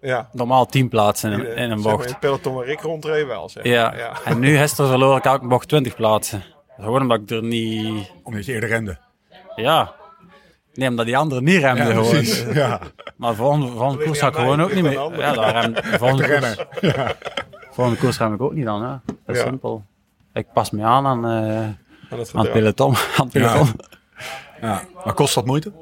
Ja. 0.00 0.28
normaal 0.32 0.66
10 0.66 0.88
plaatsen 0.88 1.32
in, 1.32 1.46
Eh, 1.46 1.62
in 1.62 1.70
een 1.70 1.76
zeg 1.78 1.86
maar, 1.86 1.92
bocht. 1.92 2.04
in 2.04 2.10
het 2.10 2.20
peloton 2.20 2.54
waar 2.54 2.66
ik 2.68 2.80
rondreed 2.80 3.26
wel, 3.26 3.48
zeg 3.48 3.64
maar. 3.64 3.72
Ja. 3.72 3.94
ja. 3.96 4.12
en 4.24 4.38
nu 4.38 4.56
gisteren 4.56 4.90
verloor 4.90 5.16
ik 5.16 5.24
elke 5.24 5.46
bocht 5.46 5.68
20 5.68 5.94
plaatsen. 5.96 6.44
Gewoon 6.76 7.00
omdat 7.02 7.20
ik 7.20 7.30
er 7.30 7.42
niet, 7.42 8.12
Omdat 8.22 8.44
je 8.46 8.52
eerder 8.52 8.68
rende. 8.68 8.98
ja... 9.56 9.94
Nee, 10.74 10.88
omdat 10.88 11.06
die 11.06 11.16
anderen 11.16 11.44
niet 11.44 11.60
remden 11.60 11.86
gewoon. 11.86 12.08
precies. 12.10 12.44
Ja. 12.52 12.80
Maar 13.16 13.30
de 13.30 13.36
volgende, 13.36 13.66
volgende 13.66 14.04
koers 14.04 14.18
ga 14.18 14.26
ik 14.28 14.34
aan 14.36 14.40
gewoon 14.42 14.62
ook 14.62 14.74
niet 14.74 14.82
meer. 14.82 14.98
aan 14.98 15.12
Ja, 15.16 15.32
daar 15.32 15.60
rem, 15.62 15.72
de 15.74 15.82
volgende, 15.82 16.22
koers, 16.28 16.56
Renner. 16.80 17.16
volgende 17.70 18.00
koers 18.00 18.18
rem 18.18 18.34
ik 18.34 18.40
ook 18.42 18.52
niet 18.54 18.64
dan. 18.64 18.82
Hè. 18.82 18.88
Dat 19.06 19.34
is 19.36 19.36
Ja. 19.38 19.44
simpel. 19.46 19.84
Ik 20.32 20.46
pas 20.52 20.70
me 20.70 20.82
aan 20.84 21.06
aan, 21.06 21.24
eh, 21.24 21.30
Aan 22.10 22.18
het 22.18 22.32
aan 22.34 22.42
het 22.44 22.52
peloton. 22.52 22.94
Aan 22.94 23.24
het 23.24 23.32
peloton. 23.32 23.68
Ja. 24.60 24.82
Maar 25.04 25.14
kost 25.14 25.34
dat 25.34 25.46
moeite? 25.46 25.72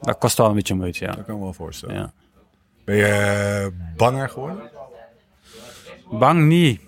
Dat 0.00 0.18
kost 0.18 0.36
wel 0.36 0.48
een 0.48 0.54
beetje 0.54 0.74
moeite, 0.74 1.04
ja. 1.04 1.06
Dat 1.12 1.24
kan 1.24 1.34
ik 1.34 1.38
me 1.40 1.44
wel 1.44 1.52
voorstellen. 1.52 1.94
ja. 1.96 2.12
Ben 2.84 2.96
je 2.96 3.06
eh, 3.06 3.66
banger 3.96 4.28
geworden? 4.28 4.70
Bang 6.10 6.40
niet. 6.46 6.80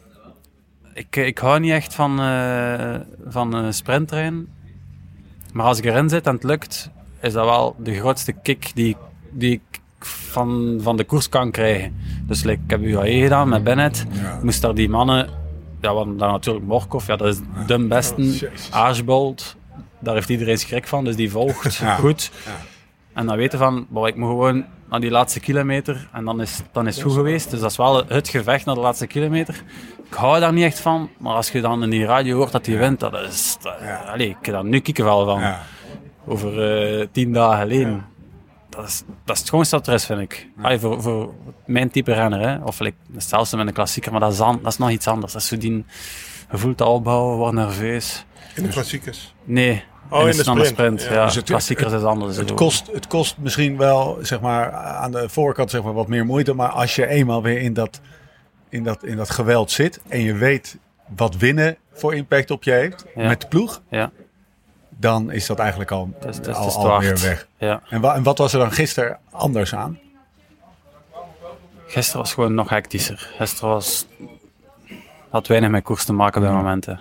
Ik, 0.96 1.16
ik 1.16 1.38
hou 1.38 1.60
niet 1.60 1.70
echt 1.72 1.94
van, 1.94 2.20
eh 2.20 2.94
van 3.26 3.54
een 3.54 3.74
sprinttrein. 3.74 4.48
Maar 5.52 5.66
als 5.66 5.78
ik 5.78 5.84
erin 5.84 6.08
zit 6.08 6.26
en 6.26 6.34
het 6.34 6.42
lukt, 6.44 6.90
is 7.20 7.32
dat 7.32 7.44
wel 7.44 7.76
de 7.78 7.94
grootste 7.94 8.32
kick 8.32 8.70
die, 8.74 8.96
die 9.30 9.52
ik 9.52 9.80
van, 10.00 10.78
van 10.82 10.96
de 10.96 11.04
koers 11.04 11.28
kan 11.28 11.50
krijgen. 11.50 11.96
Dus 12.26 12.42
like, 12.42 12.60
ik 12.64 12.70
heb 12.70 12.80
UAE 12.82 13.20
gedaan 13.22 13.48
met 13.48 13.64
Bennett. 13.64 14.06
Ja. 14.10 14.36
Ik 14.36 14.42
moest 14.42 14.62
daar 14.62 14.74
die 14.74 14.88
mannen, 14.88 15.28
ja, 15.80 15.94
hadden 15.94 16.16
daar 16.16 16.30
natuurlijk 16.30 16.66
Morkov, 16.66 17.06
ja, 17.06 17.16
dat 17.16 17.28
is 17.28 17.40
de 17.66 17.78
beste. 17.86 18.22
Jezus. 18.22 18.70
Archbold, 18.70 19.56
daar 19.98 20.14
heeft 20.14 20.28
iedereen 20.28 20.58
schrik 20.58 20.86
van, 20.86 21.04
dus 21.04 21.16
die 21.16 21.30
volgt 21.30 21.74
Ja. 21.74 21.94
goed. 21.94 22.30
Ja. 22.44 22.50
En 23.12 23.26
dan 23.26 23.36
weten 23.36 23.58
van, 23.58 23.86
boah, 23.88 24.08
ik 24.08 24.16
moet 24.16 24.28
gewoon 24.28 24.64
naar 24.90 25.00
die 25.00 25.10
laatste 25.10 25.40
kilometer 25.40 26.08
en 26.12 26.24
dan 26.24 26.40
is, 26.40 26.60
dan 26.72 26.86
is 26.86 26.94
het 26.94 27.04
goed 27.04 27.14
geweest. 27.14 27.50
Dus 27.50 27.60
dat 27.60 27.70
is 27.70 27.76
wel 27.76 28.04
het 28.06 28.28
gevecht 28.28 28.64
naar 28.64 28.74
de 28.74 28.80
laatste 28.80 29.06
kilometer. 29.06 29.62
Ik 30.06 30.14
hou 30.14 30.40
daar 30.40 30.52
niet 30.52 30.64
echt 30.64 30.80
van, 30.80 31.10
maar 31.18 31.34
als 31.34 31.50
je 31.50 31.60
dan 31.60 31.82
in 31.82 31.90
die 31.90 32.04
radio 32.04 32.36
hoort 32.36 32.52
dat 32.52 32.66
hij 32.66 32.78
wint, 32.78 33.00
dat 33.00 33.14
is... 33.20 33.56
Dat, 33.60 33.74
Ja. 33.80 33.96
Allee, 33.96 34.28
ik 34.28 34.36
heb 34.42 34.54
daar 34.54 34.64
nu 34.64 34.80
kiekenvel 34.80 35.24
van. 35.24 35.40
Ja. 35.40 35.62
Over 36.26 36.62
eh, 37.00 37.06
tien 37.12 37.32
dagen 37.32 37.58
geleden. 37.58 38.06
Dat, 38.68 38.86
is, 38.86 39.02
dat 39.24 39.36
is 39.52 39.70
het 39.70 39.86
er 39.86 39.92
is, 39.94 40.06
vind 40.06 40.20
ik. 40.20 40.48
Allee, 40.62 40.78
voor, 40.78 41.02
voor 41.02 41.32
mijn 41.66 41.90
type 41.90 42.12
renner, 42.12 42.40
hè. 42.40 42.56
Of 42.64 42.78
like, 42.80 42.96
hetzelfde 43.14 43.56
met 43.56 43.66
een 43.66 43.72
klassieker, 43.72 44.10
maar 44.12 44.20
dat 44.20 44.32
is, 44.32 44.40
an- 44.40 44.60
dat 44.62 44.72
is 44.72 44.78
nog 44.78 44.90
iets 44.90 45.06
anders. 45.06 45.32
Dat 45.32 45.42
is 45.42 45.48
zo 45.48 45.56
die... 45.56 45.84
Je 46.50 46.58
voelt 46.58 46.80
opbouwen, 46.80 47.36
wordt 47.36 47.54
nerveus. 47.54 48.24
In 48.54 48.62
de 48.62 48.68
klassiekers. 48.68 49.34
Nee, 49.44 49.84
Oh, 50.10 50.20
in 50.20 50.26
in 50.30 50.36
de 50.36 50.42
snelle 50.42 50.64
sprint. 50.64 51.00
sprint. 51.00 51.02
Ja. 51.02 51.12
Ja, 51.20 51.24
Dus 51.24 51.34
het- 51.34 51.44
klassiekers 51.44 51.92
is 51.92 52.02
anders. 52.02 52.36
Het 52.36 52.54
kost, 52.54 52.86
het 52.92 53.06
kost 53.06 53.36
misschien 53.38 53.76
wel 53.76 54.18
zeg 54.20 54.40
maar, 54.40 54.72
aan 54.72 55.10
de 55.12 55.28
voorkant 55.28 55.70
zeg 55.70 55.82
maar, 55.82 55.92
wat 55.92 56.08
meer 56.08 56.24
moeite. 56.26 56.54
Maar 56.54 56.68
als 56.68 56.94
je 56.94 57.06
eenmaal 57.06 57.42
weer 57.42 57.58
in 57.60 57.72
dat, 57.74 58.00
in, 58.68 58.82
dat, 58.84 59.04
in 59.04 59.16
dat 59.16 59.30
geweld 59.30 59.70
zit 59.70 60.00
en 60.08 60.20
je 60.20 60.34
weet 60.34 60.78
wat 61.16 61.36
winnen 61.36 61.76
voor 61.92 62.14
impact 62.14 62.50
op 62.50 62.62
je 62.64 62.70
heeft 62.70 63.04
Ja. 63.14 63.26
met 63.28 63.40
de 63.40 63.46
ploeg, 63.46 63.82
Ja, 63.90 64.10
dan 64.88 65.30
is 65.30 65.46
dat 65.46 65.58
eigenlijk 65.58 65.90
al, 65.90 66.10
het 66.20 66.36
het 66.36 66.54
al, 66.54 66.64
het 66.66 66.74
al 66.74 66.98
weer 67.00 67.18
weg. 67.20 67.46
Ja. 67.58 67.82
En, 67.88 68.00
wa- 68.00 68.14
en 68.14 68.22
wat 68.22 68.38
was 68.38 68.52
er 68.52 68.58
dan 68.58 68.72
gisteren 68.72 69.18
anders 69.30 69.74
aan? 69.74 69.98
Gisteren 71.86 72.20
was 72.20 72.34
gewoon 72.34 72.54
nog 72.54 72.68
hectischer. 72.68 73.30
Gisteren 73.38 73.68
was... 73.70 74.06
had 75.30 75.46
weinig 75.46 75.70
met 75.70 75.82
koers 75.82 76.04
te 76.04 76.12
maken 76.12 76.40
bij 76.40 76.50
momenten. 76.50 77.00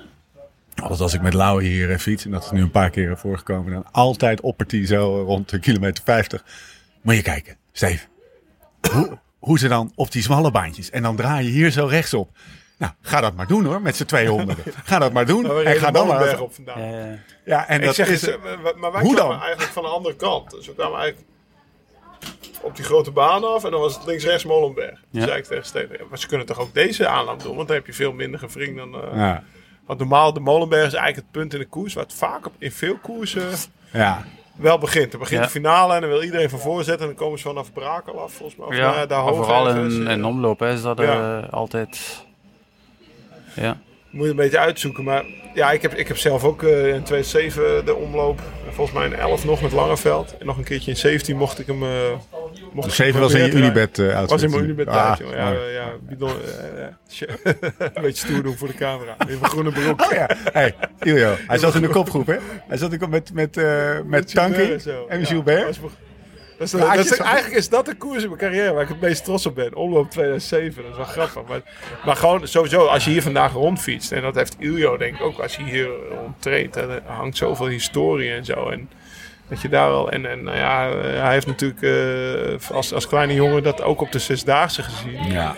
Altijd 0.81 0.99
als 1.01 1.13
ik 1.13 1.21
met 1.21 1.33
Lau 1.33 1.63
hier 1.63 1.91
eh, 1.91 1.97
fiets, 1.97 2.25
en 2.25 2.31
dat 2.31 2.43
is 2.43 2.51
nu 2.51 2.61
een 2.61 2.71
paar 2.71 2.89
keer 2.89 3.17
voorgekomen, 3.17 3.73
dan 3.73 3.85
altijd 3.91 4.41
oppert 4.41 4.71
hij 4.71 4.85
zo 4.85 5.23
rond 5.23 5.49
de 5.49 5.59
kilometer 5.59 6.03
50. 6.03 6.43
Moet 7.01 7.15
je 7.15 7.21
kijken, 7.21 7.57
Steve. 7.71 8.05
Hoe, 8.91 9.17
hoe 9.39 9.59
ze 9.59 9.67
dan 9.67 9.91
op 9.95 10.11
die 10.11 10.21
smalle 10.21 10.51
baantjes, 10.51 10.89
en 10.89 11.01
dan 11.03 11.15
draai 11.15 11.45
je 11.45 11.51
hier 11.51 11.71
zo 11.71 11.85
rechtsop. 11.85 12.29
Nou, 12.77 12.91
ga 13.01 13.21
dat 13.21 13.35
maar 13.35 13.47
doen 13.47 13.65
hoor, 13.65 13.81
met 13.81 13.95
z'n 13.95 14.05
200. 14.05 14.59
Ga 14.83 14.99
dat 14.99 15.13
maar 15.13 15.25
doen. 15.25 15.63
En 15.63 15.75
ga 15.75 15.91
dan 15.91 16.07
maar. 16.07 16.39
op 16.41 16.53
vandaag. 16.53 16.77
Ja, 16.77 16.83
ja. 17.05 17.17
Ja, 17.45 17.67
en 17.67 17.79
ik 17.79 17.85
dat 17.85 17.95
zeg 17.95 18.07
is. 18.09 18.27
eh, 18.27 18.35
maar 18.75 18.91
wij 18.91 19.01
Hoe 19.01 19.15
dan? 19.15 19.31
eigenlijk 19.41 19.71
van 19.71 19.83
de 19.83 19.89
andere 19.89 20.15
kant. 20.15 20.51
Dus 20.51 20.67
we 20.67 20.73
kwamen 20.75 20.99
eigenlijk 20.99 21.29
op 22.61 22.75
die 22.75 22.85
grote 22.85 23.11
baan 23.11 23.43
af 23.43 23.63
en 23.63 23.71
dan 23.71 23.79
was 23.79 23.95
het 23.95 24.05
links-rechts 24.05 24.45
Molenberg. 24.45 24.89
Toen 25.11 25.21
Ja. 25.21 25.25
zei 25.25 25.37
ik 25.37 25.43
tegen 25.45 25.65
Steven, 25.65 25.97
ja, 25.99 26.05
maar 26.09 26.19
ze 26.19 26.27
kunnen 26.27 26.45
toch 26.47 26.59
ook 26.59 26.73
deze 26.73 27.07
aanloop 27.07 27.41
doen, 27.43 27.55
want 27.55 27.67
dan 27.67 27.77
heb 27.77 27.85
je 27.85 27.93
veel 27.93 28.11
minder 28.13 28.39
gevring 28.39 28.77
dan... 28.77 28.93
eh, 28.95 29.17
Ja, 29.17 29.43
Want 29.85 29.99
normaal, 29.99 30.33
de 30.33 30.39
Molenberg 30.39 30.85
is 30.87 30.93
eigenlijk 30.93 31.15
het 31.27 31.31
punt 31.41 31.53
in 31.53 31.59
de 31.59 31.65
koers 31.65 31.93
waar 31.93 32.03
het 32.03 32.13
vaak 32.13 32.45
op, 32.45 32.53
in 32.57 32.71
veel 32.71 32.97
koersen 33.01 33.49
ja. 33.91 34.23
wel 34.55 34.77
begint. 34.77 35.11
Dan 35.11 35.19
begint 35.19 35.39
Ja. 35.39 35.45
de 35.45 35.51
finale 35.51 35.93
en 35.93 36.01
dan 36.01 36.09
wil 36.09 36.23
iedereen 36.23 36.49
van 36.49 36.59
voor 36.59 36.83
zetten 36.83 37.01
en 37.01 37.07
dan 37.15 37.15
komen 37.23 37.39
ze 37.39 37.47
vanaf 37.47 37.73
Brakel 37.73 38.19
af, 38.21 38.33
volgens 38.33 38.57
mij. 38.57 38.67
Of, 38.67 38.73
nou 38.75 38.95
Ja, 38.95 39.05
daar 39.05 39.23
maar 39.23 39.27
hoog 39.33 39.45
vooral 39.45 39.69
in, 39.69 40.07
eh, 40.07 40.13
in 40.13 40.25
omloop 40.25 40.59
hè, 40.59 40.73
is 40.73 40.81
dat 40.81 40.97
Ja. 40.97 41.41
eh, 41.41 41.53
altijd... 41.53 42.23
Ja. 43.55 43.77
Moet 44.09 44.23
je 44.23 44.29
een 44.29 44.35
beetje 44.35 44.59
uitzoeken. 44.59 45.03
Maar 45.03 45.25
ja, 45.53 45.71
ik 45.71 45.81
heb, 45.81 45.93
ik 45.93 46.07
heb 46.07 46.17
zelf 46.17 46.43
ook 46.43 46.63
eh, 46.63 46.87
in 46.93 47.03
2007 47.03 47.85
de 47.85 47.95
omloop. 47.95 48.41
Volgens 48.69 48.97
mij 48.97 49.05
in 49.05 49.13
11 49.15 49.45
nog 49.45 49.61
met 49.61 49.71
Langeveld. 49.71 50.37
En 50.37 50.45
nog 50.45 50.57
een 50.57 50.63
keertje 50.63 50.91
in 50.91 50.97
17 50.97 51.37
mocht 51.37 51.59
ik 51.59 51.67
hem. 51.67 51.83
eh 51.83 51.89
mocht 52.75 52.91
Zeven 52.91 53.19
was 53.19 53.33
in 53.33 53.45
je 53.45 53.51
Unibed 53.51 53.97
uh, 53.97 54.25
Was 54.25 54.41
in 54.41 54.49
mijn 54.49 54.63
Unibed 54.63 54.87
tijd, 54.87 55.17
jongen. 55.17 55.37
Ja, 55.37 55.53
eh, 55.53 55.73
ja, 55.73 55.91
bidon, 56.01 56.29
eh, 56.29 56.83
eh, 56.83 56.87
shit. 57.11 57.29
een 57.79 58.01
beetje 58.01 58.27
stoer 58.27 58.43
doen 58.43 58.57
voor 58.57 58.67
de 58.67 58.73
camera. 58.73 59.15
In 59.27 59.39
mijn 59.39 59.51
groene 59.51 59.71
broek. 59.71 60.01
Oh 60.05 60.11
ja, 60.11 60.29
hey, 60.51 60.75
Iljo. 60.99 61.35
Hij 61.47 61.57
zat 61.57 61.75
in 61.75 61.81
de 61.81 61.87
kopgroep, 61.87 62.27
hè? 62.27 62.37
Hij 62.67 62.77
zat 62.77 62.91
in 62.91 62.99
de 62.99 63.03
kop 63.03 63.09
met, 63.09 63.33
met, 63.33 63.57
eh 63.57 63.99
met 64.05 64.33
Tanky 64.33 64.77
en 65.07 65.19
Ja, 65.19 65.25
Gilbert. 65.25 65.59
dat 65.61 65.69
is- 65.69 65.79
dat 66.57 66.67
is- 66.67 66.71
Ja, 66.71 66.95
dat 66.95 67.17
eigenlijk 67.19 67.55
is 67.55 67.69
dat 67.69 67.85
de 67.85 67.95
koers 67.95 68.21
in 68.23 68.27
mijn 68.27 68.39
carrière 68.41 68.73
waar 68.73 68.83
ik 68.83 68.87
het 68.89 69.01
meest 69.01 69.23
trots 69.23 69.45
op 69.45 69.55
ben. 69.55 69.75
Omloop 69.75 70.09
2007, 70.11 70.81
dat 70.83 70.91
is 70.91 70.97
wel 70.97 71.05
grappig. 71.05 71.43
Maar, 71.49 71.61
maar 72.05 72.15
gewoon 72.15 72.47
sowieso, 72.47 72.85
als 72.85 73.03
je 73.05 73.09
hier 73.11 73.21
vandaag 73.21 73.53
rondfietst, 73.53 74.11
en 74.11 74.21
dat 74.21 74.35
heeft 74.35 74.55
Iljo 74.59 74.97
denk 74.97 75.15
ik 75.15 75.21
ook, 75.21 75.39
als 75.39 75.55
je 75.55 75.63
hier 75.63 75.87
rondtreedt, 76.21 76.75
er 76.75 77.01
hangt 77.05 77.37
zoveel 77.37 77.67
historie 77.67 78.31
en 78.31 78.45
zo. 78.45 78.69
En 78.69 78.89
dat 79.47 79.61
je 79.61 79.69
daar 79.69 79.89
al, 79.89 80.11
en, 80.11 80.31
en 80.31 80.43
nou 80.43 80.57
ja, 80.57 80.89
eh, 80.89 81.21
hij 81.21 81.33
heeft 81.33 81.47
natuurlijk 81.47 81.81
eh, 81.81 82.75
als, 82.75 82.93
als 82.93 83.07
kleine 83.07 83.33
jongen 83.33 83.63
dat 83.63 83.81
ook 83.81 84.01
op 84.01 84.11
de 84.11 84.19
Zesdaagse 84.19 84.83
gezien. 84.83 85.31
Ja. 85.31 85.55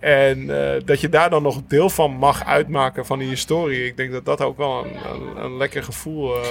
En 0.00 0.50
eh, 0.74 0.80
dat 0.84 1.00
je 1.00 1.08
daar 1.08 1.30
dan 1.30 1.42
nog 1.42 1.60
deel 1.68 1.90
van 1.90 2.10
mag 2.10 2.44
uitmaken 2.44 3.06
van 3.06 3.18
die 3.18 3.28
historie. 3.28 3.86
Ik 3.86 3.96
denk 3.96 4.12
dat 4.12 4.24
dat 4.24 4.40
ook 4.40 4.56
wel 4.56 4.84
een, 4.84 4.94
een, 5.12 5.44
een 5.44 5.56
lekker 5.56 5.82
gevoel 5.82 6.34
eh 6.34 6.42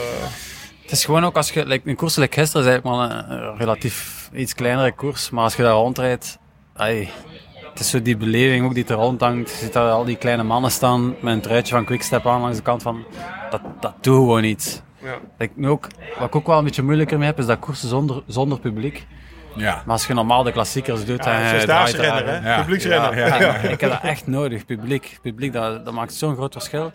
Het 0.81 0.91
is 0.91 1.05
gewoon 1.05 1.23
ook 1.23 1.35
als 1.35 1.51
je, 1.51 1.65
like, 1.65 1.89
een 1.89 1.95
koers 1.95 2.15
like 2.15 2.39
gisteren 2.39 2.67
is 2.67 2.71
eigenlijk 2.71 2.97
maar 2.97 3.29
een, 3.29 3.31
een 3.31 3.57
relatief 3.57 4.29
iets 4.33 4.53
kleinere 4.53 4.91
koers, 4.91 5.29
maar 5.29 5.43
als 5.43 5.55
je 5.55 5.63
daar 5.63 5.73
rondrijdt, 5.73 6.37
ai, 6.73 7.09
het 7.69 7.79
is 7.79 7.89
zo 7.89 8.01
die 8.01 8.17
beleving 8.17 8.65
ook 8.65 8.73
die 8.73 8.85
er 8.85 8.95
rondhangt. 8.95 9.49
Je 9.49 9.55
ziet 9.55 9.73
daar 9.73 9.91
al 9.91 10.05
die 10.05 10.15
kleine 10.15 10.43
mannen 10.43 10.71
staan 10.71 11.15
met 11.19 11.33
een 11.33 11.41
truitje 11.41 11.75
van 11.75 11.85
Quickstep 11.85 12.27
aan 12.27 12.41
langs 12.41 12.57
de 12.57 12.63
kant 12.63 12.81
van, 12.81 13.05
dat, 13.49 13.61
dat 13.79 13.93
doet 14.01 14.15
gewoon 14.15 14.43
iets. 14.43 14.81
Ja. 15.03 15.47
Nu 15.55 15.69
ook, 15.69 15.87
wat 16.19 16.27
ik 16.27 16.35
ook 16.35 16.47
wel 16.47 16.57
een 16.57 16.63
beetje 16.63 16.83
moeilijker 16.83 17.17
mee 17.17 17.27
heb, 17.27 17.39
is 17.39 17.45
dat 17.45 17.59
koersen 17.59 17.89
zonder, 17.89 18.23
zonder 18.27 18.59
publiek. 18.59 19.05
Ja. 19.55 19.73
Maar 19.85 19.93
als 19.93 20.07
je 20.07 20.13
normaal 20.13 20.43
de 20.43 20.51
klassiekers 20.51 21.05
doet 21.05 21.25
Ja, 21.25 21.33
en 21.33 21.43
je 21.43 21.49
zesdaagse 21.49 21.95
draait 21.95 22.13
daar, 22.13 22.23
renner, 22.23 22.43
hè? 22.43 22.53
Ja. 22.53 22.59
Publieksrenner. 22.59 23.17
Ja, 23.17 23.39
ja. 23.39 23.55
ik 23.55 23.79
heb 23.81 23.89
dat 23.89 24.01
echt 24.03 24.27
nodig, 24.27 24.65
publiek. 24.65 25.17
Publiek, 25.21 25.53
dat, 25.53 25.85
dat 25.85 25.93
maakt 25.93 26.13
zo'n 26.13 26.35
groot 26.35 26.53
verschil. 26.53 26.91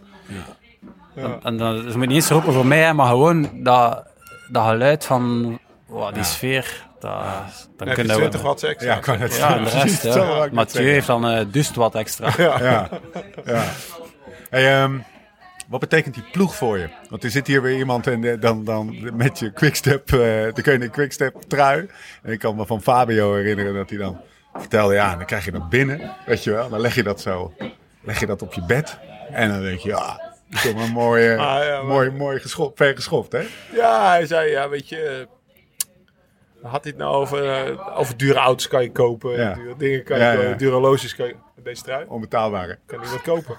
En, 1.15 1.39
en 1.43 1.57
dat, 1.57 1.77
ze 1.91 1.99
moet 1.99 2.07
niet 2.07 2.17
eens 2.17 2.29
roepen 2.29 2.53
voor 2.53 2.67
mij, 2.67 2.95
maar 2.95 3.07
gewoon 3.07 3.51
dat, 3.63 4.07
dat 4.49 4.67
geluid 4.67 5.05
van 5.05 5.59
wow, 5.87 6.15
die 6.15 6.23
sfeer, 6.23 6.87
dat, 7.01 7.11
dan 7.77 7.87
Dan 7.87 7.95
kunnen 7.95 8.17
20 8.17 8.41
we... 8.41 8.47
watt 8.47 8.63
extra. 8.63 8.95
Ja, 8.95 8.99
kan 8.99 9.19
het 9.19 9.37
Ja, 9.37 9.59
de 9.59 9.71
rest, 9.71 10.05
Mathieu 10.53 10.89
heeft 10.91 11.07
dan 11.07 11.29
eh 11.29 11.45
duist 11.51 11.75
wat 11.75 11.95
extra. 11.95 12.33
Ja, 12.37 12.89
ja. 13.45 13.63
Hey, 14.51 14.83
ehm, 14.83 14.99
wat 15.69 15.81
betekent 15.81 16.15
die 16.15 16.25
ploeg 16.33 16.55
voor 16.55 16.79
je? 16.79 16.89
Want 17.11 17.25
er 17.25 17.31
zit 17.31 17.47
hier 17.47 17.63
weer 17.63 17.77
iemand 17.79 18.07
en 18.07 18.25
eh, 18.25 18.41
dan, 18.41 18.65
dan 18.65 18.97
met 19.17 19.39
je 19.39 19.53
quickstep, 19.53 20.13
eh 20.13 20.19
de 20.55 20.63
Koning 20.63 20.91
quickstep 20.93 21.35
trui. 21.49 21.89
En 22.23 22.33
ik 22.33 22.39
kan 22.39 22.57
me 22.57 22.67
van 22.67 22.83
Fabio 22.83 23.35
herinneren 23.35 23.75
dat 23.75 23.89
hij 23.91 23.99
dan 23.99 24.21
vertelde, 24.55 24.95
ja, 24.95 25.17
dan 25.17 25.27
krijg 25.27 25.45
je 25.45 25.51
dat 25.53 25.69
binnen, 25.69 26.13
weet 26.27 26.45
je 26.45 26.51
wel. 26.51 26.69
Dan 26.69 26.81
leg 26.81 26.95
je 26.95 27.03
dat 27.03 27.21
zo, 27.21 27.53
leg 28.03 28.21
je 28.21 28.27
dat 28.27 28.43
op 28.43 28.53
je 28.53 28.65
bed. 28.67 28.99
En 29.31 29.49
dan 29.49 29.63
denk 29.63 29.79
je, 29.79 29.89
ja, 29.89 30.21
kom 30.63 30.75
maar 30.75 30.89
mooi, 30.93 31.27
eh, 31.29 31.39
Ah, 31.57 31.65
ja, 31.65 31.77
maar- 31.77 31.85
mooi, 31.85 32.11
mooi 32.11 32.39
geschopt, 32.41 32.77
ver 32.77 32.95
geschopt, 32.95 33.33
hè? 33.33 33.43
Ja, 33.75 34.09
hij 34.11 34.27
zei, 34.27 34.51
ja, 34.51 34.69
weet 34.69 34.89
je... 34.89 35.27
eh, 36.63 36.71
had 36.71 36.83
hij 36.83 36.93
het 36.93 37.01
nou 37.01 37.15
over, 37.15 37.95
over 37.97 38.17
dure 38.17 38.39
auto's 38.39 38.69
kan 38.69 38.83
je 38.83 38.93
kopen, 38.93 39.33
Ja. 39.33 39.55
dure 39.55 39.75
dingen 39.77 40.03
kan 40.05 40.19
je 40.19 40.25
Ja, 40.25 40.35
kopen, 40.35 40.59
dure 40.59 40.73
horloges 40.73 41.15
kan 41.17 41.27
je... 41.27 41.35
Deze 41.67 41.83
trui 41.83 42.05
Onbetaalbare. 42.09 42.79
kan 42.87 43.01
niemand 43.01 43.23
kopen. 43.23 43.57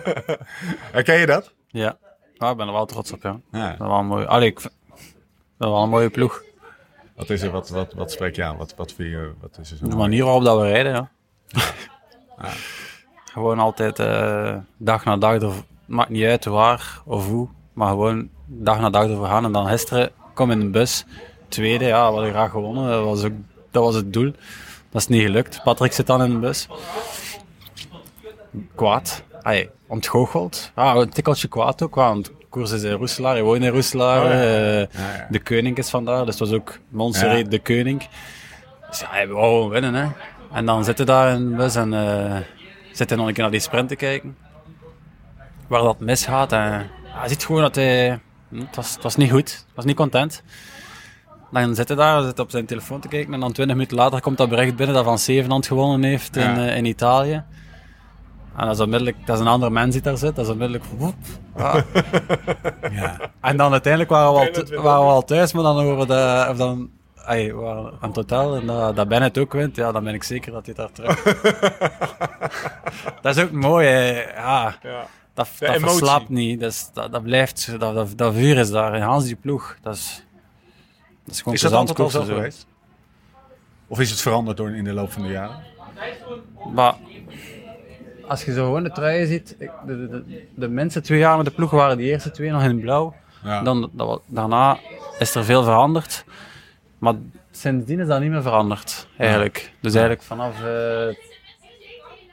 Herken 0.96 1.18
je 1.18 1.26
dat? 1.26 1.52
Ja. 1.68 1.96
Ja, 2.34 2.50
ik 2.50 2.56
ben 2.56 2.66
er 2.66 2.72
wel 2.72 2.86
trots 2.86 3.12
op, 3.12 3.22
ja. 3.22 3.40
Ja. 3.50 3.64
Dat 3.64 3.72
is 3.72 3.78
wel 3.78 3.98
een 3.98 4.06
mooie... 4.06 4.26
Allee, 4.26 4.48
ik 4.48 4.60
vind- 4.60 4.72
dat 5.58 5.68
is 5.68 5.74
wel 5.74 5.82
een 5.82 5.88
mooie 5.88 6.10
ploeg. 6.10 6.42
Wat 7.16 7.30
is 7.30 7.42
er, 7.42 7.50
wat, 7.50 7.68
wat, 7.68 7.92
wat 7.94 8.10
spreek 8.12 8.36
je 8.36 8.44
aan? 8.44 8.56
Wat, 8.56 8.74
wat 8.76 8.92
vind 8.92 9.10
je, 9.10 9.32
wat 9.40 9.58
is 9.60 9.70
er 9.70 9.76
zo 9.76 9.88
De 9.88 9.96
manier 9.96 10.24
waarop 10.24 10.44
dat 10.44 10.60
we 10.60 10.68
rijden, 10.68 10.92
ja. 10.92 11.10
Gewoon 13.32 13.58
altijd 13.58 13.98
eh, 13.98 14.56
dag 14.76 15.04
na 15.04 15.16
dag, 15.16 15.42
er, 15.42 15.52
maakt 15.84 16.08
niet 16.10 16.24
uit 16.24 16.44
waar 16.44 17.00
of 17.04 17.28
hoe, 17.28 17.48
maar 17.72 17.88
gewoon 17.88 18.28
dag 18.46 18.80
na 18.80 18.90
dag 18.90 19.08
ervoor 19.08 19.26
gaan. 19.26 19.44
En 19.44 19.52
dan 19.52 19.66
gisteren 19.66 20.10
kom 20.34 20.50
in 20.50 20.60
de 20.60 20.66
bus, 20.70 21.04
tweede, 21.48 21.84
ja, 21.84 22.06
we 22.08 22.14
hadden 22.14 22.30
graag 22.32 22.50
gewonnen. 22.50 22.88
Dat 22.88 23.04
was, 23.04 23.24
ook, 23.24 23.32
dat 23.70 23.84
was 23.84 23.94
het 23.94 24.12
doel. 24.12 24.32
Dat 24.92 25.00
is 25.00 25.06
niet 25.08 25.22
gelukt. 25.22 25.60
Patrick 25.64 25.92
zit 25.92 26.06
dan 26.06 26.22
in 26.22 26.30
de 26.32 26.38
bus. 26.38 26.68
Kwaad. 28.74 29.22
Ay, 29.42 29.70
ontgoocheld. 29.86 30.70
Ja, 30.76 30.94
een 30.94 31.10
tikkeltje 31.10 31.48
kwaad 31.48 31.82
ook, 31.82 31.94
want 31.94 32.24
de 32.24 32.32
koers 32.48 32.70
is 32.70 32.82
in 32.82 32.92
Roeselaar, 32.92 33.36
je 33.36 33.42
woont 33.42 33.62
in 33.62 33.68
Roeselaar. 33.70 34.22
Oh 34.24 34.28
ja. 34.28 34.32
eh, 34.32 34.78
Ja, 34.78 34.86
ja. 35.16 35.26
De 35.30 35.40
Koning 35.42 35.78
is 35.78 35.90
vandaar, 35.90 36.24
dus 36.24 36.38
het 36.38 36.48
was 36.48 36.58
ook 36.58 36.78
Monster 36.88 37.36
Ja. 37.36 37.44
de 37.44 37.58
Koning. 37.60 38.08
Dus 38.88 39.00
ja, 39.00 39.06
hij 39.10 39.28
wou 39.28 39.44
gewoon 39.44 39.68
winnen, 39.68 39.94
hè. 39.94 40.08
En 40.52 40.66
dan 40.66 40.84
zitten 40.84 41.06
daar 41.06 41.34
in 41.34 41.50
de 41.50 41.56
bus 41.56 41.74
en 41.74 41.94
eh 41.94 42.36
zitten 42.92 43.16
nog 43.16 43.26
een 43.26 43.32
keer 43.32 43.42
naar 43.42 43.52
die 43.52 43.60
sprint 43.60 43.88
te 43.88 43.96
kijken. 43.96 44.36
Waar 45.66 45.82
dat 45.82 46.00
misgaat. 46.00 46.52
En 46.52 46.90
hij 47.04 47.28
ziet 47.28 47.44
gewoon 47.44 47.62
dat 47.62 47.74
hij... 47.74 48.20
hm, 48.48 48.58
Het 48.60 48.76
was, 48.76 48.94
het 48.94 49.02
was 49.02 49.16
niet 49.16 49.30
goed. 49.30 49.50
Het 49.50 49.74
was 49.74 49.84
niet 49.84 49.96
content. 49.96 50.42
Dan 51.52 51.74
zit 51.74 51.88
hij 51.88 51.96
daar, 51.96 52.22
zit 52.22 52.38
op 52.38 52.50
zijn 52.50 52.66
telefoon 52.66 53.00
te 53.00 53.08
kijken. 53.08 53.34
En 53.34 53.40
dan 53.40 53.52
20 53.52 53.76
minuten 53.76 53.96
later 53.96 54.20
komt 54.20 54.38
dat 54.38 54.48
bericht 54.48 54.76
binnen 54.76 54.94
dat 54.94 55.04
Van 55.04 55.18
Zevenhand 55.18 55.66
gewonnen 55.66 56.02
heeft 56.02 56.36
in, 56.36 56.42
Ja. 56.54 56.66
eh, 56.68 56.76
in 56.76 56.84
Italië. 56.84 57.44
En 58.56 58.66
dat 58.66 58.74
is 58.74 58.80
onmiddellijk... 58.80 59.16
Dat 59.26 59.36
is 59.36 59.42
een 59.42 59.48
andere 59.50 59.70
mens 59.70 59.92
die 59.92 60.02
daar 60.02 60.16
zit. 60.16 60.36
Dat 60.36 60.44
is 60.44 60.50
onmiddellijk... 60.50 60.84
woep. 60.96 61.14
Ja. 61.56 61.84
Ja. 62.90 63.16
En 63.40 63.56
dan 63.56 63.72
uiteindelijk 63.72 64.12
waren 64.12 64.32
we 64.32 64.38
al, 64.38 64.82
waren 64.82 65.06
we 65.06 65.12
al 65.12 65.24
thuis, 65.24 65.52
maar 65.52 65.62
dan 65.62 65.80
horen 65.82 65.98
we 65.98 66.06
de, 66.06 66.46
of 66.50 66.56
dan, 66.56 66.90
ay, 67.24 67.46
we 67.46 67.52
waren 67.60 67.92
aan 68.00 68.08
het 68.08 68.16
hotel 68.16 68.56
en 68.56 68.66
dat, 68.66 68.96
dat 68.96 69.08
Bennett 69.08 69.38
ook 69.38 69.52
wint, 69.52 69.76
ja, 69.76 69.92
dan 69.92 70.04
ben 70.04 70.14
ik 70.14 70.22
zeker 70.22 70.52
dat 70.52 70.66
hij 70.66 70.74
daar 70.74 70.92
terug. 70.92 71.22
dat 73.22 73.36
is 73.36 73.42
ook 73.42 73.50
mooi, 73.50 73.86
hè. 73.86 74.22
ja. 74.34 74.74
Ja. 74.82 75.06
Dat, 75.34 75.48
dat 75.58 75.78
verslaapt 75.80 76.28
niet, 76.28 76.60
dus 76.60 76.90
dat, 76.92 77.12
dat 77.12 77.22
blijft, 77.22 77.80
dat, 77.80 77.94
dat, 77.94 78.12
dat 78.16 78.34
vuur 78.34 78.58
is 78.58 78.70
daar. 78.70 78.94
En 78.94 79.02
Hans 79.02 79.24
die 79.24 79.36
ploeg, 79.36 79.76
dat 79.82 79.94
is, 79.94 80.24
dat 81.24 81.34
is 81.34 81.38
gewoon 81.38 81.54
Is 81.54 81.60
dat 81.60 81.72
altijd 81.72 82.00
al 82.00 82.10
zo 82.10 82.24
geweest? 82.24 82.66
Of 83.86 84.00
is 84.00 84.10
het 84.10 84.20
veranderd 84.20 84.56
door 84.56 84.70
in 84.70 84.84
de 84.84 84.92
loop 84.92 85.12
van 85.12 85.22
de 85.22 85.28
jaren? 85.28 85.56
Maar 86.74 86.94
als 88.28 88.44
je 88.44 88.52
zo 88.52 88.64
gewoon 88.64 88.82
de 88.82 88.92
truien 88.92 89.26
ziet, 89.26 89.56
de, 89.58 89.70
de, 89.86 90.08
de, 90.08 90.46
de 90.54 90.68
minste 90.68 91.00
twee 91.00 91.18
jaar 91.18 91.36
met 91.36 91.46
de 91.46 91.52
ploeg 91.52 91.70
waren 91.70 91.96
die 91.96 92.06
eerste 92.10 92.30
twee 92.30 92.50
nog 92.50 92.62
in 92.62 92.80
blauw. 92.80 93.14
Ja. 93.44 93.62
Dan, 93.62 93.90
dat, 93.92 94.22
daarna 94.26 94.78
is 95.18 95.34
er 95.34 95.44
veel 95.44 95.62
veranderd. 95.62 96.24
Maar 96.98 97.14
sindsdien 97.50 98.00
is 98.00 98.06
dat 98.06 98.20
niet 98.20 98.30
meer 98.30 98.42
veranderd, 98.42 99.06
eigenlijk. 99.16 99.72
Dus 99.80 99.94
eigenlijk 99.94 100.24
vanaf 100.24 100.62
eh 100.62 101.16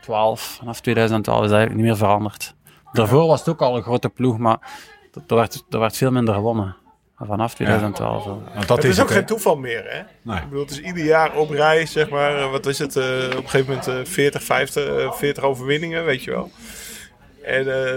12, 0.02 0.42
vanaf 0.42 0.80
2012 0.82 1.44
is 1.44 1.50
dat 1.50 1.58
eigenlijk 1.58 1.88
niet 1.88 1.92
meer 1.92 2.08
veranderd. 2.08 2.56
Daarvoor 2.92 3.28
was 3.28 3.40
het 3.40 3.50
ook 3.50 3.62
al 3.62 3.76
een 3.76 3.84
grote 3.84 4.10
ploeg, 4.10 4.38
maar 4.38 4.60
er 5.14 5.22
er 5.28 5.36
werd, 5.36 5.64
er 5.70 5.80
werd 5.80 5.98
veel 5.98 6.12
minder 6.12 6.34
gewonnen. 6.34 6.76
Vanaf 7.28 7.54
2012. 7.54 8.26
wel. 8.26 8.44
Want 8.54 8.68
dat 8.68 8.78
Het 8.78 8.86
is 8.92 9.00
ook 9.00 9.08
het, 9.08 9.18
geen 9.18 9.26
toeval 9.26 9.56
meer, 9.56 9.84
hè? 9.84 10.02
Nee. 10.22 10.38
Ik 10.38 10.44
bedoel, 10.50 10.62
het 10.62 10.72
is 10.72 10.80
ieder 10.80 11.04
jaar 11.06 11.36
op 11.36 11.50
rij, 11.50 11.86
zeg 11.86 12.10
maar, 12.10 12.38
eh, 12.38 12.52
wat 12.52 12.66
is 12.66 12.80
het, 12.80 12.96
eh, 12.96 13.04
op 13.26 13.44
een 13.44 13.50
gegeven 13.50 13.66
moment 13.68 13.88
eh, 13.88 13.96
40, 14.04 14.44
50, 14.44 14.86
eh, 14.98 15.12
40 15.12 15.44
overwinningen, 15.44 16.06
weet 16.06 16.24
je 16.24 16.32
wel. 16.32 16.52
En 17.44 17.68
eh, 17.68 17.94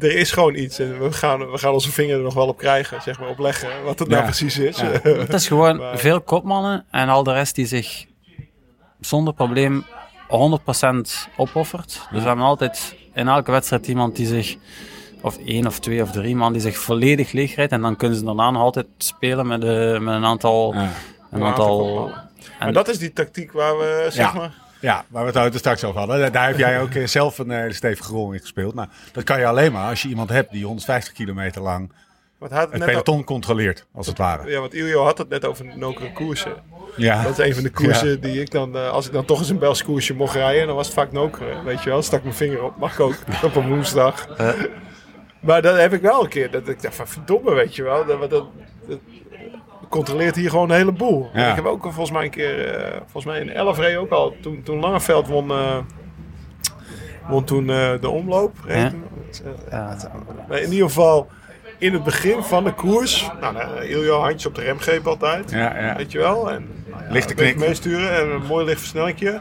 er 0.00 0.16
is 0.16 0.32
gewoon 0.32 0.54
iets 0.54 0.78
en 0.78 1.00
we 1.02 1.12
gaan, 1.12 1.50
we 1.50 1.58
gaan 1.58 1.72
onze 1.72 1.92
vinger 1.92 2.16
er 2.16 2.22
nog 2.22 2.34
wel 2.34 2.46
op 2.48 2.58
krijgen, 2.58 3.02
zeg 3.02 3.18
maar, 3.20 3.28
op 3.28 3.38
leggen, 3.38 3.68
wat 3.84 3.98
het 3.98 4.08
nou 4.08 4.20
Ja. 4.20 4.26
precies 4.26 4.58
is. 4.58 4.76
Ja. 4.80 4.90
Het 5.02 5.32
is 5.34 5.46
gewoon 5.46 5.76
Maar- 5.76 5.98
veel 5.98 6.20
kopmannen 6.20 6.84
en 6.90 7.08
al 7.08 7.22
de 7.22 7.32
rest 7.32 7.54
die 7.54 7.66
zich 7.66 8.04
zonder 9.00 9.34
probleem 9.34 9.84
100% 10.28 11.28
opoffert. 11.36 12.06
Dus 12.10 12.20
we 12.22 12.26
hebben 12.28 12.44
altijd 12.44 12.96
in 13.14 13.28
elke 13.28 13.50
wedstrijd 13.50 13.86
iemand 13.86 14.16
die 14.16 14.26
zich, 14.26 14.56
of 15.24 15.38
één 15.38 15.66
of 15.66 15.78
twee 15.78 16.02
of 16.02 16.10
drie 16.10 16.36
man, 16.36 16.52
die 16.52 16.62
zich 16.62 16.76
volledig 16.76 17.32
leegrijdt. 17.32 17.72
En 17.72 17.80
dan 17.80 17.96
kunnen 17.96 18.18
ze 18.18 18.24
daarna 18.24 18.50
nog 18.50 18.62
altijd 18.62 18.86
spelen 18.98 19.46
met, 19.46 19.64
eh, 19.64 19.98
met 19.98 20.14
een 20.14 20.24
aantal. 20.24 20.74
Ja. 20.74 20.80
Een 20.80 21.40
Een 21.40 21.46
aantal 21.46 22.10
maar 22.58 22.72
dat 22.72 22.88
is 22.88 22.98
die 22.98 23.12
tactiek 23.12 23.52
waar 23.52 23.78
we, 23.78 24.06
zeg 24.10 24.32
Ja. 24.32 24.38
maar... 24.38 24.52
Ja, 24.80 25.04
waar 25.08 25.32
we 25.32 25.38
het 25.38 25.54
straks 25.58 25.84
over 25.84 25.98
hadden. 25.98 26.32
Daar 26.32 26.46
heb 26.46 26.58
jij 26.58 26.80
ook 26.80 26.90
eh, 26.94 27.06
zelf 27.06 27.38
een 27.38 27.50
hele 27.50 27.72
stevige 27.72 28.12
rol 28.12 28.32
in 28.32 28.40
gespeeld. 28.40 28.74
Nou, 28.74 28.88
dat 29.12 29.24
kan 29.24 29.38
je 29.38 29.46
alleen 29.46 29.72
maar 29.72 29.88
als 29.88 30.02
je 30.02 30.08
iemand 30.08 30.28
hebt 30.28 30.52
die 30.52 30.64
150 30.64 31.12
kilometer 31.12 31.62
lang 31.62 31.92
Wat 32.38 32.50
had 32.50 32.62
het 32.62 32.72
het 32.72 32.84
peloton 32.84 33.24
controleert, 33.24 33.86
als 33.94 34.06
het 34.06 34.18
ware. 34.18 34.50
Ja, 34.50 34.60
want 34.60 34.74
Iljo 34.74 35.04
had 35.04 35.18
het 35.18 35.28
net 35.28 35.44
over 35.44 35.66
nokere 35.76 36.12
koersen. 36.12 36.52
Ja, 36.96 37.22
Dat 37.22 37.38
is 37.38 37.46
een 37.46 37.54
van 37.54 37.62
de 37.62 37.70
koersen 37.70 38.20
die 38.20 38.40
ik 38.40 38.50
dan, 38.50 38.76
eh, 38.76 38.90
als 38.90 39.06
ik 39.06 39.12
dan 39.12 39.24
toch 39.24 39.38
eens 39.38 39.48
een 39.48 39.58
Bels 39.58 39.84
koersje 39.84 40.14
mocht 40.14 40.34
rijden, 40.34 40.66
dan 40.66 40.76
was 40.76 40.86
het 40.86 40.94
vaak 40.94 41.12
nokeren. 41.12 41.64
Weet 41.64 41.82
je 41.82 41.90
wel, 41.90 42.02
stak 42.02 42.22
mijn 42.22 42.34
vinger 42.34 42.62
op, 42.62 42.76
mag 42.76 43.00
ook 43.00 43.16
op 43.42 43.54
een 43.54 43.68
woensdag. 43.68 44.26
Maar 45.44 45.62
dat 45.62 45.76
heb 45.76 45.92
ik 45.92 46.00
wel 46.00 46.22
een 46.22 46.28
keer, 46.28 46.50
dat 46.50 46.68
ik 46.68 46.82
dacht 46.82 46.94
van 46.94 47.08
verdomme, 47.08 47.54
weet 47.54 47.76
je 47.76 47.82
wel. 47.82 48.06
Dat, 48.06 48.30
dat, 48.30 48.46
controleert 49.88 50.36
hier 50.36 50.50
gewoon 50.50 50.70
een 50.70 50.76
heleboel. 50.76 51.30
Ja. 51.34 51.50
Ik 51.50 51.54
heb 51.54 51.64
ook 51.64 51.82
volgens 51.82 52.10
mij 52.10 52.24
een 52.24 52.30
keer, 52.30 52.74
eh, 52.74 52.92
volgens 53.00 53.24
mij 53.24 53.40
in 53.40 53.50
11 53.50 53.78
reed 53.78 53.96
ook 53.96 54.10
al, 54.10 54.36
toen, 54.40 54.62
toen 54.62 54.80
Langeveld 54.80 55.26
won, 55.26 55.50
eh, 55.50 55.76
won 57.28 57.44
toen 57.44 57.70
eh, 57.70 57.92
de 58.00 58.08
omloop. 58.08 58.56
Ja. 58.66 58.92
Maar 60.48 60.58
in 60.58 60.72
ieder 60.72 60.86
geval, 60.86 61.28
in 61.78 61.92
het 61.92 62.04
begin 62.04 62.42
van 62.42 62.64
de 62.64 62.72
koers, 62.72 63.30
nou, 63.40 63.54
nou, 63.54 63.84
Iljo 63.84 64.20
handje 64.20 64.48
op 64.48 64.54
de 64.54 64.62
remgreep 64.62 65.06
altijd. 65.06 65.50
ja, 65.50 65.80
ja. 65.80 65.96
Weet 65.96 66.12
je 66.12 66.18
wel? 66.18 66.50
En 66.50 66.68
nou 66.86 67.02
Lichte 67.10 67.34
beetje 67.34 67.52
knik. 67.52 67.66
meesturen 67.66 68.16
en 68.16 68.30
een 68.30 68.46
mooi 68.46 68.64
licht 68.64 68.78
versnellingje. 68.78 69.40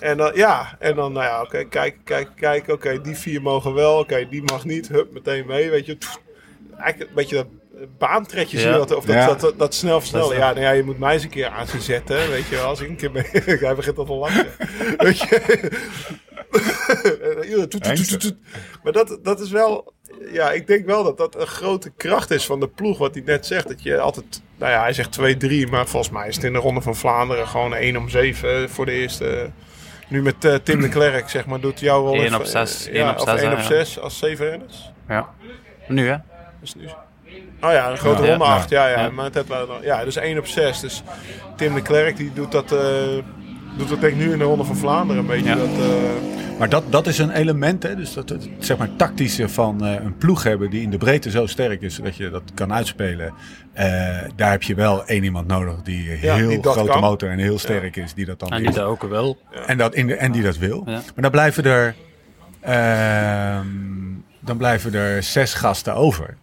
En 0.00 0.16
dan, 0.16 0.30
ja, 0.34 0.76
en 0.78 0.94
dan, 0.94 1.12
nou 1.12 1.24
ja, 1.24 1.42
oké, 1.42 1.64
kijk, 1.64 1.96
kijk, 2.04 2.28
kijk, 2.36 2.68
oké, 2.68 3.00
die 3.00 3.16
vier 3.16 3.42
mogen 3.42 3.74
wel, 3.74 3.98
oké, 3.98 4.28
die 4.30 4.42
mag 4.42 4.64
niet, 4.64 4.88
hup, 4.88 5.12
meteen 5.12 5.46
mee, 5.46 5.70
weet 5.70 5.86
je. 5.86 5.96
Pff, 5.96 6.18
Eigenlijk 6.78 7.10
een 7.10 7.16
beetje 7.16 7.34
dat 7.36 7.46
Ja. 8.62 8.72
dat, 8.76 8.94
of 8.94 9.04
dat, 9.04 9.14
Ja. 9.14 9.26
dat, 9.26 9.40
dat, 9.40 9.58
dat 9.58 9.74
snel 9.74 10.00
versnellen. 10.00 10.28
Dat 10.28 10.36
is 10.36 10.42
ja, 10.42 10.50
nou 10.52 10.60
ja, 10.64 10.70
je 10.70 10.82
moet 10.82 10.98
mij 10.98 11.12
eens 11.14 11.22
een 11.22 11.28
keer 11.28 11.48
aan 11.48 11.66
zien 11.66 11.80
zetten, 11.80 12.28
weet 12.30 12.46
je 12.46 12.56
wel, 12.56 12.64
als 12.66 12.80
ik 12.80 12.88
een 12.88 12.96
keer 12.96 13.10
mee, 13.10 13.24
hij 13.66 13.74
begint 13.74 13.98
al 13.98 14.04
te 14.04 14.12
lachen. 14.12 14.46
weet 14.98 15.18
je. 15.18 15.70
Maar 18.82 18.92
dat, 18.92 19.18
dat 19.22 19.40
is 19.40 19.50
wel, 19.50 19.92
ja, 20.32 20.52
ik 20.52 20.66
denk 20.66 20.86
wel 20.86 21.04
dat 21.04 21.16
dat 21.16 21.40
een 21.40 21.46
grote 21.46 21.90
kracht 21.96 22.30
is 22.30 22.46
van 22.46 22.60
de 22.60 22.68
ploeg, 22.68 22.98
wat 22.98 23.14
hij 23.14 23.22
net 23.26 23.46
zegt. 23.46 23.68
Dat 23.68 23.82
je 23.82 23.98
altijd, 24.00 24.42
nou 24.56 24.72
ja, 24.72 24.80
hij 24.80 24.92
zegt 24.92 25.18
2-3, 25.66 25.70
maar 25.70 25.86
volgens 25.86 26.12
mij 26.12 26.28
is 26.28 26.34
het 26.34 26.44
in 26.44 26.52
de 26.52 26.58
Ronde 26.58 26.80
van 26.80 26.96
Vlaanderen 26.96 27.48
gewoon 27.48 27.74
1 27.74 27.96
om 27.96 28.08
7 28.08 28.70
voor 28.70 28.86
de 28.86 28.92
eerste. 28.92 29.50
Nu 30.08 30.22
met 30.22 30.44
eh, 30.44 30.54
Tim 30.54 30.80
de 30.80 30.88
Klerk, 30.88 31.28
zeg 31.28 31.46
maar, 31.46 31.60
doet 31.60 31.80
jouw 31.80 32.00
rol. 32.04 32.14
Eén 32.14 32.20
even- 32.24 32.36
op 32.36 32.44
zes, 32.44 32.86
eh, 32.88 32.94
één 32.94 33.04
ja, 33.04 33.10
op 33.10 33.16
of 33.18 33.28
zes, 33.28 33.40
1 33.42 33.46
hè, 33.48 33.52
op 33.54 33.58
ja. 33.60 33.64
6 33.66 33.98
als 34.00 34.18
7 34.18 34.48
renners. 34.50 34.90
ja. 35.08 35.28
Nu, 35.88 36.08
hè? 36.08 36.16
Dus 36.60 36.74
nu. 36.74 36.84
Oh 37.60 37.72
ja, 37.72 37.90
een 37.90 37.96
grote 37.98 38.16
ronde 38.26 38.44
Ja. 38.44 38.50
8. 38.54 38.70
Ja, 38.70 38.88
ja, 38.88 39.00
Ja. 39.00 39.10
maar 39.10 39.24
het 39.24 39.34
heeft, 39.34 39.48
wel- 39.48 39.78
ja, 39.82 40.04
dus 40.04 40.16
1 40.16 40.38
op 40.38 40.46
6. 40.46 40.80
Dus 40.80 41.02
Tim 41.56 41.74
de 41.74 41.82
Klerk 41.82 42.16
die 42.16 42.32
doet 42.32 42.52
dat, 42.52 42.72
eh, 42.72 42.78
doet 43.76 43.88
dat 43.88 44.00
denk 44.00 44.12
ik 44.12 44.18
nu 44.18 44.32
in 44.32 44.38
de 44.38 44.44
Ronde 44.44 44.64
van 44.64 44.76
Vlaanderen 44.76 45.22
een 45.22 45.28
beetje. 45.28 45.48
Ja. 45.48 45.54
Dat, 45.54 45.68
eh, 45.68 46.58
Maar 46.58 46.68
dat, 46.68 46.84
dat 46.90 47.06
is 47.06 47.18
een 47.18 47.30
element, 47.30 47.82
hè? 47.82 47.96
dus 47.96 48.12
dat, 48.14 48.28
het 48.28 48.48
zeg 48.58 48.76
maar 48.76 48.96
tactische 48.96 49.48
van 49.48 49.84
eh, 49.84 49.94
een 50.04 50.16
ploeg 50.16 50.42
hebben 50.42 50.70
die 50.70 50.82
in 50.82 50.90
de 50.90 50.96
breedte 50.98 51.30
zo 51.30 51.46
sterk 51.46 51.82
is 51.82 51.96
dat 51.96 52.16
je 52.16 52.30
dat 52.30 52.42
kan 52.54 52.72
uitspelen. 52.72 53.32
Eh, 53.72 53.86
daar 54.36 54.50
heb 54.50 54.62
je 54.62 54.74
wel 54.74 55.06
één 55.06 55.24
iemand 55.24 55.46
nodig 55.46 55.82
die 55.82 56.18
Ja, 56.20 56.34
heel 56.34 56.48
die 56.48 56.62
grote 56.62 56.90
kan. 56.90 57.00
motor 57.00 57.30
en 57.30 57.38
heel 57.38 57.58
sterk 57.58 57.96
is, 57.96 58.14
die 58.14 58.24
dat 58.26 58.38
dan 58.40 58.48
En 58.50 58.58
is. 58.58 58.64
die 58.66 58.74
dat 58.74 58.84
ook 58.84 59.02
wel. 59.02 59.38
En, 59.66 59.78
dat 59.78 59.94
in 59.94 60.06
de, 60.06 60.14
en 60.14 60.32
die 60.32 60.42
dat 60.42 60.56
wil. 60.58 60.82
Ja. 60.86 60.92
Maar 60.92 61.02
dan 61.22 61.30
blijven 61.30 61.64
er, 61.64 61.94
ehm, 62.60 63.66
dan 64.40 64.56
blijven 64.56 64.94
er 64.94 65.22
zes 65.22 65.54
gasten 65.54 65.94
over. 65.94 66.36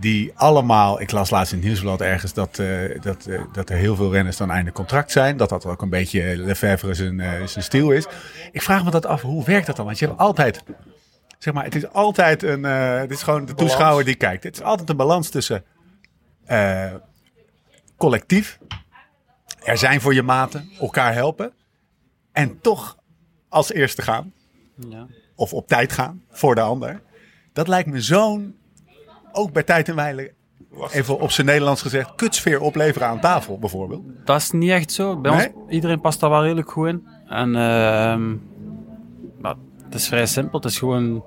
Die 0.00 0.32
allemaal, 0.34 1.00
ik 1.00 1.10
las 1.10 1.30
laatst 1.30 1.52
in 1.52 1.58
het 1.58 1.66
nieuwsblad 1.66 2.00
ergens 2.00 2.32
dat, 2.32 2.58
eh, 2.58 3.00
dat, 3.00 3.26
eh, 3.26 3.42
dat 3.52 3.70
er 3.70 3.76
heel 3.76 3.96
veel 3.96 4.12
renners 4.12 4.36
dan 4.36 4.50
einde 4.50 4.72
contract 4.72 5.10
zijn. 5.10 5.36
Dat 5.36 5.48
dat 5.48 5.66
ook 5.66 5.82
een 5.82 5.90
beetje 5.90 6.36
Lefevre 6.36 6.94
zijn, 6.94 7.20
eh, 7.20 7.46
zijn 7.46 7.64
stil 7.64 7.90
is. 7.90 8.06
Ik 8.52 8.62
vraag 8.62 8.84
me 8.84 8.90
dat 8.90 9.06
af, 9.06 9.22
hoe 9.22 9.44
werkt 9.44 9.66
dat 9.66 9.76
dan? 9.76 9.84
Want 9.84 9.98
je 9.98 10.06
hebt 10.06 10.18
altijd 10.18 10.62
zeg 11.38 11.54
maar, 11.54 11.64
het 11.64 11.74
is 11.74 11.88
altijd 11.92 12.42
een, 12.42 12.62
het 12.62 13.10
is 13.10 13.22
gewoon 13.22 13.44
de 13.44 13.54
toeschouwer 13.54 14.04
die 14.04 14.14
kijkt. 14.14 14.44
Het 14.44 14.54
is 14.56 14.62
altijd 14.62 14.88
een 14.88 14.96
balans 14.96 15.28
tussen 15.28 15.64
collectief, 17.96 18.58
er 19.64 19.78
zijn 19.78 20.00
voor 20.00 20.14
je 20.14 20.22
maten, 20.22 20.70
elkaar 20.80 21.14
helpen 21.14 21.52
en 22.32 22.60
toch 22.60 22.98
als 23.48 23.72
eerste 23.72 24.02
gaan 24.02 24.32
Ja. 24.88 25.06
of 25.34 25.52
op 25.52 25.66
tijd 25.68 25.92
gaan 25.92 26.22
voor 26.30 26.54
de 26.54 26.60
ander. 26.60 27.02
Dat 27.52 27.68
lijkt 27.68 27.88
me 27.88 28.00
zo'n, 28.00 28.56
ook 29.32 29.52
bij 29.52 29.62
tijd 29.62 29.88
en 29.88 29.94
wijle, 29.94 30.32
even 30.90 31.18
op 31.20 31.30
zijn 31.30 31.46
Nederlands 31.46 31.82
gezegd, 31.82 32.14
kutsfeer 32.14 32.60
opleveren 32.60 33.08
aan 33.08 33.20
tafel 33.20 33.58
bijvoorbeeld. 33.58 34.02
Dat 34.24 34.36
is 34.36 34.50
niet 34.50 34.70
echt 34.70 34.92
zo. 34.92 35.16
Bij 35.16 35.36
Nee? 35.36 35.52
ons, 35.54 35.72
iedereen 35.72 36.00
past 36.00 36.20
daar 36.20 36.30
wel 36.30 36.42
redelijk 36.42 36.70
goed 36.70 36.86
in. 36.88 37.06
En 37.28 37.56
ehm, 37.56 38.28
maar 39.40 39.54
het 39.84 39.94
is 39.94 40.08
vrij 40.08 40.26
simpel. 40.26 40.58
Het 40.60 40.70
is 40.70 40.78
gewoon, 40.78 41.24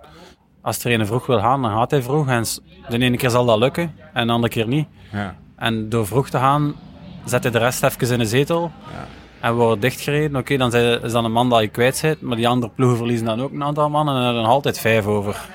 als 0.62 0.84
er 0.84 1.00
een 1.00 1.06
vroeg 1.06 1.26
wil 1.26 1.40
gaan, 1.40 1.62
dan 1.62 1.72
gaat 1.72 1.92
hij 1.92 2.02
vroeg. 2.02 2.28
En 2.28 2.44
de 2.90 2.98
ene 3.00 3.18
keer 3.18 3.30
zal 3.30 3.46
dat 3.46 3.60
lukken, 3.60 3.94
en 4.14 4.28
de 4.28 4.34
andere 4.34 4.54
keer 4.54 4.68
niet. 4.68 4.88
Ja. 5.12 5.36
En 5.56 5.90
door 5.90 6.08
vroeg 6.08 6.30
te 6.30 6.38
gaan, 6.38 6.74
zet 7.26 7.44
hij 7.44 7.52
de 7.52 7.58
rest 7.58 7.84
even 7.84 8.12
in 8.14 8.20
een 8.20 8.26
zetel. 8.26 8.72
En 9.42 9.52
we 9.52 9.58
worden 9.62 9.80
dichtgereden. 9.80 10.36
Oké, 10.40 10.58
dan 10.58 10.72
zijn- 10.72 11.02
is 11.02 11.12
dan 11.12 11.26
een 11.26 11.32
man 11.32 11.50
dat 11.50 11.62
je 11.62 11.68
kwijt 11.68 12.00
bent. 12.02 12.22
Maar 12.22 12.36
die 12.36 12.48
andere 12.48 12.72
ploegen 12.76 12.98
verliezen 12.98 13.26
dan 13.26 13.42
ook 13.42 13.52
een 13.52 13.64
aantal 13.64 13.90
mannen. 13.90 14.16
En 14.16 14.22
er 14.28 14.34
zijn 14.34 14.46
altijd 14.46 14.80
vijf 14.80 15.06
over. 15.06 15.50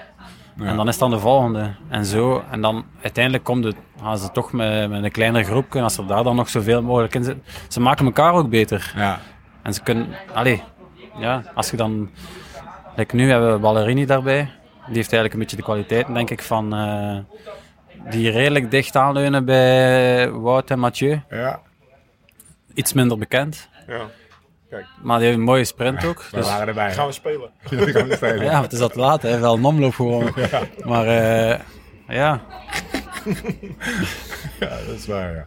En 0.59 0.77
dan 0.77 0.89
is 0.89 0.99
dan 0.99 1.11
de 1.11 1.19
volgende. 1.19 1.74
En 1.89 2.05
zo. 2.05 2.45
En 2.51 2.61
dan 2.61 2.85
uiteindelijk 3.03 3.45
komt 3.45 3.65
het, 3.65 3.77
gaan 4.03 4.19
ze 4.19 4.31
toch 4.31 4.53
met, 4.53 4.91
met 4.91 5.05
een 5.05 5.11
kleiner 5.11 5.45
groepje. 5.45 5.81
Als 5.83 5.99
er 5.99 6.07
daar 6.07 6.23
dan 6.24 6.37
nog 6.37 6.49
zoveel 6.49 6.83
mogelijk 6.83 7.15
in 7.15 7.24
zit. 7.24 7.37
Ze 7.69 7.81
maken 7.81 8.05
elkaar 8.07 8.33
ook 8.33 8.49
beter. 8.51 8.93
Ja. 8.97 9.19
En 9.62 9.74
ze 9.74 9.83
kunnen... 9.83 10.07
Allee, 10.35 10.62
ja, 11.19 11.43
als 11.55 11.70
je 11.70 11.77
dan... 11.77 12.11
Like 12.97 13.15
nu 13.16 13.31
hebben 13.31 13.53
we 13.53 13.59
Ballerini 13.59 14.07
daarbij. 14.07 14.41
Die 14.87 14.95
heeft 14.97 15.12
eigenlijk 15.12 15.33
een 15.33 15.39
beetje 15.39 15.57
de 15.57 15.62
kwaliteiten, 15.62 16.15
denk 16.15 16.31
ik, 16.31 16.43
van... 16.43 16.74
eh, 16.74 17.19
die 18.11 18.31
redelijk 18.31 18.70
dicht 18.70 18.97
aanleunen 18.97 19.45
bij 19.45 20.31
Wout 20.31 20.70
en 20.70 20.78
Mathieu. 20.78 21.20
ja. 21.31 21.61
Iets 22.74 22.93
minder 22.93 23.19
bekend. 23.19 23.69
Ja. 23.87 24.01
Maar 25.02 25.18
die 25.18 25.26
heeft 25.26 25.38
een 25.38 25.44
mooie 25.44 25.64
sprint 25.64 26.05
ook. 26.05 26.22
We 26.30 26.36
Dus, 26.36 26.47
waren 26.47 26.68
erbij. 26.68 26.93
Gaan 26.93 27.06
we 27.06 27.12
spelen. 27.12 27.51
gaan 27.93 28.09
we 28.09 28.14
spelen. 28.16 28.44
ja, 28.44 28.62
het 28.62 28.72
is 28.72 28.80
al 28.80 28.88
te 28.88 28.98
laat, 28.98 29.22
hè. 29.22 29.38
Wel 29.38 29.55
een 29.55 29.64
omloop 29.64 29.94
gewoon. 29.94 30.34
Maar 30.84 31.06
eh, 31.06 31.60
ja, 32.09 32.40
Ja, 34.60 34.68
dat 34.86 34.94
is 34.97 35.06
waar, 35.06 35.34
ja. 35.34 35.47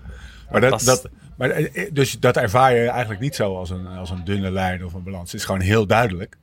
Maar, 0.51 0.61
dat, 0.61 0.81
Dat 0.81 1.09
maar 1.37 1.49
eh, 1.49 1.89
dus 1.93 2.19
dat 2.19 2.37
ervaar 2.37 2.75
je 2.75 2.87
eigenlijk 2.87 3.21
niet 3.21 3.35
zo 3.35 3.57
als 3.57 3.69
een, 3.69 3.87
als 3.87 4.09
een 4.09 4.23
dunne 4.23 4.51
lijn 4.51 4.85
of 4.85 4.93
een 4.93 5.03
balans. 5.03 5.31
Het 5.31 5.39
is 5.39 5.45
gewoon 5.45 5.61
heel 5.61 5.87
duidelijk. 5.87 6.37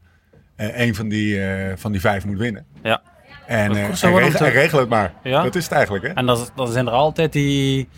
Eh 0.56 0.80
een 0.80 0.94
van 0.94 1.08
die, 1.08 1.44
eh, 1.46 1.72
van 1.76 1.92
die 1.92 2.00
vijf 2.00 2.24
moet 2.24 2.38
winnen. 2.38 2.66
ja. 2.82 3.02
En, 3.46 3.76
eh, 3.76 3.92
zo 3.92 4.06
en, 4.06 4.14
regel, 4.52 4.78
en 4.78 4.80
het 4.80 4.88
maar. 4.88 5.12
Ja. 5.22 5.42
Dat 5.42 5.54
is 5.54 5.62
het 5.64 5.72
eigenlijk, 5.72 6.06
hè? 6.06 6.12
En 6.12 6.26
dan 6.26 6.68
zijn 6.68 6.86
er 6.86 6.92
altijd 6.92 7.32
die, 7.32 7.88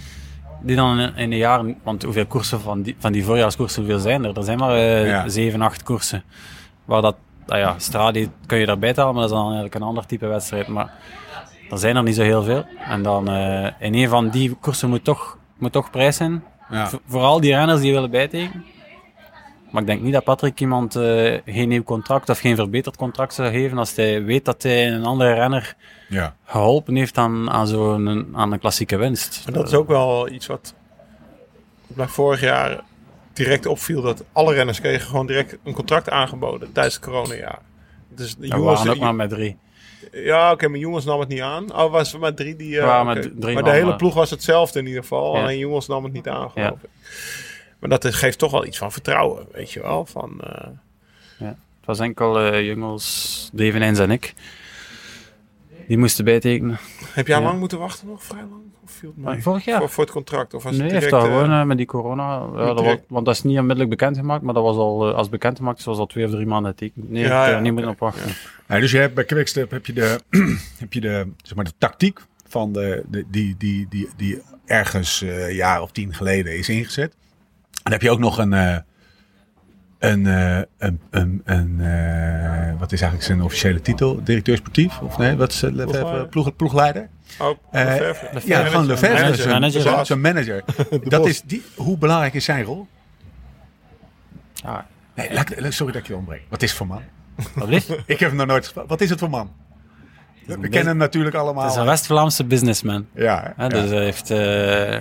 die 0.61 0.77
dan 0.77 0.99
in, 1.01 1.13
een 1.17 1.37
jaar, 1.37 1.65
want 1.83 2.03
hoeveel 2.03 2.27
koersen 2.27 2.61
van 2.61 2.83
die, 2.83 2.97
van 2.99 3.13
die 3.13 3.25
voorjaarskoersen, 3.25 3.83
hoeveel 3.83 4.01
zijn 4.01 4.25
er? 4.25 4.37
Er 4.37 4.45
zijn 4.45 4.59
maar 4.59 4.75
eh, 4.75 5.07
Ja. 5.07 5.29
zeven, 5.29 5.63
acht 5.63 5.83
koersen. 5.83 6.23
Waar 6.85 7.03
dat, 7.03 7.17
nou 7.47 7.61
ja, 7.61 7.75
Stradi 7.79 8.31
kun 8.47 8.59
je 8.59 8.67
daarbij 8.67 8.93
tellen, 8.93 9.13
maar 9.13 9.23
dat 9.23 9.31
is 9.31 9.37
dan 9.37 9.45
eigenlijk 9.45 9.75
een 9.75 9.83
ander 9.83 10.07
type 10.07 10.27
wedstrijd. 10.27 10.69
Maar 10.69 10.93
er 11.71 11.79
zijn 11.79 11.97
er 11.97 12.03
niet 12.03 12.15
zo 12.15 12.23
heel 12.23 12.43
veel. 12.43 12.65
En 12.89 13.03
dan 13.03 13.29
eh, 13.29 13.67
in 13.79 13.95
een 13.95 14.09
van 14.09 14.29
die 14.31 14.55
koersen 14.61 14.89
moet 14.89 15.05
toch, 15.05 15.39
moet 15.59 15.73
toch 15.73 15.91
prijs 15.91 16.17
zijn. 16.17 16.43
Ja. 16.71 16.89
Vooral 17.07 17.41
die 17.41 17.55
renners 17.55 17.81
die 17.81 17.93
willen 17.93 18.11
bijtekenen. 18.11 18.65
Maar 19.71 19.81
ik 19.81 19.89
denk 19.89 20.01
niet 20.03 20.13
dat 20.13 20.25
Patrick 20.25 20.61
iemand 20.61 20.97
eh, 20.97 21.39
geen 21.47 21.69
nieuw 21.69 21.83
contract 21.83 22.29
of 22.29 22.39
geen 22.39 22.57
verbeterd 22.57 22.97
contract 22.97 23.35
zou 23.35 23.51
geven 23.51 23.79
als 23.79 23.97
hij 23.97 24.23
weet 24.25 24.45
dat 24.45 24.63
hij 24.63 24.93
een 24.93 25.05
andere 25.05 25.33
renner 25.35 25.75
Ja. 26.09 26.37
geholpen 26.45 26.95
heeft 26.97 27.19
aan, 27.19 27.51
aan 27.51 27.67
zo'n 27.67 28.29
aan 28.37 28.53
een 28.53 28.59
klassieke 28.59 28.97
winst. 28.97 29.41
Maar 29.45 29.55
dat 29.55 29.67
is 29.69 29.75
ook 29.75 29.89
wel 29.89 30.29
iets 30.29 30.47
wat 30.47 30.75
mij 31.87 32.07
vorig 32.09 32.41
jaar 32.41 32.81
direct 33.33 33.67
opviel. 33.67 34.03
Dat 34.03 34.25
alle 34.33 34.55
renners 34.55 34.81
kregen 34.81 35.07
gewoon 35.09 35.27
direct 35.27 35.57
een 35.65 35.73
contract 35.75 36.11
aangeboden 36.11 36.73
tijdens 36.73 36.95
het 36.95 37.05
coronajaar. 37.05 37.59
Dus 38.09 38.37
de 38.37 38.47
Ja, 38.47 38.55
we 38.55 38.61
jongens, 38.61 38.79
waren 38.79 38.93
ook 38.95 39.01
maar 39.01 39.15
met 39.15 39.31
drie. 39.31 39.57
ja, 40.13 40.53
oké, 40.53 40.69
maar 40.69 40.79
jongens 40.79 41.05
nam 41.05 41.21
het 41.21 41.29
niet 41.29 41.41
aan. 41.41 41.75
Oh, 41.75 41.91
was 41.91 42.13
er 42.13 42.19
maar 42.19 42.35
drie 42.35 42.57
die. 42.57 42.81
eh, 42.81 42.95
oké. 43.01 43.05
met 43.05 43.41
drie 43.41 43.55
maar 43.55 43.63
de 43.65 43.71
hele 43.71 43.97
ploeg 43.97 44.15
was 44.15 44.31
hetzelfde 44.31 44.79
in 44.79 44.87
ieder 44.87 45.03
geval. 45.03 45.35
Ja. 45.35 45.41
Alleen 45.43 45.59
jongens 45.59 45.87
nam 45.87 46.05
het 46.05 46.13
niet 46.13 46.29
aan, 46.29 46.51
geloof 46.51 46.69
Ja. 46.69 46.75
ik. 46.83 46.91
Maar 47.79 47.91
dat 47.91 48.15
geeft 48.15 48.39
toch 48.39 48.51
wel 48.53 48.67
iets 48.67 48.79
van 48.79 48.93
vertrouwen, 48.93 49.47
weet 49.53 49.73
je 49.73 49.81
wel. 49.81 50.07
Van, 50.07 50.41
eh, 50.41 50.67
Het 51.39 51.97
was 51.99 52.07
enkel 52.07 52.39
eh 52.41 52.67
jongens, 52.67 53.51
Devenijns 53.53 53.99
en 53.99 54.11
ik. 54.11 54.35
Die 55.89 55.99
moesten 55.99 56.25
bijtekenen. 56.25 56.79
heb 57.13 57.27
jij 57.27 57.39
Ja. 57.39 57.45
lang 57.45 57.59
moeten 57.59 57.79
wachten 57.79 58.07
nog? 58.09 58.25
Vrij 58.25 58.41
lang? 58.51 58.63
Of 58.85 58.91
viel 58.91 59.09
het 59.09 59.17
mee? 59.19 59.27
Maar 59.27 59.43
vorig 59.43 59.65
jaar? 59.65 59.79
Voor, 59.79 59.89
voor 59.89 60.05
het 60.05 60.13
contract? 60.13 60.55
Of 60.55 60.63
was 60.63 60.73
Nee, 60.73 60.83
het 60.83 60.93
heeft 60.93 61.11
dat 61.11 61.23
eh, 61.25 61.27
gewoon 61.29 61.51
eh, 61.51 61.65
met 61.65 61.77
die 61.77 61.87
corona. 61.87 62.47
Ja, 62.55 62.67
dat 62.75 62.85
was, 62.85 62.97
want 63.09 63.27
dat 63.27 63.35
is 63.35 63.43
niet 63.43 63.57
onmiddellijk 63.59 63.91
bekendgemaakt, 63.91 64.43
maar 64.43 64.55
dat 64.55 64.63
was 64.63 64.77
al, 64.77 65.09
eh, 65.09 65.15
als 65.15 65.29
bekendgemaakt 65.29 65.79
is, 65.79 65.85
was 65.85 65.99
al 65.99 66.07
twee 66.07 66.25
of 66.25 66.31
drie 66.31 66.47
maanden 66.47 66.75
teken. 66.75 67.05
Nee, 67.09 67.23
Ja, 67.23 67.29
ik 67.29 67.33
heb 67.39 67.49
er 67.49 67.55
ja, 67.57 67.61
niet 67.61 67.75
meer 67.75 67.89
op 67.89 67.99
wachten. 67.99 68.31
Dus 68.67 68.91
je 68.91 68.99
hebt 68.99 69.15
bij 69.15 69.25
Quickstep 69.25 69.71
heb 69.71 69.87
je 69.87 69.93
de, 69.93 70.21
heb 70.79 70.93
je 70.93 71.01
de, 71.01 71.29
zeg 71.43 71.55
maar 71.57 71.65
de 71.65 71.73
tactiek 71.79 72.21
van 72.49 72.73
de, 72.73 73.05
de, 73.09 73.25
die, 73.31 73.55
die, 73.59 73.87
die, 73.89 74.09
die 74.17 74.43
ergens 74.67 75.23
eh, 75.23 75.49
een 75.49 75.55
jaar 75.55 75.83
of 75.83 75.91
tien 75.91 76.15
geleden 76.15 76.59
is 76.59 76.69
ingezet. 76.69 77.13
En 77.13 77.81
dan 77.83 77.93
heb 77.93 78.03
je 78.03 78.11
ook 78.11 78.19
nog 78.19 78.39
een, 78.39 78.53
eh, 78.53 78.77
een, 79.99 80.27
eh, 80.27 80.59
een, 80.79 81.01
een, 81.11 81.43
een 81.45 81.81
eh, 81.81 82.79
wat 82.79 82.93
is 82.93 83.01
eigenlijk 83.01 83.23
zijn 83.23 83.43
officiële 83.43 83.81
titel? 83.81 84.21
Directeur 84.25 84.57
sportief? 84.57 85.01
Of 85.01 85.19
nee, 85.19 85.37
wat 85.37 85.53
is 85.53 85.61
het? 85.61 85.75
Ploegleider. 85.75 86.27
Ploeg, 86.29 86.57
ploegleider? 86.57 87.09
Oh, 87.39 87.59
Eh, 87.71 87.85
Lefevre. 87.85 88.41
ja, 88.45 88.65
gewoon 88.65 88.87
Lefebvre. 88.87 89.15
Manager. 89.61 90.07
Zijn 90.07 90.21
Manager. 90.21 90.65
Dat 91.09 91.27
is 91.27 91.43
die, 91.43 91.63
hoe 91.77 91.99
belangrijk 91.99 92.35
is 92.35 92.45
zijn 92.45 92.65
rol? 92.65 92.87
Ja, 94.55 94.87
Nee, 95.15 95.33
laat- 95.33 95.55
sorry 95.69 95.93
dat 95.93 96.03
ik 96.03 96.09
je 96.09 96.17
ontbreek. 96.17 96.43
Wat 96.49 96.63
is 96.63 96.69
het 96.69 96.79
voor 96.79 96.87
man? 96.87 97.03
wat 97.55 97.69
ligt? 97.69 97.89
Ik 98.07 98.19
heb 98.21 98.29
hem 98.29 98.37
nog 98.37 98.47
nooit 98.47 98.63
gesproken. 98.65 98.91
Wat 98.91 99.01
is 99.01 99.11
het 99.11 99.19
voor 99.19 99.31
man? 99.31 99.51
We 100.47 100.55
kennen 100.69 100.87
hem 100.87 100.97
natuurlijk 100.97 101.35
allemaal. 101.37 101.63
Het 101.65 101.73
is 101.73 101.79
een 101.79 101.85
West-Vlaamse 101.85 102.45
businessman. 102.45 103.07
Ja, 103.15 103.53
Hè, 103.57 103.63
ja. 103.63 103.69
Dus 103.69 103.91
hij 103.91 104.03
heeft 104.05 104.31
eh, 104.31 105.01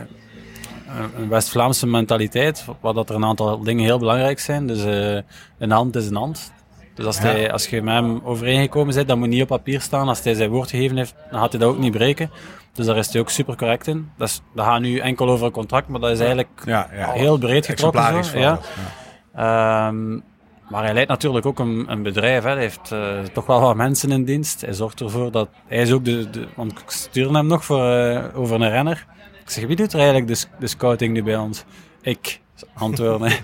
een- 1.18 1.30
West-Vlaamse 1.30 1.88
mentaliteit, 1.88 2.66
waar 2.80 2.94
dat 2.94 3.10
er 3.10 3.16
een 3.16 3.26
aantal 3.26 3.60
dingen 3.60 3.84
heel 3.84 4.00
belangrijk 4.00 4.40
zijn. 4.40 4.68
Dus 4.68 4.84
eh, 4.84 5.22
een 5.58 5.72
hand 5.72 5.96
is 5.96 6.08
een 6.08 6.16
hand. 6.16 6.52
Dus 6.96 7.06
als, 7.06 7.20
hij, 7.20 7.52
als 7.52 7.68
je 7.68 7.82
met 7.82 7.94
hem 7.94 8.22
overeengekomen 8.24 8.96
bent, 8.96 9.08
dat 9.08 9.18
moet 9.18 9.28
niet 9.28 9.42
op 9.42 9.48
papier 9.48 9.82
staan. 9.82 10.08
Als 10.08 10.24
hij 10.24 10.34
zijn 10.34 10.50
woord 10.50 10.70
gegeven 10.70 10.98
heeft, 10.98 11.16
dan 11.32 11.40
gaat 11.40 11.52
hij 11.52 11.60
dat 11.60 11.70
ook 11.70 11.78
niet 11.78 11.92
breken. 11.92 12.32
Dus 12.74 12.86
daar 12.86 12.98
is 12.98 13.12
hij 13.12 13.22
ook 13.22 13.30
super 13.30 13.56
correct 13.56 13.88
in. 13.88 14.12
Dat, 14.18 14.28
is, 14.28 14.42
dat 14.56 14.66
gaat 14.66 14.82
nu 14.82 14.98
enkel 14.98 15.30
over 15.30 15.46
een 15.46 15.52
contract, 15.52 15.88
maar 15.88 16.00
dat 16.00 16.12
is 16.12 16.20
eigenlijk 16.20 16.62
ja, 16.66 16.90
ja. 16.94 17.12
heel 17.12 17.38
breed 17.38 17.66
getrokken. 17.66 18.24
Zo, 18.26 18.38
ja. 18.40 18.60
Ehm, 19.36 20.14
maar 20.70 20.84
hij 20.84 20.94
leidt 20.94 21.10
natuurlijk 21.10 21.46
ook 21.46 21.60
een, 21.60 21.86
een 21.88 22.04
bedrijf. 22.04 22.44
Hè. 22.44 22.50
Hij 22.50 22.60
heeft 22.60 22.92
eh, 22.92 23.20
toch 23.34 23.46
wel 23.46 23.62
wat 23.62 23.76
mensen 23.76 24.12
in 24.12 24.26
dienst. 24.26 24.62
Hij 24.62 24.74
zorgt 24.74 25.02
ervoor 25.02 25.32
dat... 25.32 25.50
Hij 25.68 25.78
is 25.78 25.92
ook 25.92 26.06
de... 26.06 26.30
de 26.30 26.48
want 26.56 26.72
ik 26.72 26.90
stuurde 26.90 27.34
hem 27.34 27.48
nog 27.48 27.66
voor, 27.66 27.92
eh, 27.92 28.24
over 28.40 28.62
een 28.62 28.70
renner. 28.70 29.06
Ik 29.48 29.54
zeg, 29.54 29.66
wie 29.66 29.76
doet 29.76 29.94
er 29.94 30.00
eigenlijk 30.00 30.28
de, 30.28 30.46
de 30.60 30.68
scouting 30.68 31.14
nu 31.14 31.24
bij 31.24 31.38
ons? 31.38 31.64
Ik. 32.02 32.40
Antwoorden. 32.74 33.32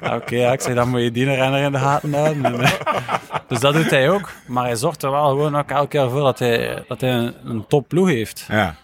Ah, 0.00 0.14
Oké, 0.14 0.36
ja, 0.36 0.52
ik 0.52 0.60
zeg, 0.60 0.74
dan 0.74 0.88
moet 0.88 1.00
je 1.00 1.10
die 1.10 1.24
renner 1.24 1.62
in 1.62 1.72
de 1.72 1.78
gaten 1.78 2.14
houden. 2.14 2.44
En, 2.44 2.60
eh, 2.60 2.72
dus 3.48 3.60
dat 3.60 3.74
doet 3.74 3.90
hij 3.90 4.10
ook. 4.10 4.30
Maar 4.46 4.64
hij 4.64 4.76
zorgt 4.76 5.02
er 5.02 5.10
wel 5.10 5.28
gewoon 5.28 5.56
ook 5.56 5.70
elke 5.70 5.88
keer 5.88 6.10
voor 6.10 6.20
dat 6.20 6.38
hij, 6.38 6.84
dat 6.88 7.00
hij 7.00 7.10
een, 7.10 7.34
een 7.44 7.66
topploeg 7.66 8.08
heeft. 8.08 8.46
Ja. 8.48 8.74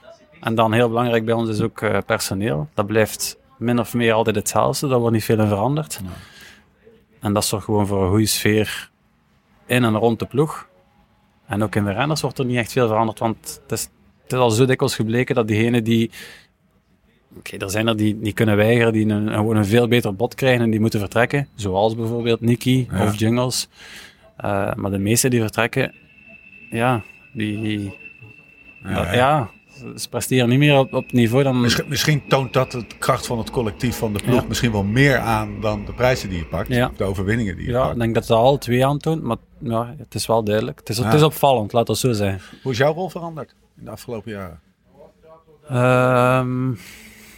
En 0.40 0.54
dan 0.54 0.72
heel 0.72 0.88
belangrijk 0.88 1.24
bij 1.24 1.34
ons 1.34 1.48
is 1.48 1.60
ook 1.60 1.82
eh, 1.82 1.98
personeel. 2.06 2.68
Dat 2.74 2.86
blijft 2.86 3.38
min 3.58 3.78
of 3.78 3.94
meer 3.94 4.12
altijd 4.12 4.36
hetzelfde. 4.36 4.88
Daar 4.88 4.98
wordt 4.98 5.14
niet 5.14 5.24
veel 5.24 5.40
in 5.40 5.48
veranderd. 5.48 6.00
En 7.20 7.32
dat 7.32 7.44
zorgt 7.44 7.64
gewoon 7.64 7.86
voor 7.86 8.02
een 8.02 8.10
goede 8.10 8.26
sfeer 8.26 8.90
in 9.66 9.84
en 9.84 9.96
rond 9.96 10.18
de 10.18 10.26
ploeg. 10.26 10.68
En 11.46 11.62
ook 11.62 11.74
in 11.74 11.84
de 11.84 11.92
renners 11.92 12.20
wordt 12.20 12.38
er 12.38 12.44
niet 12.44 12.56
echt 12.56 12.72
veel 12.72 12.88
veranderd. 12.88 13.18
Want 13.18 13.60
het 13.62 13.72
is, 13.72 13.88
het 14.22 14.32
is 14.32 14.38
al 14.38 14.50
zo 14.50 14.64
dikwijls 14.64 14.94
gebleken 14.94 15.34
dat 15.34 15.48
diegenen 15.48 15.84
die... 15.84 16.10
Oké, 17.38 17.56
er 17.56 17.70
zijn 17.70 17.86
er 17.86 17.96
die, 17.96 18.18
die 18.20 18.32
kunnen 18.32 18.56
weigeren, 18.56 18.92
die 18.92 19.08
een, 19.08 19.28
gewoon 19.32 19.56
een 19.56 19.64
veel 19.64 19.88
beter 19.88 20.14
bod 20.14 20.34
krijgen 20.34 20.62
en 20.64 20.70
die 20.70 20.80
moeten 20.80 21.00
vertrekken. 21.00 21.48
Zoals 21.54 21.94
bijvoorbeeld 21.96 22.40
Nicky 22.40 22.86
Ja. 22.90 23.04
of 23.06 23.18
Jungles. 23.18 23.68
Eh, 24.36 24.74
maar 24.74 24.90
de 24.90 24.98
meeste 24.98 25.28
die 25.28 25.40
vertrekken, 25.40 25.94
ja, 26.70 27.02
die... 27.32 27.98
Ja, 28.84 29.14
Ja, 29.14 29.50
ze 29.96 30.08
presteren 30.08 30.48
niet 30.48 30.58
meer 30.58 30.78
op, 30.78 30.92
op 30.94 31.12
niveau 31.12 31.42
dan... 31.42 31.60
Misschien, 31.60 31.88
misschien 31.88 32.22
toont 32.28 32.52
dat 32.52 32.70
de 32.70 32.84
kracht 32.98 33.26
van 33.26 33.38
het 33.38 33.50
collectief 33.50 33.96
van 33.96 34.12
de 34.12 34.22
ploeg 34.24 34.40
Ja. 34.40 34.48
misschien 34.48 34.72
wel 34.72 34.84
meer 34.84 35.18
aan 35.18 35.60
dan 35.60 35.84
de 35.84 35.92
prijzen 35.92 36.28
die 36.28 36.38
je 36.38 36.44
pakt. 36.46 36.68
Ja. 36.68 36.90
De 36.96 37.04
overwinningen 37.04 37.56
die 37.56 37.64
je 37.66 37.70
Ja, 37.72 37.78
ik 37.80 37.86
pakt. 37.86 37.98
denk 37.98 38.14
dat 38.14 38.26
dat 38.26 38.38
al 38.38 38.58
twee 38.58 38.86
aantoont, 38.86 39.22
maar 39.22 39.36
ja, 39.58 39.94
het 39.98 40.14
is 40.14 40.26
wel 40.26 40.44
duidelijk. 40.44 40.78
Het 40.78 40.88
is, 40.88 40.98
het 40.98 41.14
is 41.14 41.22
opvallend, 41.22 41.72
laat 41.72 41.88
het 41.88 41.98
zo 41.98 42.12
zijn. 42.12 42.40
Hoe 42.62 42.72
is 42.72 42.78
jouw 42.78 42.92
rol 42.92 43.08
veranderd 43.08 43.54
in 43.78 43.84
de 43.84 43.90
afgelopen 43.90 44.32
jaren? 44.32 44.60
Ehm, 45.68 46.72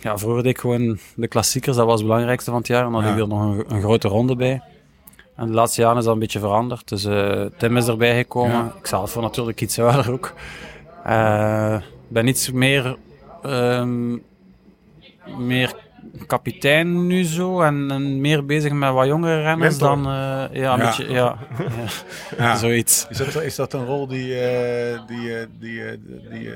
ja, 0.00 0.18
vroeger 0.18 0.42
deed 0.42 0.52
ik 0.52 0.58
gewoon 0.58 0.98
de 1.16 1.28
klassiekers, 1.28 1.76
dat 1.76 1.86
was 1.86 1.98
het 1.98 2.08
belangrijkste 2.08 2.50
van 2.50 2.58
het 2.58 2.68
jaar. 2.68 2.84
En 2.86 2.92
dan 2.92 3.02
Ja. 3.04 3.12
ik 3.12 3.18
er 3.18 3.28
nog 3.28 3.40
een, 3.40 3.64
een 3.68 3.80
grote 3.82 4.08
ronde 4.08 4.36
bij. 4.36 4.62
En 5.36 5.46
de 5.46 5.52
laatste 5.52 5.80
jaren 5.80 5.98
is 5.98 6.04
dat 6.04 6.12
een 6.14 6.18
beetje 6.20 6.38
veranderd. 6.38 6.88
Dus 6.88 7.04
eh, 7.04 7.44
Tim 7.56 7.76
is 7.76 7.86
erbij 7.88 8.16
gekomen. 8.16 8.52
Ja. 8.56 8.74
Ik 8.78 8.86
zelf 8.86 9.10
voor 9.10 9.22
natuurlijk 9.22 9.60
iets 9.60 9.78
ouder 9.78 10.12
ook. 10.12 10.32
Eh, 11.04 11.74
Ik 12.08 12.14
ben 12.14 12.26
iets 12.26 12.50
meer, 12.50 12.96
ehm, 13.42 14.12
meer 15.38 15.74
kapitein 16.26 17.06
nu 17.06 17.24
zo. 17.24 17.60
En, 17.60 17.90
en 17.90 18.20
meer 18.20 18.44
bezig 18.46 18.72
met 18.72 18.92
wat 18.92 19.06
jongere 19.06 19.42
renners 19.42 19.78
Mentor. 19.78 19.88
dan... 20.02 20.06
eh, 20.06 20.12
ja, 20.62 20.72
een 20.72 20.78
Ja. 20.78 20.86
beetje... 20.86 21.08
Ja, 21.08 21.12
ja, 22.38 22.44
Ja. 22.44 22.56
zoiets. 22.56 23.06
Is 23.10 23.16
dat, 23.16 23.42
is 23.42 23.54
dat 23.56 23.72
een 23.72 23.84
rol 23.84 24.06
die, 24.06 24.34
eh, 24.40 25.00
die, 25.06 25.34
eh, 25.38 25.46
die, 25.60 25.84
eh, 25.84 25.98
die 26.30 26.48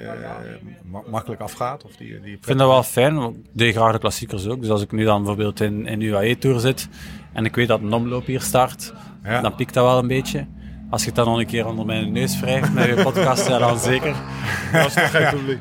ma- 0.91 1.03
makkelijk 1.11 1.41
afgaat? 1.41 1.85
Of 1.85 1.91
die, 1.97 2.21
die 2.21 2.33
Ik 2.35 2.45
vind 2.45 2.59
dat 2.59 2.69
wel 2.69 2.83
fijn, 2.83 3.15
want 3.19 3.37
ik 3.37 3.43
deed 3.53 3.75
graag 3.75 3.93
de 3.93 3.99
klassiekers 3.99 4.47
ook. 4.47 4.61
Dus 4.61 4.71
als 4.71 4.83
ik 4.83 4.93
nu 4.93 5.05
dan 5.05 5.17
bijvoorbeeld 5.19 5.61
in, 5.61 5.87
in 5.87 6.01
UAE-tour 6.01 6.61
zit 6.61 6.89
en 7.33 7.45
ik 7.45 7.55
weet 7.57 7.69
dat 7.69 7.81
een 7.81 7.93
omloop 7.93 8.27
hier 8.27 8.41
start, 8.41 8.93
Ja. 9.25 9.41
dan 9.41 9.55
piekt 9.55 9.75
dat 9.75 9.85
wel 9.85 9.99
een 9.99 10.07
beetje. 10.09 10.47
Als 10.93 11.01
je 11.03 11.07
het 11.07 11.17
dan 11.17 11.27
nog 11.27 11.39
een 11.39 11.47
keer 11.47 11.67
onder 11.67 11.87
mijn 11.87 12.13
neus 12.13 12.41
wrijft 12.41 12.73
met 12.73 12.87
je 12.87 13.03
podcast, 13.03 13.49
ja, 13.49 13.59
dan 13.59 13.79
zeker. 13.79 14.15
Dat 14.73 14.83
was 14.83 14.95
toch 14.95 15.11
geen 15.11 15.29
publiek. 15.31 15.59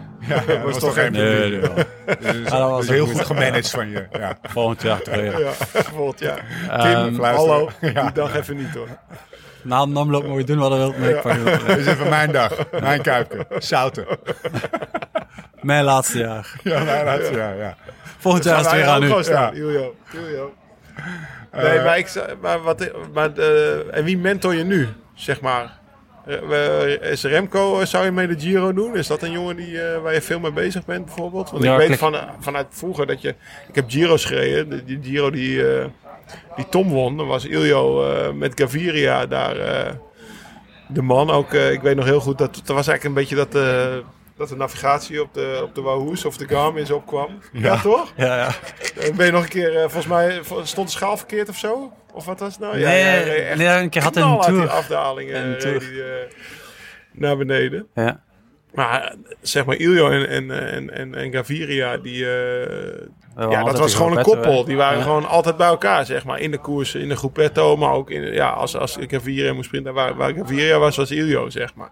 dat 0.48 0.62
was 0.64 0.80
toch 0.80 0.94
geen 0.94 1.12
Nee, 1.12 1.42
publiek. 1.42 1.62
nee, 1.76 1.86
nee. 2.32 2.42
Dus, 2.42 2.52
Ah, 2.52 2.60
dat 2.60 2.70
was 2.70 2.80
dus 2.86 2.90
heel 2.96 3.06
goed 3.08 3.26
gemanaged 3.26 3.70
van 3.70 3.90
je. 3.90 4.08
Ja. 4.12 4.38
Volgend 4.54 4.82
jaar 4.82 5.02
terug. 5.02 5.40
Ja, 5.40 5.52
volgend 5.74 6.20
jaar. 6.20 6.46
Ehm, 6.70 7.14
fluisteren. 7.14 7.52
Hallo, 7.54 7.70
Ja. 7.82 8.02
die 8.04 8.12
dag 8.12 8.36
even 8.36 8.58
niet 8.58 8.74
hoor. 8.76 8.88
na 9.64 9.82
een 9.82 9.96
omloop 9.98 10.28
moet 10.28 10.38
je 10.38 10.44
doen 10.44 10.58
wat 10.58 10.72
je 10.72 10.78
wilt, 10.78 10.98
maar 10.98 11.10
ik. 11.10 11.68
Dit 11.68 11.78
is 11.78 11.86
even 11.86 12.10
mijn 12.10 12.32
dag. 12.32 12.58
Mijn 12.82 13.02
kuipje. 13.02 13.46
Zouten. 13.60 14.06
Mijn 15.62 15.84
laatste 15.84 16.18
jaar. 16.18 16.56
Ja, 16.64 16.84
mijn 16.84 17.06
laatste 17.06 17.34
jaar. 17.36 17.58
Ja. 17.58 17.76
Volgend 18.18 18.44
jaar 18.44 18.60
is 18.60 18.66
het 18.66 18.76
weer 18.76 18.88
aan 18.88 19.04
u. 19.04 19.08
Ja. 19.24 19.52
Iljo. 19.52 19.96
Iljo. 20.14 20.54
Nee, 21.52 21.80
maar, 21.82 21.98
ik, 21.98 22.26
maar, 22.42 22.62
wat, 22.62 22.92
maar 23.14 23.34
eh, 23.38 23.98
en 23.98 24.04
wie 24.04 24.18
mentor 24.18 24.56
je 24.56 24.64
nu, 24.64 24.88
zeg 25.22 25.42
maar? 25.42 25.80
Eh, 26.26 27.12
Is 27.12 27.24
Remco, 27.24 27.80
eh, 27.80 27.86
zou 27.86 28.06
je 28.06 28.12
mee 28.12 28.28
de 28.28 28.40
Giro 28.40 28.74
doen? 28.74 28.96
Is 28.98 29.08
dat 29.08 29.22
een 29.22 29.32
jongen 29.32 29.56
die, 29.56 29.82
eh, 29.82 30.02
waar 30.02 30.14
je 30.14 30.22
veel 30.22 30.40
mee 30.40 30.52
bezig 30.52 30.86
bent 30.86 31.06
bijvoorbeeld? 31.06 31.52
Want 31.52 31.64
Ja, 31.64 31.74
ik 31.80 31.88
weet 31.88 31.98
van, 31.98 32.16
vanuit 32.40 32.68
vroeger 32.70 33.06
dat 33.08 33.22
je... 33.22 33.30
Ik 33.68 33.76
heb 33.76 33.90
Giro's 33.92 34.26
gereden. 34.26 34.70
De- 34.70 34.84
Die 34.84 35.00
Giro 35.04 35.30
die, 35.32 35.64
die 36.56 36.70
Tom 36.70 36.90
won, 36.90 37.18
dan 37.18 37.28
was 37.28 37.46
Iljo 37.46 38.04
met 38.34 38.60
Gaviria 38.60 39.26
daar 39.26 39.56
de 40.88 41.02
man. 41.02 41.30
Ook, 41.30 41.54
ik 41.54 41.82
weet 41.82 41.96
nog 41.96 42.06
heel 42.06 42.20
goed, 42.20 42.38
dat, 42.38 42.54
dat 42.54 42.76
was 42.76 42.88
eigenlijk 42.88 43.04
een 43.04 43.14
beetje 43.14 43.36
dat... 43.36 43.54
eh, 44.42 44.48
dat 44.48 44.50
de 44.50 44.56
navigatie 44.56 45.22
op 45.22 45.34
de, 45.34 45.60
op 45.64 45.76
de 45.76 45.82
Wahoo's 45.82 46.26
of 46.26 46.38
de 46.38 46.48
Garmin's 46.48 46.90
opkwam. 46.92 47.40
Ja, 47.54 47.82
toch? 47.82 48.14
Ja, 48.16 48.36
ja. 48.38 48.48
Eh, 49.00 49.16
Ben 49.16 49.26
je 49.26 49.32
nog 49.32 49.44
een 49.44 49.50
keer, 49.50 49.74
eh, 49.76 49.82
volgens 49.82 50.08
mij 50.08 50.40
stond 50.64 50.88
de 50.88 50.94
schaal 50.94 51.18
verkeerd 51.18 51.50
of 51.50 51.58
zo? 51.58 51.92
Of 52.14 52.26
wat 52.26 52.40
was 52.40 52.52
het 52.52 52.60
nou? 52.62 52.78
Nee, 52.80 53.02
echt 53.02 53.58
nee, 53.58 53.68
een 53.68 53.90
keer 53.90 54.02
had 54.04 54.16
hij 54.16 54.24
een 54.24 54.32
die 54.36 54.42
tour. 54.46 54.70
afdaling 54.70 55.30
eh, 55.32 55.44
Een 55.46 55.58
tour. 55.58 55.78
reed 55.78 55.90
hij, 55.90 56.00
eh, 56.22 56.32
naar 57.12 57.38
beneden. 57.38 57.88
Ja. 57.96 58.22
Maar 58.74 59.04
eh, 59.04 59.16
zeg 59.42 59.66
maar 59.66 59.76
Iljo 59.76 60.10
en, 60.10 60.28
en, 60.30 60.52
en, 60.72 60.94
en, 60.94 61.16
en 61.16 61.32
Gaviria, 61.32 61.98
die, 61.98 62.26
eh, 62.32 63.50
ja, 63.50 63.64
dat 63.64 63.80
was 63.80 63.96
gewoon 63.96 64.18
een 64.18 64.24
koppel. 64.24 64.64
Die 64.66 64.78
waren 64.78 64.98
Ja. 64.98 65.04
gewoon 65.04 65.28
altijd 65.28 65.58
bij 65.58 65.68
elkaar, 65.68 66.06
zeg 66.06 66.26
maar. 66.26 66.40
In 66.40 66.52
de 66.52 66.58
koers, 66.58 66.96
in 66.96 67.10
de 67.10 67.16
groepetto, 67.16 67.78
maar 67.78 67.92
ook 67.92 68.10
in, 68.10 68.34
ja, 68.34 68.50
als, 68.50 68.78
als 68.78 68.98
Gaviria 69.08 69.54
moest 69.54 69.66
sprinten, 69.68 69.94
waar, 69.94 70.16
waar 70.16 70.34
Gaviria 70.34 70.78
was, 70.80 70.96
was 70.98 71.12
Iljo, 71.12 71.50
zeg 71.50 71.76
maar. 71.76 71.90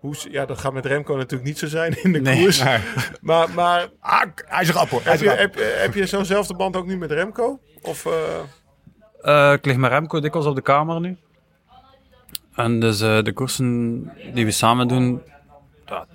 Hoe, 0.00 0.14
ja, 0.30 0.46
dat 0.46 0.58
gaat 0.58 0.72
met 0.72 0.86
Remco 0.86 1.16
natuurlijk 1.16 1.44
niet 1.48 1.58
zo 1.58 1.66
zijn 1.66 2.02
in 2.02 2.12
de 2.12 2.20
Nee. 2.20 2.40
koers. 2.42 2.62
Maar, 3.20 3.48
maar 3.54 3.88
Ah, 4.00 4.22
hij 4.34 4.62
is 4.62 4.68
een 4.68 4.74
appel. 4.74 5.00
Heb 5.04 5.20
heb, 5.20 5.54
heb 5.78 5.94
je 5.94 6.06
zo'nzelfde 6.06 6.54
band 6.54 6.76
ook 6.76 6.86
nu 6.86 6.96
met 6.96 7.10
Remco? 7.10 7.58
Of, 7.82 8.06
eh, 8.06 8.12
Eh, 9.22 9.52
ik 9.52 9.64
lig 9.64 9.76
met 9.76 9.90
Remco 9.90 10.20
dikwijls 10.20 10.46
op 10.48 10.54
de 10.54 10.62
kamer 10.62 11.00
nu. 11.00 11.16
En 12.54 12.80
dus 12.80 13.00
eh, 13.00 13.22
de 13.22 13.32
koersen 13.32 14.10
die 14.34 14.44
we 14.44 14.50
samen 14.50 14.88
doen, 14.88 15.22
ja, 15.86 16.06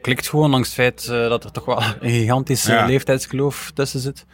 klikt 0.00 0.28
gewoon 0.28 0.50
langs 0.50 0.68
het 0.68 0.76
feit 0.76 1.02
eh, 1.08 1.28
dat 1.28 1.44
er 1.44 1.52
toch 1.52 1.64
wel 1.64 1.82
een 2.00 2.10
gigantische 2.10 2.72
Ja. 2.72 2.86
leeftijdskloof 2.86 3.70
tussen 3.74 4.00
zit. 4.00 4.24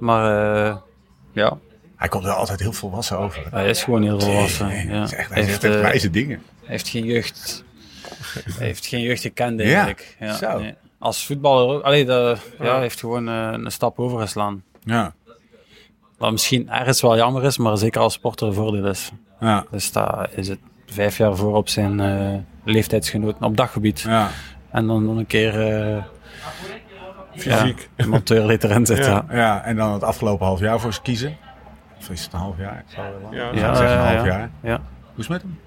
Maar 0.00 0.54
eh, 0.66 0.76
ja, 1.32 1.58
Hij 1.96 2.08
komt 2.08 2.24
er 2.24 2.30
altijd 2.32 2.60
heel 2.60 2.72
volwassen 2.72 3.18
over. 3.18 3.46
hij 3.50 3.68
is 3.68 3.82
gewoon 3.82 4.02
heel 4.02 4.20
volwassen. 4.20 4.66
Nee, 4.66 4.86
Ja. 4.86 5.00
dat 5.00 5.10
Hij 5.10 5.24
heeft, 5.28 5.48
zegt 5.60 5.64
echt 5.64 5.80
wijze 5.80 6.10
dingen. 6.10 6.42
hij 6.60 6.68
heeft 6.68 6.88
geen 6.88 7.04
jeugd. 7.04 7.64
Hij 8.32 8.66
heeft 8.66 8.86
geen 8.86 9.00
jeugd 9.00 9.22
gekend 9.22 9.60
Ja, 9.60 9.66
eigenlijk. 9.66 10.16
Ja, 10.20 10.36
zo. 10.36 10.58
nee. 10.58 10.74
Als 10.98 11.26
voetballer 11.26 11.74
ook. 11.76 11.82
Allee, 11.82 12.04
de, 12.04 12.36
ja, 12.58 12.72
hij 12.72 12.80
heeft 12.80 13.00
gewoon 13.00 13.28
eh, 13.28 13.48
een 13.52 13.72
stap 13.72 13.98
overgeslaan. 13.98 14.62
Ja. 14.84 15.14
Wat 16.18 16.30
misschien 16.30 16.70
ergens 16.70 17.00
wel 17.00 17.16
jammer 17.16 17.44
is, 17.44 17.58
maar 17.58 17.78
zeker 17.78 18.00
als 18.00 18.12
sporter 18.12 18.46
een 18.46 18.54
voordeel 18.54 18.86
is. 18.86 19.10
Ja. 19.40 19.64
Dus 19.70 19.92
daar 19.92 20.30
is 20.34 20.48
het 20.48 20.58
vijf 20.86 21.16
jaar 21.16 21.36
voor 21.36 21.56
op 21.56 21.68
zijn 21.68 22.00
eh, 22.00 22.34
leeftijdsgenoten 22.64 23.44
op 23.44 23.56
dat 23.56 23.68
gebied. 23.68 24.00
Ja. 24.00 24.30
En 24.70 24.86
dan 24.86 25.04
nog 25.04 25.16
een 25.16 25.26
keer 25.26 25.82
eh 25.94 26.02
Fysiek. 27.36 27.88
ja, 27.96 28.06
monteur 28.06 28.48
die 28.48 28.64
erin 28.68 28.86
zit. 28.86 29.04
Ja. 29.04 29.24
Ja. 29.30 29.64
en 29.64 29.76
dan 29.76 29.92
het 29.92 30.02
afgelopen 30.02 30.46
half 30.46 30.60
jaar 30.60 30.80
voor 30.80 30.92
ze 30.92 31.02
kiezen. 31.02 31.36
Of 31.98 32.10
is 32.10 32.24
het 32.24 32.32
een 32.32 32.38
half 32.38 32.58
jaar? 32.58 32.84
Ik 32.86 32.94
zou 32.94 33.06
wel 33.10 33.20
lang. 33.22 33.58
Ja. 33.58 33.74
Zeggen 33.74 33.98
een 33.98 34.04
half 34.04 34.26
ja. 34.26 34.26
jaar. 34.26 34.50
Ja. 34.60 34.80
Hoe 35.14 35.16
is 35.16 35.28
het 35.28 35.28
met 35.28 35.42
hem? 35.42 35.58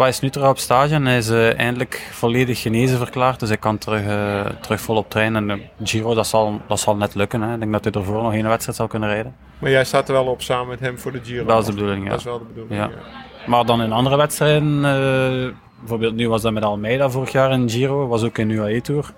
Hij 0.00 0.08
is 0.08 0.20
nu 0.20 0.30
terug 0.30 0.48
op 0.48 0.58
stage 0.58 0.94
en 0.94 1.06
hij 1.06 1.16
is 1.16 1.28
eh, 1.28 1.58
eindelijk 1.58 2.08
volledig 2.10 2.60
genezen 2.60 2.98
verklaard. 2.98 3.40
Dus 3.40 3.48
hij 3.48 3.58
kan 3.58 3.78
terug, 3.78 4.06
eh, 4.06 4.46
terug 4.60 4.80
volop 4.80 5.10
trainen. 5.10 5.50
En 5.50 5.60
de 5.76 5.86
Giro, 5.86 6.14
dat 6.14 6.26
zal, 6.26 6.60
dat 6.68 6.80
zal 6.80 6.96
net 6.96 7.14
lukken. 7.14 7.42
Hè. 7.42 7.52
Ik 7.54 7.60
denk 7.60 7.72
dat 7.72 7.84
hij 7.84 7.92
ervoor 7.92 8.22
nog 8.22 8.32
één 8.32 8.48
wedstrijd 8.48 8.76
zal 8.76 8.86
kunnen 8.86 9.08
rijden. 9.08 9.34
Maar 9.58 9.70
jij 9.70 9.84
staat 9.84 10.08
er 10.08 10.14
wel 10.14 10.26
op 10.26 10.42
samen 10.42 10.68
met 10.68 10.80
hem 10.80 10.98
voor 10.98 11.12
de 11.12 11.20
Giro. 11.24 11.44
Dat 11.44 11.60
is 11.60 11.66
de 11.66 11.72
bedoeling, 11.72 12.04
ja. 12.04 12.10
Dat 12.10 12.18
is 12.18 12.24
wel 12.24 12.38
de 12.38 12.44
bedoeling, 12.44 12.80
Ja. 12.80 12.88
ja. 12.88 13.46
Maar 13.46 13.64
dan 13.66 13.82
in 13.82 13.92
andere 13.92 14.16
wedstrijden, 14.16 14.84
eh, 14.84 15.54
bijvoorbeeld 15.78 16.14
nu 16.14 16.28
was 16.28 16.42
dat 16.42 16.52
met 16.52 16.64
Almeida 16.64 17.10
vorig 17.10 17.32
jaar 17.32 17.52
in 17.52 17.70
Giro, 17.70 18.06
was 18.06 18.22
ook 18.22 18.38
in 18.38 18.50
UAE 18.50 18.80
Tour. 18.80 19.12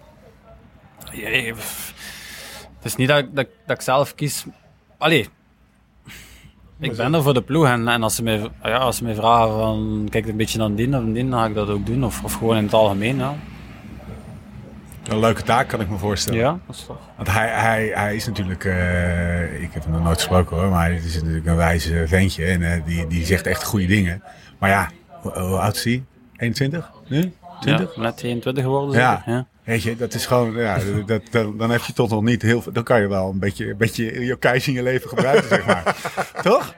Jee. 1.13 1.55
Het 2.77 2.85
is 2.85 2.97
niet 2.97 3.09
dat, 3.09 3.25
dat, 3.35 3.47
dat 3.67 3.77
ik 3.77 3.83
zelf 3.83 4.15
kies. 4.15 4.45
Allee, 4.99 5.29
ik 6.83 6.97
ben 6.97 7.15
er 7.15 7.23
voor 7.23 7.35
de 7.35 7.43
ploeg 7.43 7.67
en, 7.67 7.89
en 7.89 8.03
als, 8.03 8.15
ze 8.15 8.23
mij, 8.23 8.51
ja, 8.63 8.77
als 8.77 8.97
ze 8.97 9.05
mij 9.05 9.15
vragen 9.15 9.53
van 9.53 10.07
kijk 10.11 10.27
een 10.27 10.37
beetje 10.37 10.59
naar 10.59 10.75
die 10.75 10.97
of 10.97 11.05
die, 11.05 11.29
dan 11.29 11.39
ga 11.41 11.47
ik 11.47 11.55
dat 11.55 11.69
ook 11.69 11.87
doen. 11.87 12.05
Of, 12.05 12.25
of 12.25 12.33
gewoon 12.35 12.57
in 12.57 12.65
het 12.65 12.73
algemeen. 12.73 13.17
Ja, 13.17 13.35
Een 15.09 15.19
leuke 15.21 15.43
taak, 15.43 15.69
kan 15.69 15.81
ik 15.81 15.91
me 15.91 15.97
voorstellen. 15.99 16.41
ja 16.41 16.59
dat 16.67 16.77
is 16.77 16.85
toch. 16.87 16.99
Want 17.17 17.31
hij, 17.31 17.49
hij, 17.49 17.91
hij 17.95 18.15
is 18.15 18.27
natuurlijk, 18.27 18.65
eh, 18.65 19.63
ik 19.63 19.73
heb 19.73 19.83
hem 19.83 19.93
nog 19.93 20.03
nooit 20.03 20.17
gesproken 20.17 20.57
hoor, 20.57 20.69
maar 20.69 20.93
het 20.93 21.05
is 21.05 21.15
natuurlijk 21.15 21.47
een 21.47 21.57
wijze 21.57 22.05
ventje 22.07 22.45
en 22.45 22.63
eh, 22.73 22.85
die, 22.85 23.07
die 23.07 23.25
zegt 23.25 23.47
echt 23.47 23.65
goede 23.65 23.87
dingen. 23.87 24.23
Maar 24.59 24.71
ja, 24.71 24.91
hoe, 25.21 25.39
hoe 25.39 25.59
oud 25.59 25.75
is 25.77 25.85
hij? 25.85 26.05
21? 26.37 26.91
Nu? 27.09 27.33
20? 27.61 27.95
Ja, 27.95 28.03
net 28.03 28.23
21 28.23 28.65
geworden. 28.65 28.95
Ja. 29.01 29.17
zeker, 29.17 29.33
ja. 29.33 29.47
Weet 29.65 29.83
je, 29.83 29.97
dat 29.97 30.15
is 30.15 30.27
gewoon, 30.27 30.55
ja, 30.55 30.79
dat, 31.07 31.23
dat, 31.31 31.59
dan 31.59 31.71
heb 31.71 31.81
je 31.81 31.93
toch 31.93 32.11
nog 32.11 32.23
niet 32.23 32.43
heel 32.43 32.63
veel, 32.63 32.73
dan 32.73 32.83
kan 32.83 33.01
je 33.01 33.09
wel 33.09 33.31
een 33.31 33.39
beetje, 33.39 33.71
een 33.71 33.77
beetje 33.77 34.25
je 34.25 34.37
in 34.67 34.73
je 34.73 34.83
leven 34.83 35.09
gebruiken, 35.09 35.49
zeg 35.49 35.67
maar. 35.67 35.97
Toch? 36.43 36.75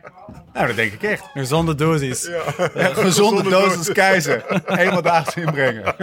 Nou, 0.55 0.67
dat 0.67 0.77
denk 0.77 0.93
ik 0.93 1.03
echt. 1.03 1.23
Een 1.23 1.41
gezonde 1.41 1.75
dosis. 1.75 2.27
Ja, 2.27 2.43
een 2.75 2.95
gezonde 3.07 3.51
dosis 3.51 3.93
keizer. 3.93 4.45
Eenmaal 4.79 5.03
daags 5.03 5.35
inbrengen. 5.35 5.85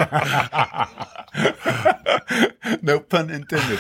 no 2.82 3.00
pun 3.00 3.30
intended. 3.30 3.80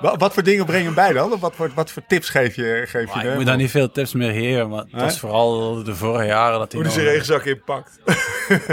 Wat, 0.00 0.20
wat 0.20 0.34
voor 0.34 0.42
dingen 0.42 0.66
breng 0.66 0.84
je 0.88 0.94
bij 0.94 1.12
dan? 1.12 1.32
Of 1.32 1.40
Wat, 1.40 1.54
voor, 1.54 1.70
wat 1.74 1.90
voor 1.90 2.02
tips 2.06 2.28
geef 2.28 2.54
je, 2.54 2.84
geef 2.86 3.14
je 3.14 3.28
ik 3.28 3.34
moet 3.34 3.46
daar 3.46 3.56
niet 3.56 3.70
veel 3.70 3.90
tips 3.90 4.14
meer 4.14 4.32
geven, 4.32 4.68
maar 4.68 4.84
het 4.90 5.00
was 5.00 5.18
vooral 5.18 5.82
de 5.82 5.94
vorige 5.94 6.26
jaren 6.26 6.58
dat 6.58 6.72
hij 6.72 6.80
Hoe 6.80 6.90
hij 6.90 7.00
zijn 7.00 7.12
regenzak 7.12 7.44
inpakt. 7.44 7.98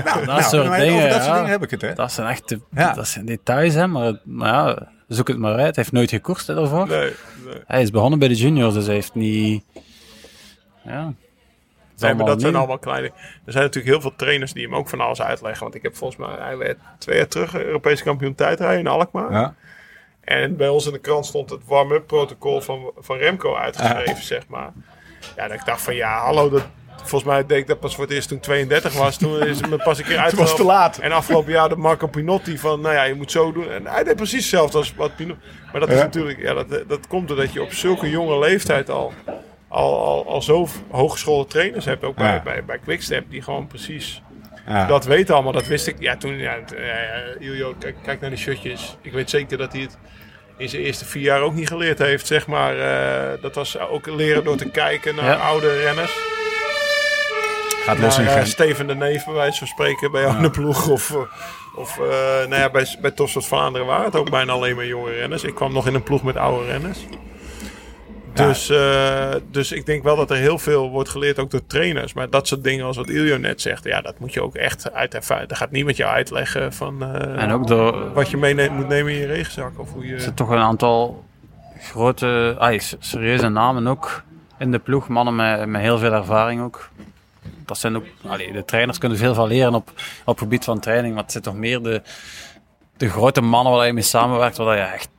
Nou, 0.05 0.25
dat 0.25 0.43
soort 0.43 0.67
maar 0.67 0.79
dingen, 0.79 0.95
Over 0.97 1.09
dat 1.09 1.23
soort 1.23 1.35
dingen 1.35 1.49
heb 1.51 1.63
ik 1.63 1.71
het, 1.71 1.81
hè? 1.81 1.93
Dat 1.93 2.11
zijn 2.11 2.27
echt 2.27 2.49
de, 2.49 2.59
Ja. 2.71 2.93
dat 2.93 3.07
zijn 3.07 3.25
details, 3.25 3.73
hè, 3.73 3.87
maar, 3.87 4.19
maar 4.23 4.53
ja, 4.53 4.87
zoek 5.07 5.27
het 5.27 5.37
maar 5.37 5.51
uit. 5.53 5.61
Hij 5.63 5.73
heeft 5.75 5.91
nooit 5.91 6.09
gekoerst 6.09 6.47
daarvoor. 6.47 6.87
Nee, 6.87 7.11
nee. 7.45 7.61
Hij 7.67 7.81
is 7.81 7.91
begonnen 7.91 8.19
bij 8.19 8.27
de 8.27 8.35
juniors, 8.35 8.73
dus 8.73 8.85
hij 8.85 8.95
heeft 8.95 9.15
niet... 9.15 9.63
Ja. 10.83 11.13
Het 11.99 12.07
Nee, 12.09 12.17
maar 12.17 12.25
dat 12.25 12.41
zijn 12.41 12.55
allemaal 12.55 12.79
kleine. 12.79 13.07
Er 13.45 13.51
zijn 13.51 13.63
natuurlijk 13.63 13.93
heel 13.93 14.01
veel 14.01 14.15
trainers 14.15 14.53
die 14.53 14.63
hem 14.63 14.75
ook 14.75 14.89
van 14.89 14.99
alles 15.01 15.21
uitleggen. 15.21 15.63
Want 15.63 15.75
ik 15.75 15.81
heb 15.81 15.95
volgens 15.95 16.19
mij, 16.19 16.35
hij 16.39 16.57
werd 16.57 16.77
twee 16.97 17.17
jaar 17.17 17.27
terug 17.27 17.55
Europese 17.55 18.03
kampioen 18.03 18.35
tijdrijden 18.35 18.79
in 18.79 18.87
Alkmaar. 18.87 19.31
Ja. 19.31 19.53
En 20.21 20.55
bij 20.57 20.67
ons 20.69 20.85
in 20.85 20.93
de 20.93 20.99
krant 20.99 21.25
stond 21.25 21.49
het 21.49 21.61
warm-up 21.65 22.07
protocol 22.07 22.61
van, 22.61 22.91
van 22.97 23.17
Remco 23.17 23.55
uitgeschreven, 23.55 24.23
zeg 24.23 24.47
maar. 24.47 24.71
Ja, 25.35 25.47
dat 25.47 25.59
ik 25.59 25.65
dacht 25.65 25.81
van 25.81 25.95
ja, 25.95 26.19
hallo, 26.19 26.49
dat, 26.49 26.67
volgens 26.95 27.23
mij 27.23 27.45
deed 27.45 27.57
ik 27.57 27.67
dat 27.67 27.79
pas 27.79 27.95
voor 27.95 28.03
het 28.03 28.13
eerst 28.13 28.27
toen 28.27 28.37
ik 28.37 28.43
32 28.43 28.93
was. 28.93 29.17
Toen 29.17 29.41
is 29.45 29.59
het 29.59 29.69
me 29.69 29.77
pas 29.77 29.97
een 29.97 30.03
keer 30.05 30.15
was 30.21 30.23
uitgehaald. 30.23 30.55
te 30.55 30.63
laat. 30.63 30.97
En 30.97 31.11
afgelopen 31.11 31.51
jaar 31.51 31.69
de 31.69 31.75
Marco 31.75 32.07
Pinotti 32.07 32.57
van, 32.57 32.81
nou 32.81 32.93
ja, 32.95 33.03
je 33.03 33.13
moet 33.13 33.31
zo 33.31 33.51
doen. 33.51 33.69
En 33.71 33.85
hij 33.87 34.03
deed 34.03 34.15
precies 34.15 34.39
hetzelfde 34.39 34.77
als 34.77 34.95
wat 34.95 35.15
Pinotti. 35.15 35.41
Maar 35.71 35.79
dat 35.81 35.89
is 35.89 35.95
Ja. 35.97 36.03
natuurlijk, 36.03 36.39
ja, 36.41 36.53
dat, 36.53 36.83
dat 36.87 37.07
komt 37.07 37.27
doordat 37.27 37.53
je 37.53 37.61
op 37.61 37.71
zulke 37.73 38.09
jonge 38.09 38.39
leeftijd 38.39 38.89
al, 38.89 39.13
al, 39.69 40.05
al, 40.05 40.27
al 40.27 40.41
zo 40.41 40.67
hogeschoolde 40.91 41.47
trainers 41.49 41.85
hebt. 41.85 42.03
Ook 42.03 42.15
bij, 42.15 42.33
Ja. 42.33 42.41
bij, 42.43 42.65
bij 42.65 42.77
Quickstep, 42.79 43.23
die 43.29 43.41
gewoon 43.41 43.67
precies 43.67 44.21
Ja. 44.67 44.85
dat 44.85 45.05
weten 45.05 45.33
allemaal. 45.33 45.51
Dat 45.53 45.67
wist 45.67 45.87
ik. 45.87 45.95
Ja, 45.99 46.17
toen, 46.17 46.37
ja, 46.37 46.55
Iljo, 47.39 47.75
kijk, 47.79 47.95
kijk 48.03 48.21
naar 48.21 48.29
die 48.29 48.39
shirtjes. 48.39 48.97
Ik 49.01 49.11
weet 49.11 49.29
zeker 49.29 49.57
dat 49.57 49.71
hij 49.73 49.81
het 49.81 49.97
in 50.57 50.69
zijn 50.69 50.81
eerste 50.81 51.05
vier 51.05 51.23
jaar 51.23 51.41
ook 51.41 51.53
niet 51.53 51.67
geleerd 51.67 51.99
heeft, 51.99 52.27
zeg 52.27 52.47
maar. 52.47 52.79
eh, 52.79 53.41
dat 53.41 53.55
was 53.55 53.79
ook 53.79 54.05
leren 54.07 54.43
door 54.43 54.57
te 54.57 54.69
kijken 54.69 55.15
naar 55.15 55.25
Ja. 55.25 55.35
oude 55.35 55.81
renners. 55.81 56.17
Gaat 57.85 57.99
los 57.99 58.17
in 58.17 58.25
Gent. 58.27 58.47
Steven 58.47 58.87
de 58.87 58.95
Neef, 58.95 59.25
bij 59.25 59.33
wijze 59.33 59.57
van 59.57 59.67
spreken, 59.67 60.11
bij 60.11 60.21
jou 60.21 60.35
in 60.35 60.41
de 60.41 60.49
ploeg. 60.49 60.87
Of, 60.89 61.09
eh, 61.11 61.17
of 61.75 61.97
eh, 61.99 62.05
nou 62.47 62.55
ja, 62.55 62.69
bij, 62.69 62.97
bij 63.01 63.11
Topsport 63.11 63.45
Vlaanderen 63.45 63.87
waren 63.87 64.05
het 64.05 64.15
ook 64.15 64.29
bijna 64.29 64.51
alleen 64.51 64.75
maar 64.75 64.85
jonge 64.85 65.11
renners. 65.11 65.43
Ik 65.43 65.55
kwam 65.55 65.73
nog 65.73 65.87
in 65.87 65.93
een 65.95 66.03
ploeg 66.03 66.23
met 66.23 66.37
oude 66.37 66.65
renners. 66.71 66.99
Dus, 68.47 68.69
eh, 68.69 69.35
dus 69.51 69.71
ik 69.71 69.85
denk 69.85 70.03
wel 70.03 70.15
dat 70.15 70.31
er 70.31 70.37
heel 70.37 70.57
veel 70.57 70.89
wordt 70.89 71.09
geleerd 71.09 71.39
ook 71.39 71.51
door 71.51 71.67
trainers. 71.67 72.13
Maar 72.13 72.29
dat 72.29 72.47
soort 72.47 72.63
dingen 72.63 72.85
als 72.85 72.97
wat 72.97 73.09
Iljo 73.09 73.37
net 73.37 73.61
zegt, 73.61 73.83
ja, 73.83 74.01
dat 74.01 74.19
moet 74.19 74.33
je 74.33 74.43
ook 74.43 74.55
echt 74.55 74.93
uit 74.93 75.13
ervaren. 75.13 75.47
Dat 75.47 75.57
gaat 75.57 75.71
niemand 75.71 75.97
jou 75.97 76.11
uitleggen 76.11 76.73
van 76.73 77.03
eh, 77.03 77.43
En 77.43 77.51
ook 77.51 77.67
door, 77.67 78.13
wat 78.13 78.29
je 78.29 78.37
mee 78.37 78.69
moet 78.69 78.87
nemen 78.87 79.13
in 79.13 79.19
je 79.19 79.25
regenzak. 79.25 79.79
Of 79.79 79.93
hoe 79.93 80.05
je... 80.05 80.13
Er 80.13 80.19
zitten 80.19 80.35
toch 80.35 80.49
een 80.49 80.57
aantal 80.57 81.23
grote, 81.79 82.55
ay, 82.59 82.81
serieuze 82.99 83.49
namen 83.49 83.87
ook 83.87 84.23
in 84.59 84.71
de 84.71 84.79
ploeg. 84.79 85.07
Mannen 85.07 85.35
met, 85.35 85.65
met 85.65 85.81
heel 85.81 85.97
veel 85.97 86.13
ervaring 86.13 86.61
ook. 86.61 86.89
Dat 87.65 87.77
zijn 87.77 87.95
ook, 87.95 88.05
allee, 88.27 88.51
de 88.51 88.65
trainers 88.65 88.97
kunnen 88.97 89.17
veel 89.17 89.33
van 89.33 89.47
leren 89.47 89.73
op, 89.73 89.89
op 90.25 90.25
het 90.25 90.39
gebied 90.39 90.63
van 90.63 90.79
training. 90.79 91.13
Maar 91.13 91.23
het 91.23 91.31
zijn 91.31 91.43
toch 91.43 91.55
meer 91.55 91.81
de, 91.81 92.01
de 92.97 93.09
grote 93.09 93.41
mannen 93.41 93.73
waar 93.73 93.85
je 93.85 93.93
mee 93.93 94.03
samenwerkt. 94.03 94.57
Waar 94.57 94.77
je 94.77 94.83
echt 94.83 95.09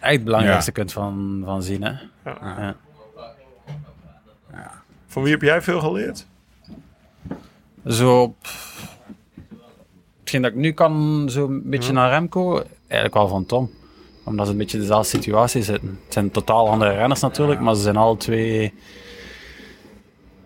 het 0.00 0.24
belangrijkste 0.24 0.70
Ja. 0.70 0.76
kunt 0.76 0.92
van, 0.92 1.42
van 1.44 1.62
zien. 1.62 1.82
Hè. 1.82 1.90
Ja. 2.24 2.74
Ja. 4.52 4.70
Van 5.06 5.22
wie 5.22 5.32
heb 5.32 5.42
jij 5.42 5.62
veel 5.62 5.80
geleerd? 5.80 6.26
Zo 7.86 8.20
op 8.22 8.36
hetgeen 10.20 10.42
dat 10.42 10.50
ik 10.50 10.56
nu 10.56 10.72
kan, 10.72 11.26
zo 11.30 11.46
een 11.46 11.62
beetje 11.64 11.92
naar 11.92 12.10
Remco, 12.10 12.62
eigenlijk 12.78 13.14
wel 13.14 13.28
van 13.28 13.46
Tom. 13.46 13.70
Omdat 14.24 14.46
ze 14.46 14.52
een 14.52 14.58
beetje 14.58 14.78
dezelfde 14.78 15.08
situatie 15.08 15.62
zitten. 15.62 15.98
Het 16.04 16.12
zijn 16.12 16.30
totaal 16.30 16.68
andere 16.68 16.90
renners 16.94 17.20
natuurlijk, 17.20 17.60
maar 17.60 17.74
ze 17.74 17.80
zijn 17.82 17.96
alle 17.96 18.16
twee... 18.16 18.74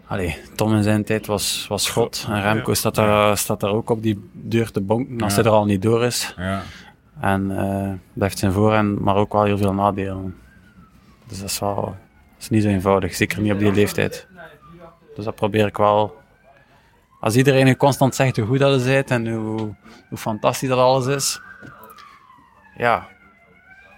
Allee, 0.06 0.36
Tom 0.54 0.74
in 0.74 0.82
zijn 0.82 1.04
tijd 1.04 1.26
was, 1.26 1.66
was 1.68 1.84
schot. 1.84 2.26
En 2.28 2.42
Remco 2.42 2.70
Ja. 2.70 2.76
staat, 2.76 2.94
daar, 2.94 3.38
staat 3.38 3.60
daar 3.60 3.70
ook 3.70 3.90
op 3.90 4.02
die 4.02 4.28
deur 4.32 4.70
te 4.70 4.80
bonken 4.80 5.20
als 5.20 5.34
Ja. 5.34 5.42
hij 5.42 5.50
er 5.50 5.56
al 5.56 5.64
niet 5.64 5.82
door 5.82 6.04
is. 6.04 6.34
Ja. 6.36 6.62
En 7.24 7.50
eh 7.58 7.88
dat 8.12 8.22
heeft 8.22 8.38
zijn 8.38 8.52
voor- 8.52 8.72
en 8.74 9.02
maar 9.02 9.16
ook 9.16 9.32
wel 9.32 9.44
heel 9.44 9.58
veel 9.58 9.72
nadelen. 9.74 10.36
Dus 11.26 11.40
dat 11.40 11.48
is 11.50 11.58
wel 11.58 11.74
dat 11.84 11.94
is 12.42 12.48
niet 12.48 12.62
zo 12.62 12.68
eenvoudig, 12.68 13.14
zeker 13.14 13.40
niet 13.40 13.52
op 13.52 13.58
die 13.58 13.72
leeftijd. 13.72 14.26
Dus 15.16 15.24
dat 15.24 15.34
probeer 15.34 15.66
ik 15.66 15.76
wel. 15.76 16.22
Als 17.20 17.36
iedereen 17.36 17.66
je 17.66 17.76
constant 17.76 18.14
zegt 18.14 18.36
hoe 18.36 18.46
goed 18.46 18.58
dat 18.58 18.84
bent 18.84 19.10
en 19.10 19.34
hoe, 19.34 19.74
hoe 20.08 20.18
fantastisch 20.18 20.68
dat 20.68 20.78
alles 20.78 21.06
is, 21.06 21.40
ja, 22.76 23.06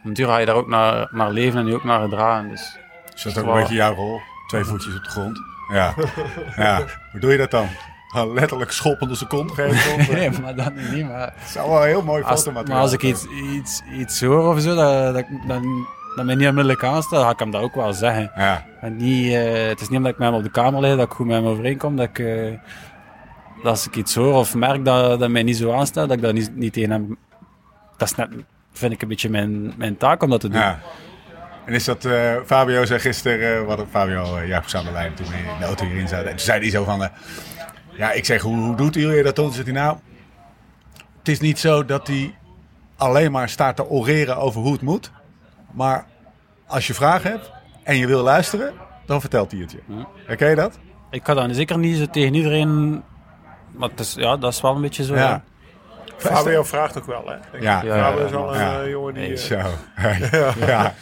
een 0.04 0.12
duur 0.12 0.26
ga 0.26 0.38
je 0.38 0.46
daar 0.46 0.54
ook 0.54 0.68
naar, 0.68 1.08
naar 1.10 1.30
leven 1.30 1.60
en 1.60 1.66
je 1.66 1.74
ook 1.74 1.84
naar 1.84 2.00
gedragen. 2.00 2.48
Dus 2.48 2.78
Is 3.14 3.22
dat 3.22 3.38
ook 3.38 3.46
een 3.54 3.60
beetje 3.60 3.74
jouw 3.74 3.94
rol? 3.94 4.20
Twee 4.46 4.64
voetjes 4.64 4.96
op 4.96 5.04
de 5.04 5.10
grond. 5.10 5.38
Ja. 5.72 5.94
ja. 6.56 6.84
Hoe 7.10 7.20
doe 7.20 7.30
je 7.32 7.38
dat 7.38 7.50
dan? 7.50 7.68
Letterlijk 8.24 8.70
schoppende 8.70 9.14
seconde 9.14 9.54
geven? 9.54 10.14
nee, 10.14 10.30
maar 10.30 10.54
dat 10.54 10.74
niet. 10.74 11.08
Maar 11.08 11.18
Dat 11.18 11.48
zou 11.48 11.70
wel 11.70 11.82
een 11.82 11.88
heel 11.88 12.02
mooi 12.02 12.22
Als, 12.22 12.38
fotomateriaal 12.38 12.74
maar 12.74 12.84
als 12.84 12.92
ik 12.92 13.02
iets, 13.02 13.26
iets, 13.26 13.82
iets 13.98 14.20
hoor 14.20 14.54
of 14.54 14.60
zo, 14.60 14.74
dat, 14.74 15.14
dat, 15.14 15.24
dan, 15.46 15.86
dat 16.16 16.24
mij 16.24 16.34
niet 16.34 16.48
onmiddellijk 16.48 16.84
aanstaat, 16.84 17.22
ga 17.22 17.30
ik 17.30 17.38
hem 17.38 17.50
dat 17.50 17.62
ook 17.62 17.74
wel 17.74 17.92
zeggen. 17.92 18.30
Ja. 18.36 18.64
En 18.80 18.96
niet, 18.96 19.32
eh, 19.32 19.66
het 19.68 19.80
is 19.80 19.88
niet 19.88 19.98
omdat 19.98 20.12
ik 20.12 20.18
met 20.18 20.28
hem 20.28 20.36
op 20.36 20.42
de 20.42 20.50
kamer 20.50 20.80
lig, 20.80 20.96
dat 20.96 21.06
ik 21.06 21.12
goed 21.12 21.26
met 21.26 21.36
hem 21.36 21.46
overeenkom, 21.46 21.96
dat 21.96 22.08
ik, 22.08 22.18
eh, 22.18 22.52
dat 23.56 23.64
als 23.64 23.86
ik 23.86 23.96
iets 23.96 24.14
hoor 24.14 24.34
of 24.34 24.54
merk 24.54 24.84
dat, 24.84 25.20
dat 25.20 25.30
mij 25.30 25.42
niet 25.42 25.56
zo 25.56 25.72
aanstaat, 25.72 26.08
dat 26.08 26.16
ik 26.16 26.22
dat 26.22 26.32
niet, 26.34 26.56
niet 26.56 26.72
tegen 26.72 26.90
hem... 26.90 27.16
Dat 27.96 28.08
is 28.08 28.14
net, 28.14 28.28
vind 28.72 28.92
ik 28.92 29.02
een 29.02 29.08
beetje 29.08 29.30
mijn, 29.30 29.72
mijn 29.76 29.96
taak 29.96 30.22
om 30.22 30.30
dat 30.30 30.40
te 30.40 30.48
doen. 30.48 30.60
ja. 30.60 30.80
En 31.66 31.74
is 31.74 31.84
dat, 31.84 32.04
eh, 32.04 32.34
Fabio 32.44 32.84
zei 32.84 33.00
gisteren, 33.00 33.62
uh, 33.62 33.66
wat 33.66 33.84
Fabio 33.90 34.38
uh, 34.38 34.48
Jacobs 34.48 34.74
aan 34.74 34.84
de 34.84 34.92
lijn 34.92 35.14
toen 35.14 35.26
in 35.26 35.58
de 35.58 35.64
auto 35.64 35.84
hierin 35.84 36.08
zaten. 36.08 36.24
En 36.24 36.36
toen 36.36 36.44
zei 36.44 36.60
hij 36.60 36.70
zo 36.70 36.84
van, 36.84 37.08
ja 37.96 38.12
ik 38.12 38.24
zeg, 38.24 38.42
hoe, 38.42 38.56
hoe 38.56 38.76
doet 38.76 38.94
jullie 38.94 39.22
dat 39.22 39.36
dan? 39.36 39.44
Toen 39.44 39.54
zegt 39.54 39.66
hij 39.66 39.76
nou, 39.76 39.96
het 41.18 41.28
is 41.28 41.40
niet 41.40 41.58
zo 41.58 41.84
dat 41.84 42.06
hij 42.06 42.34
alleen 42.96 43.32
maar 43.32 43.48
staat 43.48 43.76
te 43.76 43.88
oreren 43.88 44.36
over 44.36 44.60
hoe 44.60 44.72
het 44.72 44.82
moet. 44.82 45.10
Maar 45.70 46.06
als 46.66 46.86
je 46.86 46.94
vragen 46.94 47.30
hebt 47.30 47.50
en 47.82 47.96
je 47.96 48.06
wil 48.06 48.22
luisteren, 48.22 48.72
dan 49.06 49.20
vertelt 49.20 49.50
hij 49.50 49.60
het 49.60 49.72
je. 49.72 49.78
Herken 50.26 50.48
je 50.48 50.54
dat? 50.54 50.78
Ik 51.10 51.24
ga 51.24 51.34
dan 51.34 51.54
zeker 51.54 51.78
niet 51.78 51.96
zo 51.96 52.06
tegen 52.06 52.34
iedereen... 52.34 53.02
Maar 53.70 53.88
het 53.88 54.00
is, 54.00 54.14
ja, 54.14 54.36
dat 54.36 54.52
is 54.52 54.60
wel 54.60 54.74
een 54.74 54.80
beetje 54.80 55.04
zo. 55.04 55.14
Ja. 55.14 55.42
Fabio 56.16 56.62
vraagt 56.62 56.98
ook 56.98 57.06
wel, 57.06 57.24
hè? 57.26 57.58
Ja. 57.58 57.82
Ja, 57.82 58.04
Fabio 58.04 58.24
is 58.24 58.30
wel 58.30 58.54
ja. 58.54 58.80
een 58.80 58.90
jongen 58.90 59.14
die... 59.14 59.36
Zo. 59.36 59.60
ja. 60.66 60.94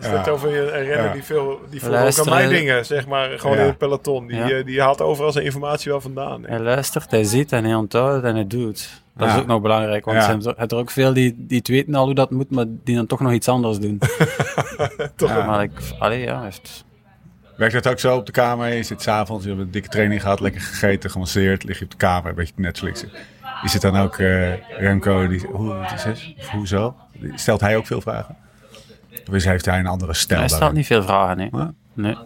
Ja. 0.00 0.10
Je 0.10 0.16
het 0.16 0.28
over 0.28 0.48
een 0.48 0.84
renner 0.84 1.04
Ja. 1.06 1.12
die 1.12 1.22
veel, 1.22 1.60
die 1.70 1.80
volgt 1.80 2.20
ook 2.20 2.26
aan 2.26 2.34
mijn 2.34 2.48
dingen, 2.48 2.84
zeg 2.86 3.06
maar, 3.06 3.38
gewoon 3.38 3.56
Ja. 3.56 3.62
in 3.62 3.68
het 3.68 3.78
peloton. 3.78 4.26
Die, 4.26 4.36
Ja. 4.36 4.50
eh, 4.50 4.64
die 4.64 4.80
haalt 4.80 5.00
overal 5.00 5.32
zijn 5.32 5.44
informatie 5.44 5.90
wel 5.90 6.00
vandaan. 6.00 6.44
Hij 6.46 6.58
luistert, 6.60 7.10
hij 7.10 7.24
ziet 7.24 7.52
en 7.52 7.64
hij 7.64 7.74
onthoudt 7.74 8.24
en 8.24 8.34
hij 8.34 8.46
doet. 8.46 9.02
Dat 9.16 9.28
Ja. 9.28 9.34
is 9.34 9.40
ook 9.40 9.46
nog 9.46 9.60
belangrijk, 9.62 10.04
want 10.04 10.16
Ja. 10.16 10.30
er 10.32 10.42
zijn 10.42 10.56
er- 10.68 10.76
ook 10.76 10.90
veel 10.90 11.12
die, 11.12 11.34
die 11.38 11.58
het 11.58 11.68
weten 11.68 11.94
al 11.94 12.04
hoe 12.04 12.14
dat 12.14 12.30
moet, 12.30 12.50
maar 12.50 12.64
die 12.84 12.96
dan 12.96 13.06
toch 13.06 13.20
nog 13.20 13.32
iets 13.32 13.48
anders 13.48 13.78
doen. 13.78 13.98
Toch? 15.16 15.46
Maar 15.46 15.62
ik, 15.62 15.70
allee, 15.98 16.20
ja, 16.20 16.42
heeft, 16.42 16.84
Werkt 17.56 17.74
dat 17.74 17.88
ook 17.88 17.98
zo 17.98 18.16
op 18.16 18.26
de 18.26 18.32
kamer? 18.32 18.72
Je 18.74 18.82
zit 18.82 19.02
s'avonds, 19.02 19.44
je 19.44 19.50
hebt 19.50 19.62
een 19.62 19.70
dikke 19.70 19.88
training 19.88 20.20
gehad, 20.22 20.40
lekker 20.40 20.60
gegeten, 20.60 21.10
gemasseerd, 21.10 21.64
lig 21.64 21.78
je 21.78 21.84
op 21.84 21.90
de 21.90 21.96
kamer, 21.96 22.28
een 22.30 22.34
beetje 22.34 22.52
Netflixen. 22.56 23.10
Is 23.62 23.72
het 23.72 23.82
dan 23.82 23.96
ook 23.96 24.18
eh, 24.18 24.52
Remco, 24.78 25.28
die, 25.28 25.46
hoe 25.52 25.74
het 25.74 25.92
is 25.92 26.02
het? 26.04 26.34
Of 26.38 26.48
hoezo? 26.48 26.94
Stelt 27.34 27.60
hij 27.60 27.76
ook 27.76 27.86
veel 27.86 28.00
vragen? 28.00 28.36
Of 29.28 29.34
is, 29.34 29.44
heeft 29.44 29.64
hij 29.64 29.78
een 29.78 29.86
andere 29.86 30.14
stijl? 30.14 30.40
hij 30.40 30.48
stelt 30.48 30.72
niet 30.72 30.86
veel 30.86 31.02
vragen, 31.02 31.36
nee. 31.36 31.48
Ja. 31.52 31.74
nee. 31.92 32.16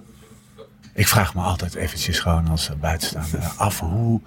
Ik 0.95 1.09
vraag 1.09 1.35
me 1.35 1.41
altijd 1.41 1.75
eventjes 1.75 2.19
gewoon 2.19 2.49
als 2.49 2.71
buitenstaander 2.81 3.53
af 3.57 3.81
hoe, 3.81 4.21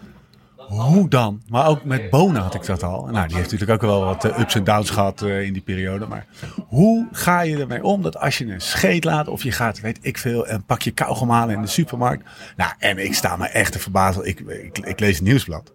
hoe 0.58 1.10
dan? 1.10 1.42
Maar 1.48 1.68
ook 1.68 1.84
met 1.84 2.10
Bona 2.10 2.40
had 2.40 2.56
ik 2.56 2.66
dat 2.66 2.84
al. 2.84 3.06
Nou, 3.06 3.28
die 3.28 3.38
heeft 3.38 3.52
natuurlijk 3.52 3.84
ook 3.84 3.90
wel 3.90 4.04
wat 4.06 4.26
eh, 4.26 4.40
ups 4.40 4.56
en 4.56 4.64
downs 4.64 4.90
gehad 4.90 5.22
eh, 5.22 5.42
in 5.42 5.54
die 5.54 5.62
periode. 5.62 6.06
Maar 6.06 6.26
hoe 6.68 7.08
ga 7.12 7.42
je 7.42 7.58
ermee 7.58 7.84
om 7.84 8.02
dat 8.02 8.18
als 8.18 8.38
je 8.38 8.46
een 8.46 8.62
scheet 8.62 9.04
laat 9.04 9.28
of 9.28 9.44
je 9.44 9.52
gaat, 9.52 9.80
weet 9.80 10.00
ik 10.02 10.18
veel, 10.18 10.48
een 10.48 10.64
pakje 10.64 10.92
kauwgom 10.92 11.30
halen 11.30 11.56
in 11.56 11.62
de 11.62 11.68
supermarkt. 11.68 12.30
Nou, 12.56 12.72
en 12.80 12.98
ik 12.98 13.14
sta 13.14 13.36
me 13.36 13.48
echt 13.48 13.72
te 13.72 13.80
verbazen. 13.80 14.26
Ik, 14.26 14.40
ik, 14.40 14.78
ik 14.78 15.00
lees 15.00 15.16
het 15.16 15.24
nieuwsblad. 15.24 15.74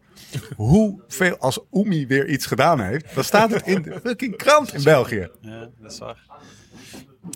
Hoeveel 0.56 1.36
als 1.38 1.60
Oemi 1.70 2.06
weer 2.06 2.28
iets 2.28 2.46
gedaan 2.46 2.80
heeft, 2.80 3.14
dan 3.14 3.24
staat 3.24 3.50
het 3.50 3.66
in 3.66 3.82
de 3.82 4.00
fucking 4.04 4.36
krant 4.36 4.74
in 4.74 4.82
België. 4.82 5.28
Ja, 5.40 5.68
dat 5.80 5.92
is 5.92 5.98
waar. 5.98 6.26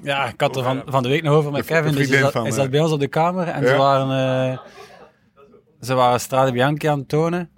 Ja, 0.02 0.26
ik 0.28 0.40
had 0.40 0.56
er 0.56 0.62
van, 0.62 0.82
van 0.86 1.02
de 1.02 1.08
week 1.08 1.22
nog 1.22 1.34
over 1.34 1.52
met 1.52 1.60
De- 1.60 1.66
Kevin. 1.66 1.84
Dus 1.84 1.92
vriendin 1.94 2.12
hij 2.14 2.22
zat, 2.22 2.32
van, 2.32 2.42
hij 2.42 2.50
zat 2.52 2.64
eh, 2.64 2.70
bij 2.70 2.80
ons 2.80 2.92
op 2.92 3.00
de 3.00 3.08
kamer 3.08 3.48
en 3.48 3.62
Ja. 3.62 3.68
ze 3.68 3.76
waren, 3.76 4.50
eh, 4.52 4.58
ze 5.80 5.94
waren 5.94 6.20
Strade 6.20 6.52
Bianchi 6.52 6.86
aan 6.86 6.98
het 6.98 7.08
tonen. 7.08 7.50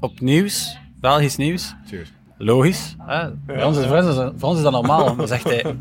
Op 0.00 0.20
nieuws, 0.20 0.78
Belgisch 1.00 1.36
nieuws. 1.36 1.74
Cheers. 1.86 2.12
Logisch. 2.38 2.96
Hè? 2.98 3.30
Bij 3.34 3.64
ons 3.64 3.76
is, 3.78 3.86
voor, 3.86 3.96
ons 3.96 4.06
is, 4.06 4.14
voor 4.36 4.48
ons 4.48 4.56
is 4.56 4.62
dat 4.64 4.72
normaal. 4.72 5.16
Dan 5.16 5.28
zegt 5.28 5.44
hij... 5.44 5.76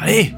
Allee. 0.00 0.36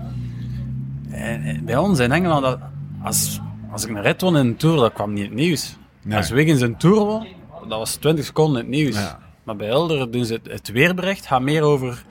En, 1.11 1.43
en 1.43 1.65
bij 1.65 1.77
ons 1.77 1.99
in 1.99 2.13
Engeland, 2.13 2.43
dat- 2.43 2.59
als, 3.03 3.41
als 3.73 3.85
ik 3.85 3.91
een 3.97 4.03
rit 4.03 4.21
won 4.21 4.37
in 4.37 4.47
een 4.47 4.57
Tour, 4.57 4.77
dat 4.77 4.93
kwam 4.93 5.13
niet 5.13 5.25
het 5.25 5.35
nieuws. 5.35 5.77
Nee. 6.03 6.17
Als 6.17 6.31
Wiggins 6.31 6.61
een 6.61 6.77
Tour 6.77 6.97
won, 7.05 7.27
dat 7.69 7.79
was 7.79 7.95
20 7.95 8.25
seconden 8.25 8.57
het 8.61 8.69
nieuws. 8.69 8.95
Ja. 8.95 9.19
Maar 9.43 9.57
bij 9.57 9.69
Elder 9.69 10.11
doen 10.11 10.25
ze 10.25 10.33
het, 10.33 10.53
het 10.53 10.69
weerbericht, 10.73 11.27
gaat 11.27 11.41
meer 11.43 11.63
over 11.63 12.05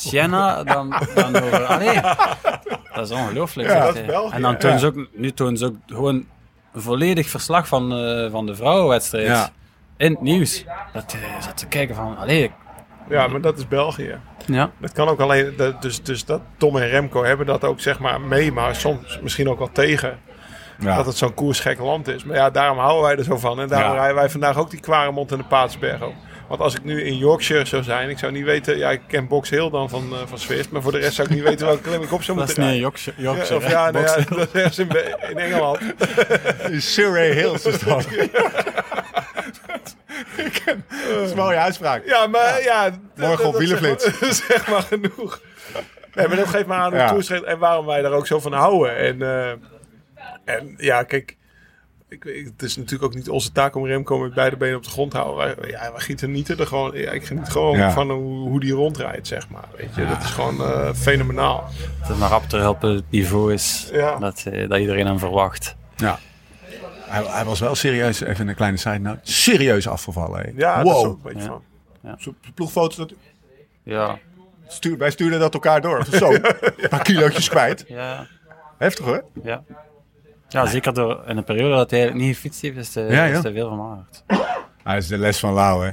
Siena 0.00 0.64
dan, 0.64 0.94
dan 1.14 1.36
over... 1.36 1.64
Allee. 1.64 2.00
Dat 2.94 3.10
is 3.10 3.10
ongelooflijk. 3.10 3.68
Ja, 3.68 3.84
dat 3.86 3.96
is. 3.96 4.06
België, 4.06 4.34
En 4.34 4.42
dan 4.42 4.56
tonen 4.58 4.78
ze 4.78 4.86
ook, 4.86 5.06
nu 5.12 5.30
tonen 5.32 5.56
ze 5.56 5.64
ook 5.66 5.74
gewoon 5.86 6.14
een 6.72 6.80
volledig 6.82 7.28
verslag 7.28 7.68
van, 7.68 7.92
eh, 7.92 8.30
van 8.30 8.46
de 8.46 8.54
vrouwenwedstrijd. 8.54 9.26
Ja. 9.26 9.48
In 9.96 10.10
het 10.12 10.20
nieuws. 10.20 10.64
Dat 10.92 11.12
je 11.12 11.18
zat 11.40 11.56
te 11.56 11.66
kijken 11.66 11.94
van, 11.94 12.16
allee, 12.18 12.50
Ja, 13.08 13.26
maar 13.26 13.40
dat 13.40 13.58
is 13.58 13.68
België. 13.68 14.18
ja. 14.46 14.70
Dat 14.78 14.92
kan 14.92 15.08
ook 15.08 15.20
alleen, 15.20 15.54
dat- 15.56 15.82
dus, 15.82 16.02
dus 16.02 16.24
dat 16.24 16.40
Tom 16.56 16.76
en 16.76 16.88
Remco 16.88 17.24
hebben 17.24 17.46
dat 17.46 17.64
ook 17.64 17.80
zeg 17.80 17.98
maar 17.98 18.20
mee, 18.20 18.52
maar 18.52 18.74
soms 18.74 19.18
misschien 19.22 19.48
ook 19.48 19.58
wel 19.58 19.70
tegen. 19.72 20.18
Ja. 20.78 20.96
Dat 20.96 21.06
het 21.06 21.16
zo'n 21.16 21.34
koersgek 21.34 21.78
land 21.78 22.08
is. 22.08 22.24
Maar 22.24 22.36
ja, 22.36 22.50
daarom 22.50 22.78
houden 22.78 23.02
wij 23.02 23.16
er 23.16 23.24
zo 23.24 23.36
van. 23.36 23.60
En 23.60 23.68
daarom 23.68 23.90
Ja. 23.92 23.96
rijden 23.98 24.16
wij 24.16 24.30
vandaag 24.30 24.56
ook 24.58 24.70
die 24.70 24.80
Kwaremond 24.80 25.32
en 25.32 25.38
de 25.38 25.44
Paatsberg 25.44 26.02
op. 26.02 26.14
Want 26.50 26.62
als 26.62 26.74
ik 26.74 26.84
nu 26.84 27.02
in 27.02 27.16
Yorkshire 27.16 27.64
zou 27.64 27.82
zijn, 27.82 28.08
ik 28.08 28.18
zou 28.18 28.32
niet 28.32 28.44
weten... 28.44 28.78
Ja, 28.78 28.90
ik 28.90 29.00
ken 29.06 29.28
Box 29.28 29.50
Hill 29.50 29.70
dan 29.70 29.88
van, 29.88 30.08
uh, 30.12 30.18
van 30.26 30.38
Swift. 30.38 30.70
Maar 30.70 30.82
voor 30.82 30.92
de 30.92 30.98
rest 30.98 31.14
zou 31.14 31.28
ik 31.28 31.34
niet 31.34 31.44
weten 31.44 31.66
welke 31.66 31.82
klim 31.82 32.02
ik 32.02 32.12
op 32.12 32.22
zou 32.22 32.38
Dat 32.38 32.48
is 32.48 32.56
moeten 32.56 32.80
niet 32.80 32.80
rijden. 32.80 32.80
Yorkshire. 32.80 33.22
Yorkshire 33.22 33.60
Ja, 33.60 33.66
of 33.66 33.72
ja, 33.72 33.90
nou 33.90 34.04
ja, 34.04 34.24
dat 34.36 34.54
is 34.54 34.78
in, 34.78 34.90
Engeland. 35.36 35.80
Surrey 36.92 37.30
Hills 37.32 37.66
is 37.66 37.78
dat. 37.78 38.06
dat 41.12 41.22
is 41.22 41.30
een 41.30 41.36
mooie 41.36 41.56
uitspraak. 41.56 42.06
Ja, 42.06 42.26
maar 42.26 42.62
ja... 42.62 42.90
Morgen 43.16 43.44
op. 43.44 43.62
Zeg 43.62 43.80
maar, 43.80 44.34
zeg 44.34 44.68
maar 44.68 44.82
genoeg. 44.82 45.40
Nee, 46.14 46.28
maar 46.28 46.36
dat 46.36 46.48
geeft 46.48 46.66
me 46.66 46.74
aan 46.74 47.08
hoe 47.08 47.22
Ja. 47.28 47.40
en 47.42 47.58
waarom 47.58 47.86
wij 47.86 48.02
daar 48.02 48.12
ook 48.12 48.26
zo 48.26 48.40
van 48.40 48.52
houden. 48.52 48.96
En, 48.96 49.22
eh, 49.22 49.50
en 50.44 50.74
ja, 50.76 51.02
kijk... 51.02 51.36
Ik, 52.10 52.24
ik- 52.24 52.44
het 52.44 52.62
is 52.62 52.76
natuurlijk 52.76 53.04
ook 53.04 53.14
niet 53.14 53.28
onze 53.28 53.52
taak 53.52 53.74
om 53.76 53.86
Remco 53.86 54.18
met 54.18 54.34
beide 54.34 54.56
benen 54.56 54.76
op 54.76 54.82
de 54.84 54.90
grond 54.90 55.10
te 55.10 55.16
houden. 55.16 55.56
Wij, 55.60 55.70
ja, 55.70 55.92
wij 55.92 56.00
genieten 56.16 56.58
er 56.58 56.66
gewoon... 56.66 56.96
Ja, 56.98 57.10
ik 57.10 57.24
geniet 57.24 57.48
gewoon 57.48 57.76
Ja. 57.76 57.90
van 57.90 58.10
hoe, 58.10 58.48
hoe 58.48 58.60
die 58.60 58.72
rondrijdt, 58.72 59.26
zeg 59.26 59.48
maar. 59.48 59.64
Weet 59.76 59.94
je, 59.94 60.06
dat 60.06 60.22
is 60.22 60.30
gewoon 60.30 60.60
eh, 60.62 60.92
fenomenaal. 60.94 61.68
Het 62.00 62.10
is 62.10 62.16
maar 62.16 62.28
rap 62.30 62.42
te 62.48 62.56
helpen 62.56 62.94
het 62.94 63.04
niveau 63.10 63.52
is 63.52 63.88
Ja. 63.92 64.18
dat, 64.18 64.44
eh, 64.46 64.68
dat 64.68 64.78
iedereen 64.78 65.06
hem 65.06 65.18
verwacht. 65.18 65.76
Ja. 65.96 66.18
Hij, 67.06 67.22
hij 67.24 67.44
was 67.44 67.60
wel 67.60 67.74
serieus, 67.74 68.20
even 68.20 68.48
een 68.48 68.54
kleine 68.54 68.76
side 68.76 68.98
note, 68.98 69.20
serieus 69.32 69.88
afgevallen. 69.88 70.52
Ja, 70.56 70.82
dat 70.82 70.86
is 70.86 70.92
ook 70.92 71.04
wow. 71.04 71.16
een 71.26 71.32
beetje 71.34 71.48
Ja. 71.48 71.60
van. 72.02 72.14
Zo'n 72.18 72.36
Ploegfoto's, 72.54 72.96
dat, 72.96 73.12
Ja, 73.82 74.18
stuur, 74.68 74.98
wij 74.98 75.10
stuurden 75.10 75.38
dat 75.40 75.54
elkaar 75.54 75.80
door. 75.80 76.04
Zo, 76.12 76.30
een 76.32 76.88
paar 76.88 77.02
kilootjes 77.02 77.48
kwijt. 77.48 77.84
ja, 77.88 78.26
Heftig 78.78 79.04
hoor. 79.04 79.24
ja. 79.42 79.62
Ja, 80.50 80.66
zeker 80.66 80.94
door 80.94 81.22
in 81.26 81.36
een 81.36 81.44
periode 81.44 81.74
dat 81.74 81.90
hij 81.90 81.98
eigenlijk 82.00 82.28
niet 82.28 82.36
gefietst 82.36 82.60
heeft, 82.62 82.76
is 82.76 82.94
hij 82.94 83.30
Ja, 83.30 83.40
veel 83.40 83.68
vermagerd. 83.68 84.22
Dat 84.84 84.96
is 84.96 85.06
de 85.06 85.18
les 85.18 85.38
van 85.38 85.52
Lau, 85.52 85.84
hè. 85.86 85.90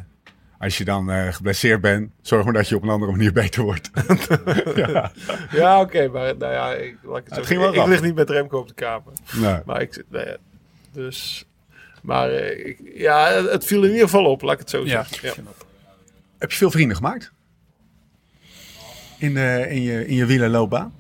Als 0.60 0.78
je 0.78 0.84
dan 0.86 1.12
eh, 1.12 1.34
geblesseerd 1.34 1.82
bent, 1.82 2.12
zorg 2.22 2.44
maar 2.44 2.54
dat 2.54 2.68
je 2.70 2.76
op 2.76 2.84
een 2.84 2.90
andere 2.90 3.12
manier 3.12 3.34
beter 3.44 3.64
wordt. 3.64 3.90
ja. 4.76 5.12
Ja, 5.52 5.82
oké, 5.82 6.08
maar 6.08 6.38
nou 6.38 6.54
ja, 6.54 6.74
ik, 6.74 6.98
laat 7.04 7.18
ik 7.18 7.24
het 7.24 7.34
zo 7.34 7.40
Het 7.40 7.48
ging 7.50 7.60
wel 7.60 7.74
ik, 7.74 7.86
lig 7.86 8.02
niet 8.02 8.16
met 8.16 8.30
Remco 8.30 8.60
op 8.60 8.68
de 8.68 8.74
kamer. 8.74 9.14
Nee. 9.34 9.60
Maar 9.66 9.82
ik 9.82 10.04
nou 10.10 10.26
ja, 10.26 10.38
dus, 10.92 11.46
maar 12.02 12.30
eh, 12.30 12.66
ik, 12.68 12.80
ja, 12.96 13.44
het, 13.44 13.66
viel 13.66 13.84
in 13.84 13.90
ieder 13.90 14.04
geval 14.04 14.26
op, 14.26 14.42
laat 14.42 14.54
ik 14.54 14.60
het 14.60 14.70
zo 14.70 14.86
Ja. 14.86 15.04
zeggen. 15.04 15.44
Ja. 15.44 15.52
Heb 16.38 16.52
je 16.52 16.58
veel 16.58 16.72
vrienden 16.72 16.96
gemaakt? 16.96 17.32
In, 19.18 19.38
eh, 19.38 19.72
in, 19.72 19.82
je, 19.82 20.08
in 20.08 20.16
je 20.16 20.26
wielerloopbaan? 20.26 20.94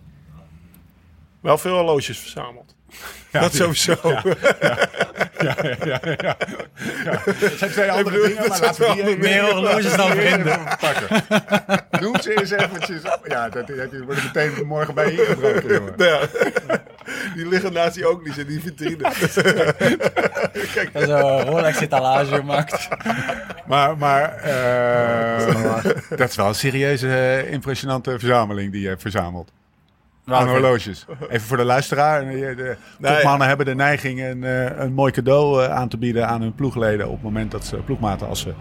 Wel 1.40 1.58
veel 1.58 1.76
horloges 1.76 2.20
verzameld. 2.20 2.67
Dat 3.32 3.54
sowieso. 3.56 3.96
Het 7.38 7.58
zijn 7.58 7.72
twee 7.72 7.92
andere 7.92 8.04
bedoel, 8.04 8.28
dingen, 8.28 8.42
dat 8.42 8.50
maar 8.50 8.62
laten 8.62 8.88
we 8.88 8.94
die 8.94 9.04
even- 9.04 9.20
meer 9.20 9.42
horloges 9.52 9.96
dan 9.96 10.10
vrienden. 10.10 10.60
even 10.60 10.78
pakken. 10.80 11.24
Noem 12.02 12.22
ze 12.22 12.40
eens 12.40 12.52
eventjes. 12.52 13.02
Ja, 13.24 13.50
dat, 13.50 13.68
dat, 13.68 13.92
die 13.92 14.02
worden 14.04 14.24
meteen 14.24 14.66
morgen 14.66 14.94
bij 14.94 15.12
je 15.12 15.20
ingebroken, 15.22 15.74
jongen. 15.74 15.94
Ja. 15.98 16.20
Die 17.36 17.48
liggen 17.48 17.74
naast 17.74 17.94
die 17.94 18.06
ook 18.08 18.26
niet 18.26 18.38
in 18.38 18.48
die 18.48 18.62
vitrine. 18.62 19.12
En 20.94 21.08
zo 21.08 21.40
Rolex 21.46 21.80
etalage 21.80 22.36
gemaakt. 22.36 22.88
Maar, 23.68 23.98
maar 23.98 24.36
eh, 24.36 25.84
dat 26.18 26.30
is 26.30 26.36
wel 26.36 26.48
een 26.48 26.56
serieuze, 26.56 27.08
eh, 27.08 27.52
impressionante 27.52 28.20
verzameling 28.20 28.72
die 28.72 28.82
je 28.82 28.88
hebt 28.88 29.02
verzameld. 29.02 29.52
Aan 30.28 30.48
horloges. 30.50 31.06
Even 31.30 31.48
voor 31.48 31.58
de 31.58 31.64
luisteraar. 31.66 32.26
De 32.26 32.76
Nee. 32.98 33.14
topmannen 33.16 33.48
hebben 33.48 33.66
de 33.66 33.76
neiging 33.76 34.22
een, 34.24 34.44
eh, 34.44 34.80
een 34.80 34.94
mooi 34.94 35.12
cadeau 35.12 35.64
eh, 35.64 35.72
aan 35.72 35.88
te 35.90 35.98
bieden 35.98 36.28
aan 36.28 36.42
hun 36.42 36.56
ploegleden. 36.56 37.06
Op 37.08 37.14
het 37.14 37.24
moment 37.24 37.52
dat 37.52 37.66
ze 37.66 37.76
ploegmaten, 37.76 38.28
als 38.28 38.40
ze, 38.40 38.54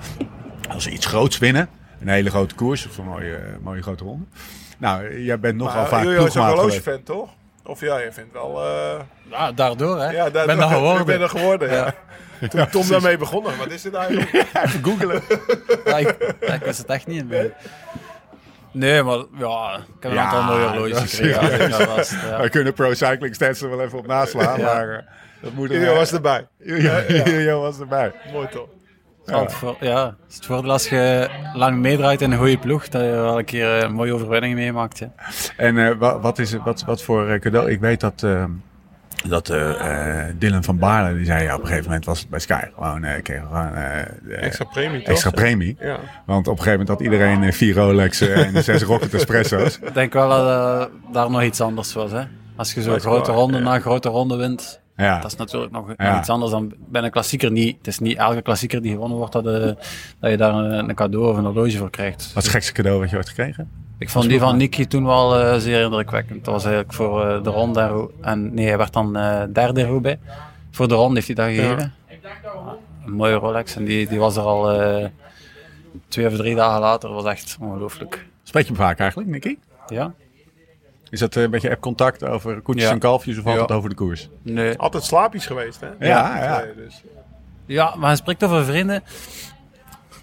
als 0.70 0.82
ze 0.82 0.90
iets 0.90 1.06
groots 1.06 1.38
winnen. 1.38 1.68
Een 2.00 2.08
hele 2.08 2.30
grote 2.30 2.54
koers 2.54 2.86
of 2.86 2.98
een 2.98 3.04
mooie, 3.04 3.34
eh, 3.36 3.42
mooie 3.62 3.82
grote 3.82 4.04
ronde. 4.04 4.24
Nou, 4.78 5.22
jij 5.22 5.40
bent 5.40 5.56
nogal 5.56 5.80
Maar 5.80 5.88
vaak 5.88 6.04
Jojo 6.04 6.16
is 6.16 6.24
een 6.24 6.30
ploegmaat 6.32 6.54
horlogefan, 6.54 7.02
toch? 7.02 7.28
Of 7.64 7.80
ja, 7.80 7.98
je 7.98 8.12
vindt 8.12 8.32
wel... 8.32 8.62
eh, 8.64 9.00
Ja, 9.30 9.52
daardoor 9.52 10.00
hè. 10.00 10.10
ja, 10.10 10.30
daar, 10.30 10.46
ben 10.46 10.58
dat 10.58 10.70
geworden. 10.70 11.00
Ik 11.00 11.06
ben 11.06 11.20
er 11.20 11.28
geworden, 11.38 11.70
ja. 11.72 11.94
Toen 12.50 12.68
Tom 12.70 12.88
daarmee 12.88 13.16
begonnen. 13.16 13.56
Wat 13.58 13.70
is 13.70 13.82
dit 13.82 13.94
eigenlijk? 13.94 14.32
Even 14.64 14.84
googelen. 14.84 15.22
Ja, 15.84 15.96
ik, 15.98 16.08
ik 16.40 16.60
wist 16.64 16.78
het 16.78 16.86
echt 16.88 17.06
niet. 17.06 17.28
Nee, 17.28 17.52
nee 18.78 19.02
maar 19.02 19.18
ja, 19.38 19.76
ik 19.76 20.02
heb 20.02 20.10
een 20.10 20.16
Ja, 20.16 20.24
aantal 20.24 20.42
mooie 20.42 20.66
horloges 20.68 21.14
gekregen. 21.14 21.68
Ja, 21.70 21.78
dat 21.78 21.96
was, 21.96 22.10
ja. 22.10 22.38
Wij 22.38 22.48
kunnen 22.48 22.72
Pro 22.72 22.94
Cycling 22.94 23.34
Stats 23.34 23.62
er 23.62 23.70
wel 23.70 23.80
even 23.80 23.98
op 23.98 24.06
naslaan. 24.06 24.58
Ja. 24.58 24.64
Maar 24.74 24.90
eh, 24.90 25.02
dat 25.40 25.52
moet 25.52 25.70
er 25.70 25.94
was 25.94 26.12
erbij. 26.12 26.46
Jojo 26.58 27.60
was 27.60 27.80
erbij. 27.80 28.12
Mooi 28.32 28.48
toch? 28.48 28.68
Ja. 29.26 29.40
Het, 29.40 29.52
voor, 29.52 29.76
ja, 29.80 30.04
het 30.06 30.14
is 30.28 30.34
het 30.34 30.46
voordeel 30.46 30.70
als 30.70 30.88
je 30.88 31.28
lang 31.54 31.78
meedraait 31.78 32.20
in 32.20 32.32
een 32.32 32.38
goede 32.38 32.58
ploeg, 32.58 32.88
dat 32.88 33.02
je 33.02 33.10
wel 33.10 33.38
een 33.38 33.44
keer 33.44 33.84
een 33.84 33.92
mooie 33.92 34.14
overwinning 34.14 34.54
meemaakt. 34.54 34.98
Ja. 34.98 35.12
En 35.56 35.78
eh, 35.78 35.96
wat, 35.98 36.20
wat, 36.20 36.38
is 36.38 36.52
het, 36.52 36.62
wat, 36.62 36.84
wat 36.84 37.02
voor 37.02 37.28
eh, 37.28 37.40
cadeau? 37.40 37.70
Ik 37.70 37.80
weet 37.80 38.00
dat, 38.00 38.22
eh, 38.22 38.44
dat 39.28 39.48
eh, 39.48 40.26
eh, 40.28 40.34
Dylan 40.38 40.64
van 40.64 40.78
Baarle, 40.78 41.16
die 41.16 41.24
zei 41.24 41.42
ja, 41.44 41.54
op 41.54 41.60
een 41.60 41.66
gegeven 41.66 41.86
moment 41.86 42.04
was 42.04 42.20
het 42.20 42.28
bij 42.28 42.38
Sky 42.38 42.60
gewoon, 42.74 43.04
eh 43.04 43.22
kreeg 43.22 43.40
gewoon 43.40 43.74
eh, 43.74 44.02
de- 44.22 44.34
Extra 44.34 44.64
premie, 44.64 44.98
toch? 45.02 45.08
extra 45.08 45.30
premie. 45.30 45.76
Ja. 45.80 45.98
Want 46.26 46.46
op 46.48 46.58
een 46.58 46.62
gegeven 46.62 46.70
moment 46.70 46.88
had 46.88 47.00
iedereen 47.00 47.52
vier 47.52 47.74
Rolexen 47.74 48.34
en 48.54 48.62
zes 48.64 48.82
Rocket 48.82 49.14
Espresso's. 49.14 49.78
Ik 49.82 49.94
denk 49.94 50.12
wel 50.12 50.28
dat 50.28 50.90
daar 51.12 51.30
nog 51.30 51.42
iets 51.42 51.60
anders 51.60 51.92
was. 51.92 52.10
Hè? 52.10 52.22
Als 52.56 52.74
je 52.74 52.82
zo'n 52.82 53.00
grote 53.00 53.32
ronde 53.32 53.58
ja. 53.58 53.62
na 53.64 53.78
grote 53.80 54.08
ronde 54.08 54.36
wint, 54.36 54.80
Ja, 54.96 55.20
dat 55.20 55.30
is 55.32 55.36
natuurlijk 55.36 55.72
nog, 55.72 55.92
Ja. 55.96 56.18
iets 56.18 56.28
anders 56.28 56.50
dan 56.50 56.74
bij 56.88 57.02
een 57.02 57.10
klassieker 57.10 57.50
niet. 57.50 57.76
Het 57.78 57.86
is 57.86 57.98
niet 57.98 58.16
elke 58.16 58.42
klassieker 58.42 58.82
die 58.82 58.92
gewonnen 58.92 59.18
wordt 59.18 59.32
dat, 59.32 59.46
eh, 59.46 59.60
dat 60.20 60.30
je 60.30 60.36
daar 60.36 60.54
een, 60.54 60.88
een 60.88 60.94
cadeau 60.94 61.30
of 61.30 61.36
een 61.36 61.44
horloge 61.44 61.76
voor 61.76 61.90
krijgt. 61.90 62.18
wat 62.34 62.42
is 62.42 62.42
het 62.42 62.52
gekste 62.52 62.72
cadeau 62.72 63.00
wat 63.00 63.10
je 63.10 63.16
ooit 63.16 63.28
gekregen? 63.28 63.70
Ik 63.98 64.10
vond 64.10 64.28
die 64.28 64.38
van 64.38 64.56
Niki 64.56 64.86
toen 64.86 65.04
wel 65.04 65.38
eh, 65.40 65.56
zeer 65.56 65.82
indrukwekkend. 65.84 66.44
Dat 66.44 66.54
was 66.54 66.64
eigenlijk 66.64 66.94
voor 66.94 67.26
eh, 67.26 67.42
de 67.42 67.50
ronde. 67.50 68.10
en 68.20 68.54
nee, 68.54 68.66
hij 68.66 68.78
werd 68.78 68.92
dan 68.92 69.16
eh, 69.16 69.42
derde 69.52 69.84
Roubaix. 69.86 70.18
Voor 70.70 70.88
de 70.88 70.94
ronde 70.94 71.14
heeft 71.14 71.26
hij 71.26 71.36
dat 71.36 71.46
gegeven. 71.46 71.94
Een 73.06 73.12
mooie 73.12 73.34
Rolex. 73.34 73.76
En 73.76 73.84
die, 73.84 74.08
die 74.08 74.18
was 74.18 74.36
er 74.36 74.42
al 74.42 74.70
eh, 74.80 75.08
twee 76.08 76.26
of 76.26 76.36
drie 76.36 76.54
dagen 76.54 76.80
later. 76.80 77.08
Dat 77.10 77.22
was 77.22 77.32
echt 77.32 77.56
ongelooflijk. 77.60 78.26
Spreek 78.42 78.62
je 78.62 78.68
hem 78.72 78.78
vaak 78.82 78.98
eigenlijk, 78.98 79.28
Nicky? 79.30 79.58
Ja? 79.88 80.12
Is 81.10 81.20
dat 81.20 81.34
een 81.34 81.50
beetje 81.50 81.70
app-contact 81.70 82.24
over 82.24 82.60
koetjes 82.60 82.84
Ja. 82.84 82.90
en 82.90 82.98
kalfjes 82.98 83.38
of 83.38 83.46
altijd 83.46 83.68
Ja. 83.68 83.74
over 83.74 83.88
de 83.88 83.94
koers? 83.94 84.28
Nee. 84.42 84.78
Altijd 84.78 85.04
slaapjes 85.04 85.46
geweest, 85.46 85.80
hè? 85.80 86.06
Ja, 86.06 86.38
ja. 86.44 86.58
Nee, 86.64 86.74
dus, 86.84 87.02
Ja, 87.66 87.94
maar 87.96 88.06
hij 88.06 88.16
spreekt 88.16 88.44
over 88.44 88.64
vrienden. 88.64 89.02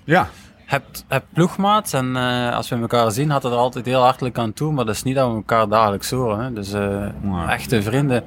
Ja, 0.03 0.29
Hebt, 0.65 1.05
hebt 1.07 1.25
ploegmaat 1.33 1.93
en 1.93 2.15
eh, 2.15 2.55
als 2.55 2.69
we 2.69 2.75
elkaar 2.75 3.11
zien, 3.11 3.29
had 3.29 3.43
het 3.43 3.51
er 3.51 3.57
altijd 3.57 3.85
heel 3.85 4.01
hartelijk 4.01 4.37
aan 4.37 4.53
toe. 4.53 4.71
Maar 4.73 4.85
dat 4.85 4.95
is 4.95 5.03
niet 5.03 5.15
dat 5.15 5.29
we 5.29 5.35
elkaar 5.35 5.67
dagelijks 5.69 6.09
horen. 6.11 6.39
Hè. 6.39 6.53
Dus 6.53 6.73
eh, 6.73 7.05
Ja. 7.23 7.49
echte 7.53 7.81
vrienden. 7.81 8.23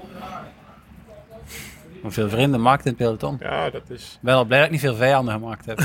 Hoeveel 2.03 2.29
vrienden 2.29 2.61
maakt 2.61 2.85
in 2.85 2.91
het 2.91 2.97
peloton? 3.01 3.37
ja, 3.41 3.71
dat 3.71 3.83
is... 3.89 4.13
Ik 4.13 4.19
ben 4.23 4.35
al 4.35 4.45
blij 4.45 4.57
dat 4.59 4.67
ik 4.67 4.73
niet 4.73 4.81
veel 4.83 4.95
vijanden 4.95 5.35
gemaakt 5.35 5.67
heb. 5.67 5.85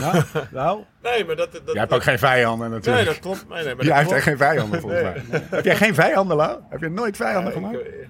nou, 0.52 0.80
Nee, 1.04 1.26
maar 1.26 1.36
dat... 1.36 1.52
dat 1.52 1.62
jij 1.66 1.80
hebt 1.80 1.94
ook 1.94 2.04
geen 2.04 2.20
vijanden 2.20 2.70
Nee, 2.70 2.78
natuurlijk. 2.78 3.06
dat 3.06 3.20
klopt. 3.20 3.46
Nee, 3.50 3.64
nee, 3.64 3.76
maar 3.76 3.86
Jij 3.86 3.94
dat 3.94 4.04
heeft 4.04 4.12
echt 4.16 4.24
geen 4.24 4.38
vijanden 4.38 4.82
volgens 4.82 5.02
mij. 5.02 5.42
Heb 5.50 5.66
jij 5.66 5.76
geen 5.76 5.96
vijanden, 5.96 6.38
Lau? 6.38 6.60
Heb 6.70 6.80
je 6.82 6.90
nooit 6.90 7.16
vijanden 7.18 7.46
Ja, 7.54 7.60
gemaakt? 7.60 7.76
ik, 7.76 7.82
eh, 7.82 8.08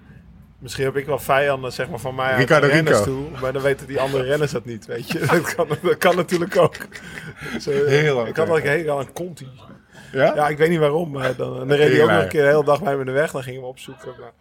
Misschien 0.61 0.85
heb 0.85 0.95
ik 0.97 1.05
wel 1.05 1.19
vijanden 1.19 1.73
zeg 1.73 1.89
maar, 1.89 1.99
van 1.99 2.15
mij 2.15 2.35
Ricardo 2.35 2.67
de 2.67 2.73
renners 2.73 2.97
Rico. 2.97 3.11
toe. 3.11 3.39
Maar 3.41 3.53
dan 3.53 3.61
weten 3.61 3.87
die 3.87 3.99
andere 3.99 4.23
renners 4.23 4.51
dat 4.51 4.65
niet, 4.65 4.85
weet 4.85 5.11
je. 5.11 5.19
Dat 5.31 5.55
kan, 5.55 5.67
dat 5.81 5.97
kan 5.97 6.15
natuurlijk 6.15 6.57
ook. 6.57 6.75
Dus, 7.53 7.67
eh, 7.67 7.85
Heel 7.85 8.15
lang 8.15 8.27
ik 8.27 8.35
had 8.35 8.47
wel 8.47 8.57
een 8.57 8.67
hekel 8.67 8.99
aan 8.99 9.13
Conti. 9.13 9.47
Ja? 10.11 10.35
Ja, 10.35 10.47
ik 10.47 10.57
weet 10.57 10.69
niet 10.69 10.79
waarom. 10.79 11.11
Maar 11.11 11.35
dan, 11.35 11.57
dan 11.57 11.71
reed 11.71 11.91
hij 11.91 12.01
ook 12.01 12.07
Heel 12.07 12.07
nog 12.07 12.23
een 12.23 12.29
keer 12.29 12.41
de 12.41 12.47
hele 12.47 12.63
dag 12.63 12.83
bij 12.83 12.93
me 12.93 12.99
in 12.99 13.05
de 13.05 13.11
weg. 13.11 13.31
Dan 13.31 13.43
gingen 13.43 13.61
we 13.61 13.67
opzoeken. 13.67 14.13
Maar, 14.19 14.31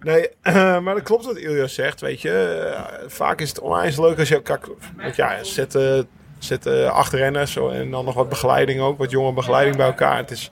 nee, 0.00 0.28
maar 0.82 0.94
dat 0.94 1.02
klopt 1.02 1.24
wat 1.24 1.36
Ilja 1.36 1.66
zegt, 1.66 2.00
weet 2.00 2.20
je. 2.20 2.30
Eh, 2.74 3.04
vaak 3.06 3.40
is 3.40 3.48
het 3.48 3.60
onwijs 3.60 3.98
leuk 3.98 4.18
als 4.18 4.28
je 4.28 4.34
elkaar... 4.34 4.60
Want 4.96 5.16
ja, 5.16 5.44
zetten, 5.44 6.08
zetten 6.38 6.92
acht 6.92 7.12
renners 7.12 7.52
zo, 7.52 7.68
en 7.68 7.90
dan 7.90 8.04
nog 8.04 8.14
wat 8.14 8.28
begeleiding 8.28 8.80
ook. 8.80 8.98
Wat 8.98 9.10
jonge 9.10 9.32
begeleiding 9.32 9.76
bij 9.76 9.86
elkaar. 9.86 10.16
Het 10.16 10.30
is 10.30 10.50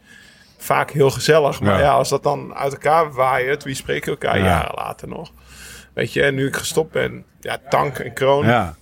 vaak 0.60 0.90
heel 0.90 1.10
gezellig. 1.10 1.60
Maar 1.60 1.74
Ja. 1.78 1.80
ja, 1.80 1.90
als 1.92 2.08
dat 2.08 2.22
dan 2.22 2.54
uit 2.54 2.72
elkaar 2.72 3.12
waait, 3.12 3.64
wie 3.64 3.74
spreken 3.74 4.10
elkaar 4.10 4.38
Ja. 4.38 4.44
jaren 4.44 4.74
later 4.74 5.08
nog? 5.08 5.30
Weet 5.92 6.12
je, 6.12 6.22
en 6.22 6.34
nu 6.34 6.46
ik 6.46 6.56
gestopt 6.56 6.92
ben, 6.92 7.24
ja, 7.40 7.58
Tank 7.68 7.98
en 7.98 8.12
Kroon, 8.12 8.46
Ja. 8.46 8.74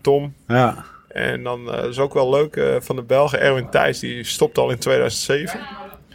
Tom. 0.00 0.34
Ja. 0.46 0.84
En 1.08 1.42
dan 1.42 1.72
eh 1.74 1.84
is 1.88 1.98
ook 1.98 2.14
wel 2.14 2.30
leuk 2.30 2.56
eh, 2.56 2.74
van 2.80 2.96
de 2.96 3.02
Belgen, 3.02 3.40
Erwin 3.40 3.68
Thijs, 3.70 3.98
die 3.98 4.24
stopt 4.24 4.58
al 4.58 4.70
in 4.70 4.78
2007. 4.78 5.60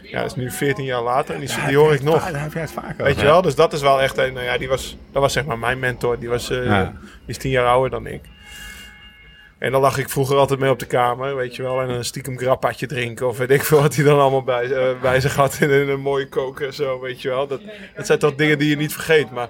Ja, 0.01 0.17
dat 0.21 0.29
is 0.29 0.35
nu 0.35 0.51
14 0.51 0.85
jaar 0.85 1.01
later 1.01 1.33
en 1.35 1.39
die, 1.39 1.49
die 1.67 1.77
hoor 1.77 1.93
ik 1.93 2.03
nog. 2.03 2.31
Daar 2.31 2.41
heb 2.41 2.53
jij 2.53 2.61
het 2.61 2.71
vaak 2.71 2.97
Weet 2.97 3.19
je 3.19 3.25
wel, 3.25 3.41
dus 3.41 3.55
dat 3.55 3.73
is 3.73 3.81
wel 3.81 4.01
echt 4.01 4.17
een, 4.17 4.33
nou 4.33 4.45
ja, 4.45 4.57
die 4.57 4.67
was, 4.69 4.97
dat 5.11 5.21
was 5.21 5.33
zeg 5.33 5.45
maar 5.45 5.59
mijn 5.59 5.79
mentor. 5.79 6.19
Die, 6.19 6.29
was, 6.29 6.49
eh, 6.49 6.65
Ja. 6.65 6.83
die 6.83 7.09
is 7.25 7.37
10 7.37 7.51
jaar 7.51 7.65
ouder 7.67 7.89
dan 7.89 8.07
ik. 8.07 8.21
En 9.57 9.71
dan 9.71 9.81
lag 9.81 9.97
ik 9.97 10.09
vroeger 10.09 10.37
altijd 10.37 10.59
mee 10.59 10.69
op 10.69 10.79
de 10.79 10.85
kamer, 10.85 11.35
weet 11.35 11.55
je 11.55 11.61
wel. 11.63 11.81
En 11.81 11.89
een 11.89 12.05
stiekem 12.05 12.37
grappadje 12.37 12.87
drinken 12.87 13.27
of 13.27 13.37
weet 13.37 13.49
ik 13.49 13.63
veel 13.63 13.81
wat 13.81 13.95
hij 13.95 14.05
dan 14.05 14.19
allemaal 14.19 14.43
bij, 14.43 14.71
eh, 14.71 15.01
bij 15.01 15.19
zich 15.19 15.35
had. 15.35 15.57
In, 15.61 15.69
een 15.69 15.99
mooie 16.01 16.29
koker 16.29 16.67
en 16.67 16.73
zo, 16.73 16.99
weet 16.99 17.21
je 17.21 17.29
wel. 17.29 17.47
Dat, 17.47 17.61
dat 17.95 18.05
zijn 18.05 18.19
toch 18.19 18.35
dingen 18.35 18.57
die 18.59 18.69
je 18.69 18.75
niet 18.75 18.93
vergeet. 18.93 19.31
Maar 19.31 19.49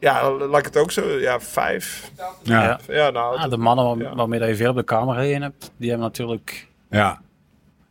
ja, 0.00 0.30
laat 0.32 0.58
ik 0.58 0.64
het 0.64 0.76
ook 0.76 0.90
zo, 0.90 1.08
ja, 1.18 1.40
vijf. 1.40 2.10
Ja. 2.42 2.62
Ja. 2.62 2.80
Ja, 2.94 3.10
nou, 3.10 3.36
Ah, 3.38 3.50
de 3.50 3.56
mannen 3.56 3.84
waar- 3.84 3.98
Ja. 3.98 4.14
waarmee 4.14 4.38
dat 4.38 4.48
je 4.48 4.56
veel 4.56 4.70
op 4.70 4.76
de 4.76 4.82
kamer 4.82 5.14
gereden 5.14 5.42
hebt, 5.42 5.70
die 5.76 5.88
hebben 5.88 6.06
natuurlijk... 6.06 6.68
ja. 6.90 7.20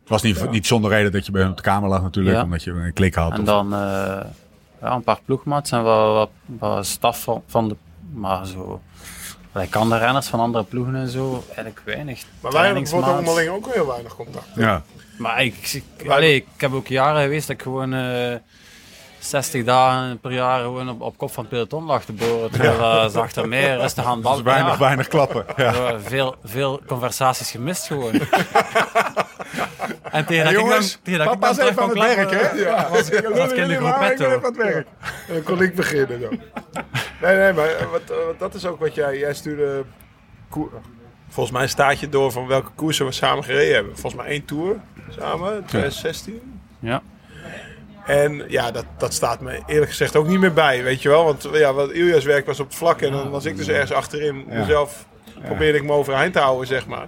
Het 0.00 0.08
was 0.14 0.22
niet, 0.22 0.50
niet 0.50 0.66
zonder 0.66 0.90
reden 0.90 1.12
dat 1.12 1.26
je 1.26 1.32
bij 1.32 1.40
hem 1.40 1.50
op 1.50 1.56
de 1.56 1.62
kamer 1.62 1.88
lag 1.88 2.02
natuurlijk. 2.02 2.36
Ja. 2.36 2.42
Omdat 2.42 2.62
je 2.62 2.70
een 2.70 2.92
klik 2.92 3.14
had. 3.14 3.32
En 3.32 3.38
of- 3.40 3.44
dan 3.46 3.72
eh, 3.72 3.78
ja, 4.80 4.92
een 4.94 5.02
paar 5.02 5.20
ploegmaats 5.24 5.70
en 5.70 5.82
wat, 5.82 6.12
wat, 6.14 6.30
wat 6.58 6.86
staf 6.86 7.22
van, 7.22 7.42
van 7.46 7.68
de... 7.68 7.76
Maar 8.14 8.46
zo... 8.46 8.80
Ik 9.62 9.70
kan 9.70 9.88
de 9.88 9.98
renners 9.98 10.26
van 10.26 10.40
andere 10.40 10.64
ploegen 10.64 10.94
en 10.94 11.08
zo 11.08 11.42
eigenlijk 11.46 11.80
weinig. 11.84 12.22
maar 12.40 12.52
wij 12.52 12.64
hebben 12.64 12.82
bijvoorbeeld 12.82 13.18
onderling 13.18 13.48
ook 13.50 13.74
heel 13.74 13.86
weinig 13.86 14.16
contact. 14.16 14.46
ja. 14.54 14.82
Maar 15.18 15.42
ik, 15.44 15.82
ik, 15.96 16.08
allee, 16.10 16.34
ik 16.34 16.46
heb 16.56 16.72
ook 16.72 16.86
jaren 16.86 17.22
geweest 17.22 17.46
dat 17.46 17.56
ik 17.56 17.62
gewoon 17.62 17.92
eh 17.94 18.34
60 19.18 19.64
dagen 19.64 20.18
per 20.20 20.32
jaar 20.32 20.60
gewoon 20.60 20.88
op, 20.88 21.00
op 21.00 21.16
kop 21.18 21.32
van 21.32 21.42
het 21.44 21.52
peloton 21.52 21.84
lag 21.84 22.04
te 22.04 22.12
boren. 22.12 22.50
Terwijl 22.50 22.80
eh, 23.04 23.08
ze 23.10 23.20
achter 23.20 23.48
mij 23.48 23.76
rustig 23.76 24.04
aan 24.04 24.18
het 24.24 24.26
Dus 24.32 24.42
weinig, 24.42 24.72
Ja. 24.72 24.78
weinig 24.78 25.08
klappen. 25.08 25.44
Ja. 25.56 25.72
Ja, 25.72 26.00
veel, 26.00 26.34
veel 26.44 26.80
conversaties 26.86 27.50
gemist 27.50 27.86
gewoon. 27.86 28.12
en 30.02 30.24
tegen 30.26 30.34
Hey, 30.34 30.42
dat 30.42 30.52
ik 30.52 30.58
jongens, 30.58 30.92
dan, 30.92 31.00
tegen 31.02 31.18
dat 31.24 31.32
ik 31.34 31.38
papa 31.40 31.52
dan 31.54 31.64
is 31.66 31.70
even 31.70 31.82
aan 31.82 31.88
het 31.88 31.98
werk, 31.98 32.30
hè? 32.30 32.50
Ja, 32.58 32.88
was 32.90 33.10
ik 33.10 33.28
was 33.28 33.50
ik 33.52 33.56
in 33.56 33.68
de 33.68 33.74
groep 33.76 34.42
het 34.42 34.56
werk. 34.56 34.86
Dan 35.28 35.42
kon 35.42 35.62
ik 35.62 35.74
beginnen 35.74 36.20
dan. 36.20 36.40
Nee, 37.22 37.36
nee, 37.36 37.52
maar 37.52 37.68
eh, 37.68 37.90
wat, 37.90 38.00
eh, 38.10 38.16
wat- 38.26 38.38
dat 38.38 38.54
is 38.54 38.66
ook 38.66 38.80
wat 38.80 38.94
jij... 38.94 39.18
Jij 39.18 39.34
stuurde... 39.34 39.84
koer- 40.48 40.70
Volgens 41.28 41.56
mij 41.56 41.66
staat 41.66 42.00
je 42.00 42.08
door 42.08 42.32
van 42.32 42.46
welke 42.46 42.70
koersen 42.74 43.06
we 43.06 43.12
samen 43.12 43.44
gereden 43.44 43.74
hebben. 43.74 43.92
Volgens 43.98 44.22
mij 44.22 44.30
één 44.30 44.44
tour 44.44 44.76
samen, 45.18 45.64
2016. 45.64 46.60
Ja. 46.78 47.02
En 48.06 48.44
ja, 48.48 48.70
dat, 48.70 48.84
dat 48.98 49.14
staat 49.14 49.40
me 49.40 49.60
eerlijk 49.66 49.90
gezegd 49.90 50.16
ook 50.16 50.26
niet 50.26 50.40
meer 50.40 50.52
bij, 50.52 50.82
weet 50.82 51.02
je 51.02 51.08
wel. 51.08 51.24
Want 51.24 51.48
ja, 51.52 51.72
wat 51.72 51.90
Ilja's 51.90 52.24
werk 52.24 52.46
was 52.46 52.60
op 52.60 52.66
het 52.66 52.76
vlak 52.76 53.00
en 53.02 53.12
dan 53.12 53.30
was 53.30 53.44
ik 53.44 53.56
dus 53.56 53.68
ergens 53.68 53.92
achterin. 53.92 54.44
Ja. 54.48 54.58
Mezelf 54.58 55.06
probeerde 55.44 55.78
ik 55.78 55.84
me 55.84 55.92
overeind 55.92 56.32
te 56.32 56.38
houden, 56.38 56.66
zeg 56.66 56.86
maar. 56.86 57.06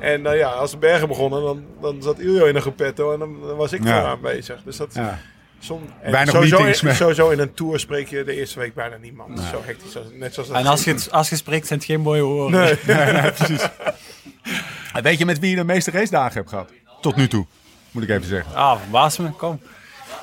En 0.00 0.22
nou 0.22 0.36
ja, 0.36 0.48
als 0.48 0.70
de 0.70 0.76
bergen 0.76 1.08
begonnen, 1.08 1.42
dan, 1.42 1.64
dan 1.80 2.02
zat 2.02 2.18
Iljo 2.18 2.44
in 2.44 2.54
een 2.54 2.60
gruppetto 2.60 3.12
en 3.12 3.18
dan, 3.18 3.36
dan 3.46 3.56
was 3.56 3.72
ik 3.72 3.84
Ja. 3.84 3.98
vooraan 4.00 4.20
bezig. 4.20 4.62
Dus 4.64 4.76
dat... 4.76 4.94
Ja. 4.94 5.18
Som, 5.62 5.80
Weinig 6.02 6.34
sowieso, 6.34 6.56
meetings 6.56 6.82
in, 6.82 6.94
sowieso 6.94 7.28
in 7.30 7.38
een 7.38 7.54
tour 7.54 7.78
spreek 7.80 8.08
je 8.08 8.24
de 8.24 8.34
eerste 8.36 8.58
week 8.58 8.74
bijna 8.74 8.96
niemand. 8.96 9.40
Zo 9.40 9.62
hectisch. 9.64 9.96
als- 9.96 10.06
Net 10.12 10.34
zoals 10.34 10.48
dat 10.48 10.58
En 10.58 10.66
als 10.66 10.84
je, 10.84 11.06
als 11.10 11.28
je 11.28 11.36
spreekt, 11.36 11.66
zijn 11.66 11.78
het 11.78 11.88
geen 11.88 12.00
mooie 12.00 12.22
woorden. 12.22 12.60
Nee. 12.60 12.78
Nee, 12.96 13.12
nee, 13.12 13.32
precies. 13.32 13.68
Weet 15.02 15.18
je 15.18 15.24
met 15.24 15.38
wie 15.38 15.50
je 15.50 15.56
de 15.56 15.64
meeste 15.64 15.90
racedagen 15.90 16.34
hebt 16.34 16.48
gehad? 16.48 16.70
Tot 17.00 17.16
nu 17.16 17.28
toe, 17.28 17.46
moet 17.90 18.02
ik 18.02 18.08
even 18.08 18.24
zeggen. 18.26 18.54
Ah, 18.54 18.78
verbaas 18.80 19.16
me, 19.18 19.30
kom. 19.30 19.60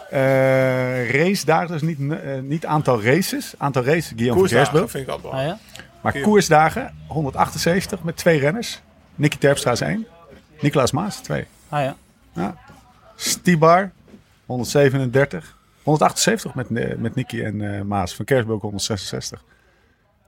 Eh 0.10 1.12
racedagen, 1.12 1.68
dus 1.68 1.82
niet, 1.82 1.98
eh, 2.12 2.40
niet 2.42 2.66
aantal 2.66 3.04
races. 3.04 3.54
Aantal 3.58 3.84
races, 3.84 4.12
Guillaume 4.16 4.40
van 4.40 4.58
Gersbel. 4.58 4.88
vind 4.88 5.04
ik 5.04 5.10
altijd 5.10 5.34
wel. 5.34 5.42
Ah 5.42 5.48
ja? 5.48 5.58
Maar 6.02 6.20
koersdagen, 6.22 6.94
178 7.08 8.04
met 8.04 8.16
twee 8.18 8.40
renners. 8.40 8.82
Nicky 9.18 9.38
Terpstra 9.38 9.72
is 9.72 9.82
één. 9.82 10.08
Nicolaas 10.62 10.92
Maas, 10.92 11.20
twee. 11.22 11.46
Ah 11.70 11.84
ja. 11.84 11.96
Ja. 12.34 12.58
Stibar, 13.16 13.92
137. 14.46 15.56
178 15.84 16.54
met, 16.56 16.72
eh, 16.72 16.96
met 16.98 17.16
Nicky 17.16 17.42
en 17.44 17.76
eh, 17.76 17.82
Maas. 17.82 18.16
Van 18.16 18.26
Kersbulk 18.26 18.62
166. 18.62 19.44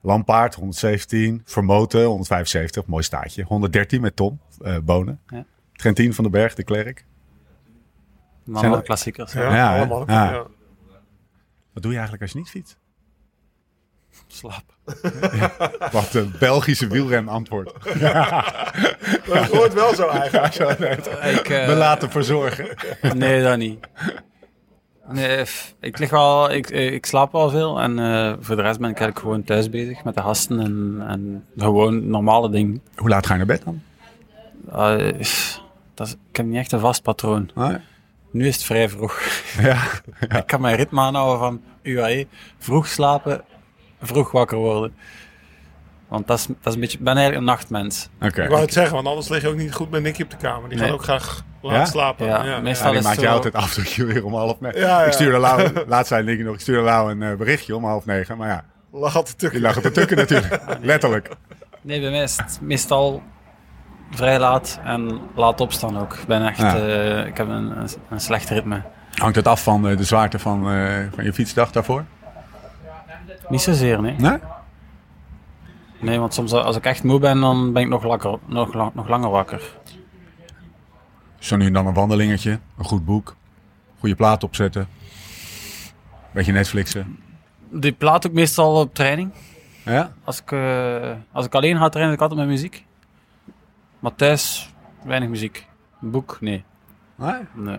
Lampaard 0.02 0.56
117. 0.56 1.42
Vermoten 1.46 2.04
175. 2.06 2.86
Mooi 2.86 3.04
staatje. 3.04 3.44
113 3.44 4.02
met 4.02 4.16
Tom 4.16 4.40
eh, 4.62 4.78
Bonen. 4.84 5.20
Ja. 5.28 5.46
Trentin 5.74 6.14
van 6.14 6.24
den 6.24 6.34
Berg, 6.34 6.56
de 6.56 6.64
Klerk. 6.64 7.06
Mannen 8.44 8.72
dat- 8.72 8.84
klassiekers. 8.84 9.32
Ja, 9.34 9.56
Ja. 9.56 9.76
Allemaal. 9.78 10.04
Ja. 10.08 10.32
Ja. 10.32 10.44
Wat 11.74 11.84
doe 11.84 11.92
je 11.92 11.98
eigenlijk 11.98 12.22
als 12.22 12.32
je 12.32 12.38
niet 12.38 12.50
fietst? 12.50 12.78
Slaap. 14.32 14.64
Wat 15.92 16.14
een 16.14 16.34
Belgische 16.40 16.88
wielren 16.88 17.28
antwoord. 17.28 17.74
Dat 19.34 19.46
hoort 19.52 19.74
wel 19.74 19.96
zo 19.96 20.08
eigenlijk. 20.08 20.56
Ik, 21.40 21.50
eh, 21.50 21.66
We 21.68 21.74
laten 21.76 22.12
verzorgen. 22.12 22.68
Nee, 23.16 23.44
dat 23.44 23.58
niet. 23.58 23.88
Nee, 25.12 25.46
ik 25.80 25.98
lig 26.00 26.10
wel, 26.10 26.52
ik, 26.52 26.70
eh, 26.70 26.94
ik 26.94 27.06
slaap 27.06 27.32
wel 27.32 27.50
veel 27.50 27.80
en 27.80 28.00
eh, 28.00 28.34
voor 28.40 28.56
de 28.56 28.62
rest 28.62 28.80
ben 28.80 28.90
ik 28.90 28.98
eigenlijk 29.00 29.20
gewoon 29.20 29.44
thuis 29.44 29.70
bezig 29.70 30.04
met 30.04 30.16
de 30.16 30.22
gasten 30.22 30.60
en, 30.60 31.04
en 31.08 31.46
gewoon 31.58 32.10
normale 32.10 32.50
dingen. 32.50 32.82
Hoe 32.96 33.10
laat 33.10 33.26
ga 33.26 33.32
je 33.34 33.38
naar 33.38 33.48
bed 33.48 33.64
dan? 33.66 33.82
Eh, 34.72 35.14
dat 35.94 36.08
is, 36.08 36.14
ik 36.30 36.36
heb 36.36 36.46
niet 36.46 36.58
echt 36.58 36.72
een 36.72 36.80
vast 36.80 37.02
patroon. 37.04 37.50
Ah, 37.56 37.76
Nu 38.32 38.48
is 38.48 38.56
het 38.56 38.64
vrij 38.64 38.90
vroeg. 38.90 39.22
ja. 39.62 39.78
Ik 40.40 40.46
kan 40.46 40.62
mijn 40.62 40.76
ritme 40.76 41.02
aanhouden 41.02 41.40
van 41.40 41.62
UAE. 41.82 42.28
Vroeg 42.58 42.88
slapen, 42.88 43.42
vroeg 44.02 44.32
wakker 44.32 44.58
worden. 44.58 44.94
Want 46.08 46.28
dat 46.28 46.38
is, 46.38 46.46
dat 46.46 46.56
is 46.64 46.74
een 46.74 46.80
beetje, 46.80 46.98
ik 46.98 47.04
ben 47.04 47.14
eigenlijk 47.18 47.48
een 47.48 47.54
nachtmens. 47.54 48.10
Oké. 48.22 48.44
Ik 48.44 48.50
wou 48.50 48.62
het 48.62 48.74
zeggen, 48.74 48.94
want 48.96 49.08
anders 49.08 49.28
lig 49.30 49.42
je 49.42 49.48
ook 49.48 49.56
niet 49.56 49.74
goed 49.74 49.90
met 49.90 50.02
Nicky 50.04 50.22
op 50.22 50.30
de 50.30 50.38
kamer. 50.38 50.70
Die 50.70 50.78
Nee. 50.78 50.88
gaan 50.88 50.96
ook 50.96 51.04
graag 51.04 51.44
laat 51.62 51.76
Ja? 51.76 51.86
slapen. 51.86 52.26
Ja, 52.26 52.44
Ja, 52.44 52.60
meestal- 52.60 52.88
Ja, 52.88 52.94
die 53.00 53.08
maakt 53.08 53.20
je 53.22 53.30
altijd 53.30 53.54
afdrukje 53.56 54.06
weer 54.06 54.26
om 54.26 54.34
half 54.34 54.60
negen. 54.60 54.80
Ja, 54.80 55.00
ja. 55.00 55.06
Ik 55.06 55.12
stuurde 55.14 55.38
Lau, 55.38 55.70
laatst 55.88 56.08
zei 56.08 56.24
Nicky 56.24 56.42
nog, 56.44 56.54
ik 56.54 56.60
stuurde 56.60 56.82
Lau 56.82 57.12
een 57.12 57.22
eh, 57.24 57.36
berichtje 57.36 57.76
om 57.76 57.84
half 57.86 58.06
negen. 58.06 58.38
Maar 58.38 58.48
ja, 58.48 58.64
Lag 58.92 59.16
altijd 59.16 59.40
die 59.40 59.50
tukken. 59.50 59.62
lag 59.62 59.78
op 59.78 59.84
de 59.84 59.92
tukken 59.92 60.18
natuurlijk. 60.18 60.62
Letterlijk. 60.82 61.30
Nee, 61.82 62.02
bij 62.02 62.10
mij 62.10 62.24
is 62.24 62.38
het 62.38 62.60
meestal 62.62 63.22
vrij 64.12 64.40
laat 64.40 64.80
en 64.84 65.20
laat 65.36 65.62
opstaan 65.62 66.00
ook. 66.00 66.14
Ik 66.14 66.26
ben 66.28 66.46
echt, 66.48 66.58
Ja. 66.60 66.78
eh, 66.78 67.26
ik 67.26 67.38
heb 67.38 67.48
een, 67.48 67.80
een, 67.80 67.90
een 68.10 68.20
slecht 68.20 68.50
ritme. 68.50 68.82
Hangt 69.14 69.36
het 69.36 69.48
af 69.48 69.64
van 69.64 69.88
eh, 69.90 69.98
de 69.98 70.04
zwaarte 70.04 70.40
van, 70.40 70.72
eh, 70.72 70.98
van 71.16 71.24
je 71.24 71.34
fietsdag 71.34 71.72
daarvoor? 71.72 72.06
Niet 73.50 73.62
zozeer, 73.62 74.02
nee. 74.02 74.16
Nee? 74.18 74.38
Nee, 76.00 76.20
want 76.20 76.34
soms 76.34 76.52
als 76.54 76.76
ik 76.76 76.86
echt 76.86 77.04
moe 77.04 77.20
ben, 77.20 77.40
dan 77.42 77.74
ben 77.74 77.82
ik 77.84 77.88
nog, 77.90 78.04
langer, 78.04 78.40
nog, 78.46 78.74
lang- 78.74 78.94
nog 78.94 79.08
langer 79.08 79.30
wakker. 79.30 79.62
Zo 81.40 81.56
nu 81.56 81.66
en 81.66 81.74
dan 81.74 81.88
een 81.88 81.94
wandelingetje, 81.94 82.60
een 82.78 82.86
goed 82.86 83.06
boek, 83.06 83.36
goede 84.00 84.16
plaat 84.16 84.44
opzetten. 84.44 84.88
Beetje 86.32 86.52
Netflixen. 86.52 87.20
Die 87.70 87.92
plaat 87.92 88.28
ook 88.28 88.34
meestal 88.34 88.80
op 88.80 88.94
training. 88.94 89.32
Ja? 89.86 90.12
Als 90.24 90.42
ik, 90.42 90.52
eh, 90.52 91.12
als 91.32 91.46
ik 91.46 91.56
alleen 91.56 91.78
ga 91.78 91.90
trainen, 91.90 92.16
ik 92.16 92.22
altijd 92.22 92.40
met 92.40 92.50
muziek. 92.50 92.86
Maar 94.00 94.16
thuis, 94.16 94.74
weinig 95.04 95.30
muziek. 95.30 95.68
Een 96.02 96.12
boek? 96.12 96.38
Nee. 96.42 96.64
Nee? 97.16 97.34
nee. 97.54 97.78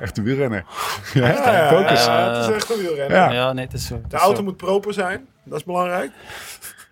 Echt 0.00 0.18
een 0.18 0.24
wielrenner. 0.24 0.64
Ja, 1.14 1.26
Ja, 1.28 1.68
focus. 1.68 2.04
ja, 2.04 2.34
het 2.34 2.48
is 2.48 2.54
echt 2.54 2.70
een 2.70 2.78
wielrenner. 2.78 3.16
Ja. 3.16 3.30
Ja, 3.32 3.52
nee, 3.52 3.64
het 3.64 3.74
is 3.74 3.86
zo. 3.86 3.94
het 3.94 4.10
De 4.10 4.16
is 4.16 4.22
auto 4.22 4.36
zo. 4.36 4.42
moet 4.42 4.56
proper 4.56 4.92
zijn. 4.94 5.26
Dat 5.44 5.58
is 5.58 5.64
belangrijk. 5.64 6.10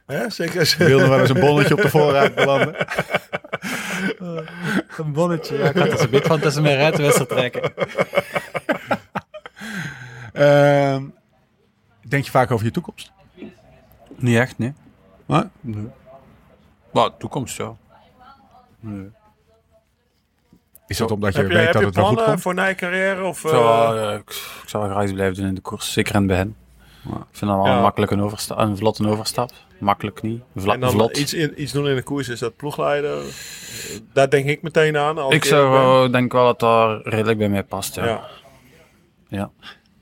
Hè? 0.06 0.30
Zeker 0.30 0.58
als 0.60 0.72
Ik 0.72 0.78
je... 0.78 0.84
wilde 0.84 1.08
wel 1.08 1.20
eens 1.20 1.28
een 1.30 1.40
bonnetje 1.40 1.74
op 1.74 1.82
de 1.82 1.88
voorruit 1.90 2.34
belanden. 2.34 2.76
Een 4.96 5.12
bonnetje. 5.12 5.58
Ja, 5.58 5.68
ik 5.68 5.76
had 5.76 5.90
het 5.90 6.00
een 6.00 6.10
beetje 6.10 6.26
van 6.28 6.40
tussen 6.40 6.62
mijn 6.62 6.76
ruitenwissel 6.78 7.26
trekken. 7.26 7.72
Ehm, 10.32 11.02
denk 12.08 12.24
je 12.24 12.30
vaak 12.30 12.50
over 12.50 12.64
je 12.64 12.70
toekomst? 12.72 13.12
Niet 14.16 14.36
echt, 14.36 14.58
nee. 14.58 14.72
Nee? 15.26 15.88
Maar 16.92 17.16
toekomst, 17.16 17.56
ja. 17.56 17.72
Nee. 18.80 19.10
Is 20.94 21.00
dat 21.00 21.10
omdat 21.10 21.34
je 21.34 21.40
Heb 21.40 21.48
weet 21.50 21.72
dat 21.72 21.80
je 21.80 21.86
het 21.86 21.96
wel 21.96 22.04
goed 22.06 22.24
komt? 22.24 22.40
voor 22.40 22.54
na 22.54 22.66
je 22.66 22.74
carrière? 22.74 23.24
Of, 23.24 23.44
Ik 23.44 23.50
zou, 23.50 23.96
eh, 23.98 24.08
eh, 24.12 24.14
ik, 24.18 24.30
ik 24.62 24.68
zou 24.68 24.82
wel 24.82 24.92
graag 24.92 25.04
iets 25.04 25.12
blijven 25.12 25.36
doen 25.36 25.46
in 25.46 25.54
de 25.54 25.60
koers. 25.60 25.92
Zeker 25.92 26.14
in 26.14 26.18
het 26.20 26.28
begin. 26.30 26.56
Ik 27.04 27.10
vind 27.30 27.50
dat 27.50 27.60
wel 27.60 27.66
Ja. 27.66 27.76
een 27.76 27.82
makkelijke 27.82 28.20
overstap. 28.22 28.58
Een 28.58 28.76
vlotte 28.76 29.08
overstap. 29.08 29.50
Makkelijk 29.78 30.22
niet. 30.22 30.42
Vla, 30.56 30.74
en 30.74 30.80
dan 30.80 30.90
vlot. 30.90 31.16
iets, 31.16 31.34
in, 31.34 31.62
iets 31.62 31.72
doen 31.72 31.88
in 31.88 31.94
de 31.94 32.02
koers 32.02 32.28
is 32.28 32.38
dat 32.38 32.56
ploegleider. 32.56 33.22
Daar 34.12 34.30
denk 34.30 34.46
ik 34.46 34.62
meteen 34.62 34.96
aan. 34.96 35.18
Als 35.18 35.34
ik 35.34 35.44
zou 35.44 36.10
denk 36.10 36.32
wel 36.32 36.44
dat 36.44 36.60
dat 36.60 37.06
redelijk 37.06 37.38
bij 37.38 37.48
mij 37.48 37.62
past. 37.64 37.94
Ja. 37.94 38.04
Ja. 38.06 38.20
Ja. 39.28 39.50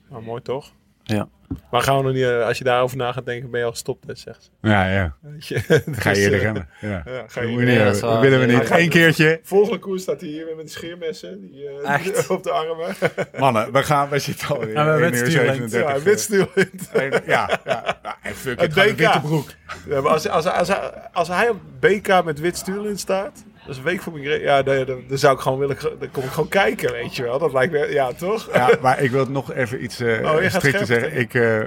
Nou, 0.09 0.23
mooi 0.23 0.41
toch? 0.41 0.71
Ja. 1.03 1.27
Maar 1.71 1.81
gaan 1.81 1.97
we 1.97 2.03
nog 2.03 2.13
niet, 2.13 2.23
eh, 2.23 2.45
als 2.45 2.57
je 2.57 2.63
daarover 2.63 2.97
na 2.97 3.11
gaat 3.11 3.25
denken, 3.25 3.49
ben 3.49 3.59
je 3.59 3.65
al 3.65 3.71
gestopt, 3.71 4.07
hè, 4.07 4.15
zegt 4.15 4.43
ze. 4.43 4.49
Ja, 4.69 4.91
ja. 4.91 5.15
Weet 5.21 5.47
je, 5.47 5.61
Dan 5.85 5.95
ga 5.95 6.09
je 6.09 6.15
dus, 6.15 6.23
eerder 6.23 6.39
eh, 6.39 6.43
rennen. 6.45 6.67
Ja. 6.81 6.89
Ja, 6.89 7.23
ga 7.27 7.41
Dat 7.41 7.49
je 7.49 7.55
niet 7.55 7.77
dat 7.79 7.99
Dat 7.99 8.19
willen 8.19 8.39
we 8.39 8.45
niet. 8.45 8.69
Eén 8.69 8.89
keertje. 8.89 9.39
Volgende 9.43 9.79
koers 9.79 10.01
staat 10.01 10.21
hij 10.21 10.29
hier 10.29 10.45
weer 10.45 10.55
met 10.55 10.65
de 10.65 10.71
scheermessen 10.71 11.41
die, 11.41 11.67
eh, 11.67 11.93
Echt? 12.05 12.27
op 12.29 12.43
de 12.43 12.51
armen. 12.51 12.95
Mannen, 13.39 13.71
we 13.71 13.83
gaan, 13.83 14.09
we 14.09 14.19
zitten 14.19 14.47
al 14.47 14.61
in 14.61 14.67
Ja, 14.69 14.83
maar 14.83 15.01
1 15.01 15.11
met 15.11 15.19
uur 15.19 15.27
stuurlint. 15.27 15.71
37. 15.71 17.25
Ja, 17.25 17.49
Ja, 17.49 17.59
ja. 17.65 17.97
Nou, 18.03 18.15
en 18.21 18.35
fuck 18.35 18.59
DK. 18.59 18.73
witte 18.75 19.19
broek. 19.21 19.49
Ja, 19.87 20.01
maar 20.01 20.11
als, 20.11 20.27
als, 20.27 20.45
als, 20.47 20.69
als, 20.69 20.89
als 21.13 21.27
hij 21.27 21.49
op 21.49 21.59
BK 21.79 22.23
met 22.23 22.39
wit 22.39 22.57
stuurlint 22.57 22.99
staat, 22.99 23.43
dat 23.65 23.69
is 23.71 23.77
een 23.77 23.83
week 23.83 24.01
voor 24.01 24.19
Ja, 24.19 24.63
dan, 24.63 25.03
zou 25.09 25.35
ik 25.35 25.41
gewoon 25.41 25.59
willen, 25.59 25.77
dan 25.99 26.11
kom 26.11 26.23
ik 26.23 26.29
gewoon 26.29 26.49
kijken, 26.49 26.91
weet 26.91 27.15
je 27.15 27.23
wel. 27.23 27.39
Dat 27.39 27.53
lijkt 27.53 27.71
me, 27.73 27.87
ja 27.91 28.11
toch? 28.13 28.49
Ja, 28.53 28.69
maar 28.81 28.99
ik 29.01 29.11
wil 29.11 29.25
nog 29.25 29.53
even 29.53 29.83
iets 29.83 29.99
eh 29.99 30.21
Oh, 30.33 30.47
strikter 30.49 30.85
zeggen. 30.85 31.17
Ik, 31.17 31.33
eh, 31.33 31.59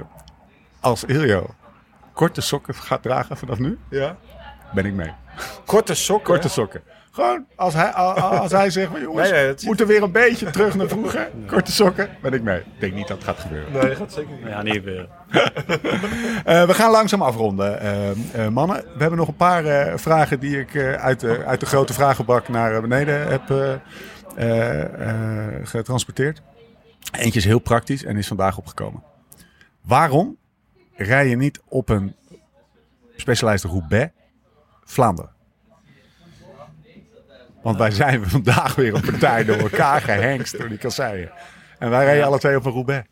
als 0.79 1.03
Iljo 1.03 1.49
korte 2.13 2.41
sokken 2.41 2.73
gaat 2.75 3.03
dragen 3.03 3.37
vanaf 3.37 3.59
nu, 3.59 3.77
Ja. 3.89 4.17
ben 4.73 4.85
ik 4.85 4.93
mee. 4.93 5.11
Korte 5.65 5.93
sokken. 5.95 6.25
Korte 6.33 6.49
sokken. 6.49 6.81
Gewoon, 7.11 7.45
als 7.55 7.73
hij, 7.73 7.91
als 7.91 8.51
hij 8.51 8.69
zegt 8.69 8.91
van 8.91 9.01
jongens, 9.01 9.29
Nee, 9.29 9.41
nee, 9.43 9.51
ziet- 9.55 9.63
moeten 9.63 9.87
weer 9.87 10.03
een 10.03 10.11
beetje 10.11 10.49
terug 10.49 10.75
naar 10.75 10.87
vroeger. 10.87 11.29
Korte 11.47 11.71
sokken, 11.71 12.09
ben 12.21 12.33
ik 12.33 12.41
mee. 12.41 12.57
Ik 12.59 12.65
denk 12.79 12.93
niet 12.93 13.07
dat 13.07 13.17
het 13.17 13.25
gaat 13.25 13.39
gebeuren. 13.39 13.71
Nee, 13.71 13.81
dat 13.81 13.97
gaat 13.97 14.13
zeker 14.13 14.31
niet. 14.31 14.47
Ja, 14.47 14.61
niet 14.61 14.83
weer. 14.83 15.07
Eh, 16.43 16.65
we 16.65 16.73
gaan 16.73 16.91
langzaam 16.91 17.21
afronden, 17.21 17.79
eh, 17.79 18.45
eh, 18.45 18.51
mannen. 18.51 18.77
We 18.77 18.99
hebben 18.99 19.17
nog 19.17 19.27
een 19.27 19.35
paar 19.35 19.99
vragen 19.99 20.39
die 20.39 20.59
ik 20.59 20.77
uit, 20.97 21.19
de, 21.19 21.43
uit 21.45 21.59
de 21.59 21.65
grote 21.65 21.93
vragenbak 21.93 22.47
naar 22.47 22.81
beneden 22.81 23.27
heb 23.27 23.79
getransporteerd. 25.63 26.41
Eentje 27.11 27.39
is 27.39 27.45
heel 27.45 27.59
praktisch 27.59 28.03
en 28.03 28.17
is 28.17 28.27
vandaag 28.27 28.57
opgekomen. 28.57 29.03
Waarom 29.81 30.37
rij 30.95 31.27
je 31.27 31.35
niet 31.35 31.61
op 31.67 31.89
een 31.89 32.15
Specialized 33.15 33.71
Roubaix 33.71 34.11
Vlaanderen? 34.83 35.31
Want 37.61 37.77
wij 37.77 37.91
zijn 37.91 38.29
vandaag 38.29 38.75
weer 38.75 38.95
een 38.95 39.01
partij 39.01 39.43
door 39.43 39.57
elkaar 39.57 40.01
gehengst 40.01 40.57
door 40.57 40.69
die 40.69 40.77
kasseien. 40.77 41.31
En 41.79 41.89
wij 41.89 42.05
rijden 42.05 42.25
alle 42.25 42.39
twee 42.39 42.55
op 42.55 42.65
een 42.65 42.71
Roubaix. 42.71 43.07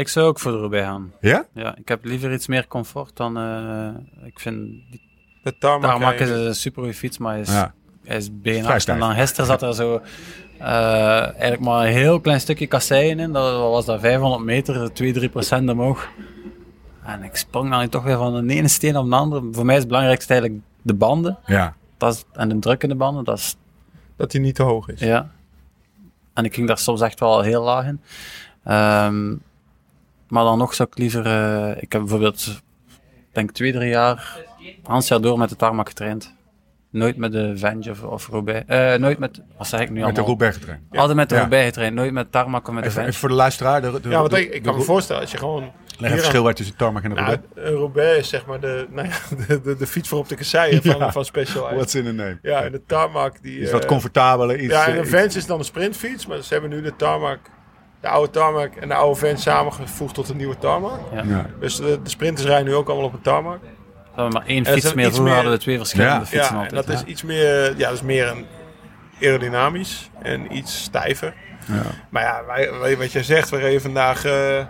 Ik 0.00 0.08
zou 0.08 0.26
ook 0.26 0.38
voor 0.40 0.52
de 0.52 0.58
Roubaix 0.58 0.86
gaan. 0.86 1.12
Ja? 1.20 1.44
Ja, 1.54 1.76
ik 1.76 1.88
heb 1.88 2.04
liever 2.04 2.32
iets 2.32 2.46
meer 2.46 2.66
comfort 2.66 3.16
dan... 3.16 3.36
eh, 3.36 4.26
ik 4.26 4.38
vind... 4.40 4.56
Die 4.90 5.00
De 5.42 5.58
tarmac, 5.58 6.14
is 6.14 6.30
een 6.30 6.54
super 6.54 6.82
goede 6.82 6.96
fiets, 6.96 7.18
maar 7.18 7.32
hij 7.32 7.40
is, 7.40 7.48
Ja. 7.52 7.74
hij 8.04 8.16
is 8.16 8.40
beenhard. 8.40 8.88
En 8.88 8.98
dan 8.98 9.14
gisteren 9.14 9.46
zat 9.46 9.62
er 9.62 9.74
zo... 9.74 10.00
eh, 10.58 11.22
eigenlijk 11.22 11.60
maar 11.60 11.86
een 11.86 11.92
heel 11.92 12.20
klein 12.20 12.40
stukje 12.40 12.66
kasseien 12.66 13.18
in. 13.18 13.32
Dat 13.32 13.58
was 13.58 13.84
dat 13.84 14.00
500 14.00 14.44
meter, 14.44 14.90
2-3 15.28 15.30
procent 15.30 15.70
omhoog. 15.70 16.08
En 17.04 17.22
ik 17.22 17.36
sprong 17.36 17.70
dan 17.70 17.88
toch 17.88 18.04
weer 18.04 18.16
van 18.16 18.46
de 18.46 18.54
ene 18.54 18.68
steen 18.68 18.96
op 18.96 19.08
de 19.10 19.16
andere. 19.16 19.48
Voor 19.52 19.64
mij 19.64 19.74
is 19.74 19.80
het 19.80 19.88
belangrijkste 19.88 20.32
eigenlijk 20.32 20.62
de 20.82 20.94
banden. 20.94 21.38
Ja. 21.46 21.74
Dat 21.96 22.14
is, 22.14 22.24
en 22.32 22.48
de 22.48 22.58
druk 22.58 22.82
in 22.82 22.88
de 22.88 22.94
banden, 22.94 23.24
dat 23.24 23.38
is 23.38 23.56
Dat 24.16 24.32
hij 24.32 24.40
niet 24.40 24.54
te 24.54 24.62
hoog 24.62 24.88
is. 24.88 25.00
Ja. 25.00 25.30
En 26.34 26.44
ik 26.44 26.54
ging 26.54 26.66
daar 26.66 26.78
soms 26.78 27.00
echt 27.00 27.20
wel 27.20 27.40
heel 27.40 27.62
laag 27.62 27.84
in. 27.86 28.00
Ehm, 28.64 29.34
maar 30.30 30.44
dan 30.44 30.58
nog 30.58 30.74
zou 30.74 30.88
ik 30.92 30.98
liever... 30.98 31.26
eh, 31.26 31.82
ik 31.82 31.92
heb 31.92 32.00
bijvoorbeeld, 32.00 32.62
denk 33.32 33.50
twee, 33.50 33.72
drie 33.72 33.88
jaar, 33.88 34.36
half 34.82 35.08
jaar 35.08 35.20
door 35.20 35.38
met 35.38 35.48
de 35.48 35.56
tarmac 35.56 35.88
getraind. 35.88 36.34
Nooit 36.90 37.16
met 37.16 37.32
de 37.32 37.56
Venge 37.56 37.90
of, 37.90 38.02
of 38.02 38.28
Roubaix. 38.28 38.64
Eh, 38.66 38.94
nooit 38.94 39.18
met... 39.18 39.40
Wat 39.58 39.66
zeg 39.66 39.80
ik 39.80 39.90
nu 39.90 40.04
Met 40.04 40.14
de? 40.14 40.20
Roubaix 40.20 40.56
getraind. 40.56 40.82
Altijd 40.90 41.16
met 41.16 41.28
de 41.28 41.34
Ja. 41.34 41.40
Roubaix 41.40 41.66
getraind. 41.66 41.94
Nooit 41.94 42.12
met 42.12 42.32
tarmac 42.32 42.68
of 42.68 42.74
met 42.74 42.82
de 42.82 42.88
Even, 42.88 42.92
Venge. 42.92 43.06
even 43.06 43.20
voor 43.20 43.28
de 43.28 43.34
luisteraar. 43.34 43.80
De, 43.82 44.00
de, 44.00 44.08
Ja, 44.08 44.18
want 44.18 44.30
de- 44.30 44.40
ik, 44.40 44.54
ik 44.54 44.62
kan 44.62 44.72
de- 44.72 44.78
me 44.78 44.84
voorstellen, 44.84 45.22
als 45.22 45.30
je 45.30 45.38
gewoon... 45.38 45.60
Leg 45.62 45.72
hier 45.98 46.10
het 46.10 46.18
verschil 46.20 46.46
uit 46.46 46.56
tussen 46.56 46.76
tarmac 46.76 47.02
en 47.02 47.08
de 47.08 47.14
Nou, 47.14 47.28
Roubaix. 47.28 47.68
een 47.70 47.74
Roubaix 47.78 48.18
is 48.18 48.28
zeg 48.28 48.46
maar 48.46 48.60
de, 48.60 48.86
nou 48.90 49.08
ja, 49.08 49.14
de, 49.46 49.60
de, 49.60 49.76
de 49.76 49.86
fiets 49.86 50.08
voor 50.08 50.18
op 50.18 50.28
de 50.28 50.34
kasseien 50.34 50.82
van, 50.82 50.96
Ja. 50.98 51.12
van 51.12 51.24
Specialized. 51.24 51.74
What's 51.74 51.94
in 51.94 52.06
a 52.06 52.10
name? 52.12 52.38
Ja, 52.42 52.62
en 52.62 52.72
de 52.72 52.82
tarmac 52.86 53.42
die... 53.42 53.60
Iets 53.60 53.70
wat 53.70 53.82
eh, 53.82 53.88
comfortabeler. 53.88 54.60
Iets, 54.60 54.72
Ja, 54.72 54.86
en 54.86 54.96
eh, 54.96 55.02
de 55.02 55.06
Vans 55.08 55.36
is 55.36 55.46
dan 55.46 55.58
een 55.58 55.64
sprintfiets, 55.64 56.26
maar 56.26 56.42
ze 56.42 56.52
hebben 56.52 56.70
nu 56.70 56.82
de 56.82 56.96
tarmac, 56.96 57.38
de 58.00 58.08
oude 58.08 58.30
tarmac 58.30 58.74
en 58.74 58.88
de 58.88 58.94
oude 58.94 59.18
Vans 59.20 59.42
samengevoegd 59.42 60.14
tot 60.14 60.28
een 60.28 60.36
nieuwe 60.36 60.58
tarmac. 60.58 61.00
Ja. 61.12 61.22
Ja. 61.22 61.46
Dus 61.60 61.76
de, 61.76 62.02
de 62.02 62.10
sprinters 62.10 62.46
rijden 62.46 62.66
nu 62.66 62.74
ook 62.74 62.88
allemaal 62.88 63.06
op 63.06 63.12
een 63.12 63.20
tarmac. 63.20 63.58
We 63.62 64.20
hebben 64.26 64.32
maar 64.32 64.46
één 64.46 64.66
fiets 64.66 64.94
meer. 64.94 65.04
Vroeger 65.04 65.22
meer- 65.24 65.34
hadden 65.34 65.52
we 65.52 65.58
twee 65.58 65.76
verschillende 65.76 66.14
Ja. 66.14 66.26
fietsen 66.26 66.56
altijd. 66.56 66.86
dat 66.86 66.88
is 66.88 67.02
iets 67.04 67.22
meer, 67.22 67.68
ja, 67.76 67.84
dat 67.88 67.92
is 67.92 68.02
meer 68.02 68.28
een 68.28 68.46
aerodynamisch 69.22 70.10
en 70.22 70.56
iets 70.56 70.82
stijver. 70.82 71.34
Ja. 71.66 71.82
Maar 72.08 72.22
ja, 72.22 72.42
wij, 72.80 72.96
wat 72.96 73.12
jij 73.12 73.22
zegt, 73.22 73.50
we 73.50 73.56
reden 73.56 73.80
vandaag 73.80 74.24
eh, 74.24 74.64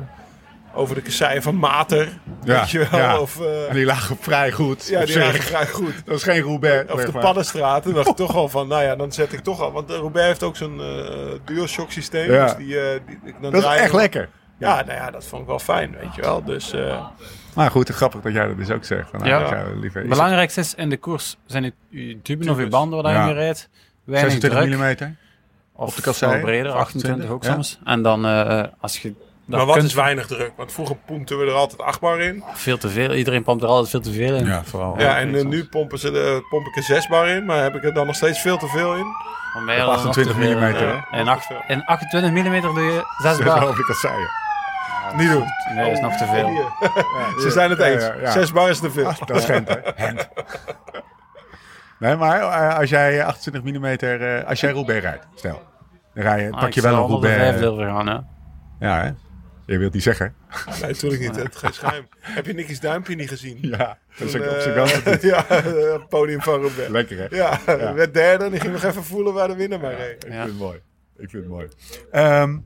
over 0.75 0.95
de 0.95 1.01
kasseien 1.01 1.43
van 1.43 1.55
Mater, 1.57 2.09
Ja, 2.45 2.59
weet 2.61 2.71
je 2.71 2.79
wel. 2.91 3.01
ja. 3.01 3.19
Of, 3.21 3.41
eh, 3.41 3.69
En 3.69 3.75
die 3.75 3.85
lagen 3.85 4.17
vrij 4.21 4.53
goed. 4.53 4.87
ja, 4.89 4.99
die 4.99 5.09
zich. 5.13 5.23
lagen 5.23 5.43
vrij 5.43 5.67
goed. 5.67 5.95
Dat 6.07 6.17
is 6.17 6.23
geen 6.23 6.41
Roubaix. 6.41 6.93
Of 6.93 7.05
de 7.05 7.13
maar. 7.13 7.23
Paddenstraat. 7.23 7.83
Toen 7.83 7.95
dacht 7.95 8.09
ik 8.09 8.17
toch 8.27 8.35
al 8.37 8.49
van, 8.49 8.69
nou 8.69 8.83
ja, 8.83 8.97
dan 8.97 9.13
zet 9.13 9.33
ik 9.33 9.41
toch 9.41 9.61
al. 9.61 9.73
Want 9.73 9.89
de 9.89 9.97
Roubaix 9.97 10.27
heeft 10.27 10.43
ook 10.43 10.57
zo'n 10.57 10.81
eh 10.81 10.87
DualShock 11.45 11.91
systeem. 11.93 12.31
Ja. 12.33 12.45
Dus 12.47 12.57
die, 12.57 12.81
eh, 12.81 13.01
die, 13.07 13.19
dan 13.41 13.51
Dat 13.53 13.63
is 13.63 13.69
je 13.69 13.75
echt 13.75 13.93
lekker. 13.93 14.29
Ja, 14.59 14.75
nou 14.85 14.99
ja, 14.99 15.11
dat 15.11 15.25
vond 15.27 15.43
ik 15.43 15.49
wel 15.49 15.59
fijn, 15.59 15.97
weet 16.01 16.15
je 16.15 16.21
wel. 16.23 16.45
Dus 16.45 16.73
eh, 16.73 17.07
Maar 17.55 17.71
goed, 17.71 17.89
grappig 17.89 18.21
dat 18.21 18.33
jij 18.33 18.47
dat 18.47 18.57
dus 18.57 18.71
ook 18.71 18.85
zegt. 18.85 19.11
Van, 19.11 19.19
nou, 19.21 19.31
Ja. 19.31 19.65
liever... 19.81 20.01
Het 20.01 20.09
belangrijkste 20.09 20.61
is 20.61 20.75
in 20.75 20.89
de 20.91 20.97
koers 20.97 21.37
zijn 21.47 21.65
het 21.65 21.75
uw 21.91 22.15
duben 22.23 22.49
of 22.49 22.57
Tubes. 22.57 22.71
banden 22.71 23.03
waar 23.03 23.29
je 23.29 23.35
rijdt. 23.35 23.69
Weinig 24.05 24.31
26 24.33 24.79
druk. 24.99 25.09
mm. 25.09 25.17
Of 25.73 25.89
op 25.89 25.97
de 25.97 26.03
kasseien, 26.03 26.33
wel 26.33 26.41
breder, 26.43 26.73
of 26.73 26.79
28 26.79 27.31
ook 27.31 27.45
28, 27.45 27.55
soms. 27.55 27.79
En 27.85 28.03
dan 28.03 28.27
eh, 28.27 28.65
als 28.81 28.99
je 29.03 29.15
maar 29.57 29.67
wat 29.67 29.75
kunt, 29.77 29.89
is 29.89 29.95
weinig 29.95 30.27
druk? 30.27 30.53
Want 30.57 30.73
vroeger 30.73 30.97
poempten 31.07 31.39
we 31.39 31.45
er 31.47 31.53
altijd 31.53 31.81
acht 31.81 32.01
bar 32.01 32.21
in. 32.21 32.43
veel 32.53 32.79
te 32.79 32.89
veel. 32.89 33.15
Iedereen 33.15 33.43
pompt 33.43 33.63
er 33.63 33.69
altijd 33.69 33.89
veel 33.91 34.01
te 34.01 34.13
veel 34.13 34.35
in. 34.37 34.47
Ja, 34.47 34.65
vooral. 34.65 34.99
Ja, 34.99 35.19
en 35.19 35.35
eh, 35.35 35.45
nu 35.45 35.65
pompen 35.65 35.99
ze 35.99 36.11
de, 36.11 36.47
pomp 36.49 36.67
ik 36.67 36.77
er 36.77 36.83
zes 36.83 37.07
bar 37.09 37.29
in. 37.29 37.45
Maar 37.45 37.63
heb 37.63 37.75
ik 37.75 37.85
er 37.85 37.95
dan 37.95 38.07
nog 38.07 38.15
steeds 38.17 38.41
veel 38.41 38.57
te 38.59 38.67
veel 38.67 38.95
in? 38.97 39.07
Voor 39.53 39.63
mij 39.63 39.81
Op 39.81 39.87
was 39.87 39.95
het 39.97 40.05
nog 40.05 40.17
28 40.17 40.35
te 40.35 40.41
veel. 40.41 40.49
millimeter, 40.59 40.89
Ja. 40.89 41.07
hè? 41.11 41.19
In, 41.21 41.29
acht- 41.29 41.51
in 41.69 41.85
28 41.85 42.31
mm 42.31 42.61
doe 42.61 42.81
je 42.83 43.05
6 43.23 43.37
Dat 43.37 43.45
bar. 43.45 43.57
is 43.57 43.63
over 43.63 43.77
de 43.77 43.85
kasseien. 43.85 44.29
Niet 45.17 45.31
doen. 45.31 45.45
Nee, 45.75 45.85
dat 45.85 45.93
is 45.93 46.01
nog 46.01 46.17
te 46.17 46.27
veel. 46.27 46.49
Hier. 46.49 46.65
Ze 47.43 47.51
zijn 47.51 47.71
het 47.71 47.79
eens. 47.79 48.03
ja, 48.05 48.15
ja. 48.21 48.31
Zes 48.31 48.53
bar 48.53 48.69
is 48.71 48.79
te 48.79 48.91
veel. 48.91 49.07
Ah, 49.07 49.19
dat 49.27 49.37
is? 49.37 49.45
Gent. 49.45 49.69
Nee, 51.99 52.17
maar 52.17 52.41
eh, 52.41 52.79
als 52.79 52.91
jij 52.91 53.25
28 53.25 53.63
mm, 53.73 53.85
eh, 53.85 54.49
als 54.49 54.61
jij 54.61 54.71
Roubaix 54.73 55.01
rijdt, 55.03 55.27
stel. 55.35 55.63
Dan 56.15 56.25
rij 56.25 56.43
je, 56.43 56.51
Ah, 56.51 56.59
pak 56.59 56.69
ik 56.69 56.75
je 56.75 56.81
wel 56.81 56.93
een 56.95 57.07
Roubaix. 57.07 57.61
gaan, 57.87 58.07
hè. 58.07 58.19
Ja, 58.87 59.03
hè? 59.03 59.11
Je 59.73 59.79
wilt 59.79 59.93
niet 59.93 60.03
zeggen. 60.03 60.35
Nee, 60.81 60.91
natuurlijk 60.91 61.23
niet. 61.23 61.37
Het 61.43 61.57
geen 61.57 61.73
schuim. 61.73 62.09
Heb 62.21 62.47
je 62.47 62.53
Nicky's 62.53 62.81
duimpje 62.81 63.15
niet 63.15 63.29
gezien? 63.29 63.59
Ja, 63.61 63.99
dat 64.19 64.29
is 64.29 64.35
op 64.35 64.41
zijn 64.61 64.75
eh, 64.75 65.05
kant. 65.05 65.23
Ja, 65.33 65.45
het 65.47 66.09
podium 66.09 66.43
van 66.43 66.61
Roubaix. 66.61 66.89
Lekker, 66.91 67.19
hè? 67.19 67.37
Ja, 67.37 67.61
werd 67.95 68.15
derde 68.15 68.45
en 68.45 68.51
die 68.51 68.61
ging 68.61 68.73
nog 68.73 68.83
even 68.83 69.05
voelen 69.05 69.33
waar 69.35 69.49
de 69.49 69.55
winnaar 69.57 69.81
maar 69.81 69.95
reed. 69.95 70.25
Ik 70.25 70.33
Ja. 70.33 70.39
vind 70.39 70.49
het 70.49 70.59
mooi. 70.59 70.81
Ik 71.17 71.31
vind 71.31 71.43
het 71.43 71.53
mooi. 71.53 71.69
Ehm 72.11 72.59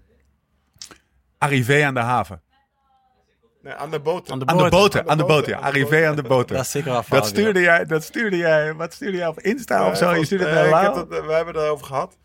arrivé 1.39 1.85
aan 1.85 1.95
de 1.95 2.01
haven. 2.01 2.43
Nee, 3.63 3.73
aan 3.73 3.91
de 3.91 4.01
boot. 4.01 4.31
Aan 4.31 4.39
de 4.39 4.47
Aan 4.47 4.57
de 4.57 4.63
boot. 4.63 4.71
boten, 4.71 5.09
aan 5.09 5.19
de 5.19 5.25
boten, 5.25 5.51
ja. 5.53 5.57
aan 5.57 5.63
de 5.63 5.69
Arrivé 5.69 6.09
aan 6.09 6.17
de 6.17 6.23
boten. 6.23 6.57
Dat 6.57 6.65
is 6.65 6.71
zeker 6.71 6.91
wel 6.91 7.05
Dat 7.09 7.27
stuurde 7.27 7.61
jij, 7.61 7.85
dat 7.85 8.03
stuurde 8.03 8.37
jij, 8.37 8.75
wat 8.75 8.93
stuurde 8.93 9.17
jij 9.17 9.27
op 9.27 9.41
Insta 9.41 9.89
of 9.89 9.97
zo? 9.97 10.15
Je 10.15 10.25
stuurde 10.25 10.45
het 10.47 10.55
nee, 10.55 10.71
naar 10.71 10.85
ik 10.91 10.95
heb 10.95 11.13
eh, 11.13 11.27
We 11.27 11.33
hebben 11.33 11.55
het 11.55 11.65
erover 11.65 11.87
gehad. 11.87 12.19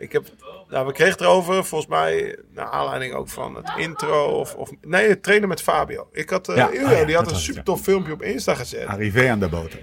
Ik 0.00 0.12
heb, 0.12 0.24
nou, 0.68 0.86
we 0.86 0.92
kregen 0.92 1.20
erover, 1.20 1.64
volgens 1.64 1.90
mij, 1.90 2.38
naar 2.54 2.66
aanleiding 2.66 3.14
ook 3.14 3.28
van 3.28 3.54
het 3.54 3.72
intro. 3.76 4.24
Of, 4.24 4.54
of 4.54 4.70
nee, 4.80 5.08
het 5.08 5.22
trainen 5.22 5.48
met 5.48 5.62
Fabio. 5.62 6.08
Ik 6.12 6.30
had, 6.30 6.48
eh 6.48 6.56
Ja, 6.56 6.64
ah 6.64 6.90
ja, 6.90 7.04
die 7.04 7.16
had 7.16 7.30
een 7.30 7.36
super 7.36 7.62
tof 7.62 7.80
filmpje 7.80 8.12
op 8.12 8.22
Insta 8.22 8.54
gezet. 8.54 8.86
Arrivé 8.86 9.30
aan 9.30 9.40
de 9.40 9.48
boten. 9.48 9.78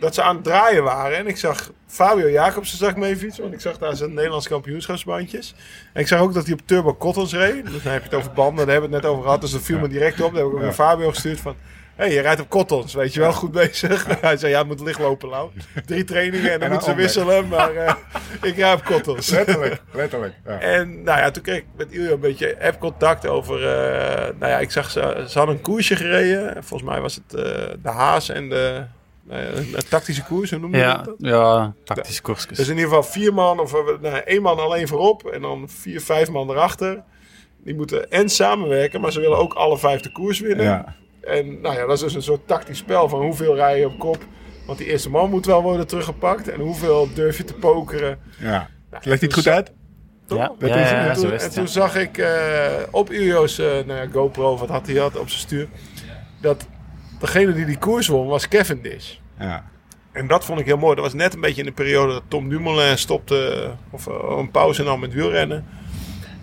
Dat 0.00 0.14
ze 0.14 0.22
aan 0.22 0.34
het 0.34 0.44
draaien 0.44 0.82
waren. 0.82 1.18
En 1.18 1.26
ik 1.26 1.36
zag 1.36 1.72
Fabio 1.86 2.30
Jacobsen 2.30 2.78
zag 2.78 2.90
ik 2.90 2.96
mee 2.96 3.16
fietsen. 3.16 3.42
Want 3.42 3.54
ik 3.54 3.60
zag 3.60 3.78
daar 3.78 3.96
zijn 3.96 4.14
Nederlands 4.14 4.48
kampioenschapsbandjes. 4.48 5.54
En 5.92 6.00
ik 6.00 6.06
zag 6.06 6.20
ook 6.20 6.34
dat 6.34 6.44
hij 6.44 6.52
op 6.52 6.60
Turbo 6.64 6.96
Cottons 6.96 7.34
reed. 7.34 7.64
Dus 7.64 7.82
dan 7.82 7.92
heb 7.92 8.02
je 8.02 8.08
het 8.08 8.18
over 8.18 8.32
banden, 8.32 8.64
daar 8.64 8.72
hebben 8.72 8.90
we 8.90 8.96
het 8.96 9.04
net 9.04 9.12
over 9.12 9.24
gehad. 9.24 9.40
Dus 9.40 9.50
dat 9.50 9.62
viel 9.62 9.78
me 9.78 9.88
direct 9.88 10.20
op. 10.20 10.34
Dan 10.34 10.42
heb 10.42 10.46
ik 10.46 10.54
ook 10.54 10.60
naar 10.60 10.72
Fabio 10.72 11.08
gestuurd 11.08 11.40
van... 11.40 11.56
Hé, 11.96 12.04
hey, 12.04 12.12
je 12.14 12.20
rijdt 12.20 12.40
op 12.40 12.48
Cottons, 12.48 12.94
weet 12.94 13.14
je 13.14 13.20
wel, 13.20 13.32
goed 13.32 13.52
bezig. 13.52 14.06
Hij 14.20 14.36
zei, 14.36 14.52
ja, 14.52 14.58
het 14.58 14.66
moet 14.66 14.80
licht 14.80 14.98
lopen, 14.98 15.28
Lau. 15.28 15.50
Drie 15.86 16.04
trainingen 16.04 16.52
en 16.52 16.58
dan 16.58 16.68
En 16.68 16.72
moeten 16.74 16.90
ze 16.90 16.96
wisselen. 16.96 17.48
Maar 17.48 17.74
eh, 17.74 17.94
ik 18.42 18.56
rijd 18.56 18.78
op 18.78 18.84
Cottons. 18.84 19.30
Letterlijk, 19.30 19.82
letterlijk. 19.92 20.34
Ja. 20.46 20.58
En 20.58 21.02
nou 21.02 21.18
ja, 21.18 21.30
toen 21.30 21.42
kreeg 21.42 21.56
ik 21.58 21.64
met 21.76 21.92
Ilja 21.92 22.10
een 22.10 22.20
beetje 22.20 22.56
app-contact 22.62 23.26
over... 23.26 23.56
eh, 23.66 24.34
nou 24.38 24.52
ja, 24.52 24.58
ik 24.58 24.70
zag 24.70 24.90
ze, 24.90 25.24
ze 25.28 25.38
hadden 25.38 25.56
een 25.56 25.62
koersje 25.62 25.96
gereden. 25.96 26.64
Volgens 26.64 26.90
mij 26.90 27.00
was 27.00 27.14
het 27.14 27.34
eh, 27.34 27.42
de 27.82 27.88
Haas 27.90 28.28
en 28.28 28.48
de... 28.48 28.84
eh, 29.28 29.54
een 29.56 29.88
tactische 29.88 30.24
koers, 30.24 30.50
hoe 30.50 30.58
noemde 30.60 30.76
je 30.78 30.82
Ja, 30.84 31.02
dat? 31.02 31.14
ja, 31.18 31.74
tactische 31.84 32.22
koersjes. 32.22 32.56
Dus 32.58 32.68
in 32.68 32.74
ieder 32.74 32.88
geval 32.88 33.02
vier 33.02 33.34
man, 33.34 33.60
of 33.60 33.74
eh, 33.74 33.80
nou, 34.00 34.16
één 34.16 34.42
man 34.42 34.58
alleen 34.58 34.88
voorop 34.88 35.26
en 35.26 35.40
dan 35.42 35.68
vier, 35.68 36.00
vijf 36.00 36.30
man 36.30 36.50
erachter. 36.50 37.02
Die 37.64 37.74
moeten 37.74 38.10
en 38.10 38.28
samenwerken, 38.28 39.00
maar 39.00 39.12
ze 39.12 39.20
willen 39.20 39.38
ook 39.38 39.54
alle 39.54 39.78
vijf 39.78 40.00
de 40.00 40.12
koers 40.12 40.40
winnen. 40.40 40.64
Ja. 40.64 40.94
En 41.26 41.60
nou 41.60 41.74
ja, 41.74 41.80
dat 41.86 41.96
is 41.96 42.00
dus 42.00 42.14
een 42.14 42.22
soort 42.22 42.46
tactisch 42.46 42.78
spel 42.78 43.08
van 43.08 43.20
hoeveel 43.22 43.54
rij 43.54 43.78
je 43.78 43.86
op 43.86 43.98
kop. 43.98 44.18
Want 44.66 44.78
die 44.78 44.86
eerste 44.86 45.10
man 45.10 45.30
moet 45.30 45.46
wel 45.46 45.62
worden 45.62 45.86
teruggepakt. 45.86 46.48
En 46.48 46.60
hoeveel 46.60 47.08
durf 47.14 47.36
je 47.36 47.44
te 47.44 47.54
pokeren. 47.54 48.18
ja. 48.38 48.68
Nou, 48.90 49.02
Legt 49.08 49.20
hij 49.20 49.28
het 49.28 49.34
goed 49.34 49.48
uit? 49.48 49.72
Toch? 50.26 50.38
Ja, 50.38 50.52
Dat 50.58 50.68
ja, 50.68 50.76
is- 50.76 50.90
ja, 50.90 50.98
en 51.00 51.06
ja, 51.06 51.14
toen, 51.48 51.62
en 51.62 51.68
zag 51.68 51.96
ik 51.96 52.18
eh, 52.18 52.28
op 52.90 53.12
Ilio's 53.12 53.58
eh, 53.58 53.66
nou 53.66 53.92
ja, 53.92 54.06
GoPro, 54.12 54.56
wat 54.56 54.68
had 54.68 54.86
hij 54.86 54.96
had 54.96 55.16
op 55.18 55.28
zijn 55.28 55.40
stuur, 55.40 55.68
dat 56.40 56.66
degene 57.20 57.52
die 57.52 57.64
die 57.66 57.78
koers 57.78 58.06
won 58.08 58.26
was 58.26 58.48
Cavendish. 58.48 59.14
Ja. 59.38 59.64
En 60.12 60.26
dat 60.26 60.44
vond 60.44 60.60
ik 60.60 60.66
heel 60.66 60.76
mooi. 60.76 60.94
Dat 60.94 61.04
was 61.04 61.14
net 61.14 61.34
een 61.34 61.40
beetje 61.40 61.60
in 61.60 61.66
de 61.66 61.72
periode 61.72 62.12
dat 62.12 62.22
Tom 62.28 62.48
Dumoulin 62.48 62.98
stopte, 62.98 63.70
of 63.90 64.06
eh, 64.06 64.14
een 64.38 64.50
pauze 64.50 64.82
nam 64.82 65.00
met 65.00 65.12
wielrennen. 65.12 65.64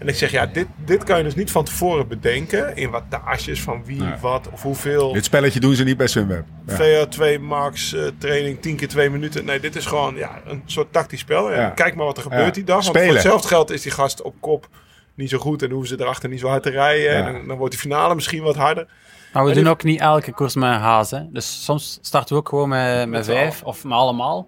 En 0.04 0.10
ik 0.10 0.16
zeg, 0.16 0.32
ja, 0.32 0.46
dit, 0.46 0.68
dit 0.86 1.04
kan 1.04 1.18
je 1.18 1.24
dus 1.24 1.36
niet 1.36 1.52
van 1.52 1.64
tevoren 1.64 2.08
bedenken 2.08 2.76
in 2.76 2.90
wattages 2.90 3.62
van 3.62 3.86
wie, 3.86 4.02
Nee. 4.02 4.14
wat 4.22 4.50
of 4.52 4.62
hoeveel. 4.62 5.14
Dit 5.14 5.26
spelletje 5.26 5.60
doen 5.60 5.76
ze 5.76 5.84
niet 5.84 5.98
bij 5.98 6.08
Sunweb. 6.08 6.46
Ja. 6.68 6.78
VO2 7.08 7.40
max 7.42 7.94
eh, 7.94 8.02
training 8.18 8.62
10 8.62 8.76
keer 8.76 8.88
2 8.88 9.10
minuten. 9.10 9.46
Nee, 9.46 9.60
dit 9.60 9.76
is 9.76 9.86
gewoon 9.86 10.16
ja, 10.16 10.42
een 10.46 10.62
soort 10.66 10.94
tactisch 10.94 11.20
spel. 11.20 11.52
Ja. 11.52 11.70
kijk 11.70 11.96
maar 11.96 12.06
wat 12.06 12.18
er 12.18 12.24
gebeurt 12.24 12.46
Ja. 12.46 12.52
die 12.52 12.64
dag. 12.64 12.76
Want 12.76 12.88
Spelen. 12.88 13.06
voor 13.06 13.16
hetzelfde 13.16 13.48
geld 13.48 13.72
is 13.72 13.82
die 13.82 13.92
gast 13.92 14.22
op 14.22 14.36
kop 14.40 14.68
niet 15.16 15.30
zo 15.30 15.38
goed. 15.38 15.62
En 15.64 15.70
hoeven 15.72 15.88
ze 15.98 16.04
erachter 16.04 16.30
niet 16.30 16.40
zo 16.40 16.48
hard 16.48 16.64
te 16.64 16.70
rijden. 16.70 17.04
Ja. 17.18 17.28
En 17.28 17.34
dan, 17.34 17.48
dan 17.48 17.58
wordt 17.58 17.72
die 17.72 17.82
finale 17.82 18.16
misschien 18.16 18.44
wat 18.44 18.56
harder. 18.56 18.86
Maar 19.34 19.44
we 19.44 19.50
En 19.50 19.56
doen 19.56 19.64
die- 19.64 19.74
ook 19.74 19.84
niet 19.84 20.00
elke 20.00 20.32
koers 20.34 20.56
met 20.56 20.70
een 20.70 20.80
haas. 20.80 21.12
Hè. 21.12 21.20
Dus 21.32 21.64
soms 21.64 21.98
starten 22.02 22.34
we 22.36 22.42
ook 22.42 22.50
gewoon 22.50 22.70
met, 22.70 23.10
met 23.10 23.26
vijf 23.26 23.64
of 23.64 23.84
met 23.84 23.94
allemaal. 23.94 24.48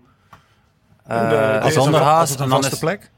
Eh, 1.05 1.29
de- 1.29 1.59
Als 1.61 1.75
haas. 1.75 2.29
het 2.29 2.37
En 2.37 2.43
een 2.43 2.49
dan 2.49 2.57
vaste 2.59 2.73
is, 2.75 2.79
plek? 2.81 3.11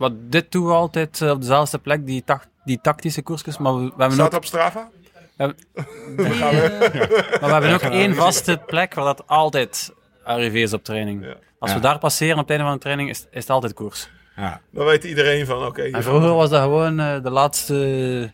Wat, 0.00 0.12
dit 0.30 0.52
doen 0.52 0.66
we 0.66 0.72
altijd 0.72 1.20
eh, 1.20 1.30
op 1.30 1.40
dezelfde 1.40 1.78
plek, 1.78 2.06
die, 2.06 2.24
die 2.64 2.78
tactische 2.82 3.22
koersjes. 3.22 3.58
Maar 3.58 3.74
we, 3.74 3.80
we 3.80 3.90
hebben 3.96 4.12
Staat 4.12 4.26
ook, 4.34 4.38
op 4.38 4.44
Strava? 4.44 4.88
die, 5.36 5.46
eh, 6.16 6.40
maar 7.40 7.60
we 7.60 7.66
hebben 7.66 7.72
ook 7.74 7.80
één 7.80 8.14
vaste 8.14 8.62
plek 8.66 8.94
waar 8.94 9.04
dat 9.04 9.22
altijd 9.26 9.92
arrivé 10.24 10.58
is 10.58 10.72
op 10.72 10.84
training. 10.84 11.24
Ja. 11.24 11.34
Als 11.58 11.70
Ja. 11.70 11.76
we 11.76 11.82
daar 11.82 11.98
passeren 11.98 12.34
op 12.34 12.40
het 12.40 12.50
einde 12.50 12.64
van 12.64 12.74
de 12.74 12.80
training, 12.80 13.08
is, 13.10 13.18
is 13.30 13.40
het 13.40 13.50
altijd 13.50 13.74
koers. 13.74 14.10
Ja. 14.36 14.60
Dan 14.70 14.84
weet 14.84 15.04
iedereen 15.04 15.46
van, 15.46 15.66
oké. 15.66 15.82
En 15.82 15.92
gaan 15.92 16.02
vroeger 16.02 16.28
we. 16.28 16.34
was 16.34 16.50
dat 16.50 16.62
gewoon 16.62 17.00
eh, 17.00 17.22
de 17.22 17.30
laatste 17.30 18.32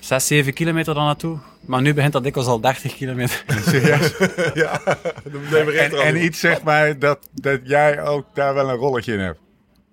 6, 0.00 0.26
7 0.26 0.52
kilometer 0.52 0.94
dan 0.94 1.04
naartoe. 1.04 1.38
Maar 1.60 1.80
nu 1.82 1.94
begint 1.94 2.12
dat 2.12 2.22
dikwijls 2.22 2.48
al 2.50 2.60
30 2.60 2.94
kilometer. 2.94 3.44
Serieus? 3.68 4.16
ja, 4.54 4.80
dan 5.24 5.42
nemen 5.50 5.66
we 5.66 5.78
En, 5.78 5.92
en 5.92 6.24
iets 6.24 6.40
zeg 6.40 6.62
maar 6.62 6.98
dat, 6.98 7.28
dat 7.32 7.60
jij 7.64 8.02
ook 8.02 8.26
daar 8.34 8.54
wel 8.54 8.68
een 8.68 8.76
rolletje 8.76 9.12
in 9.12 9.20
hebt. 9.20 9.38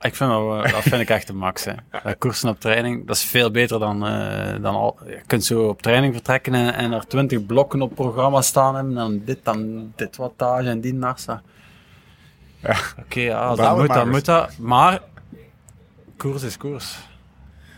Ik 0.05 0.15
vind 0.15 0.29
wel, 0.29 0.63
eh, 0.63 0.71
dat 0.71 0.81
vind 0.81 1.01
ik 1.01 1.09
echt 1.09 1.27
de 1.27 1.33
max. 1.33 1.63
Hè. 1.65 1.71
Dat 2.03 2.17
koersen 2.17 2.49
op 2.49 2.59
training, 2.59 3.07
dat 3.07 3.15
is 3.15 3.23
veel 3.23 3.51
beter 3.51 3.79
dan, 3.79 4.07
eh, 4.07 4.61
dan 4.61 4.75
al. 4.75 4.97
Je 5.05 5.21
kunt 5.27 5.45
zo 5.45 5.67
op 5.67 5.81
training 5.81 6.13
vertrekken 6.13 6.53
en, 6.53 6.73
en 6.73 6.91
er 6.91 7.07
20 7.07 7.45
blokken 7.45 7.81
op 7.81 7.95
programma 7.95 8.41
staan 8.41 8.75
hebben. 8.75 8.91
En 8.93 8.99
dan 8.99 9.21
dit, 9.25 9.39
dan 9.43 9.91
dit 9.95 10.15
wattage 10.15 10.69
en 10.69 10.81
die 10.81 10.93
nasa. 10.93 11.41
Ja. 12.59 12.75
Oké, 12.99 13.19
ja, 13.19 13.47
dat 13.55 13.57
het 13.57 13.77
moet, 13.77 13.87
maar 13.87 13.97
dan 13.97 14.09
moet 14.09 14.25
dat. 14.25 14.57
Maar 14.57 14.99
koers 16.17 16.43
is 16.43 16.57
koers. 16.57 16.97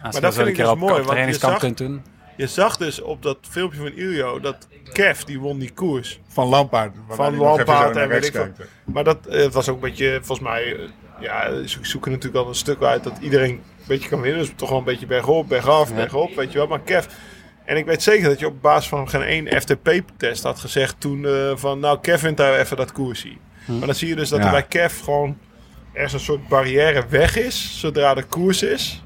Als 0.04 0.16
je 0.16 0.22
dat 0.22 0.22
dat 0.22 0.34
vind 0.34 0.46
een 0.46 0.52
ik 0.52 0.54
keer 0.58 0.64
dus 0.64 0.74
op, 0.74 0.80
mooi, 0.80 0.92
op 0.92 0.98
want 0.98 1.06
je 1.08 1.12
trainingskamp 1.14 1.52
zag- 1.54 1.62
kunt 1.62 1.78
doen. 1.78 2.02
je 2.36 2.48
zag 2.48 2.78
dus 2.78 3.02
op 3.02 3.22
dat 3.22 3.38
filmpje 3.42 3.80
van 3.80 3.92
Iljo 3.92 4.40
dat 4.40 4.68
Kev, 4.94 5.22
die 5.24 5.40
won 5.40 5.60
die 5.60 5.72
koers. 5.74 6.20
Van 6.28 6.48
Lampaard. 6.48 6.96
Van 7.10 7.36
Lampaard 7.36 7.96
en 7.96 8.08
weet 8.08 8.26
ik 8.26 8.32
veel. 8.34 8.52
Maar 8.84 9.04
dat 9.04 9.26
eh, 9.26 9.44
het 9.44 9.54
was 9.54 9.70
ook 9.70 9.76
een 9.76 9.82
beetje, 9.82 10.20
volgens 10.24 10.48
mij, 10.48 10.76
eh, 10.76 10.84
ja, 11.20 11.66
ze 11.66 11.78
zoeken 11.82 12.12
natuurlijk 12.12 12.44
al 12.44 12.50
een 12.50 12.56
stuk 12.56 12.82
uit 12.82 13.04
dat 13.04 13.18
iedereen 13.22 13.50
een 13.50 13.62
beetje 13.88 14.10
kan 14.10 14.22
winnen. 14.22 14.42
Dus 14.42 14.52
toch 14.56 14.70
wel 14.70 14.78
een 14.78 14.84
beetje 14.84 15.06
bergop, 15.06 15.48
bergaf, 15.48 15.94
bergop, 15.94 16.36
weet 16.36 16.52
je 16.52 16.58
wel. 16.58 16.68
Maar 16.68 16.80
Kev, 16.80 17.06
en 17.66 17.78
ik 17.78 17.86
weet 17.86 18.04
zeker 18.04 18.30
dat 18.30 18.40
je 18.40 18.48
op 18.48 18.62
basis 18.62 18.90
van 18.90 19.10
geen 19.10 19.22
één 19.22 19.62
FTP-test 19.62 20.44
had 20.44 20.60
gezegd 20.60 20.96
toen 21.00 21.26
eh, 21.26 21.52
van, 21.56 21.80
nou, 21.80 22.00
Kev 22.02 22.22
wint 22.22 22.38
daar 22.38 22.60
even 22.60 22.78
dat 22.78 22.92
koersie. 22.92 23.38
Maar 23.66 23.86
dan 23.86 23.96
zie 23.96 24.08
je 24.08 24.16
dus 24.16 24.30
dat 24.30 24.40
Ja. 24.40 24.46
er 24.46 24.52
bij 24.52 24.64
Kev 24.64 25.04
gewoon 25.04 25.38
ergens 25.94 26.14
een 26.14 26.20
soort 26.20 26.48
barrière 26.48 27.06
weg 27.10 27.38
is, 27.38 27.80
zodra 27.80 28.14
de 28.14 28.24
koers 28.24 28.64
is. 28.64 29.04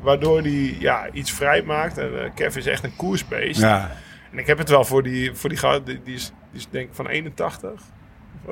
Waardoor 0.00 0.40
hij 0.40 0.76
ja, 0.78 1.08
iets 1.12 1.32
vrij 1.32 1.62
maakt. 1.62 1.98
En 1.98 2.22
eh, 2.24 2.30
Kev 2.34 2.56
is 2.56 2.66
echt 2.66 2.84
een 2.84 2.96
koersbeest. 2.96 3.60
Ja. 3.60 3.90
En 4.32 4.38
ik 4.38 4.46
heb 4.46 4.58
het 4.58 4.68
wel 4.68 4.84
voor 4.84 5.02
die, 5.02 5.34
voor 5.34 5.48
die 5.48 5.58
die, 5.84 6.00
die, 6.04 6.14
is, 6.14 6.32
die 6.50 6.60
is 6.60 6.68
denk 6.70 6.88
ik 6.88 6.94
van 6.94 7.06
81. 7.08 7.70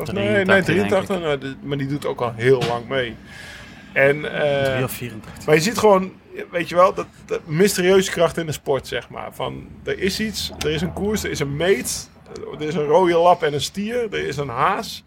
Of, 0.01 0.12
nee, 0.12 0.44
nee, 0.44 0.62
83, 0.62 1.06
83. 1.06 1.20
nou, 1.20 1.55
maar 1.62 1.77
die 1.78 1.86
doet 1.86 2.06
ook 2.06 2.20
al 2.20 2.32
heel 2.36 2.62
lang 2.68 2.89
mee. 2.89 3.14
En, 3.93 4.32
eh, 4.40 4.73
3 4.73 4.85
of 4.85 4.93
84. 4.93 5.47
maar 5.47 5.55
je 5.55 5.60
ziet 5.60 5.78
gewoon, 5.78 6.12
weet 6.51 6.68
je 6.68 6.74
wel, 6.74 6.94
dat, 6.94 7.06
dat 7.27 7.40
mysterieuze 7.44 8.10
kracht 8.10 8.36
in 8.39 8.47
de 8.47 8.52
sport, 8.52 8.86
zeg 8.86 9.09
maar. 9.09 9.28
Van, 9.32 9.66
er 9.85 9.98
is 9.98 10.20
iets, 10.20 10.52
er 10.59 10.70
is 10.70 10.82
een 10.82 10.93
koers, 10.93 11.24
er 11.24 11.31
is 11.31 11.40
een 11.40 11.56
meet, 11.56 12.10
er 12.59 12.66
is 12.66 12.74
een 12.74 12.85
rode 12.86 13.16
lap 13.16 13.43
en 13.43 13.52
een 13.55 13.60
stier, 13.60 14.02
er 14.12 14.27
is 14.27 14.36
een 14.36 14.48
haas. 14.48 15.05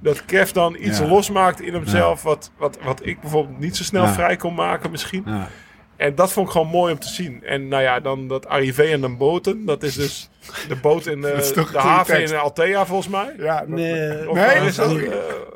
Dat 0.00 0.24
Kev 0.24 0.50
dan 0.50 0.76
iets 0.80 0.98
Ja. 0.98 1.06
losmaakt 1.06 1.60
in 1.60 1.72
hemzelf, 1.74 2.22
wat, 2.22 2.50
wat, 2.58 2.78
wat 2.82 3.06
ik 3.06 3.20
bijvoorbeeld 3.20 3.58
niet 3.58 3.76
zo 3.76 3.82
snel 3.82 4.02
Ja. 4.04 4.12
vrij 4.12 4.36
kon 4.36 4.54
maken 4.54 4.90
misschien. 4.90 5.22
Ja. 5.26 5.48
En 5.96 6.14
dat 6.14 6.32
vond 6.32 6.46
ik 6.46 6.52
gewoon 6.52 6.68
mooi 6.68 6.92
om 6.92 6.98
te 6.98 7.08
zien. 7.08 7.42
En 7.44 7.68
nou 7.68 7.82
ja, 7.82 8.00
dan 8.00 8.28
dat 8.28 8.46
Arrivé 8.46 8.82
en 8.82 9.00
de 9.00 9.08
boten. 9.08 9.64
Dat 9.64 9.82
is 9.82 9.94
dus 9.94 10.28
de 10.68 10.76
boot 10.82 11.06
in 11.06 11.24
is 11.36 11.52
de, 11.52 11.66
de 11.72 11.78
haven 11.78 12.14
tekst. 12.14 12.32
in 12.32 12.38
Althea 12.38 12.86
volgens 12.86 13.08
mij. 13.08 13.34
Ja, 13.38 13.58
dat- 13.58 13.68
Nee, 13.68 14.28
Of 14.30 14.34
Nee, 14.36 14.58
dat 14.58 14.68
is 14.68 14.76
dat? 14.76 14.90
is- 14.90 15.04
Eh, 15.04 15.10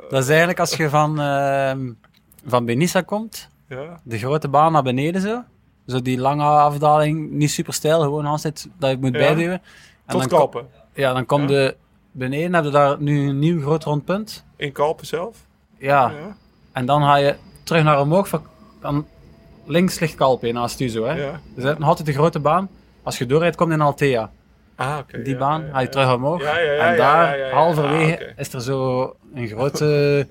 dat 0.09 0.23
is 0.23 0.29
eigenlijk 0.29 0.61
als 0.61 0.75
je 0.77 0.89
van, 0.89 1.21
ehm, 1.21 1.93
van 2.47 2.65
Benissa 2.65 3.01
komt, 3.01 3.49
ja. 3.69 4.01
de 4.03 4.19
grote 4.19 4.49
baan 4.49 4.73
naar 4.73 4.83
beneden 4.83 5.21
zo. 5.21 5.43
Zo 5.87 6.03
die 6.03 6.19
lange 6.19 6.45
afdaling, 6.45 7.31
niet 7.31 7.51
super 7.51 7.73
stijl, 7.75 8.01
gewoon 8.01 8.27
altijd 8.27 8.69
dat 8.79 8.91
je 8.91 8.97
moet 9.01 9.13
Ja. 9.13 9.19
bijduwen. 9.19 9.53
En 10.07 10.19
Tot 10.19 10.31
dan 10.31 10.49
kom-. 10.51 10.63
Ja, 10.95 11.13
dan 11.13 11.27
komt 11.27 11.51
Ja. 11.51 11.57
de 11.57 11.77
beneden, 12.13 12.55
heb 12.55 12.65
je 12.65 12.71
daar 12.71 12.97
nu 13.03 13.29
een 13.29 13.39
nieuw 13.39 13.61
groot 13.61 13.85
rondpunt. 13.85 14.45
In 14.57 14.73
Kalpen 14.73 15.07
zelf. 15.07 15.37
Ja, 15.79 16.11
Ja. 16.11 16.37
en 16.73 16.87
dan 16.87 17.03
ga 17.03 17.17
je 17.17 17.37
terug 17.63 17.83
naar 17.83 18.01
omhoog. 18.01 18.29
van- 18.29 18.43
Dan 18.81 19.07
links 19.65 19.99
ligt 19.99 20.15
Kalpen 20.15 20.55
naast 20.55 20.81
u 20.81 20.89
zo, 20.89 21.05
hè. 21.05 21.13
Ja. 21.13 21.41
Dus 21.55 21.65
dat 21.65 21.73
is 21.73 21.79
nog 21.79 21.89
altijd 21.89 22.07
de 22.07 22.13
grote 22.15 22.39
baan. 22.41 22.69
Als 23.03 23.19
je 23.19 23.27
doorrijdt, 23.27 23.57
kom 23.57 23.69
je 23.69 23.75
in 23.75 23.81
Althea. 23.81 24.31
Ah, 24.77 24.99
oké. 24.99 25.23
Die 25.23 25.33
ja, 25.33 25.39
baan, 25.39 25.61
ja, 25.67 25.71
ga 25.73 25.79
je 25.79 25.85
ja. 25.85 25.91
terug 25.91 26.15
omhoog. 26.15 26.43
Ja, 26.43 26.59
ja, 26.59 26.73
ja, 26.73 26.91
en 26.91 26.97
daar, 26.97 27.27
ja, 27.39 27.45
ja, 27.45 27.47
ja. 27.47 27.55
halverwege, 27.55 28.27
Ah, 28.27 28.39
is 28.39 28.53
er 28.53 28.61
zo 28.61 29.17
een 29.35 29.49
grote 29.49 30.27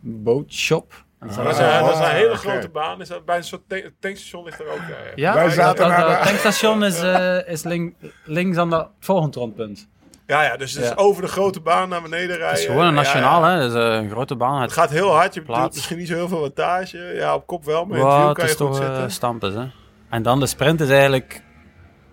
bootshop. 0.00 0.92
Ah. 1.20 1.28
Dat 1.28 1.30
is, 1.30 1.58
een, 1.58 1.80
dat 1.84 1.92
is 1.92 1.98
een 1.98 2.04
hele 2.14 2.36
grote 2.36 2.68
baan. 2.68 3.00
Is 3.00 3.08
dat 3.08 3.24
bij 3.24 3.36
een 3.36 3.44
soort 3.44 3.62
tank- 3.68 3.90
tankstation 4.00 4.44
ligt 4.44 4.60
er 4.60 4.66
ook. 4.68 4.78
Ja, 4.88 4.96
ja. 5.04 5.12
Ja, 5.14 5.34
Wij 5.34 5.44
dat- 5.44 5.52
zaten 5.52 5.76
dat, 5.88 5.88
naar 5.88 6.00
dat 6.08 6.18
de- 6.22 6.24
tankstation 6.28 6.84
is, 6.84 7.00
eh, 7.02 7.48
is 7.48 7.62
link- 7.62 7.94
links 8.24 8.56
aan 8.56 8.70
dat 8.70 8.88
volgende 9.00 9.38
rondpunt. 9.38 9.88
ja, 10.26 10.42
ja, 10.42 10.56
dus 10.56 10.72
het 10.72 10.82
is 10.82 10.88
Ja. 10.88 10.94
over 10.96 11.22
de 11.22 11.28
grote 11.28 11.60
baan 11.60 11.88
naar 11.88 12.02
beneden 12.02 12.26
rijden. 12.28 12.48
Het 12.48 12.58
is 12.58 12.64
gewoon 12.66 12.86
een 12.86 12.94
nationaal, 12.94 13.40
ja. 13.44 13.50
hè. 13.56 13.62
Het 13.62 13.72
is 13.72 13.78
eh, 13.78 13.94
een 13.94 14.10
grote 14.10 14.36
baan. 14.36 14.54
Het 14.54 14.62
Het, 14.70 14.72
gaat 14.78 14.90
heel 14.90 15.10
hard. 15.14 15.34
Je 15.34 15.42
Plaats. 15.42 15.62
doet 15.64 15.74
misschien 15.74 15.98
niet 15.98 16.08
zo 16.08 16.14
heel 16.14 16.28
veel 16.28 16.40
wattage. 16.40 16.98
Ja, 16.98 17.34
op 17.34 17.46
kop 17.46 17.64
wel, 17.64 17.84
maar 17.84 17.98
in 17.98 18.04
het 18.04 18.12
Wow, 18.12 18.18
wiel 18.18 18.28
het 18.28 18.36
kan 18.36 18.46
je 18.46 18.50
is 18.52 18.56
goed 18.56 18.66
toch 18.76 18.80
eh, 18.80 19.04
stampen, 19.06 19.52
hè. 19.60 19.66
En 20.10 20.22
dan 20.22 20.40
de 20.40 20.46
sprint 20.46 20.80
is 20.80 20.88
eigenlijk 20.90 21.42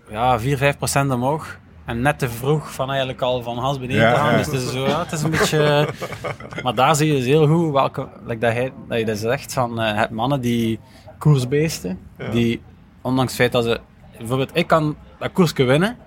ja, 0.10 0.40
4, 0.40 0.58
5 0.58 0.78
procent 0.78 1.12
omhoog. 1.12 1.58
En 1.86 2.02
net 2.02 2.20
te 2.20 2.30
vroeg 2.30 2.74
van 2.74 2.90
eigenlijk 2.90 3.22
al 3.22 3.42
van 3.42 3.58
Hans 3.58 3.80
beneden 3.80 4.10
te 4.14 4.20
gaan. 4.20 4.38
Dus 4.38 4.46
het 4.46 4.56
is, 4.56 4.72
zo, 4.72 4.88
ja, 4.88 5.00
het 5.04 5.12
is 5.12 5.22
een 5.24 5.30
beetje... 5.32 5.88
maar 6.64 6.76
daar 6.76 6.96
zie 6.96 7.08
je 7.08 7.14
dus 7.14 7.26
heel 7.26 7.48
goed 7.48 7.72
welke... 7.72 8.08
Like 8.26 8.40
dat, 8.40 8.54
hij, 8.54 8.72
dat 8.88 9.00
je 9.00 9.06
dat 9.06 9.18
zegt 9.18 9.54
van 9.54 9.82
eh, 9.82 9.98
het 10.00 10.10
mannen 10.10 10.42
die 10.42 10.80
koersbeesten. 11.18 12.00
Die, 12.32 12.62
ondanks 13.02 13.32
het 13.32 13.42
feit 13.42 13.52
dat 13.52 13.64
ze... 13.64 13.80
Bijvoorbeeld, 14.18 14.50
ik 14.54 14.68
kan 14.68 14.96
dat 15.20 15.32
koersje 15.32 15.64
winnen. 15.64 15.98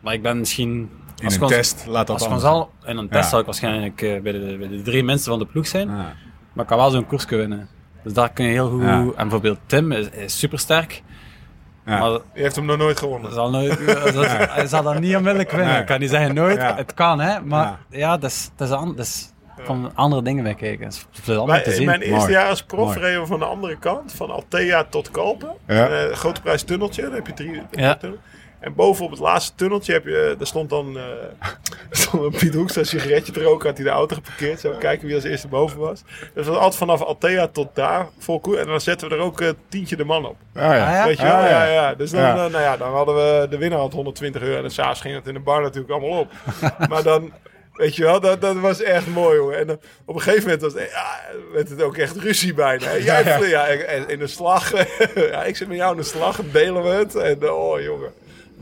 Maar 0.00 0.14
ik 0.14 0.22
ben 0.22 0.38
misschien... 0.38 0.90
In 1.18 1.24
als 1.24 1.34
een 1.34 1.40
cons- 1.40 1.52
test 1.52 1.84
laat 1.86 2.06
dat 2.06 2.20
Als. 2.20 2.28
Gonzalo, 2.28 2.70
in 2.84 2.96
een 2.96 3.08
test 3.08 3.22
Ja. 3.24 3.28
zal 3.28 3.38
ik 3.38 3.44
waarschijnlijk 3.44 4.02
eh, 4.02 4.20
bij, 4.20 4.32
de, 4.32 4.56
bij 4.58 4.68
de 4.68 4.82
drie 4.82 5.04
mensen 5.04 5.30
van 5.30 5.38
de 5.38 5.46
ploeg 5.46 5.66
zijn. 5.66 5.88
Ja. 5.88 5.94
Maar 6.52 6.64
ik 6.64 6.66
kan 6.66 6.78
wel 6.78 6.90
zo'n 6.90 7.06
koersje 7.06 7.36
winnen. 7.36 7.68
Dus 8.02 8.12
daar 8.12 8.32
kun 8.32 8.44
je 8.44 8.50
heel 8.50 8.70
goed... 8.70 8.82
Ja. 8.82 8.98
En 9.00 9.12
bijvoorbeeld 9.16 9.58
Tim 9.66 9.92
is, 9.92 10.08
is 10.08 10.38
super 10.38 10.58
sterk. 10.58 11.02
Ja. 11.86 11.98
Maar 11.98 12.10
Die 12.10 12.42
heeft 12.42 12.56
hem 12.56 12.64
nog 12.64 12.76
nooit 12.76 12.98
gewonnen. 12.98 13.32
zal 13.32 13.50
nooit, 13.50 13.86
dat, 14.14 14.26
hij 14.28 14.66
zal 14.66 14.82
dat 14.82 15.00
niet 15.00 15.16
onmiddellijk 15.16 15.50
winnen. 15.50 15.68
Nee. 15.72 15.80
Ik 15.80 15.86
kan 15.86 16.00
niet 16.00 16.10
zeggen 16.10 16.34
nooit. 16.34 16.56
Ja. 16.56 16.76
Het 16.76 16.94
kan, 16.94 17.20
hè. 17.20 17.40
Maar 17.40 17.64
Ja. 17.64 17.78
ja, 17.98 18.16
dat 18.16 18.30
is, 18.30 18.50
dat 18.56 18.98
is, 18.98 19.30
van 19.64 19.90
andere 19.94 20.22
dingen 20.22 20.42
bij 20.44 20.54
kijken. 20.54 20.84
Dat 20.84 20.92
is 20.92 21.06
plezant 21.24 21.40
om 21.40 21.46
Bij- 21.46 21.62
te 21.62 21.70
in 21.70 21.76
zien. 21.76 21.86
mijn 21.86 22.00
eerste 22.00 22.16
Mooi. 22.18 22.32
jaar 22.32 22.48
als 22.48 22.62
prof 22.62 22.86
Mooi. 22.86 22.98
reden 22.98 23.20
we 23.20 23.26
van 23.26 23.38
de 23.38 23.44
andere 23.44 23.78
kant, 23.78 24.12
van 24.12 24.30
Althea 24.30 24.84
tot 24.84 25.10
Kalpen. 25.10 25.52
Ja. 25.66 25.88
Eh, 25.88 26.12
grote 26.16 26.40
prijs 26.40 26.62
tunneltje, 26.62 27.02
dan 27.02 27.12
heb 27.12 27.26
je 27.26 27.32
drie. 27.32 27.62
Ja. 27.70 27.94
tunnel. 27.94 28.18
En 28.62 28.74
boven 28.74 29.04
op 29.04 29.10
het 29.10 29.20
laatste 29.20 29.52
tunneltje 29.54 29.92
heb 29.92 30.04
je, 30.04 30.34
daar 30.38 30.46
stond 30.46 30.70
dan 30.70 30.96
eh, 30.98 31.02
stond 31.90 32.22
een 32.22 32.38
Piet 32.38 32.54
Hoekstra 32.54 32.84
sigaretje 32.84 33.32
te 33.32 33.42
roken, 33.42 33.68
had 33.68 33.76
hij 33.76 33.86
de 33.86 33.92
auto 33.92 34.14
geparkeerd. 34.14 34.60
Zo 34.60 34.70
kijken 34.78 35.06
wie 35.06 35.14
als 35.14 35.24
eerste 35.24 35.48
boven 35.48 35.78
was. 35.78 36.02
Dus 36.18 36.28
dat 36.34 36.46
was 36.46 36.56
altijd 36.56 36.76
vanaf 36.76 37.00
Althea 37.02 37.48
tot 37.48 37.68
daar 37.74 38.06
vol 38.18 38.40
koer. 38.40 38.58
En 38.58 38.66
dan 38.66 38.80
zetten 38.80 39.08
we 39.08 39.14
er 39.14 39.20
ook 39.20 39.40
eh, 39.40 39.48
tientje 39.68 39.96
de 39.96 40.04
man 40.04 40.26
op. 40.26 40.36
Ah, 40.54 40.62
ja. 40.62 40.86
Ah, 40.86 40.92
ja? 40.92 41.04
Weet 41.06 41.18
je 41.18 41.24
wel? 41.24 41.34
Ah, 41.34 41.40
ja. 41.42 41.64
ja. 41.64 41.72
Ja, 41.72 41.94
Dus 41.94 42.10
dan, 42.10 42.20
Ja. 42.20 42.30
eh, 42.44 42.50
nou 42.50 42.62
ja, 42.62 42.76
dan 42.76 42.92
hadden 42.92 43.14
we 43.14 43.46
de 43.50 43.58
winnaar 43.58 43.78
had 43.78 43.92
120 43.92 44.42
euro. 44.42 44.62
En 44.64 44.70
s'avonds 44.70 45.00
ging 45.00 45.14
het 45.14 45.26
in 45.26 45.34
de 45.34 45.40
bar 45.40 45.62
natuurlijk 45.62 45.92
allemaal 45.92 46.18
op. 46.20 46.32
maar 46.88 47.02
dan, 47.02 47.32
weet 47.72 47.96
je 47.96 48.02
wel, 48.02 48.20
dat, 48.20 48.40
dat 48.40 48.56
was 48.56 48.82
echt 48.82 49.06
mooi, 49.06 49.36
jongen. 49.36 49.58
En 49.58 49.66
dan, 49.66 49.80
op 50.04 50.14
een 50.14 50.20
gegeven 50.20 50.42
moment 50.44 50.62
was 50.62 50.72
het, 50.72 50.90
ja, 50.90 51.20
werd 51.52 51.68
het 51.68 51.82
ook 51.82 51.96
echt 51.96 52.16
ruzie 52.16 52.54
bijna. 52.54 52.96
Jij, 52.96 53.24
Ja, 53.24 53.38
ja. 53.66 53.66
in 54.06 54.18
de 54.18 54.26
slag. 54.26 54.72
ja, 55.14 55.44
ik 55.44 55.56
zit 55.56 55.68
met 55.68 55.76
jou 55.76 55.90
in 55.90 55.96
de 56.00 56.06
slag 56.06 56.38
en 56.38 56.48
delen 56.52 56.82
we 56.82 56.88
het. 56.88 57.14
En 57.14 57.42
eh, 57.42 57.56
oh, 57.58 57.80
jongen. 57.80 58.12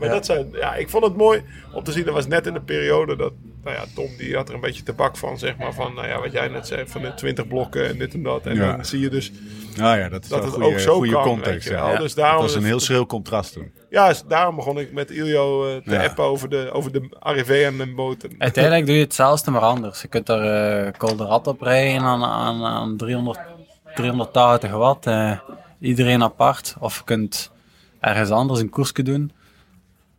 Maar 0.01 0.09
Ja. 0.09 0.15
dat 0.15 0.25
zijn, 0.25 0.47
ja, 0.51 0.75
ik 0.75 0.89
vond 0.89 1.03
het 1.03 1.15
mooi 1.17 1.43
om 1.73 1.83
te 1.83 1.91
zien. 1.91 2.05
Dat 2.05 2.13
was 2.13 2.27
net 2.27 2.47
in 2.47 2.53
de 2.53 2.61
periode 2.61 3.15
dat, 3.15 3.33
nou 3.63 3.75
ja, 3.75 3.83
Tom 3.95 4.07
die 4.17 4.35
had 4.35 4.49
er 4.49 4.55
een 4.55 4.61
beetje 4.61 4.83
tabak 4.83 5.17
van, 5.17 5.37
zeg 5.39 5.57
maar. 5.57 5.73
Van, 5.73 5.93
nou 5.93 6.07
ja, 6.07 6.19
wat 6.19 6.31
jij 6.31 6.47
net 6.47 6.67
zei, 6.67 6.87
van 6.87 7.01
de 7.01 7.13
20 7.13 7.47
blokken 7.47 7.87
en 7.89 7.97
dit 7.97 8.13
en 8.13 8.23
dat. 8.23 8.45
En 8.45 8.55
Ja. 8.55 8.75
dan 8.75 8.85
zie 8.85 8.99
je 8.99 9.09
dus 9.09 9.31
Nou 9.77 9.97
ja, 9.97 10.09
dat 10.09 10.23
is 10.23 10.29
dat 10.29 10.43
het 10.43 10.61
ook 10.61 10.79
zo 10.79 10.95
goede 10.95 11.11
kan, 11.11 11.23
context. 11.23 11.69
Ja. 11.69 11.95
Dus 11.97 12.13
daarom 12.13 12.41
dat 12.41 12.45
was 12.53 12.61
een 12.61 12.67
heel 12.67 12.79
schril 12.79 13.05
contrast 13.05 13.53
toen. 13.53 13.71
ja, 13.89 14.07
dus 14.07 14.23
daarom 14.27 14.55
begon 14.55 14.79
ik 14.79 14.91
met 14.93 15.11
Iljo 15.11 15.67
eh, 15.67 15.75
te 15.83 15.91
Ja. 15.91 16.03
appen 16.05 16.23
over 16.23 16.49
de, 16.49 16.69
over 16.71 16.91
de 16.91 17.07
arrivé 17.19 17.53
en 17.65 17.77
de 17.77 17.93
boten. 17.93 18.31
Uiteindelijk 18.37 18.85
doe 18.85 18.95
je 18.95 19.01
hetzelfde, 19.03 19.51
maar 19.51 19.61
anders. 19.61 20.01
Je 20.01 20.07
kunt 20.07 20.29
er 20.29 20.85
uh, 20.85 20.91
Colderat 20.97 21.47
op 21.47 21.61
rijden 21.61 22.01
aan, 22.01 22.23
aan, 22.23 22.63
aan 22.65 22.97
300, 22.97 23.39
380 23.95 24.71
watt. 24.71 25.05
eh, 25.07 25.31
iedereen 25.79 26.23
apart. 26.23 26.75
Of 26.79 26.97
je 26.97 27.03
kunt 27.03 27.51
ergens 27.99 28.29
anders 28.29 28.59
een 28.59 28.69
koersje 28.69 29.03
doen. 29.03 29.31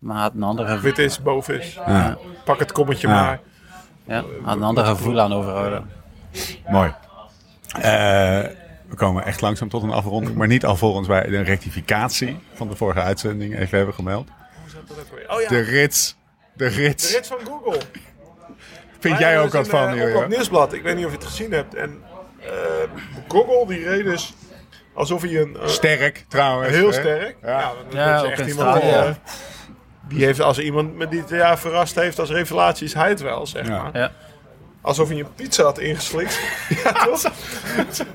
Maar 0.02 0.24
het 0.24 0.34
een 0.34 0.42
andere, 0.42 0.80
Wit 0.80 0.98
is, 0.98 1.22
boven 1.22 1.60
is. 1.60 1.74
Ja. 1.86 2.18
Pak 2.44 2.58
het 2.58 2.72
kommetje 2.72 3.08
Ja. 3.08 3.14
maar. 3.14 3.40
ja, 4.04 4.24
had 4.42 4.56
een 4.56 4.62
ander 4.62 4.84
gevoel 4.84 5.20
aan 5.20 5.32
overhouden. 5.32 5.90
Mooi. 6.68 6.94
Eh, 7.68 7.82
we 8.88 8.94
komen 8.96 9.24
echt 9.24 9.40
langzaam 9.40 9.68
tot 9.68 9.82
een 9.82 9.90
afronding. 9.90 10.36
Maar 10.36 10.46
niet 10.46 10.64
alvorens 10.64 11.08
wij 11.08 11.26
de 11.28 11.40
rectificatie 11.40 12.38
van 12.54 12.68
de 12.68 12.76
vorige 12.76 13.00
uitzending 13.00 13.58
even 13.58 13.76
hebben 13.76 13.94
gemeld. 13.94 14.28
Hoe 14.62 14.70
zat 14.70 14.88
dat 14.88 14.98
ook 14.98 15.18
weer? 15.18 15.30
Oh 15.30 15.40
ja, 15.40 15.48
De 15.48 15.60
rits. 15.60 16.16
De 16.54 16.64
de 16.64 16.70
rits. 16.70 17.12
rit 17.14 17.26
van 17.26 17.38
Google. 17.44 17.80
Vind 18.98 19.14
Maar 19.14 19.22
jij 19.22 19.38
ook 19.40 19.46
is 19.46 19.52
wat 19.52 19.68
van, 19.68 19.88
eh, 19.88 19.96
Iljo? 19.96 20.14
Op 20.14 20.20
het 20.20 20.30
nieuwsblad. 20.30 20.72
Ik 20.72 20.82
weet 20.82 20.96
niet 20.96 21.04
of 21.04 21.10
je 21.10 21.16
het 21.16 21.26
gezien 21.26 21.52
hebt. 21.52 21.74
En 21.74 22.02
eh, 22.40 22.48
Google 23.28 23.66
die 23.66 23.84
reed 23.88 24.04
dus 24.04 24.34
alsof 24.94 25.22
hij 25.22 25.36
een... 25.40 25.56
Sterk, 25.64 26.24
trouwens. 26.28 26.70
heel 26.74 26.86
hè? 26.86 26.92
sterk. 26.92 27.36
Ja. 27.42 27.48
Ja, 27.50 27.72
dat 27.74 27.92
Ja, 27.92 28.30
echt 28.30 28.40
in 28.40 28.48
iemand 28.48 28.82
die, 30.08 30.24
heeft 30.24 30.40
als 30.40 30.58
iemand 30.58 30.96
met 30.96 31.10
die 31.10 31.20
het 31.20 31.28
jaar 31.30 31.58
verrast 31.58 31.94
heeft 31.94 32.18
als 32.18 32.30
revelatie 32.30 32.86
is 32.86 32.94
hij 32.94 33.08
het 33.08 33.20
wel, 33.20 33.46
zeg 33.46 33.66
Ja. 33.66 33.82
maar. 33.82 33.96
Ja. 33.98 34.12
Alsof 34.80 35.08
hij 35.08 35.18
een 35.18 35.34
pizza 35.34 35.62
had 35.62 35.78
ingeslikt. 35.78 36.40
ja, 36.84 36.92
toch? 36.92 37.22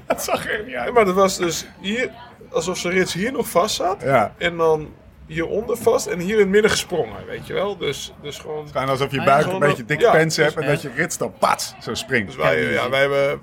Dat 0.07 0.23
zag 0.23 0.49
er 0.49 0.63
niet 0.65 0.75
uit. 0.75 0.93
Maar 0.93 1.05
dat 1.05 1.15
was 1.15 1.37
dus 1.37 1.65
hier, 1.81 2.09
alsof 2.51 2.77
zijn 2.77 2.93
rits 2.93 3.13
hier 3.13 3.31
nog 3.31 3.49
vast 3.49 3.75
zat. 3.75 4.01
Ja. 4.01 4.33
En 4.37 4.57
dan 4.57 4.93
hieronder 5.25 5.77
vast 5.77 6.05
en 6.05 6.19
hier 6.19 6.33
in 6.33 6.39
het 6.39 6.49
midden 6.49 6.71
gesprongen, 6.71 7.25
weet 7.25 7.47
je 7.47 7.53
wel. 7.53 7.77
Dus, 7.77 8.13
dus 8.21 8.37
gewoon... 8.39 8.67
Gewoon 8.71 8.89
alsof 8.89 9.11
je 9.11 9.19
Ah, 9.19 9.25
buik 9.25 9.45
ja. 9.45 9.51
een 9.51 9.59
beetje 9.59 9.85
dikke 9.85 10.03
Ja, 10.03 10.11
pens 10.11 10.35
dus- 10.35 10.45
hebt 10.45 10.57
en 10.57 10.63
ja. 10.63 10.69
dat 10.69 10.81
je 10.81 10.91
rits 10.95 11.17
dan 11.17 11.33
pats 11.39 11.73
zo 11.81 11.93
springt. 11.93 12.27
Dus 12.27 12.35
wij, 12.35 12.71
ja, 12.71 12.89
wij 12.89 12.99
hebben... 12.99 13.41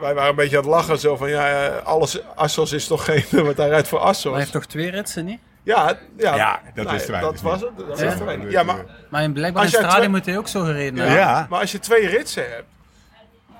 Wij 0.00 0.14
waren 0.14 0.30
een 0.30 0.36
beetje 0.36 0.56
aan 0.56 0.62
het 0.62 0.72
lachen, 0.72 0.98
zo 0.98 1.16
van 1.16 1.28
ja, 1.30 1.66
eh, 1.68 1.86
alles, 1.86 2.20
Assos 2.34 2.72
is 2.72 2.86
toch 2.86 3.04
geen, 3.04 3.24
wat 3.46 3.56
hij 3.56 3.68
rijdt 3.68 3.88
voor 3.88 3.98
Maar 3.98 4.06
hij 4.06 4.16
Assos. 4.16 4.36
heeft 4.36 4.52
toch 4.52 4.64
twee 4.66 4.90
ritsen, 4.90 5.24
niet? 5.24 5.40
Ja, 5.62 5.96
ja, 6.16 6.36
Ja, 6.36 6.60
dat 6.74 6.84
nou, 6.84 6.96
wisten 6.96 7.12
wij 7.12 7.20
Dat 7.20 7.32
dus 7.32 7.42
was 7.42 7.60
het. 7.60 7.70
Dat 7.88 7.98
Ja. 8.00 8.36
niet. 8.36 8.50
Ja, 8.50 8.62
maar, 8.62 8.84
Maar 9.08 9.22
in 9.22 9.32
blijkbaar 9.32 9.64
in 9.66 9.76
Als 9.84 9.94
twee- 9.94 10.08
moet 10.08 10.26
hij 10.26 10.38
ook 10.38 10.48
zo 10.48 10.60
gereden 10.64 10.94
ja, 10.96 11.02
hebben. 11.02 11.20
Ja. 11.20 11.46
maar 11.50 11.60
als 11.60 11.72
je 11.72 11.78
twee 11.78 12.06
ritsen 12.06 12.50
hebt, 12.50 12.66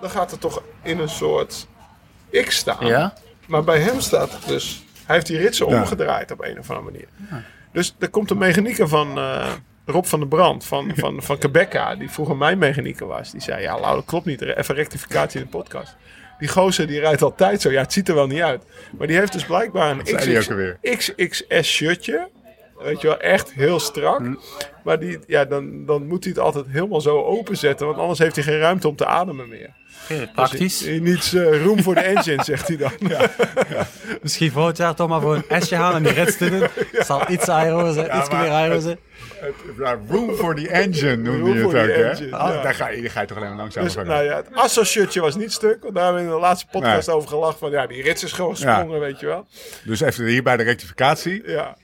dan 0.01 0.11
gaat 0.11 0.31
het 0.31 0.41
toch 0.41 0.63
in 0.83 0.99
een 0.99 1.09
soort 1.09 1.67
X 2.47 2.57
staan. 2.57 2.87
Ja? 2.87 3.13
Maar 3.47 3.65
bij 3.65 3.79
hem 3.81 4.01
staat 4.01 4.33
het 4.33 4.47
dus... 4.47 4.85
Hij 5.07 5.15
heeft 5.15 5.27
die 5.29 5.39
ritsen 5.39 5.69
Ja. 5.69 5.81
omgedraaid 5.81 6.31
op 6.31 6.43
een 6.45 6.59
of 6.59 6.71
andere 6.71 6.91
manier. 6.91 7.09
Dus 7.73 7.95
er 7.99 8.09
komt 8.11 8.31
een 8.31 8.39
mechanieker 8.39 8.89
van 8.89 9.19
eh, 9.19 9.49
Rob 9.87 10.05
van 10.05 10.19
der 10.19 10.29
Brand 10.29 10.65
van, 10.65 10.93
van, 10.97 11.23
van 11.23 11.39
Quebeca, 11.39 11.95
die 11.97 12.11
vroeger 12.11 12.37
mijn 12.37 12.59
mechanieker 12.59 13.07
was. 13.07 13.31
Die 13.31 13.41
zei, 13.41 13.63
ja 13.63 13.81
Lau, 13.81 13.95
dat 13.95 14.05
klopt 14.05 14.27
niet. 14.27 14.41
Even 14.43 14.75
rectificatie 14.75 15.41
in 15.41 15.45
de 15.51 15.51
podcast. 15.59 15.97
Die 16.41 16.49
gozer 16.49 16.87
die 16.87 17.01
rijdt 17.01 17.23
altijd 17.23 17.61
zo. 17.61 17.71
Ja, 17.71 17.81
het 17.81 17.93
ziet 17.93 18.09
er 18.09 18.15
wel 18.15 18.27
niet 18.27 18.41
uit. 18.41 18.63
Maar 18.99 19.07
die 19.07 19.17
heeft 19.17 19.33
dus 19.33 19.45
blijkbaar 19.45 19.91
een 19.91 20.07
zei 20.07 20.25
die 20.25 20.39
ook 20.39 20.51
alweer? 20.51 20.79
XXS 20.81 21.69
shirtje. 21.69 22.29
Weet 22.79 23.01
je 23.01 23.07
wel, 23.07 23.21
echt 23.21 23.53
heel 23.53 23.81
strak. 23.81 24.21
Maar 24.85 24.99
die, 24.99 25.19
ja, 25.27 25.45
dan, 25.45 25.87
dan 25.87 26.07
moet 26.07 26.25
hij 26.25 26.33
het 26.33 26.43
altijd 26.43 26.67
helemaal 26.69 27.01
zo 27.01 27.23
openzetten. 27.23 27.87
Want 27.87 27.99
anders 27.99 28.19
heeft 28.19 28.35
hij 28.35 28.45
geen 28.45 28.59
ruimte 28.59 28.89
om 28.89 28.97
te 28.97 29.07
ademen 29.07 29.49
meer. 29.49 29.75
Praktisch. 30.35 30.79
Dus 30.79 31.01
Niets 31.01 31.35
eh, 31.35 31.63
room 31.65 31.83
for 31.83 31.95
the 31.95 32.01
engine, 32.01 32.45
zegt 32.45 32.69
hij 32.69 32.77
dan. 32.77 32.93
Misschien 34.23 34.53
volgend 34.53 34.77
jaar 34.77 34.95
toch 34.95 35.09
maar 35.09 35.21
voor 35.21 35.45
een 35.49 35.63
S'je 35.63 35.77
gaan 35.77 35.95
en 35.95 36.03
die 36.03 36.37
te 36.37 36.51
doen. 36.51 36.67
Zal 37.07 37.31
iets 37.31 37.49
aero 37.49 37.93
zijn, 37.93 38.17
iets 38.17 38.29
meer 38.31 38.51
aero 38.51 38.81
zijn. 38.81 38.99
Ja, 39.79 39.99
room 40.09 40.35
for 40.35 40.55
the 40.55 40.69
engine 40.69 41.17
noemde 41.17 41.39
Room 41.63 41.71
je 41.71 41.77
het 41.77 41.91
ook, 41.91 42.31
hè? 42.31 42.37
Ah, 42.37 42.55
ja. 42.55 42.63
daar, 42.63 42.75
ga 42.75 42.89
je, 42.89 43.01
daar 43.03 43.11
ga 43.11 43.21
je 43.21 43.27
toch 43.27 43.37
alleen 43.37 43.49
maar 43.49 43.59
langzaam 43.59 43.85
Dus 43.85 43.97
over 43.97 44.09
nou 44.09 44.25
ja, 44.25 44.37
het 44.37 44.47
Asso-shirtje 44.53 45.21
was 45.21 45.37
niet 45.37 45.53
stuk. 45.53 45.83
Want 45.83 45.95
daar 45.95 46.05
hebben 46.05 46.23
we 46.23 46.29
in 46.29 46.35
de 46.35 46.41
laatste 46.41 46.67
podcast 46.71 47.07
Nee. 47.07 47.17
over 47.17 47.29
gelachen. 47.29 47.59
Van 47.59 47.71
ja, 47.71 47.87
die 47.87 48.03
rits 48.03 48.25
is 48.25 48.33
gewoon 48.33 48.51
gesprongen, 48.57 49.01
weet 49.01 49.21
je 49.21 49.27
wel. 49.27 49.47
Dus 49.85 50.01
even 50.01 50.25
hier 50.25 50.43
bij 50.43 50.57
de 50.57 50.63
rectificatie. 50.63 51.43
Ja. 51.47 51.77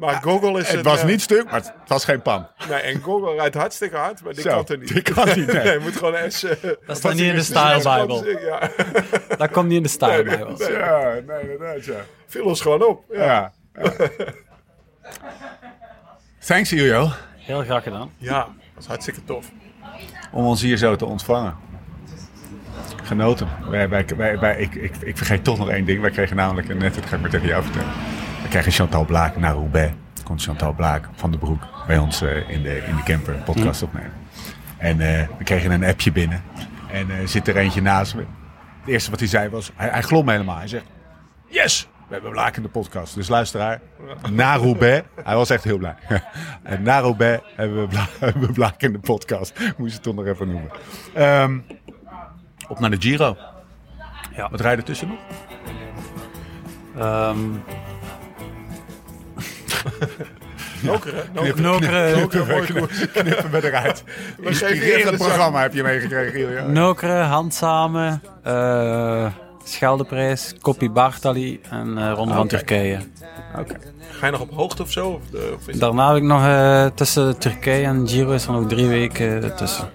Maar 0.00 0.14
Google 0.22 0.58
is 0.60 0.68
Het 0.68 0.76
een, 0.76 0.82
was 0.82 1.00
eh, 1.00 1.06
niet 1.06 1.20
stuk, 1.22 1.44
maar 1.44 1.54
het 1.54 1.72
was 1.86 2.04
geen 2.04 2.22
pan. 2.22 2.46
Nee, 2.68 2.80
en 2.80 3.02
Google 3.02 3.34
rijdt 3.34 3.54
hartstikke 3.54 3.96
hard, 3.96 4.22
maar 4.24 4.32
die 4.34 4.42
Zo, 4.42 4.48
kan 4.50 4.64
er 4.66 4.78
niet. 4.78 4.88
die 4.92 5.02
kan 5.02 5.26
niet, 5.26 5.52
nee. 5.52 5.72
je 5.72 5.78
moet 5.82 5.96
gewoon 5.96 6.14
een 6.14 6.32
S... 6.32 6.42
eh, 6.44 6.50
Dat 6.86 6.96
staat 6.96 7.14
niet 7.14 7.22
in 7.22 7.34
de 7.34 7.42
Style 7.42 7.76
Bible. 8.06 8.38
Ja, 8.48 8.70
Dat 9.36 9.50
komt 9.50 9.66
niet 9.68 9.76
in 9.76 9.82
de 9.82 9.88
Style 9.88 10.22
Bible. 10.22 10.72
Ja, 10.72 11.12
nee, 11.26 11.40
inderdaad, 11.52 11.84
ja. 11.84 12.00
viel 12.26 12.44
ons 12.44 12.60
gewoon 12.60 12.84
op. 12.84 13.04
Ja. 13.12 13.24
Ja. 13.24 13.52
ja. 13.82 13.92
Thanks, 16.46 16.72
Iljo, 16.72 17.08
Heel 17.36 17.62
graag 17.62 17.82
gedaan. 17.82 18.10
ja, 18.16 18.38
dat 18.74 18.82
is 18.82 18.86
hartstikke 18.86 19.24
tof. 19.24 19.46
om 20.32 20.44
ons 20.44 20.62
hier 20.62 20.76
zo 20.76 20.96
te 20.96 21.04
ontvangen. 21.06 21.56
Genoten. 23.02 23.48
Wij, 23.70 23.88
wij, 23.88 24.04
wij, 24.16 24.38
wij- 24.38 24.56
ik, 24.56 24.74
ik, 24.74 24.96
ik 24.96 25.16
vergeet 25.16 25.44
toch 25.44 25.58
nog 25.58 25.70
één 25.70 25.84
ding. 25.84 26.00
Wij 26.00 26.10
kregen 26.10 26.36
namelijk, 26.36 26.68
en 26.68 26.76
net, 26.78 26.94
dat 26.94 27.06
ga 27.06 27.14
ik 27.16 27.20
maar 27.20 27.30
tegen 27.30 27.46
jou 27.46 27.62
vertellen. 27.62 27.92
Kregen 28.50 28.72
Chantal 28.72 29.04
Blaak 29.04 29.36
naar 29.36 29.52
Roubaix. 29.52 29.92
Komt 30.24 30.42
Chantal 30.42 30.72
Blaak 30.72 31.08
van 31.14 31.30
de 31.30 31.38
Broek 31.38 31.62
bij 31.86 31.98
ons 31.98 32.22
eh, 32.22 32.50
in, 32.50 32.62
de, 32.62 32.76
in 32.76 32.96
de 32.96 33.02
camper 33.02 33.34
een 33.34 33.42
podcast 33.42 33.82
opnemen. 33.82 34.12
En 34.76 35.00
eh, 35.00 35.28
we 35.38 35.44
kregen 35.44 35.70
een 35.70 35.84
appje 35.84 36.12
binnen. 36.12 36.42
En 36.90 37.10
eh 37.10 37.26
zit 37.26 37.48
er 37.48 37.56
eentje 37.56 37.82
naast 37.82 38.14
me. 38.14 38.24
Het 38.80 38.88
eerste 38.88 39.10
wat 39.10 39.18
hij 39.18 39.28
zei 39.28 39.48
was, 39.48 39.70
hij, 39.74 39.88
hij 39.88 40.02
glom 40.02 40.28
helemaal. 40.28 40.56
Hij 40.56 40.68
zegt, 40.68 40.84
yes, 41.46 41.88
we 42.06 42.12
hebben 42.12 42.30
Blaak 42.30 42.56
in 42.56 42.62
de 42.62 42.68
podcast. 42.68 43.14
Dus 43.14 43.28
luisteraar, 43.28 43.80
na 44.30 44.56
Roubaix, 44.56 45.06
hij 45.24 45.34
was 45.34 45.50
echt 45.50 45.64
heel 45.64 45.78
blij. 45.78 45.96
en 46.62 46.82
na 46.82 46.98
Roubaix 46.98 47.42
hebben 47.56 47.80
we, 47.80 47.88
Bla, 47.88 48.06
hebben 48.20 48.46
we 48.46 48.52
Blaak 48.52 48.82
in 48.82 48.92
de 48.92 48.98
podcast. 48.98 49.58
Moest 49.58 49.90
je 49.90 49.94
het 49.94 50.02
toch 50.02 50.14
nog 50.14 50.26
even 50.26 50.48
noemen. 50.48 50.70
Ehm, 51.14 51.58
op 52.68 52.80
naar 52.80 52.90
de 52.90 53.00
Giro. 53.00 53.36
Ja. 54.36 54.50
Wat 54.50 54.60
rijden 54.60 54.84
tussen 54.84 55.08
nog? 55.08 55.18
Ehm 56.96 57.38
Nokeren, 60.82 61.24
nokeren. 61.32 62.18
Nokere, 62.18 62.86
Knippen 63.12 63.50
we 63.60 63.66
eruit. 63.66 64.04
geven 64.42 64.82
even 64.96 65.10
de 65.12 65.16
programma 65.18 65.60
heb 65.62 65.74
je 65.74 65.82
meegekregen, 65.82 66.40
Ilja. 66.40 66.66
Nokere, 66.66 67.22
Handsamen, 67.22 68.22
eh 68.42 69.26
Scheldeprijs, 69.64 70.54
Koppie 70.60 70.90
Bartali 70.90 71.60
en 71.70 71.98
eh 71.98 72.12
Ronde 72.14 72.34
van 72.34 72.42
Oké. 72.44 72.48
Turkije. 72.56 72.98
Ga 74.10 74.26
je 74.26 74.32
nog 74.32 74.40
op 74.40 74.50
hoogte 74.54 74.82
of 74.82 74.90
zo? 74.90 75.08
Of 75.08 75.20
de, 75.30 75.52
of 75.54 75.60
is 75.60 75.66
het- 75.66 75.80
Daarna 75.80 76.08
heb 76.08 76.16
ik 76.16 76.22
nog 76.22 76.44
eh, 76.44 76.86
tussen 76.94 77.38
Turkije 77.38 77.86
en 77.86 78.08
Giro 78.08 78.30
is 78.32 78.46
er 78.46 78.52
nog 78.52 78.66
drie 78.68 78.86
weken 78.86 79.56
tussen. 79.56 79.88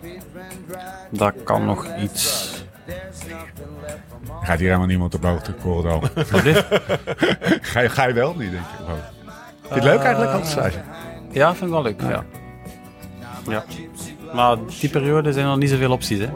Dat 1.09 1.33
kan 1.43 1.65
nog 1.65 1.85
iets. 2.01 2.53
Gaat 4.41 4.57
hier 4.57 4.67
helemaal 4.67 4.87
niemand 4.87 5.15
op 5.15 5.23
hoogte. 5.23 5.53
Wat 6.31 6.43
dit? 6.43 6.65
ga, 7.71 7.79
je, 7.79 7.89
ga 7.89 8.07
je 8.07 8.13
wel 8.13 8.35
niet, 8.37 8.51
denk 8.51 8.63
hoogte? 8.85 9.13
Vind 9.67 9.83
je 9.83 9.89
het 9.89 9.97
leuk 9.97 10.05
eigenlijk, 10.05 10.31
hoogtestage? 10.31 10.77
Ja, 11.31 11.49
vind 11.49 11.65
ik 11.65 11.69
wel 11.69 11.81
leuk. 11.81 12.01
Ja. 12.01 12.25
ja. 13.47 13.63
Maar 14.33 14.57
die 14.79 14.89
periode 14.89 15.33
zijn 15.33 15.47
er 15.47 15.57
niet 15.57 15.69
zoveel 15.69 15.91
opties, 15.91 16.19
hè? 16.19 16.29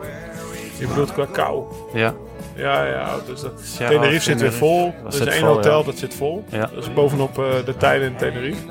Je 0.80 0.88
bedoelt 0.88 1.14
qua 1.14 1.26
kou. 1.32 1.64
Ja. 1.94 2.14
Ja, 2.56 2.86
ja. 2.86 3.16
Dus 3.26 3.42
dat, 3.42 3.52
Sierra, 3.64 3.92
Tenerife 3.92 4.24
zit 4.24 4.42
weer 4.42 4.54
vol. 4.54 4.94
Dat 5.04 5.16
Er 5.16 5.28
is 5.28 5.34
één 5.34 5.46
vol, 5.46 5.54
hotel 5.54 5.80
ja. 5.80 5.86
dat 5.86 5.98
zit 5.98 6.14
vol. 6.14 6.46
Ja. 6.50 6.70
Dat 6.74 6.84
is 6.84 6.94
bovenop 6.94 7.40
eh, 7.40 7.46
de 7.66 7.78
tijden 7.78 8.08
in 8.08 8.16
Tenerife. 8.16 8.62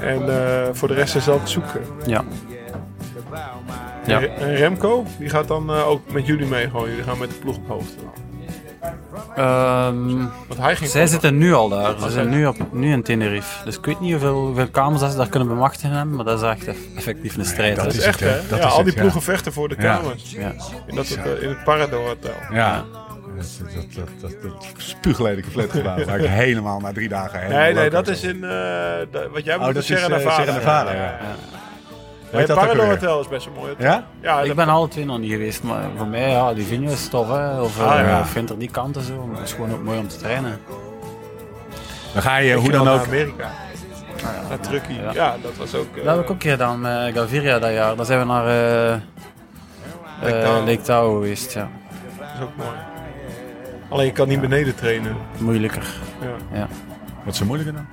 En 0.00 0.28
eh, 0.28 0.68
voor 0.72 0.88
de 0.88 0.94
rest 0.94 1.16
is 1.16 1.24
dat 1.24 1.40
zoeken. 1.44 1.80
Ja. 2.06 2.24
Ja. 4.06 4.20
En 4.20 4.54
Remco, 4.54 5.04
die 5.18 5.28
gaat 5.28 5.48
dan 5.48 5.70
eh, 5.70 5.88
ook 5.88 6.12
met 6.12 6.26
jullie 6.26 6.46
mee 6.46 6.70
gewoon. 6.70 6.88
Jullie 6.88 7.04
gaan 7.04 7.18
met 7.18 7.30
de 7.30 7.36
ploeg 7.36 7.56
op 7.56 7.68
hoogte. 7.68 8.04
Ehm, 9.36 10.16
Want 10.48 10.60
hij 10.60 10.76
ging 10.76 10.90
zij 10.90 11.06
zitten 11.06 11.38
nu 11.38 11.52
al 11.54 11.68
daar. 11.68 11.94
Ze 12.00 12.10
zijn 12.10 12.28
nu, 12.28 12.46
op, 12.46 12.56
nu 12.72 12.92
in 12.92 13.02
Tenerife. 13.02 13.64
Dus 13.64 13.78
ik 13.78 13.84
weet 13.84 14.00
niet 14.00 14.10
hoeveel, 14.10 14.34
hoeveel 14.46 14.68
kamers 14.68 15.00
dat 15.00 15.10
ze 15.10 15.16
daar 15.16 15.28
kunnen 15.28 15.48
bemachtigen 15.48 15.90
hebben. 15.96 16.14
Maar 16.16 16.24
dat 16.24 16.42
is 16.42 16.48
echt 16.48 16.66
eff- 16.66 16.78
effectief 16.96 17.36
een 17.36 17.44
strijd. 17.44 17.76
dat. 17.76 17.84
Dat 17.84 17.92
is 17.94 17.98
is 18.00 18.04
echt, 18.04 18.20
het, 18.20 18.28
hè? 18.30 18.48
Dat 18.48 18.58
ja, 18.58 18.64
is 18.66 18.70
al 18.70 18.76
het, 18.76 18.86
die 18.86 18.94
ja. 18.94 19.00
ploegen 19.00 19.22
vechten 19.22 19.52
voor 19.52 19.68
de 19.68 19.76
kamers. 19.76 20.30
Ja. 20.30 20.52
In, 20.86 20.94
dat, 20.96 21.10
eh, 21.10 21.42
in 21.42 21.48
het 21.48 21.64
Parador 21.64 22.06
Hotel. 22.06 22.30
Ja. 22.52 22.84
Dat, 23.36 23.60
dat, 23.74 23.84
dat, 23.94 24.08
dat, 24.20 24.42
dat 24.42 24.66
spuuglelijke 24.76 25.68
waar 26.06 26.20
ik 26.20 26.26
helemaal 26.28 26.80
na 26.80 26.92
drie 26.92 27.08
dagen 27.08 27.40
heen 27.40 27.48
Nee, 27.50 27.72
nee, 27.74 27.82
loop 27.82 27.92
dat 27.92 28.06
en 28.06 28.12
is 28.12 28.22
in... 28.22 28.44
eh, 28.44 29.30
wat 29.32 29.44
jij 29.44 29.56
Oh, 29.56 29.64
moet 29.64 29.74
dat 29.74 29.84
Sierra 29.84 30.06
is, 30.06 30.10
eh, 30.12 30.18
Nevada. 30.18 30.42
Sierra 30.42 30.58
Nevada, 30.58 30.92
ja. 30.92 31.18
Ja. 32.32 32.38
ja. 32.38 32.46
Weet 32.46 32.48
het 32.48 32.56
dat 32.56 32.68
alweer? 32.68 32.86
Hotel 32.86 33.20
is 33.20 33.28
best 33.28 33.46
een 33.46 33.52
mooi 33.52 33.68
hotel. 33.68 33.86
Ja? 33.86 34.04
Ja, 34.20 34.40
Ik 34.40 34.54
ben 34.54 34.68
alle 34.68 34.88
twee 34.88 35.04
nog 35.04 35.18
niet 35.18 35.30
geweest. 35.30 35.62
Maar 35.62 35.82
voor 35.96 36.06
mij, 36.06 36.30
ja, 36.30 36.50
Livigno 36.50 36.90
is 36.90 37.08
tof, 37.08 37.28
hè. 37.28 37.60
Of 37.60 37.80
Ah, 37.80 38.00
eh, 38.00 38.06
ja. 38.08 38.18
ik 38.18 38.24
vind 38.26 38.50
er 38.50 38.58
die 38.58 38.70
kanten 38.70 39.02
zo. 39.02 39.26
Maar 39.26 39.36
het 39.38 39.46
is 39.48 39.54
gewoon 39.54 39.72
ook 39.72 39.82
mooi 39.82 39.98
om 39.98 40.08
te 40.08 40.16
trainen. 40.16 40.60
Dan 42.12 42.22
ga 42.22 42.36
je, 42.36 42.52
ik 42.54 42.58
hoe 42.60 42.70
dan 42.70 42.80
ook... 42.88 42.96
Naar 42.96 43.06
Amerika. 43.06 43.48
Naar 44.48 44.60
Truckee. 44.60 44.96
Ja. 45.02 45.12
Ja. 45.12 45.36
dat 45.42 45.56
was 45.56 45.74
ook... 45.74 45.96
eh, 45.96 46.04
Dat 46.04 46.14
heb 46.14 46.14
ik 46.14 46.22
ook 46.22 46.28
een 46.30 46.36
keer 46.36 46.50
gedaan 46.50 46.80
met 46.80 47.14
Gaviria 47.16 47.58
dat 47.58 47.72
jaar. 47.72 47.96
Dan 47.96 48.04
zijn 48.06 48.18
we 48.18 48.24
naar 48.24 48.46
eh 48.46 48.96
Lake 50.22 50.34
eh, 50.36 50.42
Tahoe. 50.42 50.64
Lake 50.66 50.80
Tahoe 50.82 51.12
geweest, 51.12 51.52
ja. 51.52 51.68
Dat 52.18 52.26
is 52.36 52.42
ook 52.42 52.56
mooi. 52.56 52.68
Alleen 53.88 54.06
je 54.06 54.12
kan 54.12 54.28
niet 54.28 54.40
beneden 54.40 54.74
trainen. 54.74 55.16
Moeilijker. 55.38 55.86
Ja. 56.52 56.66
Wat 57.24 57.32
is 57.32 57.38
zo 57.38 57.44
moeilijker 57.44 57.74
dan? 57.74 57.86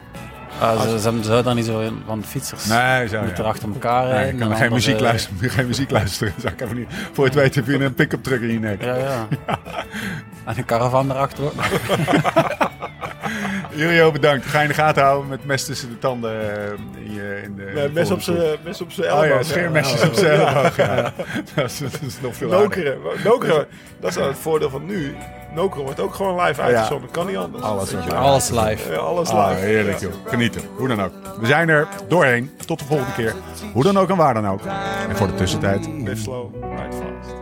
Ah, 0.59 0.81
ze, 0.81 0.99
ze 0.99 1.03
hebben 1.03 1.23
ze 1.23 1.41
daar 1.43 1.55
niet 1.55 1.65
zo 1.65 1.91
van 2.05 2.19
de 2.19 2.27
fietsers. 2.27 2.65
Nee, 2.65 3.07
zo 3.07 3.17
Moeten 3.19 3.37
er 3.37 3.43
ja. 3.43 3.49
achter 3.49 3.69
elkaar 3.69 4.03
Nee, 4.03 4.11
rijden. 4.11 4.33
ik 4.33 4.39
kan 4.39 4.51
en 4.51 4.57
geen 4.57 4.71
muziek, 4.73 4.95
eh, 4.95 5.01
luisteren, 5.01 5.49
geen 5.49 5.67
muziek 5.67 5.91
luisteren. 5.91 6.33
Zou 6.37 6.53
ik 6.53 6.61
even 6.61 6.75
niet. 6.77 6.87
Voor 7.11 7.23
je 7.23 7.29
het 7.29 7.39
weet 7.39 7.55
heb 7.55 7.67
je 7.67 7.83
een 7.83 7.93
pick-up 7.93 8.23
truck 8.23 8.41
in 8.41 8.51
je 8.51 8.59
nek. 8.59 8.83
Ja, 8.83 8.95
ja. 8.95 9.27
En 10.45 10.57
een 10.57 10.65
caravan 10.65 11.11
erachter 11.11 11.43
ook. 11.43 11.53
Julio, 13.75 14.11
bedankt. 14.11 14.45
Ga 14.45 14.57
je 14.57 14.63
in 14.63 14.69
de 14.69 14.75
gaten 14.75 15.03
houden 15.03 15.29
met 15.29 15.45
mes 15.45 15.65
tussen 15.65 15.89
de 15.89 15.99
tanden 15.99 16.31
eh, 16.31 16.71
in, 17.05 17.13
je, 17.13 17.41
in 17.43 17.55
de... 17.55 17.71
Nee, 17.75 17.89
mes 17.89 18.11
op 18.11 18.21
zijn 18.21 18.37
mes 18.63 18.81
op 18.81 18.91
zijn 18.91 19.07
proef. 19.07 19.19
Oh 19.19 19.25
elleboog. 19.25 19.47
ja, 19.47 19.53
scheermesjes 19.53 20.01
op 20.03 20.13
zijn 20.13 20.39
elleboog. 20.39 20.77
Ja. 20.77 21.13
Dat, 21.55 21.65
is, 21.65 21.77
dat 21.77 21.99
is 22.07 22.21
nog 22.21 22.35
veel. 22.35 22.49
Nokeren. 22.49 22.97
Nokeren. 23.23 23.67
Dat 23.99 24.09
is 24.09 24.15
het 24.15 24.37
voordeel 24.37 24.69
van 24.69 24.85
nu. 24.85 25.15
Nokeren 25.57 25.83
wordt 25.85 25.99
ook 25.99 26.13
gewoon 26.13 26.45
live 26.45 26.61
uitgezonden. 26.61 27.11
Kan 27.11 27.27
niet 27.27 27.35
anders. 27.37 27.63
Alles 27.63 27.91
wel. 27.91 28.13
Alles 28.15 28.49
live. 28.49 28.91
Ja, 28.91 28.97
alles 28.97 29.29
Ah, 29.29 29.49
live. 29.49 29.59
heerlijk 29.65 29.99
joh. 29.99 30.11
Genieten. 30.25 30.61
Hoe 30.77 30.87
dan 30.87 31.01
ook. 31.03 31.11
We 31.39 31.45
zijn 31.45 31.69
er 31.69 31.87
doorheen. 32.07 32.51
Tot 32.65 32.79
de 32.79 32.85
volgende 32.85 33.13
keer. 33.13 33.35
Hoe 33.73 33.83
dan 33.83 33.97
ook 33.97 34.09
en 34.09 34.15
waar 34.17 34.33
dan 34.33 34.47
ook. 34.47 34.59
En 35.09 35.15
voor 35.17 35.27
de 35.27 35.35
tussentijd. 35.35 35.87
Live 35.87 36.15
slow, 36.15 36.53
ride 36.63 36.91
fast. 36.91 37.35